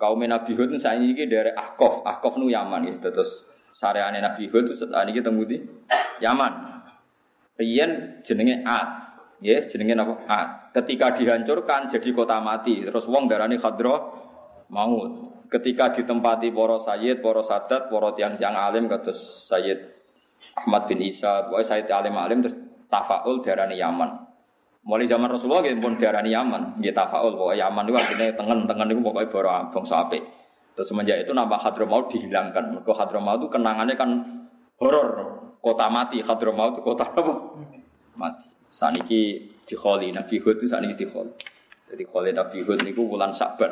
Kaum 0.00 0.24
Nabi 0.24 0.56
Hud 0.56 0.72
saiki 0.80 1.12
iki 1.12 1.28
dari 1.28 1.52
Ahqaf, 1.52 2.08
Ahqaf 2.08 2.40
nu 2.40 2.48
Yaman 2.48 2.88
ya 2.88 2.96
terus 3.04 3.44
sareane 3.76 4.24
Nabi 4.24 4.48
Hud 4.48 4.72
saat 4.80 5.04
ini 5.04 5.20
temu 5.20 5.44
di 5.44 5.60
Yaman. 6.24 6.52
Riyen 7.60 8.24
jenenge 8.24 8.64
Ad. 8.64 8.88
Ya, 9.44 9.60
jenenge 9.68 9.92
apa? 9.92 10.14
Ad. 10.24 10.48
Ketika 10.72 11.12
dihancurkan 11.12 11.92
jadi 11.92 12.16
kota 12.16 12.40
mati, 12.40 12.80
terus 12.80 13.04
wong 13.04 13.28
darani 13.28 13.60
Khadra 13.60 14.00
maut. 14.72 15.44
Ketika 15.52 15.92
ditempati 15.92 16.48
para 16.48 16.80
sayyid, 16.80 17.20
para 17.20 17.44
sadat, 17.44 17.92
para 17.92 18.16
tiang-tiang 18.16 18.56
alim 18.56 18.88
kados 18.88 19.52
Sayyid 19.52 20.01
Ahmad 20.58 20.90
bin 20.90 21.00
Isa, 21.00 21.46
pokoknya 21.48 21.66
Said 21.66 21.88
Alim 21.88 22.14
Alim 22.18 22.42
terus 22.44 22.56
tafaul 22.90 23.40
darani 23.40 23.78
Yaman. 23.78 24.10
Mulai 24.82 25.06
zaman 25.06 25.30
Rasulullah 25.30 25.62
gitu 25.62 25.78
pun 25.78 25.94
darani 25.96 26.34
Yaman, 26.34 26.82
dia 26.82 26.90
tafaul 26.90 27.38
pokoknya 27.38 27.70
Yaman 27.70 27.84
itu 27.86 27.94
artinya 27.94 28.26
tengen-tengen 28.34 28.88
itu 28.92 29.00
pokoknya 29.00 29.28
baru 29.30 29.48
bangsa 29.70 29.94
ape. 30.08 30.18
Terus 30.72 30.88
semenjak 30.88 31.28
itu 31.28 31.32
nama 31.36 31.60
Hadramaut 31.60 32.08
dihilangkan. 32.08 32.80
Mereka 32.80 32.92
Hadramaut 32.96 33.44
itu 33.44 33.48
kenangannya 33.52 33.94
kan 33.96 34.10
horor, 34.80 35.06
kota 35.60 35.86
mati. 35.92 36.24
Hadramaut 36.24 36.80
itu 36.80 36.82
kota 36.82 37.12
apa? 37.12 37.32
Mati. 38.16 38.48
Saniki 38.72 39.52
dikholi 39.68 40.16
Nabi 40.16 40.40
Hud 40.40 40.64
itu 40.64 40.66
saniki 40.72 41.04
dikholi. 41.04 41.28
Jadi 41.92 42.02
kholi 42.08 42.32
Nabi 42.32 42.64
Hud 42.64 42.80
niku 42.80 43.04
bulan 43.04 43.36
Saban. 43.36 43.68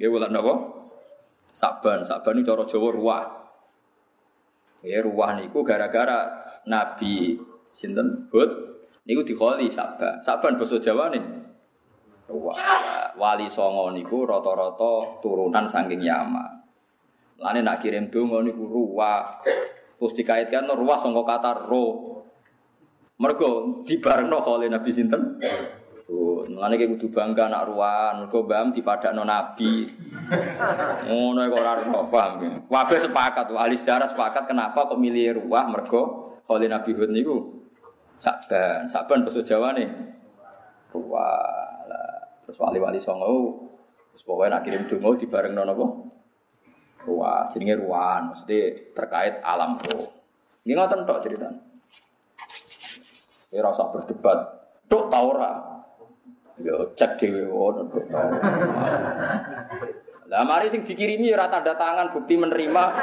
Ya 0.00 0.08
bulan 0.08 0.32
apa? 0.32 0.54
Saban. 1.52 2.08
Saban 2.08 2.40
itu 2.40 2.48
cara 2.48 2.64
Jawa 2.64 2.88
ruah. 2.88 3.24
Ya 4.84 5.00
ruwah 5.00 5.40
niku 5.40 5.64
gara-gara 5.64 6.28
Nabi 6.68 7.40
sinten 7.72 8.28
Hud 8.28 8.50
niku 9.08 9.24
dikholi 9.24 9.72
Saban. 9.72 10.20
Saban 10.20 10.60
basa 10.60 10.76
Jawa 10.76 11.08
nih. 11.08 11.24
Ruwah. 12.28 12.56
Wali 13.16 13.48
Songo 13.48 13.92
niku 13.96 14.28
rata-rata 14.28 15.24
turunan 15.24 15.64
saking 15.64 16.04
Yaman. 16.04 16.60
Lane 17.40 17.60
nak 17.64 17.80
kirim 17.80 18.12
donga 18.12 18.44
niku 18.44 18.68
ruwah. 18.68 19.40
Terus 19.96 20.12
dikaitkan 20.20 20.68
ruwah 20.68 21.00
sangka 21.00 21.24
kata 21.24 21.64
ro. 21.64 22.12
Mergo 23.16 23.80
dibarengno 23.88 24.42
kholi 24.44 24.68
Nabi 24.68 24.90
sinten? 24.92 25.40
Tuh, 26.04 26.44
mulane 26.52 26.76
kayak 26.76 27.00
kudu 27.00 27.08
bangga 27.08 27.48
anak 27.48 27.64
ruan, 27.72 28.12
mergo 28.20 28.44
bam 28.44 28.76
dipadakno 28.76 29.24
nabi. 29.24 29.88
Ngono 31.08 31.48
kok 31.48 31.60
ora 31.64 31.80
paham 32.12 32.32
ya. 32.44 32.50
Kabeh 32.68 32.98
sepakat, 33.00 33.48
ahli 33.48 33.76
sejarah 33.80 34.12
sepakat 34.12 34.44
kenapa 34.44 34.84
pemilih 34.92 35.40
ruah 35.40 35.64
mergo 35.64 36.36
Khalil 36.44 36.68
Nabi 36.68 36.92
Hud 36.92 37.08
niku 37.08 37.36
Saban, 38.20 38.84
Saban 38.84 39.24
bahasa 39.24 39.40
Jawa 39.48 39.72
nih. 39.72 39.88
Ruah. 40.92 41.72
Terus 42.44 42.60
wali-wali 42.60 43.00
songo 43.00 43.64
terus 44.12 44.22
pokoknya 44.28 44.60
nak 44.60 44.62
kirim 44.68 44.84
donga 44.84 45.16
dibarengno 45.16 45.64
napa? 45.64 45.86
Ruah, 47.08 47.48
jenenge 47.48 47.80
ruan, 47.80 48.32
maksudnya 48.32 48.92
terkait 48.92 49.40
alam 49.40 49.80
roh. 49.80 50.12
Ini 50.68 50.76
ngoten 50.76 51.08
tok 51.08 51.24
ceritanya. 51.24 51.60
Ya 53.48 53.60
rasa 53.64 53.88
berdebat. 53.88 54.38
Tok 54.88 55.08
ta 55.08 55.18
ora? 55.24 55.73
Yo 56.62 56.94
cek 56.94 57.18
dhewe 57.18 57.50
ngono 57.50 57.90
kok. 57.90 58.06
Lah 60.30 60.40
mari 60.46 60.72
sing 60.72 60.86
dikirimi 60.86 61.34
ora 61.34 61.52
tanda 61.52 61.76
tangan 61.76 62.14
bukti 62.14 62.34
menerima. 62.38 62.84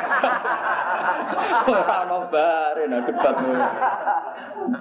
Ora 1.70 1.96
ono 2.10 2.26
bare 2.34 2.90
nah 2.90 3.06
debat. 3.06 3.36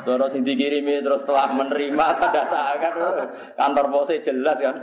Terus 0.08 0.28
sing 0.32 0.42
dikirimi 0.42 1.04
terus 1.04 1.20
telah 1.28 1.52
menerima 1.52 2.06
tanda 2.16 2.42
tangan 2.48 3.14
kantor 3.58 3.86
pose 3.92 4.24
jelas 4.24 4.56
kan. 4.56 4.76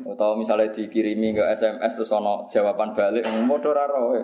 Atau 0.00 0.40
misalnya 0.40 0.72
dikirimi 0.72 1.36
ke 1.36 1.44
SMS 1.52 1.92
terus 1.92 2.14
ono 2.14 2.48
jawaban 2.48 2.96
balik, 2.96 3.28
modor 3.44 3.76
raroe. 3.76 4.22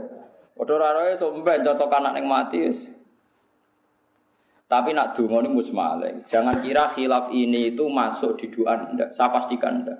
Modor 0.57 0.79
raroe 0.81 1.21
somben 1.21 1.61
contoh 1.61 1.87
anak 1.93 2.17
yang 2.17 2.25
mati 2.25 2.59
wis. 2.65 2.96
Tapi 4.67 4.91
nak 4.91 5.15
dungo 5.15 5.39
ini 5.47 5.51
musmaleng. 5.51 6.27
Jangan 6.27 6.59
kira 6.59 6.91
khilaf 6.91 7.31
ini 7.31 7.71
itu 7.71 7.87
masuk 7.87 8.35
di 8.35 8.51
doa 8.51 8.75
Anda. 8.75 9.15
Saya 9.15 9.31
pastikan 9.31 9.83
Anda. 9.83 9.95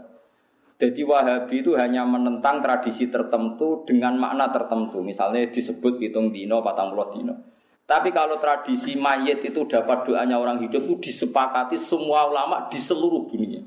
Jadi 0.77 1.07
Wahabi 1.07 1.63
itu 1.63 1.73
hanya 1.79 2.03
menentang 2.03 2.61
tradisi 2.61 3.07
tertentu 3.07 3.87
dengan 3.87 4.19
makna 4.19 4.51
tertentu. 4.51 5.01
Misalnya 5.07 5.49
disebut 5.49 6.03
hitung 6.03 6.35
dino, 6.35 6.61
patang 6.67 6.93
puluh 6.93 7.15
dino. 7.15 7.35
Tapi 7.87 8.11
kalau 8.11 8.43
tradisi 8.43 8.99
mayit 8.99 9.47
itu 9.47 9.63
dapat 9.71 10.03
doanya 10.03 10.37
orang 10.43 10.59
hidup 10.59 10.83
itu 10.83 10.99
disepakati 11.09 11.79
semua 11.79 12.27
ulama 12.27 12.67
di 12.67 12.83
seluruh 12.83 13.31
dunia. 13.31 13.63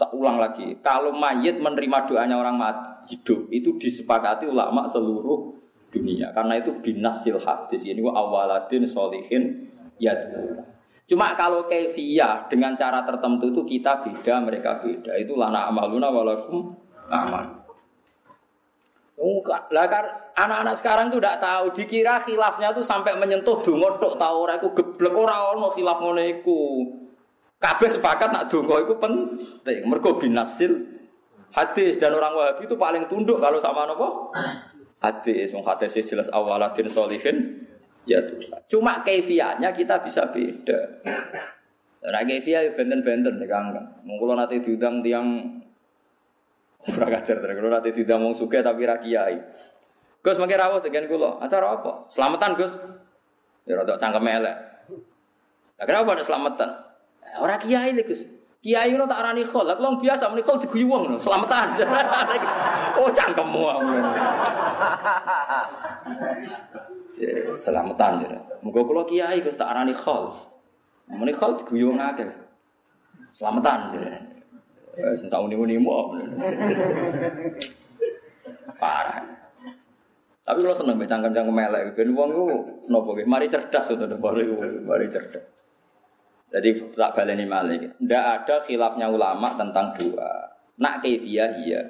Tak 0.00 0.16
ulang 0.16 0.40
lagi. 0.40 0.80
Kalau 0.80 1.12
mayit 1.12 1.60
menerima 1.60 2.08
doanya 2.08 2.40
orang 2.40 2.56
mati, 2.56 3.12
hidup 3.12 3.52
itu 3.52 3.76
disepakati 3.76 4.48
ulama 4.48 4.88
seluruh 4.88 5.52
dunia. 5.92 6.32
Karena 6.32 6.56
itu 6.56 6.72
binasil 6.80 7.36
hadis. 7.36 7.84
Ini 7.84 8.00
wa 8.00 8.16
awaladin 8.16 8.88
solihin 8.88 9.68
ya 10.00 10.16
Cuma 11.10 11.34
kalau 11.34 11.66
kefiah 11.66 12.46
dengan 12.46 12.78
cara 12.78 13.02
tertentu 13.02 13.50
itu 13.50 13.66
kita 13.66 14.06
beda, 14.06 14.46
mereka 14.46 14.78
beda. 14.78 15.18
Itu 15.18 15.34
lana 15.34 15.66
amaluna 15.66 16.06
walakum 16.06 16.70
amal. 17.10 17.66
Lah 19.74 19.86
kan 19.90 20.04
anak-anak 20.38 20.74
sekarang 20.78 21.06
tuh 21.10 21.18
tidak 21.18 21.42
tahu, 21.42 21.64
dikira 21.74 22.22
khilafnya 22.22 22.70
tuh 22.70 22.86
sampai 22.86 23.18
menyentuh 23.18 23.58
dungo 23.58 23.98
tok 23.98 24.22
tahu 24.22 24.36
ora 24.46 24.56
iku 24.62 24.70
geblek 24.70 25.12
ora 25.12 25.50
ono 25.50 25.74
khilaf 25.74 25.98
ngono 25.98 26.22
iku. 26.22 26.60
Sepakat 27.60 28.30
nak 28.30 28.46
dungo 28.46 28.78
iku 28.78 28.94
penting. 29.02 29.90
Mergo 29.90 30.14
binasil 30.14 30.72
hadis 31.50 31.98
dan 31.98 32.14
orang 32.14 32.38
Wahabi 32.38 32.70
itu 32.70 32.78
paling 32.78 33.10
tunduk 33.10 33.42
kalau 33.42 33.58
sama 33.58 33.82
nopo 33.84 34.30
hadis. 35.02 35.50
Wong 35.52 35.66
hadis 35.66 35.98
jelas 36.06 36.30
awaladin 36.30 36.86
solihin 36.86 37.66
Ya 38.08 38.20
Cuma 38.70 39.04
kefiahnya 39.04 39.70
kita 39.76 40.00
bisa 40.00 40.28
beda. 40.32 41.04
Nah 42.00 42.22
kefiah 42.24 42.72
benten-benten 42.72 43.36
ya 43.36 43.46
kang. 43.48 43.76
Mungkin 44.08 44.40
nanti 44.40 44.64
diundang 44.64 45.04
tiang 45.04 45.60
kurang 46.80 47.12
ajar 47.12 47.36
terus. 47.44 47.54
Kalau 47.60 47.70
nanti 47.70 47.90
diundang 47.92 48.20
mau 48.24 48.32
suka 48.32 48.64
tapi 48.64 48.88
rakyai. 48.88 49.36
Gus 50.20 50.36
makin 50.36 50.60
rawat 50.60 50.84
dengan 50.84 51.08
kulo. 51.08 51.40
Acara 51.40 51.80
apa? 51.80 52.08
Selamatan 52.12 52.56
Gus. 52.56 52.72
Ya 53.68 53.76
rada 53.80 53.96
cangkem 54.00 54.28
elek. 54.28 54.56
Nah, 55.80 55.84
kenapa 55.88 56.12
ada 56.12 56.24
selamatan? 56.24 56.70
Orang 57.40 57.60
kiai 57.60 57.92
nih 57.96 58.04
Gus. 58.04 58.39
Kiai 58.60 58.92
lo 58.92 59.08
tak 59.08 59.24
arani 59.24 59.40
khol, 59.48 59.64
lah 59.64 59.80
kalau 59.80 59.96
biasa 59.96 60.28
meni 60.28 60.44
khol 60.44 60.60
diguyu 60.60 60.84
wong 60.84 61.16
selamatan. 61.16 61.80
oh 63.00 63.08
cangkemmu. 63.08 63.64
Selamatan 67.56 68.12
ya. 68.20 68.36
Muga 68.60 68.84
kula 68.84 69.08
kiai 69.08 69.40
Gus 69.40 69.56
tak 69.56 69.72
arani 69.72 69.96
khol. 69.96 70.36
Meni 71.08 71.32
khol 71.32 71.56
diguyu 71.56 71.88
wong 71.88 72.04
akeh. 72.04 72.28
Selamatan 73.32 73.96
ya. 73.96 74.28
Wis 75.08 75.24
sauni-uni 75.24 75.80
mu. 75.80 76.20
Parah. 78.76 79.24
Tapi 80.44 80.58
kalau 80.60 80.76
seneng 80.76 81.00
cangkem-cangkem 81.00 81.56
melek, 81.56 81.96
ben 81.96 82.12
wong 82.12 82.28
ku 82.28 82.44
napa 82.92 83.08
Mari 83.24 83.48
cerdas 83.48 83.88
to, 83.88 84.04
mari 84.84 85.08
cerdas. 85.08 85.59
Jadi 86.50 86.68
tak 86.98 87.14
baleni 87.14 87.46
malik. 87.46 87.94
Tidak 88.02 88.24
ada 88.42 88.66
khilafnya 88.66 89.06
ulama 89.06 89.54
tentang 89.54 89.94
doa. 89.94 90.50
Nak 90.82 91.06
kefiah 91.06 91.50
iya. 91.62 91.82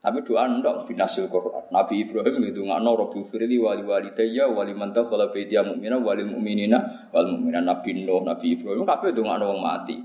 Tapi 0.00 0.24
doa 0.24 0.48
ndak 0.48 0.88
binasil 0.88 1.28
Quran. 1.28 1.68
Nabi 1.72 2.08
Ibrahim 2.08 2.40
itu 2.48 2.64
nggak 2.64 2.80
no 2.80 2.96
Rabbi 2.96 3.20
firli 3.24 3.60
wali 3.60 3.84
walidayya 3.84 4.48
wali 4.48 4.72
mantap 4.72 5.12
kalau 5.12 5.28
bedia 5.28 5.60
mukmina 5.60 6.00
wali 6.00 6.24
mukminina 6.24 7.08
wal 7.12 7.28
mukmina 7.28 7.60
Nabi 7.60 8.04
Nuh 8.04 8.24
Nabi 8.24 8.56
Ibrahim 8.56 8.88
kabeh 8.88 9.12
itu 9.12 9.20
nggak 9.20 9.38
no 9.40 9.60
mati. 9.60 9.96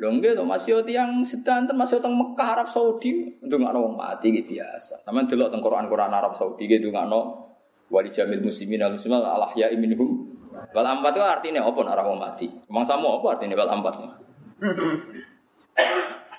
Lho 0.00 0.08
nggih 0.16 0.40
masih 0.44 0.80
yang 0.88 1.20
sedanten 1.24 1.76
masih 1.76 2.00
teng 2.00 2.16
Mekah 2.16 2.56
Arab 2.56 2.68
Saudi 2.72 3.36
ndongakno 3.44 3.84
wong 3.84 3.94
mati 4.00 4.32
gitu 4.32 4.56
biasa. 4.56 5.04
Sampeyan 5.04 5.28
delok 5.28 5.52
teng 5.52 5.60
Quran-Quran 5.60 6.12
Arab 6.12 6.40
Saudi 6.40 6.64
gitu 6.64 6.88
ndongakno 6.88 7.48
wali 7.92 8.08
jamil 8.08 8.40
muslimin 8.40 8.80
al 8.80 8.96
muslimin 8.96 9.20
al 9.20 9.44
ahya 9.44 9.68
minhum 9.76 10.29
Wal 10.70 10.86
ampat 10.86 11.12
itu 11.16 11.24
artinya 11.24 11.60
apa 11.64 11.80
nak 11.82 12.04
mau 12.04 12.16
mati? 12.16 12.46
Emang 12.68 12.84
sama 12.84 13.16
apa 13.16 13.26
artinya 13.38 13.56
wal 13.56 13.72
ampat? 13.72 13.94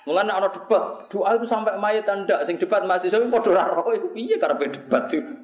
Mulai 0.02 0.26
nak 0.26 0.38
ada 0.42 0.48
debat, 0.50 1.06
doa 1.06 1.30
itu 1.38 1.46
sampai 1.46 1.78
mayat 1.78 2.10
anda, 2.10 2.42
sing 2.42 2.58
debat 2.58 2.82
masih 2.82 3.06
sampai 3.06 3.30
podo 3.30 3.54
raro 3.54 3.86
itu 3.94 4.10
piye 4.10 4.34
karena 4.34 4.58
debat 4.58 5.06
itu. 5.14 5.34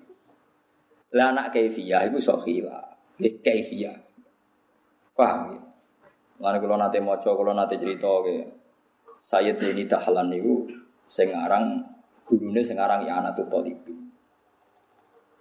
Lah 1.14 1.30
anak 1.30 1.54
kaifiyah 1.54 2.10
itu 2.10 2.18
sokhila, 2.18 2.82
ini 3.22 3.38
kaifiyah. 3.38 3.96
Paham 5.14 5.54
ya? 5.54 5.60
Lalu 6.42 6.58
kalau 6.62 6.76
nanti 6.78 6.98
moco, 6.98 7.30
kalau 7.34 7.54
nanti 7.54 7.78
cerita 7.78 8.10
ke 8.22 8.34
Sayyid 9.22 9.58
Zaini 9.58 9.86
Dahlan 9.86 10.30
itu 10.34 10.70
sing 11.06 11.34
aran 11.34 11.82
gurune 12.22 12.62
sing 12.62 12.78
aran 12.78 13.02
ya 13.06 13.18
anak 13.18 13.38
tuh 13.38 13.46
politik. 13.50 13.94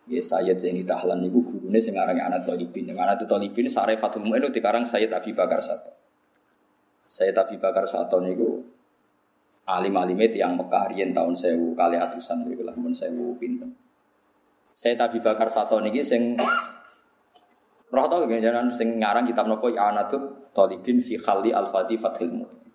Ya 0.07 0.23
Sayyid 0.23 0.63
Zaini 0.63 0.87
Tahlan 0.87 1.19
niku 1.19 1.43
gurune 1.43 1.83
sing 1.83 1.99
arange 1.99 2.23
anak 2.23 2.47
Talibin. 2.47 2.87
Yang 2.87 2.99
anak 3.03 3.27
Talibin 3.27 3.67
sare 3.67 3.99
Fatul 3.99 4.23
Mu'in 4.23 4.47
dikarang 4.47 4.87
Sayyid 4.87 5.11
Abi 5.11 5.35
Bakar 5.35 5.59
Sato. 5.59 5.91
Sayyid 7.11 7.35
Abi 7.35 7.59
Bakar 7.59 7.91
Sato 7.91 8.23
niku 8.23 8.63
alim-alime 9.67 10.31
yang 10.31 10.55
Mekah 10.55 10.95
riyen 10.95 11.11
tahun 11.11 11.35
1000 11.35 11.75
kali 11.75 11.99
atusan 11.99 12.47
niku 12.47 12.63
lah 12.63 12.75
mun 12.79 12.95
1000 12.95 13.11
pinten. 13.35 13.75
Sayyid 14.71 15.03
Abi 15.03 15.19
Bakar 15.19 15.51
Sato 15.51 15.75
niki 15.83 15.99
sing 15.99 16.39
roh 17.91 18.07
tau 18.07 18.23
jangan 18.23 18.71
sing 18.71 19.03
ngarang 19.03 19.27
kitab 19.27 19.51
nopo 19.51 19.67
ya 19.67 19.91
tuh 20.07 20.51
Talibin 20.55 21.03
fi 21.03 21.19
Khalli 21.19 21.51
Al-Fati 21.51 21.99
Fathil 21.99 22.31
Mu'in. 22.31 22.71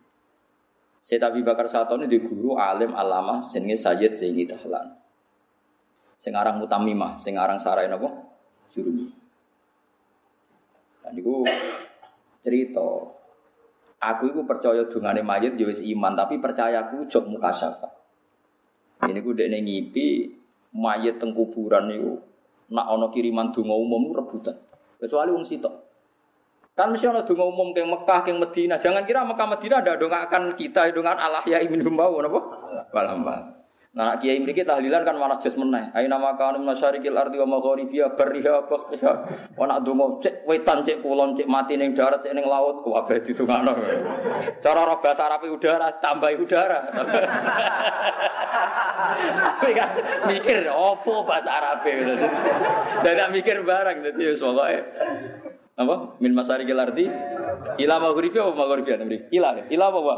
Sayyid 1.00 1.24
Abi 1.24 1.40
Bakar 1.40 1.66
Sato 1.66 1.96
ini 1.96 2.06
di 2.12 2.22
guru 2.22 2.60
alim 2.60 2.92
alamah 2.92 3.42
jenenge 3.48 3.74
Sayyid 3.74 4.14
Zaini 4.14 4.44
Tahlan. 4.44 5.01
Sing 6.22 6.38
aran 6.38 6.62
mutamimah, 6.62 7.18
sing 7.18 7.34
aran 7.34 7.58
sarai 7.58 7.90
napa? 7.90 8.06
Jurumi. 8.70 9.10
Dan 11.02 11.18
niku 11.18 11.42
cerita 12.46 13.10
Aku 14.02 14.34
itu 14.34 14.42
percaya 14.42 14.82
dungane 14.90 15.22
mayit 15.22 15.54
ya 15.54 15.70
iman, 15.70 16.18
tapi 16.18 16.42
percaya 16.42 16.82
aku 16.82 17.06
jok 17.06 17.22
muka 17.30 17.54
syafa. 17.54 17.86
Ini 19.06 19.22
ku 19.22 19.30
dekne 19.30 19.62
ngipi 19.62 20.26
mayit 20.74 21.22
teng 21.22 21.30
kuburan 21.30 21.86
niku 21.86 22.18
nak 22.74 22.90
ana 22.90 23.06
kiriman 23.14 23.54
donga 23.54 23.78
umum 23.78 24.10
rebutan. 24.10 24.58
Kecuali 24.98 25.30
wong 25.30 25.46
sitok. 25.46 25.74
Kan 26.74 26.90
mesti 26.90 27.06
donga 27.06 27.44
umum 27.46 27.70
ke 27.70 27.86
Mekah, 27.86 28.26
ke 28.26 28.34
Medina. 28.34 28.74
Jangan 28.74 29.06
kira 29.06 29.22
Mekah 29.22 29.46
Medina 29.46 29.78
ada 29.78 29.94
dongakan 29.94 30.58
kita, 30.58 30.90
dongan 30.90 31.22
Allah 31.22 31.46
ya 31.46 31.62
minhum 31.62 31.94
bau 31.94 32.18
napa? 32.18 32.40
Walamba. 32.90 33.61
Nah, 33.92 34.16
kiai 34.16 34.40
mriki 34.40 34.64
tahlilan 34.64 35.04
kan 35.04 35.20
malah 35.20 35.36
jas 35.36 35.52
meneh. 35.52 35.92
Aina 35.92 36.16
makanu 36.16 36.64
masyarikil 36.64 37.12
ardi 37.12 37.36
wa 37.44 37.60
magharibiha 37.60 38.16
barriha 38.16 38.64
bakhsha. 38.64 39.12
Wa 39.52 39.68
nak 39.68 39.84
donga 39.84 40.16
cek 40.24 40.48
wetan 40.48 40.80
cek 40.80 41.04
kulon 41.04 41.36
cek 41.36 41.44
mati 41.44 41.76
ning 41.76 41.92
darat 41.92 42.24
cek 42.24 42.32
ning 42.32 42.48
laut 42.48 42.80
kabeh 42.80 43.20
ditungakno. 43.20 43.76
Cara 44.64 44.88
roh 44.88 44.96
bahasa 44.96 45.28
Arab 45.28 45.44
udara 45.44 46.00
tambah 46.00 46.32
udara. 46.40 46.88
Tapi 49.60 49.72
kan 49.76 49.90
mikir 50.24 50.72
opo 50.72 51.28
bahasa 51.28 51.52
Arab 51.52 51.84
e. 51.84 51.92
Dan 53.04 53.28
mikir 53.28 53.60
barang 53.60 54.08
dadi 54.08 54.24
wis 54.24 54.40
pokoke 54.40 54.80
apa 55.72 56.16
min 56.16 56.32
masyarikil 56.32 56.80
ardi 56.80 57.12
ila 57.76 57.94
magharibiha 58.00 58.40
wa 58.40 58.54
magharibiha 58.56 58.96
ila 59.36 59.68
ila 59.68 59.84
apa? 59.92 60.16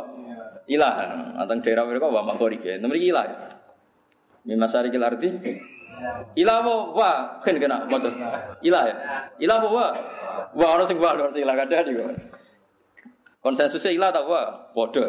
Ilah, 0.65 0.95
antang 1.43 1.61
daerah 1.61 1.85
mereka 1.85 2.07
wa 2.09 2.23
magharibiha. 2.23 2.79
Nomor 2.79 2.97
ilah. 2.97 3.54
Mimma 4.45 4.69
syarikil 4.69 5.05
arti. 5.05 5.29
Ilah 6.37 6.57
apa? 6.61 6.75
Wah, 6.93 7.17
kan 7.41 7.57
kena 7.57 7.89
motor. 7.89 8.13
Ilah 8.61 8.83
ya. 8.85 8.97
Ilah 9.41 9.57
apa? 9.61 9.69
Wah. 9.73 9.91
Wah, 10.55 10.69
orang 10.77 10.87
sing 10.87 10.99
wah, 11.01 11.17
orang 11.17 11.33
sing 11.33 11.43
ilah 11.43 11.57
kada. 11.57 11.81
Konsensusnya 13.41 13.93
ilah 13.93 14.09
tak 14.13 14.25
wah, 14.25 14.73
bodoh. 14.73 15.05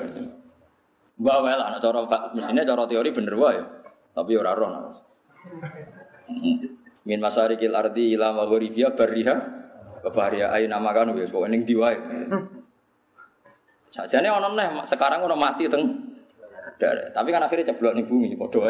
Wah, 1.16 1.40
well, 1.40 1.62
anak 1.64 1.80
cara 1.80 2.04
mestinya 2.36 2.68
cara 2.68 2.84
teori 2.88 3.10
bener 3.16 3.36
wah 3.40 3.52
ya. 3.56 3.64
Tapi 4.16 4.32
ora 4.36 4.52
roh. 4.56 4.72
Min 7.06 7.20
masarikil 7.22 7.76
ardi 7.76 8.18
ila 8.18 8.34
maghribiya 8.34 8.96
barriha 8.98 9.36
babaria 10.02 10.50
ayin 10.56 10.74
nama 10.74 10.90
kan 10.96 11.12
wis 11.14 11.30
kok 11.30 11.46
ning 11.52 11.68
diwae. 11.68 11.96
Sajane 13.94 14.28
ana 14.28 14.50
neh 14.52 14.68
sekarang 14.90 15.22
ora 15.22 15.38
mati 15.38 15.70
teng 15.70 16.15
tapi 16.78 17.32
kan 17.32 17.40
akhirnya 17.40 17.72
ceblok 17.72 17.96
nih 17.96 18.04
bumi, 18.04 18.36
bodoh. 18.36 18.68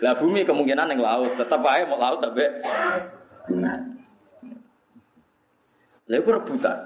Lah 0.00 0.14
bumi 0.16 0.40
kemungkinan 0.48 0.88
yang 0.96 1.00
laut, 1.04 1.36
tetap 1.36 1.60
aja 1.68 1.84
mau 1.84 2.00
laut 2.00 2.24
tapi. 2.24 2.48
Lah 6.08 6.16
itu 6.16 6.30
rebutan. 6.32 6.78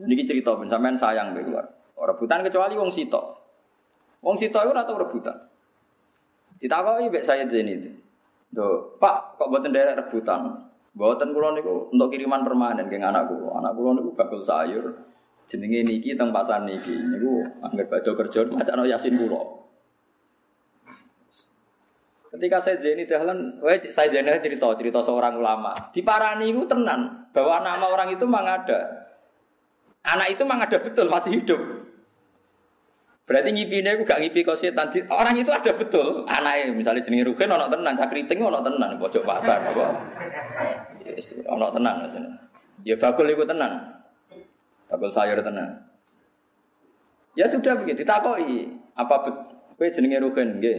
Ini 0.00 0.24
cerita 0.24 0.56
sampean 0.56 0.96
sayang 0.96 1.36
keluar. 1.36 1.68
Rebutan 2.00 2.40
kecuali 2.40 2.80
wong 2.80 2.88
sitok. 2.88 3.24
Wong 4.24 4.36
sitok 4.40 4.64
itu 4.64 4.72
atau 4.72 4.96
rebutan. 4.96 5.36
Ditakoki 6.60 7.08
mbek 7.08 7.24
saya 7.24 7.48
Zaini. 7.48 8.00
Tuh, 8.50 8.98
Pak, 8.98 9.38
kok 9.38 9.48
buatan 9.48 9.72
daerah 9.72 9.96
rebutan? 9.96 10.68
Buatan 10.90 11.30
kulon 11.30 11.54
niku 11.54 11.88
untuk 11.94 12.10
kiriman 12.10 12.42
permanen 12.42 12.90
ke 12.90 12.98
anak 12.98 13.30
kulo. 13.30 13.54
Anak 13.56 13.72
kulo 13.78 13.96
niku 13.96 14.10
bakul 14.12 14.42
sayur. 14.44 15.09
Jenenge 15.50 15.82
niki 15.82 16.14
teng 16.14 16.30
pasar 16.30 16.62
niki. 16.62 16.94
Niku 16.94 17.42
angger 17.58 17.90
baca 17.90 18.10
kerja 18.14 18.46
macam 18.46 18.86
Yasin 18.86 19.18
kulo. 19.18 19.66
Ketika 22.30 22.62
saya 22.62 22.78
Zaini 22.78 23.10
Dahlan, 23.10 23.58
saya 23.90 24.06
Zaini 24.14 24.38
cerita 24.38 24.70
cerita 24.78 25.02
seorang 25.02 25.42
ulama. 25.42 25.90
Di 25.90 26.06
Parani 26.06 26.54
itu 26.54 26.62
tenan 26.70 27.26
bahwa 27.34 27.58
nama 27.66 27.90
orang 27.90 28.14
itu 28.14 28.22
memang 28.22 28.46
ada. 28.46 29.10
Anak 30.06 30.38
itu 30.38 30.46
memang 30.46 30.62
ada 30.62 30.78
betul 30.78 31.10
masih 31.10 31.42
hidup. 31.42 31.58
Berarti 33.26 33.50
ngipine 33.50 33.94
aku 33.94 34.02
gak 34.06 34.22
ngipi 34.22 34.46
kau 34.46 34.54
setan. 34.54 34.90
Orang 35.10 35.34
itu 35.38 35.50
ada 35.50 35.70
betul. 35.74 36.26
Anaknya 36.26 36.74
misalnya 36.74 37.02
jenis 37.02 37.26
Rugen 37.26 37.50
ono 37.50 37.66
tenan, 37.66 37.94
cakriting 37.98 38.38
ono 38.42 38.62
tenan, 38.62 38.98
pojok 38.98 39.22
pasar 39.26 39.70
apa. 39.70 39.86
Yes, 41.02 41.34
ono 41.46 41.70
tenan. 41.74 42.10
Ya 42.86 42.94
bakul 42.94 43.30
itu 43.30 43.42
tenan. 43.42 43.99
Bakul 44.90 45.14
sayur 45.14 45.38
tenan. 45.38 45.86
Ya 47.38 47.46
sudah 47.46 47.78
begitu, 47.78 48.02
ditakoi. 48.02 48.74
Apa 48.98 49.22
kowe 49.78 49.86
jenenge 49.86 50.18
Rugen 50.18 50.58
nggih? 50.58 50.78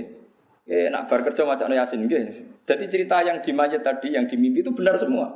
Eh, 0.68 0.92
nak 0.92 1.10
bar 1.10 1.24
kerja 1.26 1.48
macam 1.48 1.72
Yasin 1.72 2.06
gitu. 2.06 2.52
Jadi 2.68 2.86
cerita 2.92 3.24
yang 3.26 3.42
di 3.42 3.52
mayat 3.56 3.82
tadi, 3.82 4.14
yang 4.14 4.30
di 4.30 4.38
mimpi 4.38 4.62
itu 4.62 4.70
benar 4.76 5.00
semua. 5.00 5.34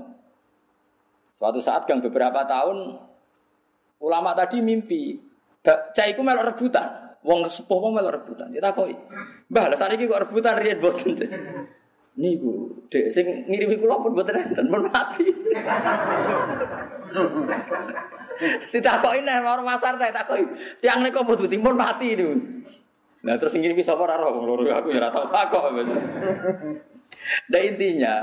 Suatu 1.34 1.58
saat 1.60 1.90
gang 1.90 2.00
beberapa 2.00 2.46
tahun 2.46 3.00
ulama 4.00 4.38
tadi 4.38 4.62
mimpi, 4.62 5.18
cai 5.66 6.14
ku 6.14 6.22
melok 6.22 6.54
rebutan, 6.54 7.18
wong 7.26 7.50
sepuh 7.50 7.80
wong 7.82 7.98
melok 7.98 8.22
rebutan. 8.22 8.54
Kita 8.54 8.72
kok, 8.72 8.88
bah 9.50 9.66
lah 9.68 9.90
ini 9.92 10.06
kok 10.06 10.22
rebutan 10.30 10.62
rian 10.62 10.80
boten. 10.80 11.18
Niku, 12.22 12.72
dek 12.88 13.12
sing 13.12 13.44
ngirimi 13.52 13.76
kula 13.76 14.00
pun 14.00 14.16
boten 14.16 14.40
enten 14.40 14.72
pun 14.72 14.88
mati. 14.88 15.28
Tidak 18.72 18.96
kok 19.00 19.16
ini 19.16 19.32
orang 19.32 19.64
pasar 19.64 19.96
tak 19.96 20.28
kok 20.28 20.40
tiang 20.84 21.02
niku 21.04 21.24
boten 21.24 21.62
pun 21.64 21.76
mati 21.76 22.16
niku. 22.16 22.36
Nah 23.26 23.36
terus 23.42 23.58
ingin 23.58 23.74
bisa 23.74 23.98
apa 23.98 24.06
raro 24.06 24.38
wong 24.38 24.46
loro 24.46 24.64
aku 24.70 24.94
ya 24.94 25.02
ora 25.02 25.10
tau 25.10 25.26
takok. 25.32 25.74
Nah 27.50 27.62
intinya 27.64 28.16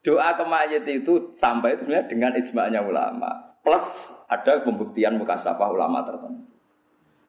doa 0.00 0.28
ke 0.36 0.44
mayat 0.48 0.84
itu 0.88 1.36
sampai 1.36 1.76
itu 1.76 1.84
dengan 1.88 2.32
ijma'nya 2.32 2.80
ulama. 2.80 3.60
Plus 3.64 4.12
ada 4.28 4.60
pembuktian 4.64 5.16
mukasafah 5.20 5.68
ulama 5.72 6.04
tertentu. 6.04 6.54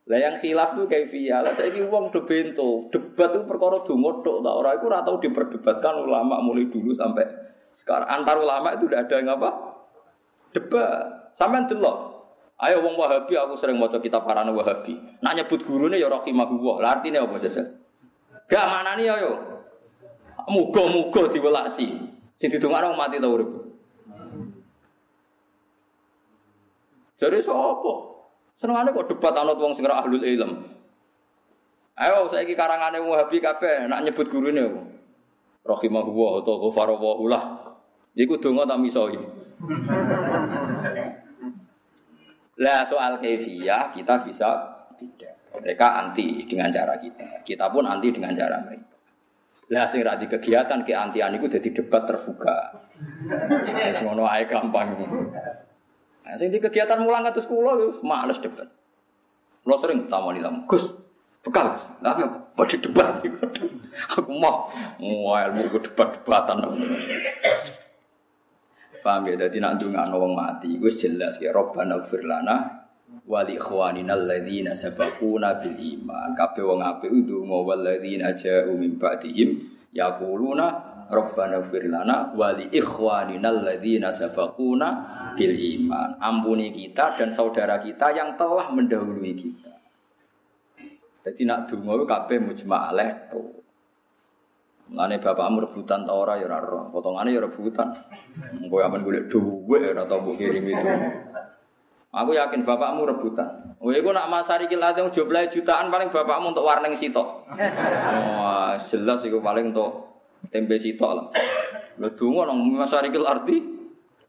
Lah 0.05 0.21
yang 0.21 0.37
khilaf 0.37 0.77
tuh 0.77 0.85
via 0.85 1.41
lah 1.41 1.57
saya 1.57 1.73
uang 1.81 2.13
do 2.13 2.29
bento 2.29 2.93
debat 2.93 3.33
itu 3.33 3.41
perkara 3.49 3.81
dungo 3.81 4.21
tok 4.21 4.45
tak 4.45 4.53
orang 4.53 4.73
itu 4.77 4.85
ratau 4.85 5.15
diperdebatkan 5.17 5.93
ulama 6.05 6.45
mulai 6.45 6.69
dulu 6.69 6.93
sampai 6.93 7.25
sekarang 7.73 8.05
antar 8.13 8.37
ulama 8.37 8.77
itu 8.77 8.85
udah 8.85 9.01
ada 9.01 9.15
yang 9.17 9.33
apa 9.33 9.49
debat 10.53 11.24
sampai 11.35 11.67
delok 11.67 12.15
Ayo 12.55 12.79
wong 12.87 12.95
Wahabi 12.95 13.35
aku 13.35 13.59
sering 13.59 13.75
maca 13.75 13.99
kitab 13.99 14.23
karana 14.23 14.47
Wahabi. 14.55 14.95
Nak 15.19 15.33
nyebut 15.35 15.59
gurune 15.67 15.99
ya 15.99 16.07
rahimahullah. 16.07 16.75
Lah 16.79 16.89
artine 16.95 17.19
apa 17.19 17.35
jajal? 17.43 17.67
Gak 18.47 18.65
manani 18.71 19.11
ayo. 19.11 19.59
Muga-muga 20.47 21.27
diwelasi. 21.35 21.87
Sing 22.39 22.47
didongakno 22.47 22.95
mati 22.95 23.19
ta 23.19 23.27
urip. 23.27 23.49
Jadi 27.19 27.43
sapa? 27.43 27.93
Senengane 28.55 28.95
kok 28.95 29.07
debat 29.11 29.35
anut 29.35 29.59
wong 29.59 29.75
sing 29.75 29.83
ahlul 29.83 30.23
ilm. 30.23 30.51
Ayo 31.99 32.31
saiki 32.31 32.55
karangane 32.55 33.03
Wahabi 33.03 33.43
kabeh 33.43 33.91
nak 33.91 34.07
nyebut 34.07 34.31
gurune 34.31 34.63
apa? 34.63 34.81
Rahimahullah 35.67 36.31
atau 36.39 36.55
ghafarallahu 36.71 37.27
Iku 38.15 38.39
donga 38.39 38.63
tak 38.63 38.79
misoi. 38.79 39.19
Lah 42.61 42.87
soal 42.87 43.19
kefiah 43.19 43.91
kita 43.91 44.23
bisa 44.23 44.47
tidak. 44.95 45.35
Mereka 45.55 45.87
anti 45.87 46.43
dengan 46.47 46.71
cara 46.71 46.95
kita. 46.99 47.43
Kita 47.43 47.71
pun 47.71 47.87
anti 47.87 48.11
dengan 48.11 48.35
cara 48.35 48.59
mereka. 48.63 48.95
Lah 49.73 49.89
sing 49.89 50.05
di 50.05 50.27
kegiatan 50.29 50.85
ke 50.85 50.93
antian 50.93 51.33
itu 51.35 51.49
jadi 51.49 51.69
debat 51.73 52.05
terbuka. 52.05 52.85
Wis 53.89 53.99
ngono 54.05 54.29
ae 54.29 54.45
gampang. 54.45 54.93
Nah, 56.25 56.33
sing 56.37 56.53
di 56.53 56.61
kegiatan 56.61 57.01
mulang 57.01 57.25
kados 57.25 57.49
kula 57.49 57.99
males 58.05 58.37
debat. 58.39 58.69
Lo 59.65 59.75
sering 59.81 60.05
tamu 60.05 60.31
di 60.37 60.45
tamu. 60.45 60.69
Gus, 60.69 60.93
bekal 61.41 61.73
Gus. 61.73 61.85
Lah 62.05 62.13
debat? 62.13 63.19
Aku 64.15 64.31
mau 64.31 64.69
mau 65.01 65.33
ilmu 65.33 65.81
debat-debatan. 65.81 66.57
Paham 69.05 69.29
ya? 69.29 69.37
Jadi 69.37 69.61
nak 69.61 69.77
ndongakno 69.77 70.17
wong 70.17 70.33
mati 70.33 70.81
gue 70.81 70.89
jelas 70.89 71.37
ya 71.37 71.53
Robbana 71.53 72.01
ighfir 72.01 72.25
lana 72.25 72.89
wa 73.29 73.45
li 73.45 73.53
ikhwanina 73.53 74.17
alladziina 74.17 74.73
sabaquna 74.73 75.61
bil 75.61 75.77
iman. 75.77 76.33
Kabeh 76.33 76.65
wong 76.65 76.81
apik 76.81 77.13
ndonga 77.13 77.57
wal 77.61 77.85
ladzina 77.85 78.33
ja'u 78.33 78.73
min 78.73 78.97
ba'dihim 78.97 79.49
yaquluna 79.93 80.65
Rabbana 81.13 81.61
ighfir 81.61 81.85
lana 81.85 82.33
wa 82.33 82.49
li 82.57 82.65
ikhwanina 82.73 83.53
alladziina 83.53 84.09
sabaquna 84.09 84.87
bil 85.37 85.53
iman. 85.53 86.17
Ampuni 86.17 86.73
kita 86.73 87.13
dan 87.13 87.29
saudara 87.29 87.77
kita 87.77 88.09
yang 88.09 88.33
telah 88.33 88.73
mendahului 88.73 89.33
kita. 89.37 89.73
Jadi 91.21 91.41
nak 91.45 91.69
donga 91.69 92.09
kabeh 92.09 92.41
mujma' 92.41 92.89
alaih 92.89 93.29
tuh. 93.29 93.64
Mulane 94.85 95.17
bapakmu 95.17 95.65
rebutan 95.65 96.05
ta 96.05 96.13
ora 96.13 96.37
ya 96.37 96.45
ora 96.45 96.61
roh. 96.61 96.93
Potongane 96.93 97.33
ya 97.33 97.41
rebutan. 97.41 97.89
Engko 98.61 98.85
aman 98.85 99.01
golek 99.01 99.33
dhuwit 99.33 99.81
ora 99.81 100.05
tau 100.05 100.21
mbok 100.21 100.37
kirim 100.37 100.61
itu. 100.61 100.85
Aku 102.13 102.31
yakin 102.37 102.61
bapakmu 102.61 103.03
rebutan. 103.09 103.75
Oh 103.81 103.89
iku 103.89 104.13
nak 104.13 104.29
masari 104.29 104.69
ki 104.69 104.77
late 104.77 105.01
jumlah 105.09 105.49
jutaan 105.49 105.89
paling 105.89 106.13
bapakmu 106.13 106.53
untuk 106.53 106.63
warneng 106.63 106.93
sitok. 106.93 107.49
Wah, 108.37 108.77
jelas 108.85 109.25
iku 109.25 109.41
paling 109.41 109.73
untuk 109.73 110.21
tempe 110.53 110.77
sitok 110.77 111.11
lah. 111.11 111.27
Lha 111.97 112.07
donga 112.13 112.53
nang 112.53 112.61
masari 112.69 113.09
ki 113.09 113.19
arti 113.25 113.57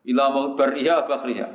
ila 0.08 0.32
mau 0.32 0.56
bariha 0.56 1.04
bakhriha. 1.04 1.48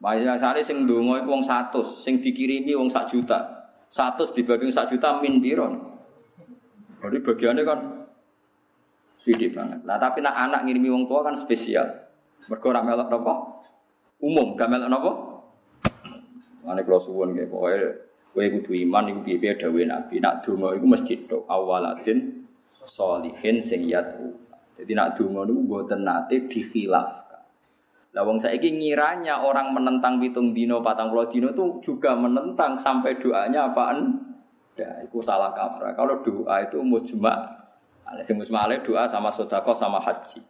Maya 0.00 0.36
sare 0.40 0.64
sing 0.64 0.88
donga 0.88 1.20
iku 1.20 1.36
wong 1.36 1.44
100, 1.44 1.84
sing 2.00 2.20
dikirimi 2.20 2.72
wong 2.72 2.88
1 2.88 3.12
juta. 3.12 3.68
100 3.92 4.34
dibagi 4.34 4.72
1 4.72 4.90
juta 4.90 5.20
min 5.20 5.38
piro? 5.38 5.93
Jadi 7.04 7.20
bagiannya 7.20 7.62
kan 7.68 7.80
sedih 9.20 9.52
banget. 9.52 9.84
Nah 9.84 10.00
tapi 10.00 10.24
nak 10.24 10.32
anak 10.32 10.64
ngirimi 10.64 10.88
wong 10.88 11.04
tua 11.04 11.20
kan 11.20 11.36
spesial. 11.36 11.84
Mergo 12.48 12.72
ora 12.72 12.80
melok? 12.80 13.12
Umum, 14.24 14.56
gak 14.56 14.72
melok 14.72 14.88
napa? 14.88 15.12
Mane 16.64 16.80
kula 16.80 16.98
suwun 17.04 17.36
nggih 17.36 17.52
pokoke 17.52 17.76
kowe 18.32 18.40
kudu 18.40 18.72
iman 18.88 19.12
iku 19.12 19.20
piye-piye 19.20 19.84
Nabi. 19.84 20.16
Nak 20.24 20.48
iku 20.48 20.86
masjid 20.88 21.20
tok 21.28 21.44
awaladin 21.44 22.48
solihin 22.88 23.60
sing. 23.60 23.84
Jadi 24.74 24.92
nak 24.96 25.20
donga 25.20 25.44
niku 25.44 25.60
mboten 25.60 26.08
nate 26.08 26.48
dikhilafkan. 26.48 27.44
Lah 28.16 28.22
wong 28.24 28.40
saiki 28.40 28.74
ngiranya 28.74 29.44
orang 29.44 29.76
menentang 29.76 30.18
pitung 30.18 30.56
dino, 30.56 30.80
patang 30.80 31.12
puluh 31.12 31.28
dino 31.28 31.52
itu 31.52 31.84
juga 31.84 32.16
menentang 32.16 32.80
sampai 32.80 33.20
doanya 33.20 33.70
apaan? 33.70 34.33
Ya, 34.74 34.90
itu 35.06 35.22
salah 35.22 35.54
kaprah. 35.54 35.94
Kalau 35.94 36.18
doa 36.26 36.56
itu 36.66 36.82
mujma, 36.82 37.62
sing 38.26 38.34
mujma 38.34 38.66
doa 38.82 39.06
sama 39.06 39.30
sodako 39.30 39.70
sama 39.70 40.02
haji. 40.02 40.42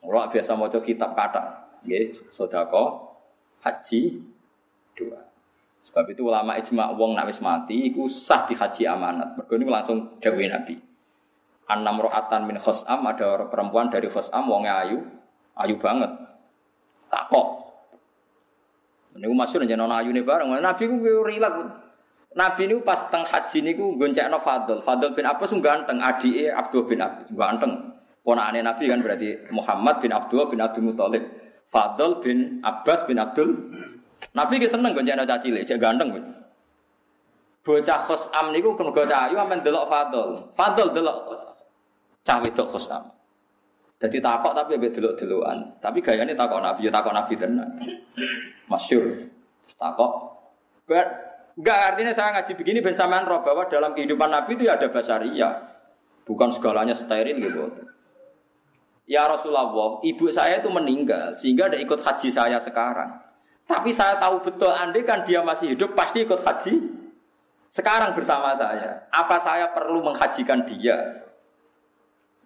Kalau 0.00 0.30
biasa 0.30 0.54
mau 0.54 0.70
kitab 0.70 1.18
kata, 1.18 1.74
ya, 1.82 1.98
sodako, 2.30 3.18
haji, 3.66 4.22
doa. 4.94 5.26
Sebab 5.80 6.12
itu 6.12 6.28
ulama 6.28 6.60
ijma 6.60 6.92
wong 6.92 7.16
nak 7.16 7.32
mati 7.40 7.88
iku 7.88 8.04
sah 8.06 8.44
di 8.44 8.54
haji 8.54 8.84
amanat. 8.84 9.34
Mergo 9.34 9.56
ini 9.56 9.64
langsung 9.64 10.20
dawuh 10.20 10.44
Nabi. 10.44 10.76
Anam 11.70 12.04
ro'atan 12.04 12.44
min 12.46 12.60
khosam 12.60 13.06
ada 13.06 13.24
orang 13.26 13.48
perempuan 13.48 13.86
dari 13.88 14.06
khosam 14.12 14.44
wong 14.44 14.68
ayu, 14.68 15.00
ayu 15.56 15.74
banget. 15.80 16.12
Takok. 17.08 17.48
Niku 19.18 19.34
masyhur 19.34 19.66
jenenge 19.66 19.90
ayu 19.90 20.10
nih 20.14 20.22
bareng. 20.22 20.52
Nabi 20.60 20.82
ku 20.86 20.96
rilat. 21.26 21.89
Nabi 22.30 22.70
ini 22.70 22.78
pas 22.86 23.10
teng 23.10 23.26
haji 23.26 23.58
niku 23.58 23.98
goncekno 23.98 24.38
Fadl. 24.38 24.78
Fadl 24.86 25.10
bin 25.18 25.26
Abbas 25.26 25.50
ganteng, 25.58 25.98
adike 25.98 26.46
Abdul 26.46 26.86
bin 26.86 27.02
Abbas 27.02 27.26
ganteng. 27.34 27.72
Ponakane 28.22 28.62
Nabi 28.62 28.86
kan 28.86 29.02
berarti 29.02 29.34
Muhammad 29.50 29.98
bin 29.98 30.14
Abdul 30.14 30.46
bin 30.46 30.62
Abdul 30.62 30.84
Muthalib. 30.86 31.24
Fadl 31.74 32.22
bin 32.22 32.62
Abbas 32.62 33.02
bin 33.10 33.18
Abdul. 33.18 33.50
Nabi 34.30 34.62
ki 34.62 34.70
seneng 34.70 34.94
goncekno 34.94 35.26
caci 35.26 35.50
cilik, 35.50 35.66
cek 35.66 35.78
ganteng. 35.82 36.14
Bocah 37.66 38.00
Khosam 38.06 38.54
niku 38.54 38.78
mergo 38.78 39.02
cahayu 39.04 39.34
amen 39.34 39.58
delok 39.66 39.90
Fadl. 39.90 40.54
Fadl 40.54 40.86
delok 40.94 41.34
cah 42.22 42.38
wedok 42.38 42.70
Khosam. 42.70 43.02
Jadi 44.00 44.16
takok 44.16 44.56
tapi 44.56 44.80
ambek 44.80 44.96
delok-delokan. 44.96 45.76
Tapi 45.76 46.00
gayane 46.00 46.32
takok 46.32 46.64
Nabi, 46.64 46.88
ya 46.88 46.90
takok 46.94 47.12
Nabi 47.12 47.36
tenan. 47.36 47.68
Masyur. 48.64 49.28
Takok 49.76 50.12
Enggak 51.60 51.92
artinya 51.92 52.12
saya 52.16 52.32
ngaji 52.40 52.56
begini 52.56 52.80
ben 52.80 52.96
sampean 52.96 53.28
roh 53.28 53.44
bahwa 53.44 53.68
dalam 53.68 53.92
kehidupan 53.92 54.32
Nabi 54.32 54.56
itu 54.56 54.64
ya 54.64 54.80
ada 54.80 54.88
basaria. 54.88 55.76
Bukan 56.24 56.48
segalanya 56.56 56.96
steril 56.96 57.36
gitu. 57.36 57.84
Ya 59.04 59.28
Rasulullah, 59.28 60.00
ibu 60.00 60.32
saya 60.32 60.64
itu 60.64 60.72
meninggal 60.72 61.36
sehingga 61.36 61.68
ada 61.68 61.76
ikut 61.76 62.00
haji 62.00 62.32
saya 62.32 62.56
sekarang. 62.56 63.12
Tapi 63.68 63.92
saya 63.92 64.16
tahu 64.16 64.40
betul 64.40 64.72
andai 64.72 65.04
kan 65.04 65.20
dia 65.20 65.44
masih 65.44 65.76
hidup 65.76 65.92
pasti 65.92 66.24
ikut 66.24 66.40
haji 66.40 66.80
sekarang 67.76 68.16
bersama 68.16 68.56
saya. 68.56 69.04
Apa 69.12 69.36
saya 69.36 69.68
perlu 69.76 70.00
menghajikan 70.00 70.64
dia? 70.64 71.28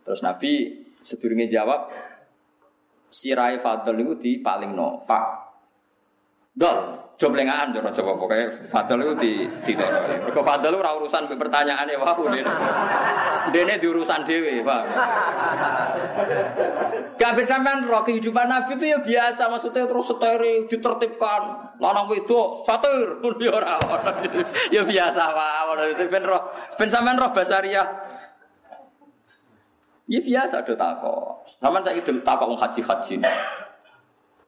Terus 0.02 0.26
Nabi 0.26 0.74
sedurunge 1.06 1.46
jawab, 1.54 1.86
sirai 3.14 3.62
fadl 3.62 3.94
itu 3.94 4.14
di 4.18 4.32
paling 4.42 4.74
no, 4.74 5.06
Pak. 5.06 5.43
Dol, 6.54 6.78
joblengaan 7.18 7.74
joro 7.74 7.90
coba 7.90 8.12
pokoknya 8.14 8.46
Fadl 8.70 9.02
itu 9.02 9.14
di 9.18 9.32
di 9.66 9.72
Mergo 9.74 10.38
Fadl 10.46 10.70
ora 10.70 10.94
urusan 10.94 11.26
pertanyaan 11.34 11.90
ya 11.90 11.98
wae 11.98 12.42
dene. 13.50 13.74
Di 13.82 13.86
urusan 13.90 14.22
dhewe, 14.22 14.62
Pak. 14.62 14.82
Gak 17.18 17.42
sampean 17.50 17.90
roh 17.90 18.06
kehidupan 18.06 18.46
Nabi 18.46 18.78
itu 18.78 18.86
ya 18.86 18.98
biasa 19.02 19.50
maksudnya 19.50 19.82
terus 19.86 20.06
steril 20.06 20.70
ditertibkan. 20.70 21.42
Lanang 21.82 22.06
wedok 22.06 22.62
satir 22.66 23.18
pun 23.18 23.34
ya 23.42 23.50
ora 23.50 23.74
Ya 24.70 24.86
biasa 24.86 25.22
wae 25.34 25.90
itu 25.90 26.06
ben 26.06 26.22
roh 26.22 26.54
ben 26.78 26.86
sampean 26.86 27.18
roh 27.18 27.34
basaria. 27.34 27.82
Ya 30.06 30.20
biasa 30.22 30.62
do 30.62 30.78
takok. 30.78 31.50
Sampeyan 31.58 31.82
saiki 31.82 32.14
takok 32.22 32.46
wong 32.46 32.62
haji-haji. 32.62 33.24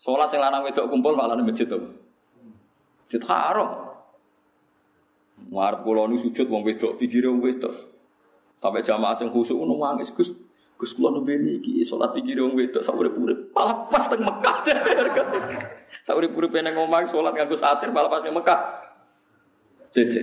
Salat 0.06 0.30
sing 0.30 0.38
lanang 0.38 0.62
wedok 0.62 0.86
kumpul 0.86 1.18
malah 1.18 1.34
ning 1.34 1.50
masjid 1.50 1.66
tuh. 1.66 1.82
Sujud 3.10 3.26
haram. 3.26 3.90
Ngarep 5.50 5.82
kula 5.82 6.06
nu 6.06 6.14
sujud 6.14 6.46
wong 6.46 6.62
wedok, 6.62 6.94
pinggire 6.94 7.26
wong 7.26 7.42
wedok. 7.42 7.74
Sampai 8.62 8.86
jamaah 8.86 9.18
sing 9.18 9.34
khusuk 9.34 9.58
ngono 9.58 9.74
nangis, 9.82 10.14
Gus. 10.14 10.30
Gus 10.78 10.94
kula 10.94 11.10
nembe 11.10 11.34
niki 11.42 11.82
salat 11.82 12.14
pinggire 12.14 12.38
wong 12.38 12.54
wedok 12.54 12.86
sak 12.86 12.94
urip-urip. 12.94 13.50
Malah 13.50 13.82
pas 13.90 14.06
teng 14.06 14.22
Mekah. 14.22 14.56
Sak 16.06 16.14
urip-urip 16.14 16.54
nang 16.62 16.86
omah 16.86 17.02
salat 17.10 17.34
nganggo 17.34 17.58
satir 17.58 17.90
malah 17.90 18.06
pas 18.06 18.22
Mekah. 18.22 18.60
Jeje. 19.90 20.22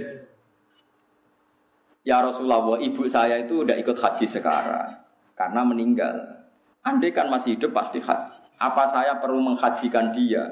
Ya 2.07 2.23
Rasulullah, 2.23 2.79
ibu 2.79 3.03
saya 3.07 3.39
itu 3.39 3.63
udah 3.63 3.75
ikut 3.79 3.95
haji 3.99 4.27
sekarang 4.27 4.95
karena 5.35 5.61
meninggal. 5.67 6.42
Andai 6.83 7.15
kan 7.15 7.31
masih 7.31 7.55
hidup 7.55 7.71
pasti 7.71 8.03
haji. 8.03 8.43
Apa 8.59 8.83
saya 8.83 9.15
perlu 9.23 9.39
menghajikan 9.39 10.11
dia? 10.11 10.43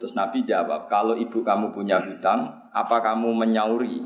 Terus 0.00 0.16
Nabi 0.16 0.40
jawab, 0.46 0.88
kalau 0.88 1.12
ibu 1.12 1.44
kamu 1.44 1.76
punya 1.76 2.00
hutang, 2.00 2.48
apa 2.72 2.96
kamu 3.04 3.36
menyauri, 3.36 4.00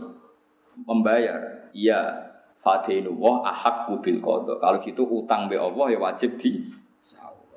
membayar? 0.82 1.70
Iya, 1.70 2.32
wah 3.18 3.38
ahak 3.46 3.86
kubil 3.86 4.18
kodok. 4.18 4.58
Kalau 4.58 4.78
gitu 4.82 5.02
utang 5.06 5.46
be 5.46 5.58
Allah 5.58 5.86
ya 5.94 5.98
wajib 5.98 6.38
di 6.38 6.58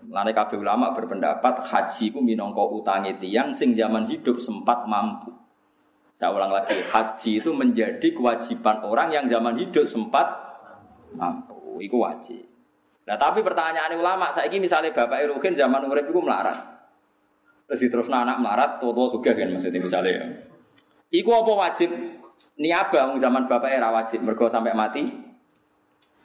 Lain 0.05 0.29
kabeh 0.37 0.61
ulama 0.61 0.93
berpendapat 0.93 1.65
haji 1.65 2.13
ku 2.13 2.21
minangka 2.21 2.61
utangi 2.61 3.17
tiang 3.17 3.57
sing 3.57 3.73
zaman 3.73 4.05
hidup 4.05 4.37
sempat 4.37 4.85
mampu. 4.85 5.33
Saya 6.13 6.29
ulang 6.29 6.53
lagi, 6.53 6.77
haji 6.77 7.41
itu 7.41 7.49
menjadi 7.49 8.13
kewajiban 8.13 8.85
orang 8.85 9.09
yang 9.09 9.25
zaman 9.25 9.57
hidup 9.57 9.89
sempat 9.89 10.29
mampu. 11.17 11.81
Itu 11.81 11.97
wajib. 11.97 12.54
Nah 13.05 13.15
tapi 13.21 13.45
pertanyaan 13.45 13.93
ulama, 14.01 14.33
saya 14.33 14.49
ini 14.49 14.65
misalnya 14.65 14.89
Bapak 14.89 15.21
Irukin 15.21 15.53
zaman 15.53 15.85
urip 15.85 16.09
itu 16.09 16.17
melarat. 16.17 16.57
Terus 17.65 17.81
terus 17.89 18.07
anak 18.09 18.41
melarat, 18.41 18.77
tua-tua 18.77 19.09
juga 19.09 19.33
kan 19.33 19.49
maksudnya 19.49 19.81
misalnya 19.81 20.11
ya. 20.13 20.25
Iku 21.09 21.29
apa 21.33 21.51
wajib? 21.53 21.89
Niaba 22.55 23.19
zaman 23.19 23.51
bapak 23.51 23.67
era 23.67 23.91
wajib, 23.91 24.23
mergo 24.23 24.47
sampai 24.47 24.71
mati 24.71 25.03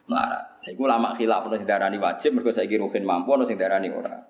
melarat. 0.07 0.63
Iku 0.69 0.85
lama 0.85 1.17
khilaf 1.17 1.49
ono 1.49 1.57
sing 1.57 1.69
darani 1.69 1.97
wajib, 1.97 2.37
mergo 2.37 2.53
saiki 2.53 2.77
ruhin 2.77 3.05
mampu 3.05 3.33
ono 3.33 3.45
sing 3.49 3.57
darani 3.57 3.89
ora. 3.89 4.21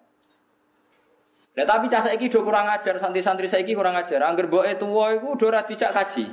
Nah, 1.51 1.67
tapi 1.67 1.91
cah 1.91 2.01
saiki 2.01 2.31
do 2.31 2.47
kurang 2.47 2.71
ajar, 2.71 2.97
santri-santri 2.97 3.51
saiki 3.51 3.75
kurang 3.75 3.99
ajar. 3.99 4.23
Angger 4.23 4.47
mboke 4.47 4.71
tuwa 4.79 5.11
iku 5.13 5.35
do 5.35 5.45
ora 5.51 5.67
dijak 5.67 5.91
kaji. 5.91 6.25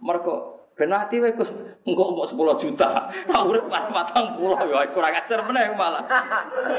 Mergo 0.00 0.55
ben 0.76 0.92
mati 0.92 1.16
wae 1.16 1.32
Gus, 1.32 1.48
engko 1.88 2.12
mbok 2.12 2.28
10 2.36 2.60
juta. 2.60 3.08
Ora 3.32 3.40
urip 3.48 3.64
40 3.64 4.68
ya 4.68 4.84
kurang 4.92 5.16
ajar 5.16 5.40
meneh 5.48 5.72
malah. 5.72 6.04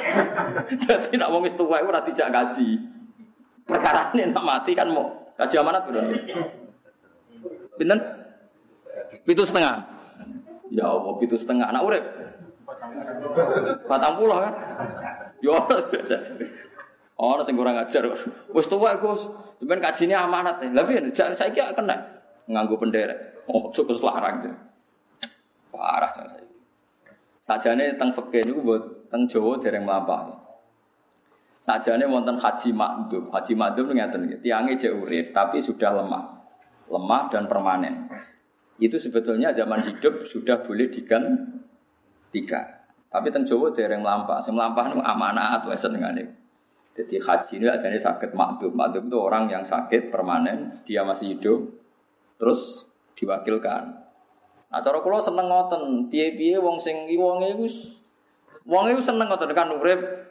Dadi 0.86 1.18
nek 1.18 1.30
wong 1.34 1.42
wis 1.50 1.58
tuwa 1.58 1.82
ora 1.82 2.06
dijak 2.06 2.30
kaji. 2.30 2.78
Perkara 3.66 4.14
ini 4.14 4.30
nak 4.30 4.46
mati 4.46 4.78
kan 4.78 4.94
mau 4.94 5.34
kaji 5.34 5.56
amanat 5.58 5.90
udah. 5.90 6.04
Binten? 7.82 8.00
Pitu 9.26 9.42
setengah. 9.42 9.82
Ya 10.70 10.86
Allah, 10.86 11.14
pitu 11.18 11.34
setengah. 11.34 11.74
Anak 11.74 11.82
urip. 11.90 12.06
Patang 13.90 14.22
pulau 14.22 14.46
kan? 14.46 14.54
Ya 15.42 15.58
Oh, 17.18 17.34
sing 17.42 17.58
kurang 17.58 17.82
ajar. 17.82 18.06
Wis 18.54 18.70
tuwa 18.70 18.94
Gus. 19.02 19.26
Cuman 19.58 19.82
kajine 19.82 20.14
amanat. 20.14 20.62
Lah 20.70 20.86
piye? 20.86 21.02
Saiki 21.18 21.66
kena 21.74 21.98
nganggo 22.46 22.78
penderek. 22.78 23.37
Oh, 23.48 23.72
cukup 23.72 24.04
larang. 24.04 24.44
Parah 25.72 26.12
saya. 26.12 26.44
Sajane 27.40 27.96
teng 27.96 28.12
fikih 28.12 28.44
niku 28.44 28.60
buat 28.60 28.84
teng 29.08 29.24
Jawa 29.24 29.56
dereng 29.64 29.88
mlampah. 29.88 30.36
Sajane 31.64 32.04
wonten 32.04 32.36
haji 32.36 32.76
makdum. 32.76 33.32
Haji 33.32 33.54
makdum 33.56 33.96
ngeten 33.96 34.28
iki, 34.28 34.52
tiange 34.52 34.76
jek 34.76 34.92
urip 34.92 35.32
tapi 35.32 35.64
sudah 35.64 35.96
lemah. 36.04 36.44
Lemah 36.92 37.24
dan 37.32 37.48
permanen. 37.48 38.12
Itu 38.84 39.00
sebetulnya 39.00 39.56
zaman 39.56 39.80
hidup 39.80 40.28
sudah 40.28 40.60
boleh 40.68 40.92
tiga. 40.92 41.24
Tapi 43.08 43.28
teng 43.32 43.48
Jawa 43.48 43.72
dereng 43.72 44.04
mlampah. 44.04 44.44
Sing 44.44 44.52
mlampah 44.52 44.92
niku 44.92 45.00
amanat 45.08 45.64
wis 45.72 45.80
senengane. 45.80 46.36
Jadi 47.00 47.22
haji 47.22 47.54
ini 47.62 47.72
adanya 47.72 48.02
sakit 48.02 48.36
makdum. 48.36 48.74
Makdum 48.76 49.08
itu 49.08 49.18
orang 49.22 49.48
yang 49.48 49.64
sakit 49.64 50.10
permanen, 50.10 50.82
dia 50.82 51.06
masih 51.06 51.38
hidup, 51.38 51.70
terus 52.42 52.90
diwakilkan. 53.18 53.84
Nah, 54.68 54.80
cara 54.84 55.00
kula 55.02 55.18
seneng 55.18 55.50
ngoten, 55.50 56.12
piye-piye 56.12 56.62
wong 56.62 56.78
sing 56.78 57.10
wonge 57.18 57.50
iku 57.56 57.66
wong 58.68 58.92
iku 58.94 59.02
seneng 59.02 59.28
ngoten 59.32 59.52
kan 59.58 59.74
urip 59.74 60.28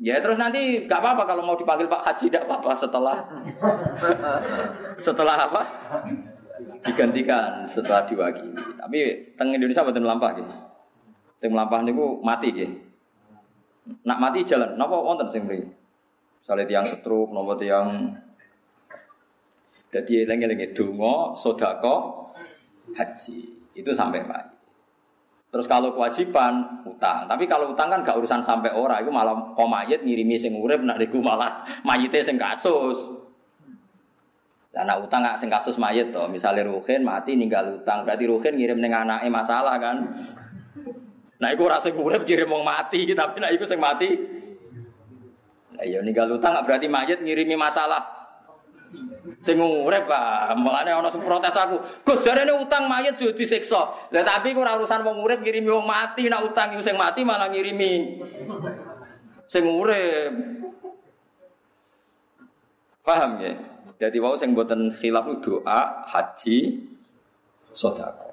Ya 0.00 0.16
terus 0.24 0.40
nanti 0.40 0.88
gak 0.88 1.04
apa-apa 1.04 1.28
kalau 1.28 1.44
mau 1.44 1.60
dipanggil 1.60 1.84
Pak 1.84 2.00
Haji 2.00 2.32
tidak 2.32 2.48
apa-apa 2.48 2.72
setelah 2.72 3.20
setelah 5.04 5.36
apa 5.36 5.62
digantikan 6.88 7.68
setelah 7.68 8.08
diwakili. 8.08 8.56
Tapi 8.80 8.98
teng 9.36 9.52
Indonesia 9.52 9.84
betul 9.84 10.08
melampah 10.08 10.40
gitu. 10.40 10.52
Sing 11.36 11.52
melampah 11.52 11.84
niku 11.84 12.16
mati 12.24 12.48
gitu. 12.48 12.80
Nak 14.08 14.18
mati 14.24 14.40
jalan, 14.48 14.80
napa 14.80 14.96
wonten 14.96 15.28
sing 15.28 15.44
mriki? 15.44 15.68
Misalnya 16.40 16.64
tiang 16.64 16.86
setruk, 16.88 17.28
napa 17.36 17.60
tiang 17.60 18.16
jadi 19.90 20.22
lengi-lengi 20.22 20.70
dungo, 20.70 21.34
sodako, 21.34 22.30
haji 22.94 23.38
itu 23.74 23.90
sampai 23.90 24.22
mati. 24.22 24.54
Terus 25.50 25.66
kalau 25.66 25.90
kewajiban 25.90 26.86
utang, 26.86 27.26
tapi 27.26 27.50
kalau 27.50 27.74
utang 27.74 27.90
kan 27.90 28.06
gak 28.06 28.14
urusan 28.22 28.38
sampai 28.38 28.70
ora, 28.70 29.02
itu 29.02 29.10
malah 29.10 29.50
kok 29.50 29.66
mayit 29.66 30.06
ngirimi 30.06 30.38
sing 30.38 30.54
urip 30.54 30.78
nak 30.78 31.02
diku 31.02 31.18
malah 31.18 31.66
mayite 31.88 32.22
sing 32.22 32.38
kasus. 32.38 33.18
Lah 34.70 34.86
nak 34.86 35.02
utang 35.02 35.26
gak 35.26 35.42
sing 35.42 35.50
kasus 35.50 35.74
mayit 35.74 36.14
to, 36.14 36.22
misalnya 36.30 36.70
Ruhin 36.70 37.02
mati 37.02 37.34
ninggal 37.34 37.82
utang, 37.82 38.06
berarti 38.06 38.30
Ruhin 38.30 38.54
ngirim 38.54 38.78
ning 38.78 38.94
anake 38.94 39.26
masalah 39.26 39.74
kan. 39.82 40.06
Nah 41.42 41.48
iku 41.50 41.66
ora 41.66 41.82
sing 41.82 41.98
urip 41.98 42.22
kirim 42.22 42.46
wong 42.46 42.62
mati, 42.62 43.10
tapi 43.18 43.42
nak 43.42 43.50
iku 43.50 43.66
sing 43.66 43.82
mati. 43.82 44.06
Lah 45.74 45.82
iya 45.82 45.98
ninggal 45.98 46.30
utang 46.30 46.54
gak 46.54 46.62
berarti 46.70 46.86
mayit 46.86 47.26
ngirimi 47.26 47.58
masalah 47.58 48.19
sing 49.40 49.56
urip 49.56 50.04
Pak. 50.04 50.54
Mulane 50.60 50.92
ana 50.92 51.08
sing 51.08 51.24
protes 51.24 51.56
aku. 51.56 51.80
Gus 52.04 52.20
jarene 52.20 52.52
utang 52.54 52.86
mayit 52.86 53.16
yo 53.16 53.32
disiksa. 53.32 53.88
Lah 54.12 54.22
tapi 54.24 54.52
ora 54.52 54.76
urusan 54.76 55.00
wong 55.00 55.24
urip 55.24 55.40
ngirimi 55.40 55.72
wong 55.72 55.88
mati, 55.88 56.28
nak 56.28 56.44
utang 56.44 56.76
sing 56.84 56.94
mati 56.94 57.24
malah 57.24 57.48
ngirimi 57.48 58.20
sing 59.48 59.64
urip. 59.66 60.32
Paham 63.00 63.40
ya? 63.40 63.52
Jadi 64.00 64.16
wau 64.20 64.36
sing 64.36 64.56
mboten 64.56 64.92
khilaf 64.96 65.28
doa, 65.44 66.08
haji, 66.08 66.88
sedekah. 67.72 68.28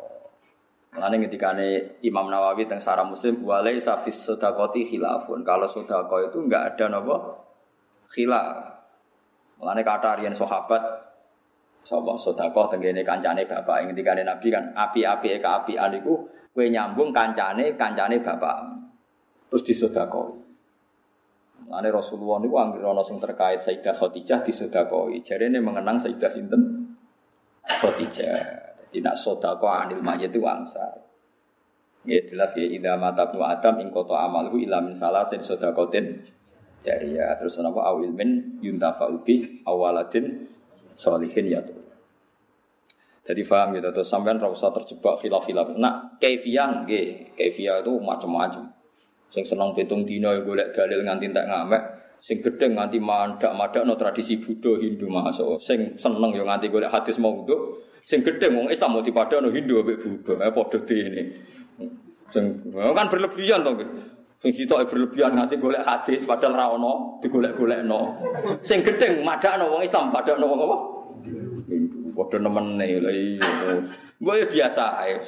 Mulane 0.96 1.28
ketikane 1.28 2.00
Imam 2.04 2.32
Nawawi 2.32 2.66
teng 2.66 2.80
Sarah 2.80 3.04
Muslim 3.04 3.44
walai 3.44 3.80
safis 3.80 4.18
sedekati 4.24 4.88
khilafun. 4.88 5.44
Kalau 5.44 5.68
sedekah 5.68 6.30
itu 6.30 6.38
enggak 6.40 6.76
ada 6.76 7.00
napa 7.00 7.42
khilaf. 8.12 8.77
Mulane 9.58 9.82
kata 9.82 10.22
riyen 10.22 10.38
sahabat 10.38 10.84
sapa 11.82 12.14
sedekah 12.20 12.66
tenggene 12.68 13.02
kancane 13.02 13.48
bapak 13.48 13.88
ing 13.88 13.96
dikane 13.96 14.22
Nabi 14.28 14.52
kan 14.52 14.76
api-api 14.76 15.40
ka 15.40 15.64
api 15.64 15.80
niku 15.96 16.30
kowe 16.54 16.66
nyambung 16.68 17.10
kancane 17.10 17.74
kancane 17.74 18.22
bapak. 18.22 18.58
Terus 19.50 19.64
disedekah. 19.66 20.28
Mulane 21.66 21.90
Rasulullah 21.90 22.38
niku 22.44 22.56
anggere 22.62 22.86
ana 22.86 23.02
sing 23.02 23.18
terkait 23.18 23.66
Sayyidah 23.66 23.98
Khadijah 23.98 24.46
disedekoi. 24.46 25.26
Jarene 25.26 25.58
mengenang 25.58 25.98
Sayyidah 25.98 26.30
sinten? 26.30 26.94
Khadijah. 27.66 28.68
Jadi 28.88 29.04
nak 29.04 29.18
sedekah 29.18 29.90
anil 29.90 30.00
mayit 30.00 30.32
itu 30.32 30.40
wangsa. 30.40 31.08
Ya 32.08 32.24
jelas 32.24 32.56
ya 32.56 32.64
idza 32.64 32.96
mata 32.96 33.28
adam 33.28 33.84
ing 33.84 33.92
qata 33.92 34.16
amalhu 34.16 34.64
ila 34.64 34.80
min 34.80 34.96
salasin 34.96 35.44
sedekatin 35.44 36.24
jariyah. 36.86 37.38
Terus 37.42 37.58
napa 37.62 37.86
awil 37.88 38.14
min 38.14 38.60
yuntafa'u 38.62 39.24
bi 39.26 39.62
awaladin 39.66 40.50
sholihin 40.98 41.46
ya 41.50 41.62
tuh. 41.62 41.78
Jadi 43.28 43.44
paham 43.44 43.76
gitu 43.76 43.92
terus 43.92 44.08
sampean 44.08 44.40
ora 44.40 44.56
usah 44.56 44.72
terjebak 44.72 45.20
khilaf-khilaf. 45.20 45.76
Nak 45.76 46.16
kaifiyah 46.24 46.88
nggih, 46.88 47.36
kaifiyah 47.36 47.84
itu 47.84 47.92
macam-macam. 48.00 48.72
Sing 49.28 49.44
seneng 49.44 49.76
pitung 49.76 50.08
dina 50.08 50.32
ya 50.32 50.40
golek 50.48 50.72
dalil 50.72 51.04
nganti 51.04 51.36
tak 51.36 51.52
ngamek, 51.52 51.84
sing 52.24 52.40
gedeng 52.40 52.80
nganti 52.80 53.04
mandak-mandak 53.04 53.84
no 53.84 54.00
tradisi 54.00 54.40
Buddha 54.40 54.80
Hindu 54.80 55.12
masuk. 55.12 55.60
Sing 55.60 56.00
seneng 56.00 56.32
yo 56.32 56.48
nganti 56.48 56.72
golek 56.72 56.88
hadis 56.88 57.20
maudhu, 57.20 57.84
sing 58.08 58.24
gedeng 58.24 58.56
wong 58.56 58.68
Islam 58.72 58.96
mau 58.96 59.04
dipadano 59.04 59.52
Hindu 59.52 59.84
ambek 59.84 60.00
Buddha, 60.00 60.48
eh 60.48 60.52
padha 60.56 60.80
ini. 60.96 61.24
Sing 62.32 62.44
kan 62.72 63.08
berlebihan 63.12 63.68
to 63.68 63.76
nggih. 63.76 63.90
Sing 64.48 64.64
sitok 64.64 64.88
berlebihan 64.88 65.36
nganti 65.36 65.60
golek 65.60 65.84
hadis 65.84 66.24
padahal 66.24 66.56
ra 66.56 66.66
ono, 66.72 67.20
digolek-golekno. 67.20 68.00
Sing 68.64 68.80
gedeng 68.80 69.20
madakno 69.20 69.76
wong 69.76 69.84
Islam 69.84 70.08
padakno 70.08 70.48
wong 70.48 70.60
apa? 70.64 70.78
Hindu. 71.68 72.16
Padha 72.16 72.40
nemene 72.40 72.88
lha 73.04 73.12
iya. 73.12 73.44
Gue 74.16 74.48
biasa 74.48 75.04
ae. 75.04 75.20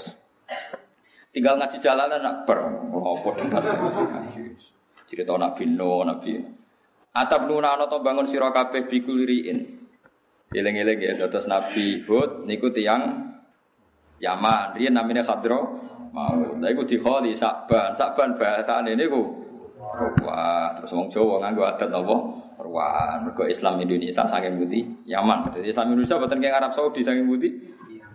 Tinggal 1.35 1.59
ngaji 1.59 1.83
jalanan 1.83 2.23
nak 2.23 2.47
ber. 2.47 2.63
Apa 2.95 3.29
debat. 3.43 3.63
Cerita 5.11 5.35
Nabi 5.35 5.67
Nuh, 5.67 6.07
Nabi. 6.07 6.39
Atap 7.11 7.43
nuna 7.43 7.75
ana 7.75 7.91
bangun 7.91 8.23
sira 8.23 8.55
kabeh 8.55 8.87
bikuliriin. 8.87 9.83
Eling-eling 10.55 11.19
ya 11.19 11.27
terus 11.27 11.43
Nabi 11.51 12.07
Hud 12.07 12.47
niku 12.47 12.71
tiyang 12.71 13.35
Yaman, 14.23 14.79
riyen 14.79 14.95
namine 14.95 15.27
Khadra 15.27 15.59
mau. 16.11 16.57
Lah 16.57 16.69
iku 16.69 16.83
dikholi 16.85 17.33
Sakban, 17.33 17.93
Sakban 17.93 18.35
bahasane 18.35 18.93
niku 18.93 19.45
Ruwan. 19.79 20.77
Terus 20.79 20.91
wong 20.91 21.07
Jawa 21.09 21.41
nganggo 21.41 21.63
adat 21.65 21.89
apa? 21.89 22.15
Ruwan. 22.59 23.15
Mergo 23.25 23.43
Islam 23.47 23.79
Indonesia 23.79 24.23
saking 24.27 24.59
putih 24.59 24.83
Yaman. 25.07 25.55
Jadi 25.55 25.71
Islam 25.71 25.95
Indonesia 25.95 26.19
boten 26.19 26.39
keng 26.43 26.53
Arab 26.53 26.71
Saudi 26.75 27.01
saking 27.01 27.25
putih 27.25 27.51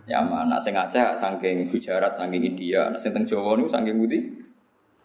Yaman. 0.05 0.53
Nak 0.53 0.61
sing 0.61 0.77
Aceh 0.77 1.17
saking 1.17 1.73
Gujarat, 1.73 2.13
saking 2.13 2.41
India. 2.45 2.87
Nak 2.93 3.01
sing 3.01 3.11
teng 3.11 3.25
Jawa 3.25 3.57
niku 3.57 3.69
saking 3.73 3.97
putih 3.97 4.21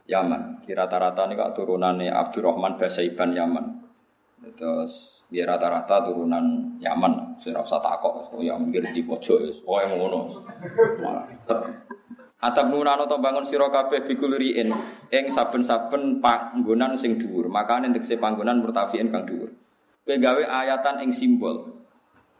Yaman. 0.07 0.63
Kira 0.69 0.85
rata-rata 0.87 1.27
niku 1.27 1.43
turunane 1.57 2.13
Abdurrahman 2.13 2.77
Basaiban 2.77 3.33
Yaman. 3.33 3.67
Terus 4.57 5.21
dia 5.31 5.47
rata-rata 5.47 6.03
turunan 6.03 6.75
Yaman, 6.83 7.39
saya 7.39 7.63
rasa 7.63 7.79
takok, 7.79 8.35
oh 8.35 8.43
yang 8.43 8.67
mikir 8.67 8.83
di 8.91 9.07
pojok, 9.07 9.63
oh 9.63 9.79
yang 9.79 9.95
ngono. 9.95 10.43
Atap 12.41 12.73
nunano 12.73 13.05
to 13.05 13.21
bangun 13.21 13.45
sira 13.45 13.69
kabeh 13.69 14.09
bikulriin 14.09 14.73
ing 15.13 15.25
saben-saben 15.29 16.25
panggonan 16.25 16.97
sing 16.97 17.21
dhuwur. 17.21 17.53
Makane 17.53 17.93
tekse 17.93 18.17
panggonan 18.17 18.65
murtafiin 18.65 19.13
kang 19.13 19.29
dhuwur. 19.29 19.53
Kowe 20.09 20.17
gawe 20.17 20.43
ayatan 20.49 21.05
ing 21.05 21.13
simbol 21.13 21.85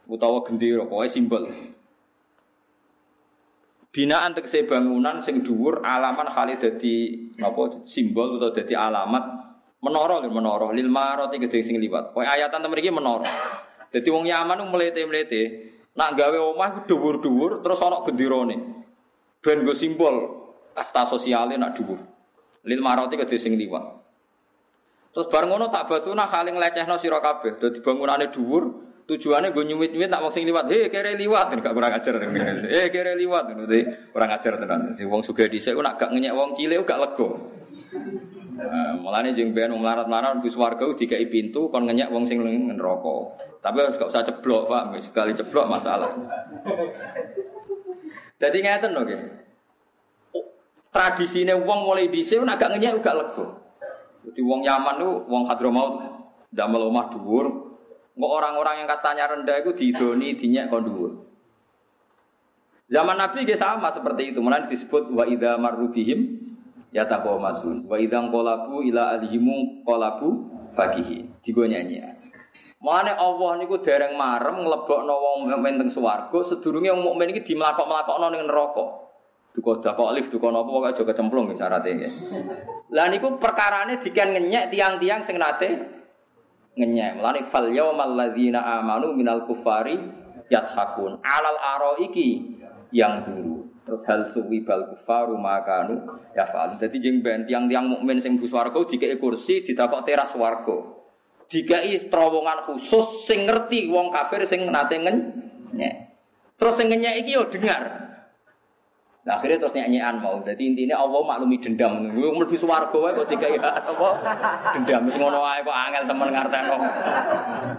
utawa 0.09 0.41
gendera, 0.41 0.89
pokoke 0.89 1.05
simbol. 1.05 1.45
Binaan 3.93 4.33
tekse 4.33 4.65
bangunan 4.65 5.21
sing 5.21 5.45
dhuwur 5.45 5.85
alaman 5.85 6.25
kali 6.33 6.57
dadi 6.57 6.93
napa 7.37 7.85
simbol 7.85 8.41
utawa 8.41 8.57
dadi 8.57 8.73
alamat 8.73 9.23
menara 9.85 10.17
lho 10.17 10.33
menara 10.33 10.73
lil 10.73 10.89
marati 10.89 11.37
gedhe 11.37 11.61
sing 11.61 11.77
liwat. 11.77 12.17
Pokoke 12.17 12.25
ayatan 12.25 12.57
temen 12.57 12.81
iki 12.81 12.89
menara. 12.89 13.29
Dadi 13.93 14.09
wong 14.09 14.25
Yaman 14.25 14.65
mlete-mlete 14.65 15.41
nak 15.93 16.17
gawe 16.17 16.37
omah 16.41 16.89
dhuwur-dhuwur 16.89 17.61
terus 17.61 17.77
ana 17.85 18.01
genderane. 18.01 18.80
Ben 19.41 19.65
go 19.65 19.73
simbol 19.73 20.15
kasta 20.77 21.09
sosialnya 21.09 21.57
nak 21.57 21.73
dhuwur. 21.73 21.97
Lil 22.69 22.77
maroti 22.77 23.17
ke 23.17 23.25
sing 23.41 23.57
liwat. 23.57 24.01
Terus 25.11 25.27
bareng 25.27 25.49
ngono 25.51 25.67
tak 25.73 25.89
batuna 25.89 26.29
kaling 26.29 26.55
lecehno 26.55 26.95
sira 27.01 27.19
kabeh. 27.19 27.57
Dadi 27.57 27.81
bangunane 27.81 28.29
dhuwur, 28.29 28.63
tujuannya 29.09 29.51
gue 29.51 29.65
nyumit-nyumit 29.65 30.07
nak 30.13 30.29
sing 30.31 30.45
liwat. 30.45 30.69
Hei 30.69 30.87
kere 30.93 31.17
liwat, 31.17 31.51
gak 31.57 31.73
kurang 31.73 31.91
ajar. 31.91 32.15
Hei 32.73 32.87
kere 32.93 33.17
liwat, 33.17 33.51
ngono 33.51 33.65
kurang 34.13 34.31
ajar 34.31 34.53
tenan. 34.61 34.93
Si 34.95 35.03
wong 35.03 35.25
sugih 35.25 35.49
dhisik 35.49 35.75
nak 35.81 35.97
gak 35.97 36.13
ngenyek 36.13 36.37
wong 36.37 36.53
cilik 36.55 36.85
gak 36.85 37.01
lega. 37.01 37.29
Nah, 38.61 38.93
mulane 39.01 39.33
jeng 39.33 39.57
ben 39.57 39.73
wong 39.73 39.81
larat-larat 39.81 40.37
bus 40.37 40.53
warga 40.53 40.85
dikai 40.93 41.25
pintu 41.27 41.67
kon 41.73 41.89
ngenyek 41.89 42.13
wong 42.13 42.29
sing 42.29 42.39
neraka. 42.45 43.35
Tapi 43.59 43.77
gak 43.97 44.09
usah 44.09 44.21
ceblok, 44.21 44.69
Pak. 44.69 45.01
Sekali 45.01 45.33
ceblok 45.33 45.65
masalah. 45.65 46.13
Jadi 48.41 48.57
ngeten 48.65 48.97
loh, 48.97 49.05
tradisinya 50.89 51.53
uang 51.55 51.79
mulai 51.85 52.09
dhisik 52.09 52.41
agak 52.41 52.73
ngenyek 52.73 52.99
gak 53.05 53.15
lego. 53.15 53.45
Jadi 54.25 54.41
uang 54.41 54.61
Yaman 54.65 54.95
tuh 55.01 55.13
uang 55.29 55.43
Hadramaut 55.45 55.93
damel 56.49 56.89
omah 56.89 57.09
dhuwur. 57.13 57.47
Nggak 58.11 58.31
orang-orang 58.37 58.75
yang 58.83 58.89
kastanya 58.91 59.25
rendah 59.29 59.61
itu 59.63 59.71
didoni 59.73 60.35
dinyak 60.35 60.67
kon 60.69 60.85
dhuwur. 60.85 61.11
Zaman 62.91 63.15
Nabi 63.15 63.47
juga 63.47 63.55
sama 63.55 63.87
seperti 63.87 64.35
itu. 64.35 64.43
Mulai 64.43 64.67
disebut 64.67 65.09
wa 65.15 65.23
idza 65.23 65.55
marrubihim 65.55 66.51
ya 66.91 67.07
masun. 67.39 67.87
Wa 67.87 67.95
idza 67.95 68.19
qolabu 68.27 68.83
ila 68.83 69.15
alihimu 69.15 69.87
qolabu 69.87 70.51
fakihi. 70.75 71.39
Digo 71.39 71.63
nyanyi. 71.63 72.20
Mulane 72.81 73.13
Allah 73.13 73.61
niku 73.61 73.77
dereng 73.77 74.17
marem 74.17 74.65
nglebokno 74.65 75.13
wong 75.13 75.37
mukmin 75.53 75.77
teng 75.77 75.93
swarga 75.93 76.41
sedurunge 76.41 76.89
wong 76.89 77.13
mukmin 77.13 77.29
iki 77.29 77.53
dimlakok-mlakokno 77.53 78.33
ning 78.33 78.49
neraka. 78.49 79.05
Duka 79.53 79.85
dakok 79.85 80.09
alif 80.09 80.33
duka 80.33 80.49
napa 80.49 80.65
kok 80.65 80.89
aja 80.89 81.03
kecemplung 81.05 81.45
nggih 81.45 81.61
syaraté 81.61 81.89
nggih. 81.93 82.13
Lah 82.89 83.05
niku 83.13 83.37
perkarane 83.37 84.01
diken 84.01 84.33
ngenyek 84.33 84.73
tiang-tiang 84.73 85.21
sing 85.21 85.37
nate 85.37 85.69
ngenyek. 86.73 87.21
Mulane 87.21 87.45
fal 87.53 87.69
yaumal 87.69 88.17
ladzina 88.17 88.65
amanu 88.81 89.13
minal 89.13 89.45
kufari 89.45 90.01
yathakun 90.49 91.21
alal 91.21 91.57
araiki 91.61 92.57
yang 92.89 93.29
dulu. 93.29 93.69
Terus 93.85 94.01
hal 94.09 94.21
suwi 94.33 94.65
bal 94.65 94.89
kufaru 94.89 95.37
makanu 95.37 96.01
ya 96.33 96.49
fa'al. 96.49 96.81
Dadi 96.81 96.97
jeng 96.97 97.21
ben 97.21 97.45
tiang-tiang 97.45 97.85
mukmin 97.85 98.17
sing 98.17 98.41
bu 98.41 98.49
swarga 98.49 98.81
dikeki 98.81 99.21
kursi 99.21 99.61
ditakok 99.61 100.01
teras 100.01 100.33
swarga 100.33 100.90
dikai 101.51 102.07
terowongan 102.07 102.63
khusus 102.63 103.27
sing 103.27 103.43
ngerti 103.43 103.91
wong 103.91 104.07
kafir 104.15 104.47
sing 104.47 104.63
nate 104.71 104.95
ngenyek. 104.95 106.15
Terus 106.55 106.73
sing 106.79 106.87
ngenyek 106.87 107.27
iki 107.27 107.35
yo 107.35 107.43
dengar. 107.51 108.07
Nah, 109.21 109.37
akhirnya 109.37 109.61
terus 109.61 109.77
nyanyian 109.77 110.17
mau. 110.17 110.41
Jadi 110.41 110.73
intinya 110.73 110.97
Allah 110.97 111.21
maklumi 111.21 111.61
dendam. 111.61 112.09
Gue 112.09 112.33
mlebu 112.33 112.57
swarga 112.57 112.97
wae 112.97 113.13
kok 113.13 113.29
dikai 113.29 113.53
apa? 113.53 114.09
Dendam 114.73 115.05
wis 115.05 115.13
ngono 115.19 115.45
wae 115.45 115.61
kok 115.61 115.77
angel 115.77 116.03
temen 116.09 116.29
ngarteno. 116.33 116.75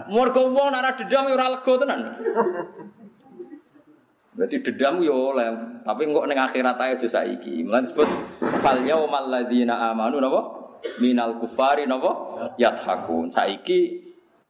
Mergo 0.07 0.41
wong 0.55 0.67
nek 0.71 1.03
dendam 1.03 1.27
ora 1.27 1.51
lega 1.51 1.73
tenan. 1.83 2.01
Berarti 4.39 4.55
dendam 4.63 5.03
yo 5.03 5.35
oleh, 5.35 5.51
tapi 5.83 6.07
kok 6.07 6.27
ning 6.31 6.39
akhirat 6.39 6.79
ae 6.79 6.95
aja 6.95 7.07
saiki. 7.11 7.67
Mulane 7.67 7.91
disebut 7.91 8.09
fal 8.63 8.79
yaumal 8.87 9.27
ladzina 9.27 9.91
amanu 9.91 10.23
napa? 10.23 10.62
Minal 10.99 11.39
kufari 11.39 11.87
napa 11.87 12.11
yathakun 12.59 13.31
saiki 13.31 14.03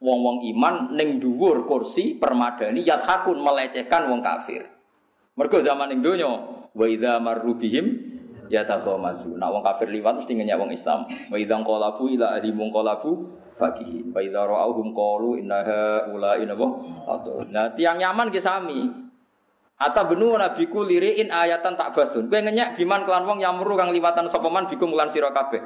wong-wong 0.03 0.43
iman 0.51 0.91
ning 0.99 1.23
dhuwur 1.23 1.63
kursi 1.63 2.19
permadani 2.19 2.83
yathakun 2.83 3.39
melecehkan 3.39 4.11
wong 4.11 4.19
kafir. 4.19 4.67
Mergo 5.33 5.63
zaman 5.63 5.89
ning 5.89 6.03
donya 6.03 6.27
wa 6.73 6.85
idza 6.85 7.17
marru 7.23 7.55
bihim 7.55 8.13
yatakhamazu. 8.51 9.39
Nak 9.39 9.49
wong 9.49 9.63
kafir 9.63 9.87
liwat 9.89 10.19
mesti 10.19 10.35
ngenyak 10.35 10.57
wong 10.59 10.71
Islam. 10.75 11.07
Wa 11.31 11.37
idza 11.39 11.55
qalabu 11.63 12.11
ila 12.11 12.35
ahli 12.35 12.51
qalabu 12.51 13.11
fakihin 13.55 14.11
wa 14.11 14.19
idza 14.19 14.41
ra'awhum 14.43 14.91
qalu 14.91 15.39
innaha 15.39 16.09
ula'i 16.09 16.43
napa 16.49 16.67
nah 17.49 17.71
tiang 17.73 17.97
nyaman 18.01 18.27
ki 18.33 18.41
sami. 18.43 18.91
Ata 19.73 20.05
benu 20.05 20.37
nabiku 20.37 20.85
liriin 20.85 21.33
ayatan 21.33 21.73
tak 21.75 21.97
basun. 21.97 22.29
Kowe 22.29 22.39
ngenyak 22.39 22.77
biman 22.77 23.03
kelan 23.03 23.25
wong 23.25 23.39
yamru 23.41 23.73
kang 23.73 23.89
liwatan 23.89 24.29
sapa 24.29 24.47
man 24.47 24.69
bikum 24.69 24.93
lan 24.93 25.09
sira 25.09 25.33
kabeh. 25.33 25.59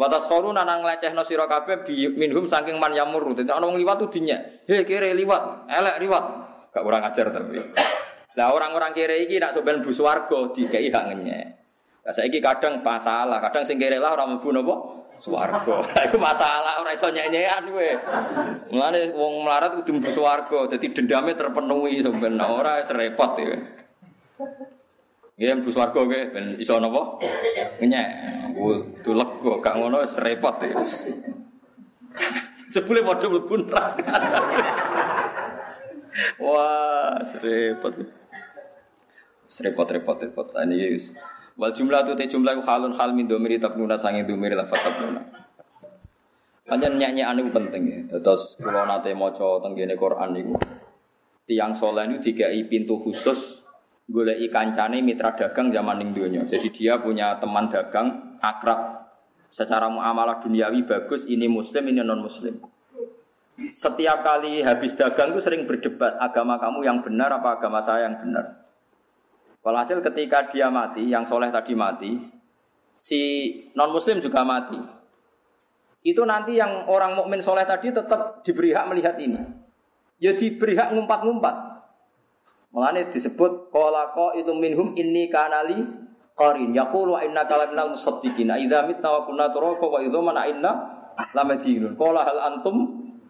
Watas 0.00 0.24
koru 0.24 0.48
nanang 0.48 0.80
no 0.80 1.22
siro 1.28 1.44
bi 1.84 2.08
minhum 2.16 2.48
saking 2.48 2.80
man 2.80 2.96
yamur. 2.96 3.36
Ana 3.36 3.60
wong 3.60 3.76
liwat 3.76 4.00
tuh 4.00 4.08
dinya. 4.08 4.40
He 4.64 4.80
kere 4.88 5.12
liwat, 5.12 5.68
elek 5.68 6.00
liwat. 6.00 6.24
Gak 6.72 6.80
kurang 6.80 7.04
ajar 7.04 7.28
tapi. 7.28 7.60
Lah 8.40 8.48
orang-orang 8.56 8.96
kere 8.96 9.28
iki 9.28 9.36
nak 9.36 9.52
soben 9.52 9.84
bu 9.84 9.92
swarga 9.92 10.56
dikei 10.56 10.88
hak 10.88 11.04
ngenyek. 11.12 11.46
Lah 12.00 12.16
saiki 12.16 12.40
kadang 12.40 12.80
masalah, 12.80 13.44
kadang 13.44 13.60
sing 13.68 13.76
kere 13.76 14.00
lah 14.00 14.16
ora 14.16 14.24
mlebu 14.24 14.48
napa 14.56 15.04
swarga. 15.20 15.84
Masalah 16.16 16.80
ora 16.80 16.96
iso 16.96 17.12
nyenyekan 17.12 17.68
kowe. 17.68 17.90
Mulane 18.72 19.12
wong 19.12 19.44
melarat 19.44 19.84
kudu 19.84 20.00
mlebu 20.00 20.16
swarga, 20.16 20.64
dadi 20.72 20.96
terpenuhi 20.96 22.00
sampean 22.00 22.40
ora 22.40 22.80
repot 22.88 23.36
ya. 23.36 23.52
Nggih 25.40 25.64
bus 25.64 25.76
warga 25.76 26.00
nggih 26.04 26.24
ben 26.32 26.46
iso 26.56 26.80
napa? 26.80 27.20
Ngenyek. 27.80 28.08
Kudu 28.56 29.12
lega, 29.40 29.64
gak 29.64 29.76
ngono 29.80 30.04
wis 30.04 30.14
repot 30.20 30.56
ya. 30.60 30.76
Jebule 32.70 33.00
padha 33.02 33.26
mlebu 33.26 33.54
neraka. 33.66 34.04
Wah, 36.38 37.18
serepot. 37.24 37.94
Serepot 39.48 39.88
repot. 39.88 40.46
Ini 40.54 40.94
wis. 40.94 41.16
Wal 41.58 41.74
jumlah 41.76 42.06
tu 42.06 42.16
te 42.16 42.24
jumlah 42.30 42.60
ku 42.60 42.62
halun 42.64 42.96
hal 42.96 43.12
min 43.12 43.28
domiri 43.28 43.60
tabnuna 43.60 43.98
sange 43.98 44.24
domiri 44.24 44.56
lafat 44.56 44.80
tabnuna. 44.80 45.20
Panjen 46.64 46.96
nyanyi 46.96 47.26
anu 47.26 47.50
penting 47.50 47.82
ya. 47.90 47.98
Terus 48.22 48.54
kalau 48.62 48.86
nate 48.86 49.10
maca 49.12 49.58
tenggene 49.60 49.98
Quran 49.98 50.30
niku 50.30 50.54
tiang 51.50 51.74
soleh 51.74 52.06
itu 52.06 52.30
dikai 52.30 52.62
pintu 52.70 52.94
khusus 53.02 53.66
golek 54.06 54.38
kancane 54.54 55.02
mitra 55.02 55.34
dagang 55.34 55.74
zaman 55.74 55.98
ning 55.98 56.14
donya. 56.14 56.46
Jadi 56.46 56.70
dia 56.70 57.02
punya 57.02 57.42
teman 57.42 57.66
dagang 57.66 58.38
akrab 58.38 59.09
secara 59.50 59.90
muamalah 59.90 60.42
duniawi 60.42 60.86
bagus, 60.86 61.26
ini 61.26 61.50
muslim, 61.50 61.86
ini 61.90 62.00
non 62.02 62.22
muslim. 62.22 62.58
Setiap 63.76 64.24
kali 64.24 64.64
habis 64.64 64.96
dagang 64.96 65.36
itu 65.36 65.40
sering 65.44 65.68
berdebat 65.68 66.16
agama 66.16 66.56
kamu 66.56 66.80
yang 66.80 67.04
benar 67.04 67.28
apa 67.28 67.60
agama 67.60 67.84
saya 67.84 68.08
yang 68.08 68.16
benar. 68.16 68.64
Walhasil 69.60 70.00
ketika 70.00 70.48
dia 70.48 70.72
mati, 70.72 71.04
yang 71.12 71.28
soleh 71.28 71.52
tadi 71.52 71.76
mati, 71.76 72.16
si 72.96 73.20
non 73.76 73.92
muslim 73.92 74.24
juga 74.24 74.40
mati. 74.48 74.80
Itu 76.00 76.24
nanti 76.24 76.56
yang 76.56 76.88
orang 76.88 77.12
mukmin 77.20 77.44
soleh 77.44 77.68
tadi 77.68 77.92
tetap 77.92 78.40
diberi 78.40 78.72
hak 78.72 78.88
melihat 78.88 79.20
ini. 79.20 79.44
Ya 80.16 80.32
diberi 80.32 80.72
hak 80.80 80.96
ngumpat-ngumpat. 80.96 81.56
Mengenai 82.72 83.12
disebut 83.12 83.68
kolako 83.68 84.32
itu 84.40 84.54
minhum 84.56 84.96
ini 84.96 85.28
kanali 85.28 85.84
qarin. 86.40 86.72
Yaqulu 86.72 87.20
inna 87.20 87.44
kalaminal 87.44 87.92
musaddiqina. 87.92 88.56
Idza 88.56 88.88
mitna 88.88 89.12
wa 89.12 89.20
kunna 89.28 89.52
turaba 89.52 89.84
wa 89.84 90.00
idza 90.00 90.20
mana 90.24 90.48
inna 90.48 90.72
lamadinun. 91.36 91.92
Qala 92.00 92.24
hal 92.24 92.40
antum 92.40 92.76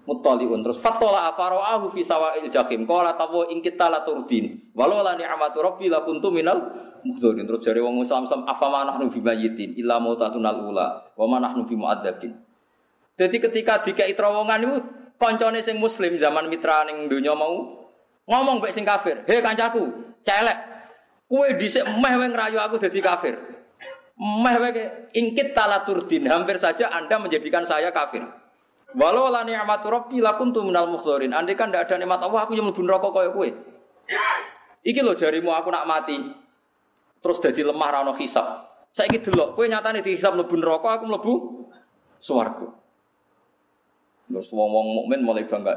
muttaliun. 0.06 0.62
Terus 0.62 0.78
fatola 0.78 1.26
afara'ahu 1.34 1.90
fi 1.90 2.06
sawa'il 2.06 2.46
jahim. 2.46 2.86
Qala 2.86 3.18
tawu 3.18 3.50
ing 3.50 3.58
kita 3.58 3.90
la 3.90 4.06
turdin. 4.06 4.70
Walau 4.78 5.02
la 5.02 5.18
ni'matu 5.18 5.58
rabbi 5.58 5.90
la 5.90 6.06
kuntu 6.06 6.30
minal 6.30 6.58
mukhdorin. 7.02 7.50
Terus 7.50 7.66
jare 7.66 7.82
wong 7.82 8.06
Islam-Islam 8.06 8.46
afama 8.46 8.86
nahnu 8.86 9.10
bimayitin 9.10 9.74
illa 9.74 9.98
mautatunal 9.98 10.70
ula 10.70 11.10
wa 11.18 11.26
ma 11.26 11.42
nahnu 11.42 11.66
bimu'adzabin. 11.66 12.30
Jadi 13.18 13.36
ketika 13.36 13.82
dikai 13.82 14.14
terowongan 14.16 14.60
itu 14.64 14.74
koncone 15.20 15.60
sing 15.60 15.76
muslim 15.76 16.16
zaman 16.16 16.48
mitra 16.48 16.88
ning 16.88 17.04
donya 17.10 17.36
mau 17.36 17.84
ngomong 18.24 18.62
baik 18.64 18.72
sing 18.72 18.86
kafir, 18.86 19.26
"Hei 19.28 19.42
kancaku, 19.44 19.84
celek. 20.24 20.69
Kue 21.30 21.54
dhisik 21.54 21.86
meh 21.86 22.14
wae 22.18 22.26
ngrayu 22.26 22.58
aku 22.58 22.82
dadi 22.82 22.98
kafir." 22.98 23.38
Meh 24.18 24.56
wae 24.58 25.08
ingkit 25.14 25.54
talaturdin, 25.54 26.26
hampir 26.26 26.58
saja 26.58 26.90
Anda 26.90 27.22
menjadikan 27.22 27.62
saya 27.62 27.94
kafir. 27.94 28.26
Walau 28.98 29.30
la 29.30 29.46
ni'matu 29.46 29.86
rabbi 29.86 30.18
lakuntu 30.18 30.66
minal 30.66 30.90
mukhdorin. 30.90 31.30
Andai 31.30 31.54
kan 31.54 31.70
tidak 31.70 31.86
ada 31.86 32.02
nikmat 32.02 32.18
Allah, 32.26 32.42
aku 32.42 32.58
yang 32.58 32.66
mlebu 32.66 32.82
neraka 32.82 33.08
kaya 33.14 33.30
kowe. 33.30 33.48
Iki 34.82 35.00
lho 35.06 35.14
jarimu 35.14 35.54
aku 35.54 35.70
nak 35.70 35.86
mati. 35.86 36.18
Terus 37.22 37.38
jadi 37.38 37.62
lemah 37.70 37.88
ra 37.94 37.98
ono 38.02 38.18
hisab. 38.18 38.66
Saiki 38.90 39.22
delok, 39.22 39.54
kowe 39.54 39.62
nyatane 39.62 40.02
dihisab 40.02 40.34
mlebu 40.34 40.58
neraka, 40.58 40.98
aku 40.98 41.04
mlebu 41.06 41.32
swarga. 42.18 42.66
Terus 44.26 44.50
wong-wong 44.50 44.86
mukmin 45.06 45.22
mulai 45.22 45.46
bangga. 45.46 45.74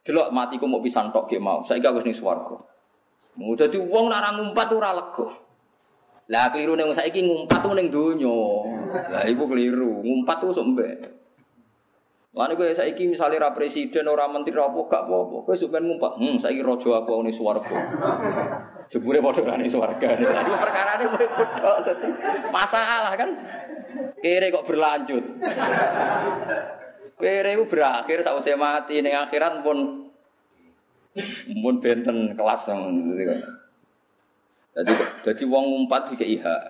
Delok 0.00 0.32
matiku 0.32 0.64
mau 0.64 0.80
pisan 0.80 1.12
tok 1.12 1.28
ge 1.28 1.36
mau. 1.36 1.60
Saiki 1.68 1.84
aku 1.84 2.00
wis 2.00 2.08
ning 2.08 2.16
swarga. 2.16 2.56
Mau 3.34 3.58
dadi 3.58 3.78
wong 3.78 4.06
nak 4.10 4.38
ngumpat 4.38 4.68
ora 4.70 4.94
lega. 4.94 5.26
Lah 6.30 6.48
keliru 6.48 6.78
ning 6.78 6.88
saiki 6.94 7.20
ngumpat 7.20 7.60
tuh 7.60 7.74
ning 7.76 7.92
donya. 7.92 8.38
Lah 9.10 9.22
iku 9.26 9.44
keliru. 9.50 10.00
Ngumpat 10.00 10.36
tuh 10.40 10.54
sok 10.54 10.72
mbek. 10.72 10.96
Lan 12.34 12.50
kowe 12.58 12.66
saiki 12.66 13.06
misale 13.06 13.38
ra 13.38 13.54
presiden 13.54 14.10
ora 14.10 14.26
menteri 14.26 14.58
apa 14.58 14.74
gak 14.90 15.06
apa-apa. 15.06 15.46
Kowe 15.46 15.54
sampean 15.54 15.86
ngumpat, 15.86 16.18
"Hmm, 16.18 16.34
saiki 16.34 16.66
raja 16.66 16.90
aku 16.98 17.22
ning 17.22 17.30
swarga." 17.30 17.78
Jebule 18.90 19.22
padha 19.22 19.42
ra 19.46 19.54
ning 19.54 19.70
swarga. 19.70 20.08
Iku 20.18 20.54
perkarane 20.58 21.04
dadi 21.86 22.08
masalah 22.50 23.14
kan. 23.14 23.30
Kere 24.18 24.50
kok 24.50 24.66
berlanjut. 24.66 25.24
Kere 27.22 27.50
ku 27.54 27.64
berakhir 27.70 28.18
sausé 28.26 28.58
mati 28.58 28.98
ning 28.98 29.14
akhirat 29.14 29.62
pun 29.62 30.03
pun 31.62 31.74
benten 31.78 32.34
kelas 32.34 32.70
Jadi 34.74 34.92
jadi 35.22 35.42
wong 35.46 35.64
ngumpat 35.70 36.10
dikei 36.10 36.42
hak. 36.42 36.62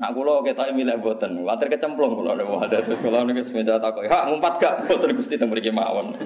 Nak 0.00 0.16
kula 0.16 0.40
ketok 0.40 0.72
milih 0.72 0.96
boten, 1.00 1.44
water 1.44 1.68
kecemplung 1.68 2.16
kula 2.16 2.32
nek 2.32 2.48
ada 2.48 2.80
terus 2.80 3.04
kula 3.04 3.20
niku 3.24 3.44
semeja 3.44 3.76
takok, 3.76 4.08
"Hak 4.08 4.32
ngumpat 4.32 4.52
gak?" 4.56 4.74
Boten 4.88 5.12
Gusti 5.12 5.36
teng 5.36 5.52
mriki 5.52 5.68
mawon. 5.68 6.16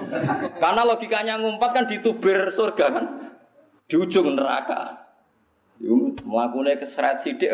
Karena 0.63 0.87
logikanya 0.87 1.43
ngumpat 1.43 1.71
kan 1.75 1.85
ditubir 1.91 2.55
surga 2.55 2.87
kan. 2.95 3.07
Di 3.91 3.99
ujung 3.99 4.39
neraka. 4.39 5.03
Yo 5.83 6.15
mlakune 6.23 6.79
keseret 6.79 7.27
sithik. 7.27 7.51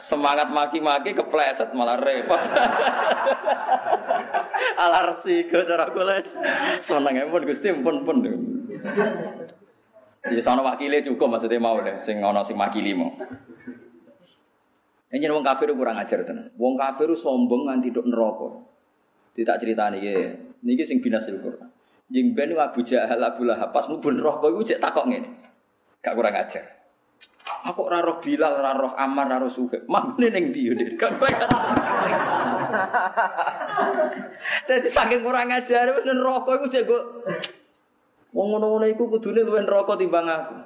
Semangat 0.00 0.48
maki-maki 0.50 1.12
kepleset 1.12 1.70
malah 1.76 2.00
repot. 2.00 2.40
Alarsi 4.80 5.44
ke 5.48 5.64
cara 5.68 5.92
kula. 5.92 6.24
Seneng 6.80 7.28
pun 7.28 7.42
Gusti 7.44 7.68
pun 7.76 8.04
pun. 8.04 8.16
Ya 10.24 10.40
sono 10.40 10.64
wakile 10.64 11.04
cukup 11.04 11.36
maksudnya 11.36 11.60
mau 11.60 11.76
deh, 11.84 12.00
sing 12.00 12.24
ono 12.24 12.40
sing 12.40 12.56
makili 12.56 12.96
mau. 12.96 13.12
Ini 15.14 15.30
wong 15.30 15.44
kafir 15.46 15.70
kurang 15.76 16.00
ajar 16.00 16.26
tenan. 16.26 16.50
Wong 16.58 16.74
kafir 16.74 17.12
sombong 17.14 17.70
nganti 17.70 17.94
dok 17.94 18.08
neraka. 18.08 18.50
Tidak 19.36 19.56
cerita 19.62 19.86
nih, 19.92 20.00
ya. 20.02 20.14
Niki 20.66 20.82
sing 20.82 20.98
binasil 20.98 21.38
Quran. 21.38 21.70
Jeng 22.10 22.34
ben 22.34 22.50
Abu 22.58 22.82
Jahal 22.82 23.22
Abu 23.22 23.46
Lahab 23.46 23.70
pas 23.70 23.86
mlebu 23.86 24.10
neraka 24.10 24.46
iku 24.50 24.62
cek 24.66 24.82
takok 24.82 25.06
ngene. 25.06 25.30
Gak 26.02 26.18
kurang 26.18 26.34
ajar. 26.34 26.73
Aku 27.44 27.84
ora 27.84 28.00
roh 28.00 28.24
Bilal, 28.24 28.60
ora 28.60 28.72
roh 28.72 28.92
Ammar, 28.96 29.28
ora 29.28 29.44
roh 29.44 29.52
Suhaib. 29.52 29.84
Mangune 29.84 30.32
ning 30.32 30.48
ndi 30.48 30.68
yo, 30.68 30.72
Dadi 34.68 34.88
saking 34.88 35.22
kurang 35.22 35.52
ajar 35.52 35.94
wis 35.94 36.04
neraka 36.04 36.50
iku 36.58 36.66
cek 36.68 36.84
kok 36.84 37.04
Wong 38.34 38.50
ngono-ngono 38.50 38.90
iku 38.90 39.06
kudune 39.06 39.46
luwih 39.46 39.62
neraka 39.62 39.94
timbang 39.94 40.26
aku. 40.26 40.58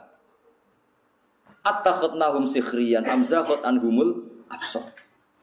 Attakhadnahum 1.68 2.48
sikhriyan 2.48 3.05
amzakhot 3.05 3.60
anhumul 3.60 4.40
absar. 4.48 4.88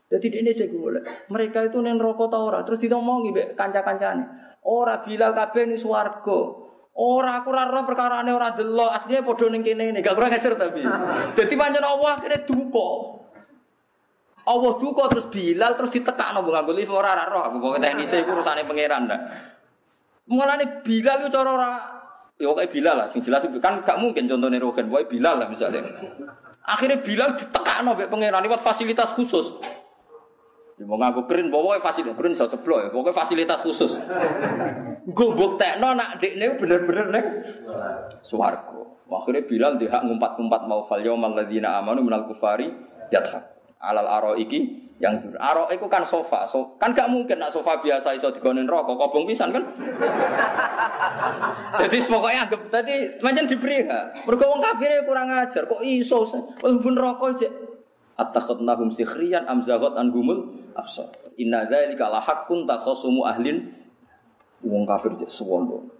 Jadi 0.10 0.41
ini 0.41 0.49
cek 0.57 0.74
boleh. 0.74 1.30
Mereka 1.30 1.70
itu 1.70 1.78
neng 1.86 2.02
rokok 2.02 2.34
tau 2.34 2.49
ora. 2.49 2.66
Terus 2.66 2.82
ditomongi 2.82 3.30
be 3.30 3.53
kanca-kancane. 3.53 4.57
Ora 4.66 5.06
Bilal 5.06 5.38
kabeh 5.38 5.70
ning 5.70 5.78
swarga. 5.78 6.65
Ora 6.96 7.44
aku 7.44 7.52
ora 7.52 7.68
roh 7.68 7.84
perkarane 7.84 8.32
ora 8.32 8.56
delok. 8.56 8.92
Asline 8.96 9.20
padha 9.20 9.52
ning 9.52 9.62
kene. 9.68 10.00
Gak 10.00 10.16
kurang 10.16 10.32
ajar 10.32 10.56
tapi. 10.56 10.80
Dadi 11.36 11.54
pancen 11.60 11.84
Allah 11.84 12.12
akhirnya 12.16 12.40
duka. 12.48 12.90
Allah 14.46 14.74
duka 14.80 15.04
terus 15.12 15.28
Bilal 15.28 15.76
terus 15.76 15.92
ditekakno 15.92 16.40
nganggo 16.46 16.72
lift 16.72 16.94
ora 16.96 17.12
ora 17.12 17.26
roh. 17.28 17.44
Aku 17.52 17.60
pokoke 17.60 17.84
teknise 17.84 18.24
iku 18.24 18.40
urusane 18.40 18.64
pangeran 18.64 19.12
dah. 19.12 19.20
Mulane 20.32 20.82
Bilal 20.88 21.28
itu 21.28 21.30
cara 21.36 21.50
ora 21.52 21.72
Ya 22.36 22.52
kayak 22.52 22.72
Bilal 22.76 22.96
lah, 23.00 23.08
sing 23.16 23.24
jelas 23.24 23.48
kan 23.64 23.80
gak 23.80 23.96
mungkin 23.96 24.28
contohnya 24.28 24.60
Rogen, 24.60 24.92
boy 24.92 25.08
Bilal 25.08 25.40
lah 25.40 25.48
misalnya. 25.48 25.88
Akhirnya 26.68 27.00
Bilal 27.00 27.40
ditekan 27.40 27.88
nabi 27.88 28.12
pangeran 28.12 28.44
lewat 28.44 28.60
fasilitas 28.60 29.16
khusus. 29.16 29.56
Ya 30.76 30.84
mau 30.84 30.99
ngaku 30.99 31.23
keren, 31.31 31.47
pokoknya 31.47 31.80
fasilitas 31.80 32.15
keren 32.19 32.34
saya 32.35 32.52
ceplok 32.52 32.80
ya, 32.84 32.88
pokoknya 32.91 33.15
fasilitas 33.15 33.60
khusus. 33.64 33.95
Gue 35.07 35.49
tekno 35.56 35.95
nak 35.95 36.19
nih 36.19 36.60
bener-bener 36.60 37.06
nih. 37.15 37.26
Suwargo. 38.19 39.07
Akhirnya 39.07 39.47
Bilal 39.47 39.80
dia 39.80 40.03
ngumpat-ngumpat 40.03 40.61
mau 40.68 40.84
fal 40.84 40.99
yaumal 40.99 41.31
ladzina 41.31 41.80
amanu 41.80 42.03
minal 42.03 42.27
kufari 42.27 42.68
yadhak. 43.07 43.56
Alal 43.80 44.03
aro 44.03 44.31
iki 44.35 44.85
yang 44.99 45.19
jujur. 45.23 45.39
Aro 45.39 45.72
itu 45.72 45.88
kan 45.88 46.03
sofa, 46.03 46.43
so, 46.43 46.76
kan 46.76 46.91
gak 46.91 47.07
mungkin 47.07 47.39
nak 47.39 47.52
sofa 47.52 47.80
biasa 47.80 48.15
iso 48.15 48.31
digonin 48.31 48.68
rokok, 48.68 48.95
kobong 48.95 49.23
pisan 49.27 49.56
kan. 49.56 49.64
Jadi 51.84 51.97
pokoknya 52.07 52.47
anggap 52.47 52.61
tadi 52.72 53.15
macam 53.23 53.43
diberi 53.47 53.84
ya. 53.84 54.11
Mereka 54.27 54.43
wong 54.43 54.60
kafir 54.64 54.91
kurang 55.07 55.31
ajar, 55.31 55.68
kok 55.68 55.84
iso 55.84 56.23
pun 56.60 56.95
rokok 56.95 57.35
aja. 57.35 57.47
Attakhadnahum 58.16 58.96
sikhriyan 58.96 59.44
am 59.48 59.60
zagot 59.68 60.00
an 60.00 60.12
gumul 60.12 60.56
absar. 60.72 61.12
Inna 61.36 61.68
dzalika 61.68 62.08
la 62.08 62.24
haqqun 62.24 62.64
takhusumu 62.64 63.28
ahlin 63.28 63.76
wong 64.64 64.88
kafir 64.88 65.12
sombong. 65.28 65.92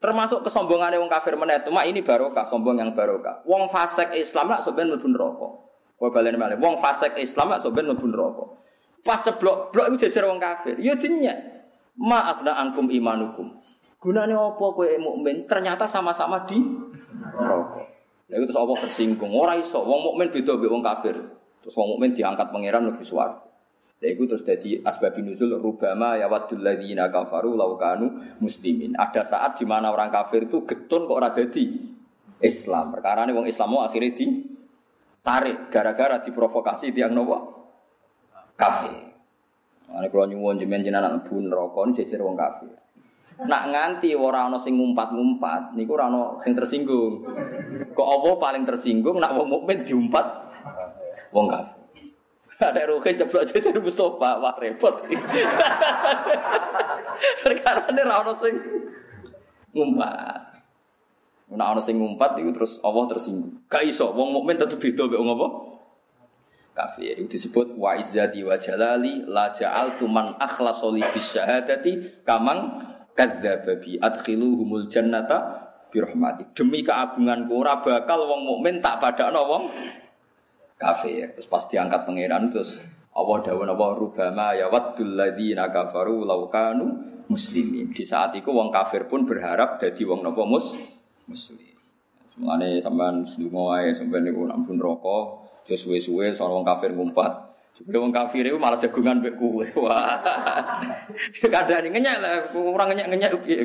Termasuk 0.00 0.40
kesombongannya 0.42 0.96
wong 0.96 1.12
kafir 1.12 1.36
menet, 1.36 1.68
mak 1.68 1.84
ini 1.84 2.00
barokah, 2.00 2.48
sombong 2.48 2.80
yang 2.80 2.96
barokah. 2.96 3.44
Wong 3.44 3.68
fasik 3.68 4.16
Islam 4.16 4.48
nak 4.48 4.64
sebenarnya 4.64 4.96
mlebu 4.96 5.12
rokok. 5.12 5.52
Kowe 6.00 6.08
baleni 6.08 6.40
malih. 6.40 6.56
Wong 6.56 6.80
fasik 6.80 7.20
Islam 7.20 7.52
sok 7.60 7.76
ben 7.76 7.84
mlebu 7.84 8.08
neraka. 8.08 8.44
Pas 9.04 9.20
ceblok, 9.20 9.68
blok 9.72 9.86
iku 9.92 9.96
jejer 10.08 10.24
wong 10.24 10.40
kafir. 10.40 10.80
Ya 10.80 10.96
dinya. 10.96 11.36
Ma 12.00 12.32
angkum 12.32 12.88
imanukum. 12.88 13.60
Gunane 14.00 14.32
apa 14.32 14.56
kowe 14.56 14.88
mukmin? 14.96 15.44
Ternyata 15.44 15.84
sama-sama 15.84 16.48
di 16.48 16.56
Lha 18.30 18.46
terus 18.46 18.54
apa 18.54 18.86
tersinggung? 18.86 19.34
Ora 19.34 19.58
iso. 19.58 19.82
Wong 19.82 20.14
mukmin 20.14 20.30
beda 20.30 20.54
mbek 20.54 20.70
wong 20.70 20.82
kafir. 20.86 21.18
Terus 21.66 21.74
wong 21.74 21.98
mukmin 21.98 22.14
diangkat 22.14 22.54
pangeran 22.54 22.86
lebih 22.86 23.02
swarga. 23.02 23.42
Lha 23.98 24.06
iku 24.06 24.30
terus 24.30 24.46
dadi 24.46 24.78
asbabun 24.78 25.34
nuzul 25.34 25.58
rubama 25.58 26.14
ya 26.14 26.30
wadul 26.30 26.62
ladzina 26.62 27.10
kafaru 27.10 27.58
muslimin. 28.38 28.94
Ada 28.94 29.26
saat 29.26 29.58
di 29.58 29.66
mana 29.66 29.90
orang 29.90 30.14
kafir 30.14 30.46
itu 30.46 30.62
getun 30.62 31.10
kok 31.10 31.16
ora 31.18 31.34
dadi 31.34 31.74
Islam. 32.38 32.94
Perkara 32.94 33.26
ini 33.26 33.34
wong 33.34 33.50
Islam 33.50 33.68
mau 33.74 33.82
akhirnya 33.82 34.14
di 34.14 34.26
tarik 35.20 35.68
gara-gara 35.68 36.22
diprovokasi 36.22 36.94
tiang 36.94 37.12
nopo 37.12 37.36
kafir. 38.54 39.10
Ane 39.90 40.06
kalau 40.06 40.30
nyuwun 40.30 40.62
jemen 40.62 40.86
jenengan 40.86 41.18
bun 41.26 41.50
rokok 41.50 41.98
jejer 41.98 42.22
wong 42.22 42.38
kafir. 42.38 42.70
Nak 43.40 43.62
nganti 43.72 44.12
ora 44.12 44.50
ana 44.50 44.58
sing 44.60 44.76
ngumpat-ngumpat 44.76 45.72
niku 45.78 45.96
ora 45.96 46.12
ana 46.12 46.36
sing 46.44 46.52
tersinggung. 46.52 47.24
Kok 47.94 48.08
apa 48.08 48.28
paling 48.36 48.64
tersinggung 48.68 49.16
nak 49.16 49.32
wong 49.38 49.48
mukmin 49.48 49.80
diumpat 49.86 50.26
wong 51.32 51.48
kafir. 51.48 51.78
Ada 52.60 52.92
ruhe 52.92 53.10
ceplok 53.16 53.48
jejer 53.48 53.72
Mustafa, 53.80 54.36
wah 54.36 54.52
repot. 54.60 55.00
Karena 57.64 57.88
ini 57.88 58.00
ora 58.04 58.16
ana 58.20 58.32
sing 58.36 58.54
ngumpat. 59.72 60.40
Nak 61.56 61.66
ana 61.76 61.80
sing 61.80 61.96
ngumpat 61.96 62.36
iku 62.36 62.50
terus 62.52 62.76
Allah 62.84 63.08
tersinggung. 63.08 63.64
Gak 63.70 63.88
iso 63.88 64.12
wong 64.12 64.36
mukmin 64.36 64.60
tetep 64.60 64.76
beda 64.76 65.08
mek 65.08 65.16
wong 65.16 65.32
apa? 65.38 65.48
kafir. 66.80 67.18
Itu 67.18 67.36
disebut 67.36 67.76
wa 67.76 67.98
izzati 67.98 68.40
wa 68.46 68.56
jalali 68.56 69.26
la 69.28 69.52
ja'altu 69.52 70.08
man 70.08 70.38
akhlasa 70.40 70.88
li 70.88 71.04
bisyahadati 71.04 72.24
kamang 72.24 72.89
kadzdzaba 73.14 73.78
bi 73.80 73.98
adkhiluhumul 73.98 74.86
jannata 74.86 75.70
bi 75.90 75.98
rahmati. 75.98 76.54
Demi 76.54 76.86
keagunganku 76.86 77.52
ora 77.54 77.82
bakal 77.82 78.26
wong 78.30 78.46
mukmin 78.46 78.78
tak 78.78 79.02
padakno 79.02 79.42
wong 79.44 79.64
kafir. 80.78 81.34
Terus 81.36 81.48
pas 81.50 81.66
diangkat 81.66 82.06
pangeran 82.06 82.48
terus 82.54 82.78
Allah 83.10 83.36
dawuh 83.42 83.66
napa 83.66 83.98
rubama 83.98 84.54
ya 84.54 84.70
waddul 84.70 85.18
ladzina 85.18 85.68
kafaru 85.68 86.22
law 86.22 86.46
kanu 86.46 86.86
muslimin. 87.26 87.90
Di 87.90 88.06
saat 88.06 88.38
itu 88.38 88.48
wong 88.48 88.70
kafir 88.70 89.10
pun 89.10 89.26
berharap 89.26 89.82
jadi 89.82 90.02
wong 90.06 90.22
napa 90.22 90.46
mus 90.46 90.78
muslim. 91.26 91.74
Semuanya 92.30 92.78
sampean 92.80 93.26
sedungo 93.26 93.74
ae 93.74 93.90
sampean 93.92 94.24
niku 94.24 94.46
ampun 94.46 94.78
rokok 94.78 95.50
Terus 95.70 95.86
suwe-suwe 95.86 96.34
soal 96.34 96.50
wong 96.50 96.66
kafir 96.66 96.90
ngumpat. 96.90 97.49
Wong 97.88 98.12
kafir 98.12 98.44
itu 98.44 98.60
malah 98.60 98.76
jagungan 98.76 99.24
mbek 99.24 99.40
kowe. 99.40 99.64
Wah. 99.88 100.20
Kadang 101.40 101.88
ngenyek 101.88 102.16
lah, 102.20 102.44
kurang 102.52 102.92
ngenyek-ngenyek 102.92 103.32
piye. 103.40 103.64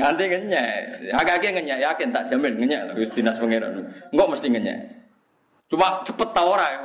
Nganti 0.00 0.24
ngenyek. 0.24 0.72
Agak-agak 1.12 1.52
ngenyek 1.60 1.78
yakin 1.84 2.08
tak 2.16 2.32
jamin 2.32 2.56
ngenyek 2.56 2.80
lah 2.88 2.94
wis 2.96 3.12
dinas 3.12 3.36
pangeran. 3.36 3.92
Enggak 4.08 4.28
mesti 4.32 4.46
ngenyek. 4.48 4.78
Cuma 5.68 6.00
cepet 6.00 6.28
ta 6.32 6.42
ora. 6.48 6.66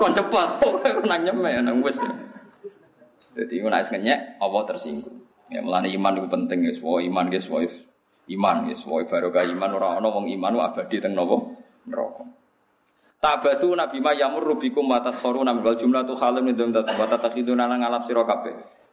Kon 0.00 0.16
cepet 0.16 0.48
kok 0.58 1.04
nang 1.04 1.20
nyemek 1.20 1.60
nang 1.60 1.84
wis. 1.84 2.00
Jadi 3.36 3.60
nek 3.60 3.84
ngenyek 3.92 4.40
tersinggung. 4.40 5.20
Ya 5.46 5.62
mulane 5.62 5.94
iman 5.94 6.18
itu 6.18 6.26
penting 6.26 6.58
ya, 6.66 6.74
semua 6.74 6.98
iman 6.98 7.30
ya, 7.30 7.38
semua 7.38 7.62
Iman 8.26 8.66
ya, 8.66 8.74
semua 8.74 9.06
barokah 9.06 9.46
iman 9.46 9.70
orang 9.78 10.02
orang 10.02 10.12
wong 10.18 10.26
iman 10.34 10.58
abadi 10.58 10.98
teng 10.98 11.14
nopo 11.14 11.54
neraka. 11.86 12.26
Tabatu 13.22 13.70
nabi 13.72 14.02
ma 14.02 14.12
yamur 14.12 14.42
rubikum 14.42 14.90
taskhuruna 14.90 15.54
wal 15.62 15.78
jumlah 15.78 16.02
tu 16.02 16.18
halim 16.18 16.50
min 16.50 16.58
dzam 16.58 16.74
wa 16.74 17.06
tatakhiduna 17.06 17.70
nang 17.70 17.86
ngalap 17.86 18.04
sira. 18.10 18.26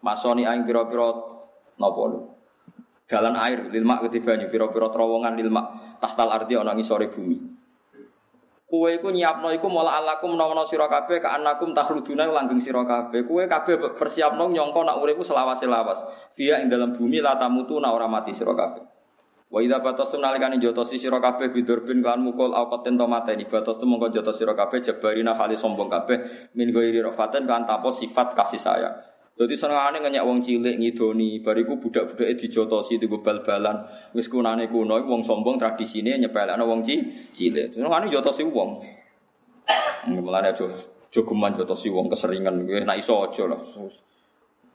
Masoni 0.03 0.45
aing 0.45 0.69
pira-pira 0.69 1.18
napa 1.81 2.01
lu. 2.07 2.30
Jalan 3.10 3.35
air 3.41 3.73
lil 3.73 3.84
mak 3.84 4.05
ketibanya 4.05 4.47
pira-pira 4.47 4.93
terowongan 4.93 5.34
lil 5.34 5.49
mak 5.49 5.97
tahtal 5.97 6.30
ardi 6.30 6.53
ana 6.53 6.77
ngisore 6.77 7.10
bumi. 7.10 7.38
Kue 8.69 8.97
iku 8.97 9.14
nyiapno 9.14 9.53
iku 9.53 9.69
mola 9.69 10.01
alakum 10.01 10.34
menawa 10.34 10.65
sira 10.65 10.89
kabeh 10.89 11.22
ka 11.22 11.38
anakum 11.38 11.73
takhluduna 11.73 12.26
langgeng 12.30 12.61
sira. 12.61 12.85
Kue 13.10 13.49
kabeh 13.49 13.97
persiapno 13.97 14.49
nyongko 14.49 14.81
nak 14.81 14.97
uripku 15.01 15.26
selawase-lawas. 15.26 16.05
Via 16.38 16.61
ing 16.61 16.69
dalam 16.69 16.93
bumi 16.93 17.18
la 17.18 17.38
tamutu 17.38 17.81
na 17.81 17.93
ora 17.93 18.05
mati 18.05 18.34
sira. 18.34 18.53
Wa 19.53 19.61
idza 19.61 19.77
batastum 19.85 20.17
nalikane 20.17 20.57
jotosi 20.57 20.97
sira 20.97 21.21
kabeh 21.21 21.53
bidurbin 21.53 22.01
kan 22.01 22.17
mukul 22.17 22.57
au 22.57 22.73
qatin 22.73 22.97
to 22.97 23.05
mateni 23.05 23.45
batastum 23.45 23.85
mongko 23.85 24.09
jotos 24.09 24.41
sira 24.41 24.57
kabeh 24.57 24.81
jabarina 24.81 25.38
kali 25.38 25.53
sombong 25.53 25.93
kabeh 25.93 26.49
min 26.57 26.73
ghairi 26.73 27.05
rafaten 27.05 27.45
kan 27.45 27.61
tanpa 27.61 27.93
sifat 27.93 28.34
kasih 28.34 28.57
sayang. 28.57 28.97
Dadi 29.38 29.53
senengane 29.53 30.01
ngenyek 30.01 30.25
wong 30.25 30.41
cilik 30.45 30.77
ngidoni, 30.77 31.41
bariku 31.41 31.77
budak-budake 31.81 32.38
dijotosi 32.38 33.01
digo 33.01 33.21
bal-balan. 33.21 33.81
Wis 34.17 34.25
kunane 34.25 34.69
kuno 34.73 34.97
wong 35.05 35.21
sombong 35.21 35.61
tradisine 35.61 36.17
nyepelekno 36.17 36.65
wong 36.65 36.81
cilik. 36.81 37.77
Senengane 37.77 38.09
jotosi 38.09 38.41
wong. 38.49 38.81
Mulane 40.09 40.49
aja 40.49 40.65
jogeman 41.13 41.53
jotosi 41.53 41.93
wong 41.93 42.09
keseringan 42.09 42.65
kuwi 42.65 42.85
nek 42.85 42.97
iso 43.05 43.21
aja 43.21 43.45
lah. 43.45 43.61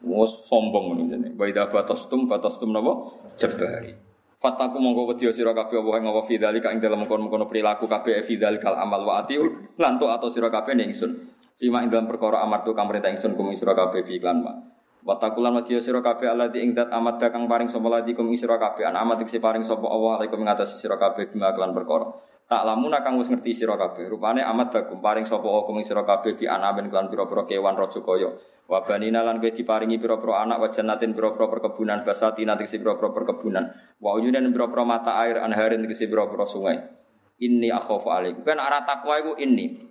Wes 0.06 0.32
sombong 0.46 1.02
jenenge. 1.02 1.34
Wa 1.34 1.50
idza 1.50 1.66
batastum 1.66 2.30
batastum 2.30 2.70
napa? 2.70 2.94
Jabari. 3.34 4.07
Fataku 4.38 4.78
mongko 4.78 5.10
wedi 5.10 5.26
sira 5.34 5.50
kabeh 5.50 5.82
apa 5.82 5.98
ing 5.98 6.06
apa 6.06 6.22
fidzalika 6.30 6.70
ing 6.70 6.78
dalem 6.78 7.10
kono-kono 7.10 7.50
perilaku 7.50 7.90
kabeh 7.90 8.22
fidzalikal 8.22 8.78
amal 8.78 9.02
wa 9.02 9.18
atiu 9.18 9.42
atau 9.74 10.30
sira 10.30 10.46
kabeh 10.46 10.78
ning 10.78 10.94
ingsun. 10.94 11.26
Fima 11.58 11.82
ing 11.82 11.90
dalem 11.90 12.06
perkara 12.06 12.38
amartu 12.46 12.70
kang 12.70 12.86
perintah 12.86 13.10
ingsun 13.10 13.34
kum 13.34 13.50
sira 13.58 13.74
kabeh 13.74 14.06
fi 14.06 14.22
iklan 14.22 14.46
ma. 14.46 14.54
Watakulan 15.02 15.58
wedi 15.58 15.74
sira 15.82 15.98
kabeh 15.98 16.30
alati 16.30 16.62
ing 16.62 16.70
dat 16.70 16.86
amat 16.86 17.18
kang 17.34 17.50
paring 17.50 17.66
sapa 17.66 17.90
lati 17.90 18.14
kum 18.14 18.30
sira 18.38 18.62
kabeh 18.62 18.86
an 18.86 18.94
amat 18.94 19.26
sing 19.26 19.42
paring 19.42 19.66
sapa 19.66 19.82
Allah 19.90 20.22
alaikum 20.22 20.38
ing 20.38 20.46
atas 20.46 20.78
sira 20.78 20.94
kabeh 20.94 21.34
bima 21.34 21.50
perkara. 21.50 22.06
Tak 22.48 22.64
lamun 22.64 22.96
kang 23.04 23.20
wis 23.20 23.28
ngerti 23.28 23.52
sira 23.52 23.76
kabeh. 23.76 24.08
Rupane 24.08 24.40
amat 24.40 24.88
kum 24.88 25.04
paring 25.04 25.28
sapa 25.28 25.44
Allah 25.44 25.68
kum 25.68 25.76
sira 25.84 26.00
kabeh 26.00 26.32
bi 26.32 26.48
anaben 26.48 26.88
kelan 26.88 27.12
pira-pira 27.12 27.44
kewan 27.44 27.76
raja 27.76 28.00
kaya. 28.00 28.32
Wa 28.64 28.88
banina 28.88 29.20
lan 29.20 29.36
kowe 29.36 29.52
diparingi 29.52 30.00
pira-pira 30.00 30.48
anak 30.48 30.56
wa 30.56 30.68
jannatin 30.72 31.12
pira-pira 31.12 31.44
perkebunan 31.44 32.08
basati 32.08 32.48
nanti 32.48 32.64
pira-pira 32.64 33.12
perkebunan. 33.12 33.68
Wa 34.00 34.16
uyunan 34.16 34.48
pira-pira 34.48 34.80
mata 34.88 35.20
air 35.20 35.44
anharin 35.44 35.84
tegese 35.84 36.08
pira-pira 36.08 36.48
sungai. 36.48 36.80
Inni 37.44 37.68
akhafu 37.68 38.08
alaikum. 38.08 38.40
Kan 38.48 38.56
arah 38.56 38.80
takwa 38.80 39.20
iku 39.20 39.36
inni. 39.36 39.84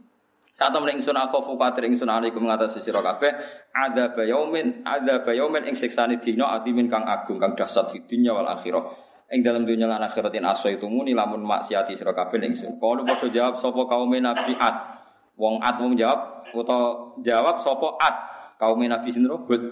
Saat 0.58 0.74
temen 0.74 0.98
ingsun 0.98 1.14
akhafu 1.14 1.54
patir 1.62 1.86
ingsun 1.86 2.10
alaikum 2.10 2.42
ngatasi 2.42 2.82
sira 2.82 3.06
kabeh 3.06 3.30
ada 3.70 4.18
bayaumin 4.18 4.82
ada 4.82 5.22
bayaumin 5.22 5.70
ing 5.70 5.78
siksane 5.78 6.18
dina 6.18 6.58
atimin 6.58 6.90
kang 6.90 7.06
agung 7.06 7.38
kang 7.38 7.54
dahsyat 7.54 7.94
fi 7.94 8.02
dunya 8.02 8.34
wal 8.34 8.50
akhirah. 8.50 9.07
Ing 9.28 9.44
dalam 9.44 9.68
dunia 9.68 9.92
lan 9.92 10.00
akhiratin 10.08 10.48
aso 10.48 10.72
itu 10.72 10.88
muni 10.88 11.12
lamun 11.12 11.44
maksiati 11.44 12.00
sira 12.00 12.16
kabeh 12.16 12.40
ingsun. 12.48 12.80
Kalau 12.80 13.04
padha 13.04 13.28
jawab 13.28 13.60
sapa 13.60 13.82
kaum 13.84 14.16
nabi 14.16 14.56
at. 14.56 14.76
Wong 15.36 15.60
at 15.60 15.76
wong 15.84 16.00
jawab 16.00 16.48
utawa 16.56 17.20
jawab 17.20 17.60
sapa 17.60 18.00
at 18.00 18.16
kaum 18.56 18.80
Nabi 18.88 19.12
sinten 19.12 19.36
Hud. 19.36 19.64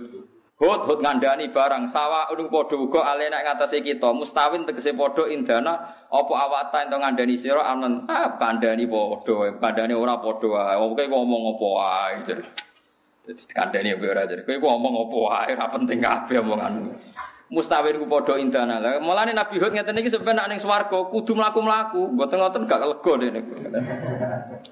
Hud 0.59 0.81
Hud 0.87 0.99
ngandani 0.99 1.55
barang. 1.55 1.87
Sawa 1.87 2.27
unu 2.35 2.51
padha 2.51 2.75
uga 2.75 3.15
ale 3.15 3.31
nek 3.31 3.47
ngatasi 3.47 3.79
kita 3.79 4.11
mustawin 4.11 4.67
tegese 4.67 4.91
padha 4.91 5.23
indana 5.31 5.87
apa 6.11 6.33
awata 6.35 6.83
ento 6.83 6.99
ngandani 6.99 7.39
sira 7.39 7.63
amen 7.63 8.03
ah 8.11 8.35
kandani 8.35 8.91
padha 8.91 9.55
kandani 9.55 9.95
ora 9.95 10.19
padha 10.19 10.47
wae. 10.51 10.75
Kowe 10.75 11.05
ngomong 11.07 11.41
apa 11.55 11.67
wae 11.79 12.15
Jadi 12.27 12.43
kandani 13.55 13.95
ora 13.95 14.27
jadi 14.27 14.43
kowe 14.43 14.59
ngomong 14.59 14.93
apa 15.07 15.17
wae 15.17 15.51
ora 15.55 15.65
penting 15.71 15.99
kabeh 16.03 16.43
omonganmu 16.43 16.91
mustawin 17.49 18.01
ku 18.01 18.09
padha 18.09 18.41
indana 18.41 18.81
lah 18.81 18.97
mulane 18.97 19.31
Nabi 19.33 19.61
Hud 19.61 19.73
ngeten 19.73 19.97
iki 20.01 20.09
nek 20.09 20.47
ning 20.49 20.59
swarga 20.59 21.09
kudu 21.13 21.37
mlaku-mlaku 21.37 22.13
mboten 22.17 22.41
ngoten 22.41 22.65
gak 22.65 22.81
lega 22.81 23.13
dene 23.21 23.39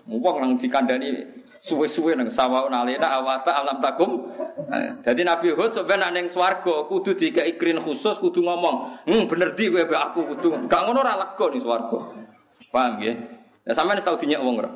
wong 0.09 0.35
nang 0.41 0.51
dikandani 0.57 1.43
suwe-suwe 1.63 2.19
nang 2.19 2.27
sawa 2.27 2.67
nalena 2.67 3.23
awata 3.23 3.55
alam 3.55 3.79
takum. 3.79 4.27
Jadi 4.99 5.23
Nabi 5.23 5.55
Hud 5.55 5.71
sebenarnya 5.71 6.11
neng 6.11 6.27
swargo 6.27 6.91
kudu 6.91 7.15
dikai 7.15 7.55
ikrin 7.55 7.79
khusus 7.79 8.19
kudu 8.19 8.43
ngomong, 8.43 9.07
"Hmm, 9.07 9.23
bener 9.31 9.55
di 9.55 9.71
gue 9.71 9.87
aku 9.87 10.27
kudu." 10.35 10.67
Gak 10.67 10.81
ngono 10.83 10.99
ora 10.99 11.15
lega 11.15 11.45
ning 11.47 11.63
swarga. 11.63 11.99
Paham 12.67 12.91
nggih? 12.99 13.15
Ya 13.63 13.71
sampean 13.71 14.03
tau 14.03 14.19
dinyak 14.19 14.43
wong 14.43 14.59
ora? 14.59 14.71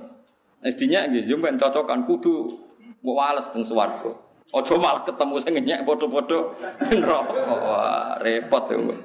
Wis 0.64 0.80
dinyak 0.80 1.11
nggih, 1.11 1.24
yo 1.28 1.36
cocokan 1.44 2.07
kudu 2.07 2.56
wales 3.03 3.52
teng 3.52 3.68
swarga. 3.68 4.27
Ojo 4.56 4.80
malah 4.80 5.03
ketemu 5.03 5.36
sing 5.44 5.60
nyek 5.60 5.84
padha-padha 5.84 6.40
repot 8.24 8.64
ya. 8.72 8.95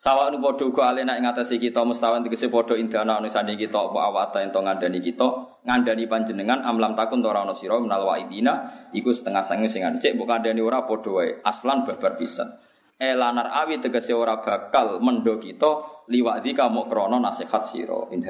Sawa 0.00 0.32
nu 0.32 0.40
padha 0.40 0.64
uga 0.64 0.88
alena 0.88 1.12
ing 1.20 1.28
atase 1.28 1.60
kita 1.60 1.84
mustawan 1.84 2.24
tegese 2.24 2.48
padha 2.48 2.72
indana 2.72 3.20
anu 3.20 3.28
sandi 3.28 3.52
kita 3.60 3.76
apa 3.76 4.00
awata 4.08 4.40
ento 4.40 4.56
ngandani 4.64 5.04
kita 5.04 5.28
ngandani 5.68 6.08
panjenengan 6.08 6.64
amlam 6.64 6.96
takun 6.96 7.20
ora 7.20 7.44
ana 7.44 7.52
sira 7.52 7.76
menal 7.76 8.08
waidina 8.08 8.88
iku 8.96 9.12
setengah 9.12 9.44
sange 9.44 9.68
sing 9.68 9.84
cek 9.84 10.16
mbok 10.16 10.24
kandhani 10.24 10.64
ora 10.64 10.88
padha 10.88 11.10
wae 11.12 11.44
aslan 11.44 11.84
babar 11.84 12.16
pisan. 12.16 12.48
Elanar 12.96 13.52
awi 13.52 13.84
tegese 13.84 14.16
ora 14.16 14.40
bakal 14.40 15.04
mendo 15.04 15.36
kita 15.36 16.04
liwadi 16.08 16.56
kamu 16.56 16.88
krana 16.88 17.20
nasihat 17.20 17.60
sira. 17.68 18.08
In 18.16 18.24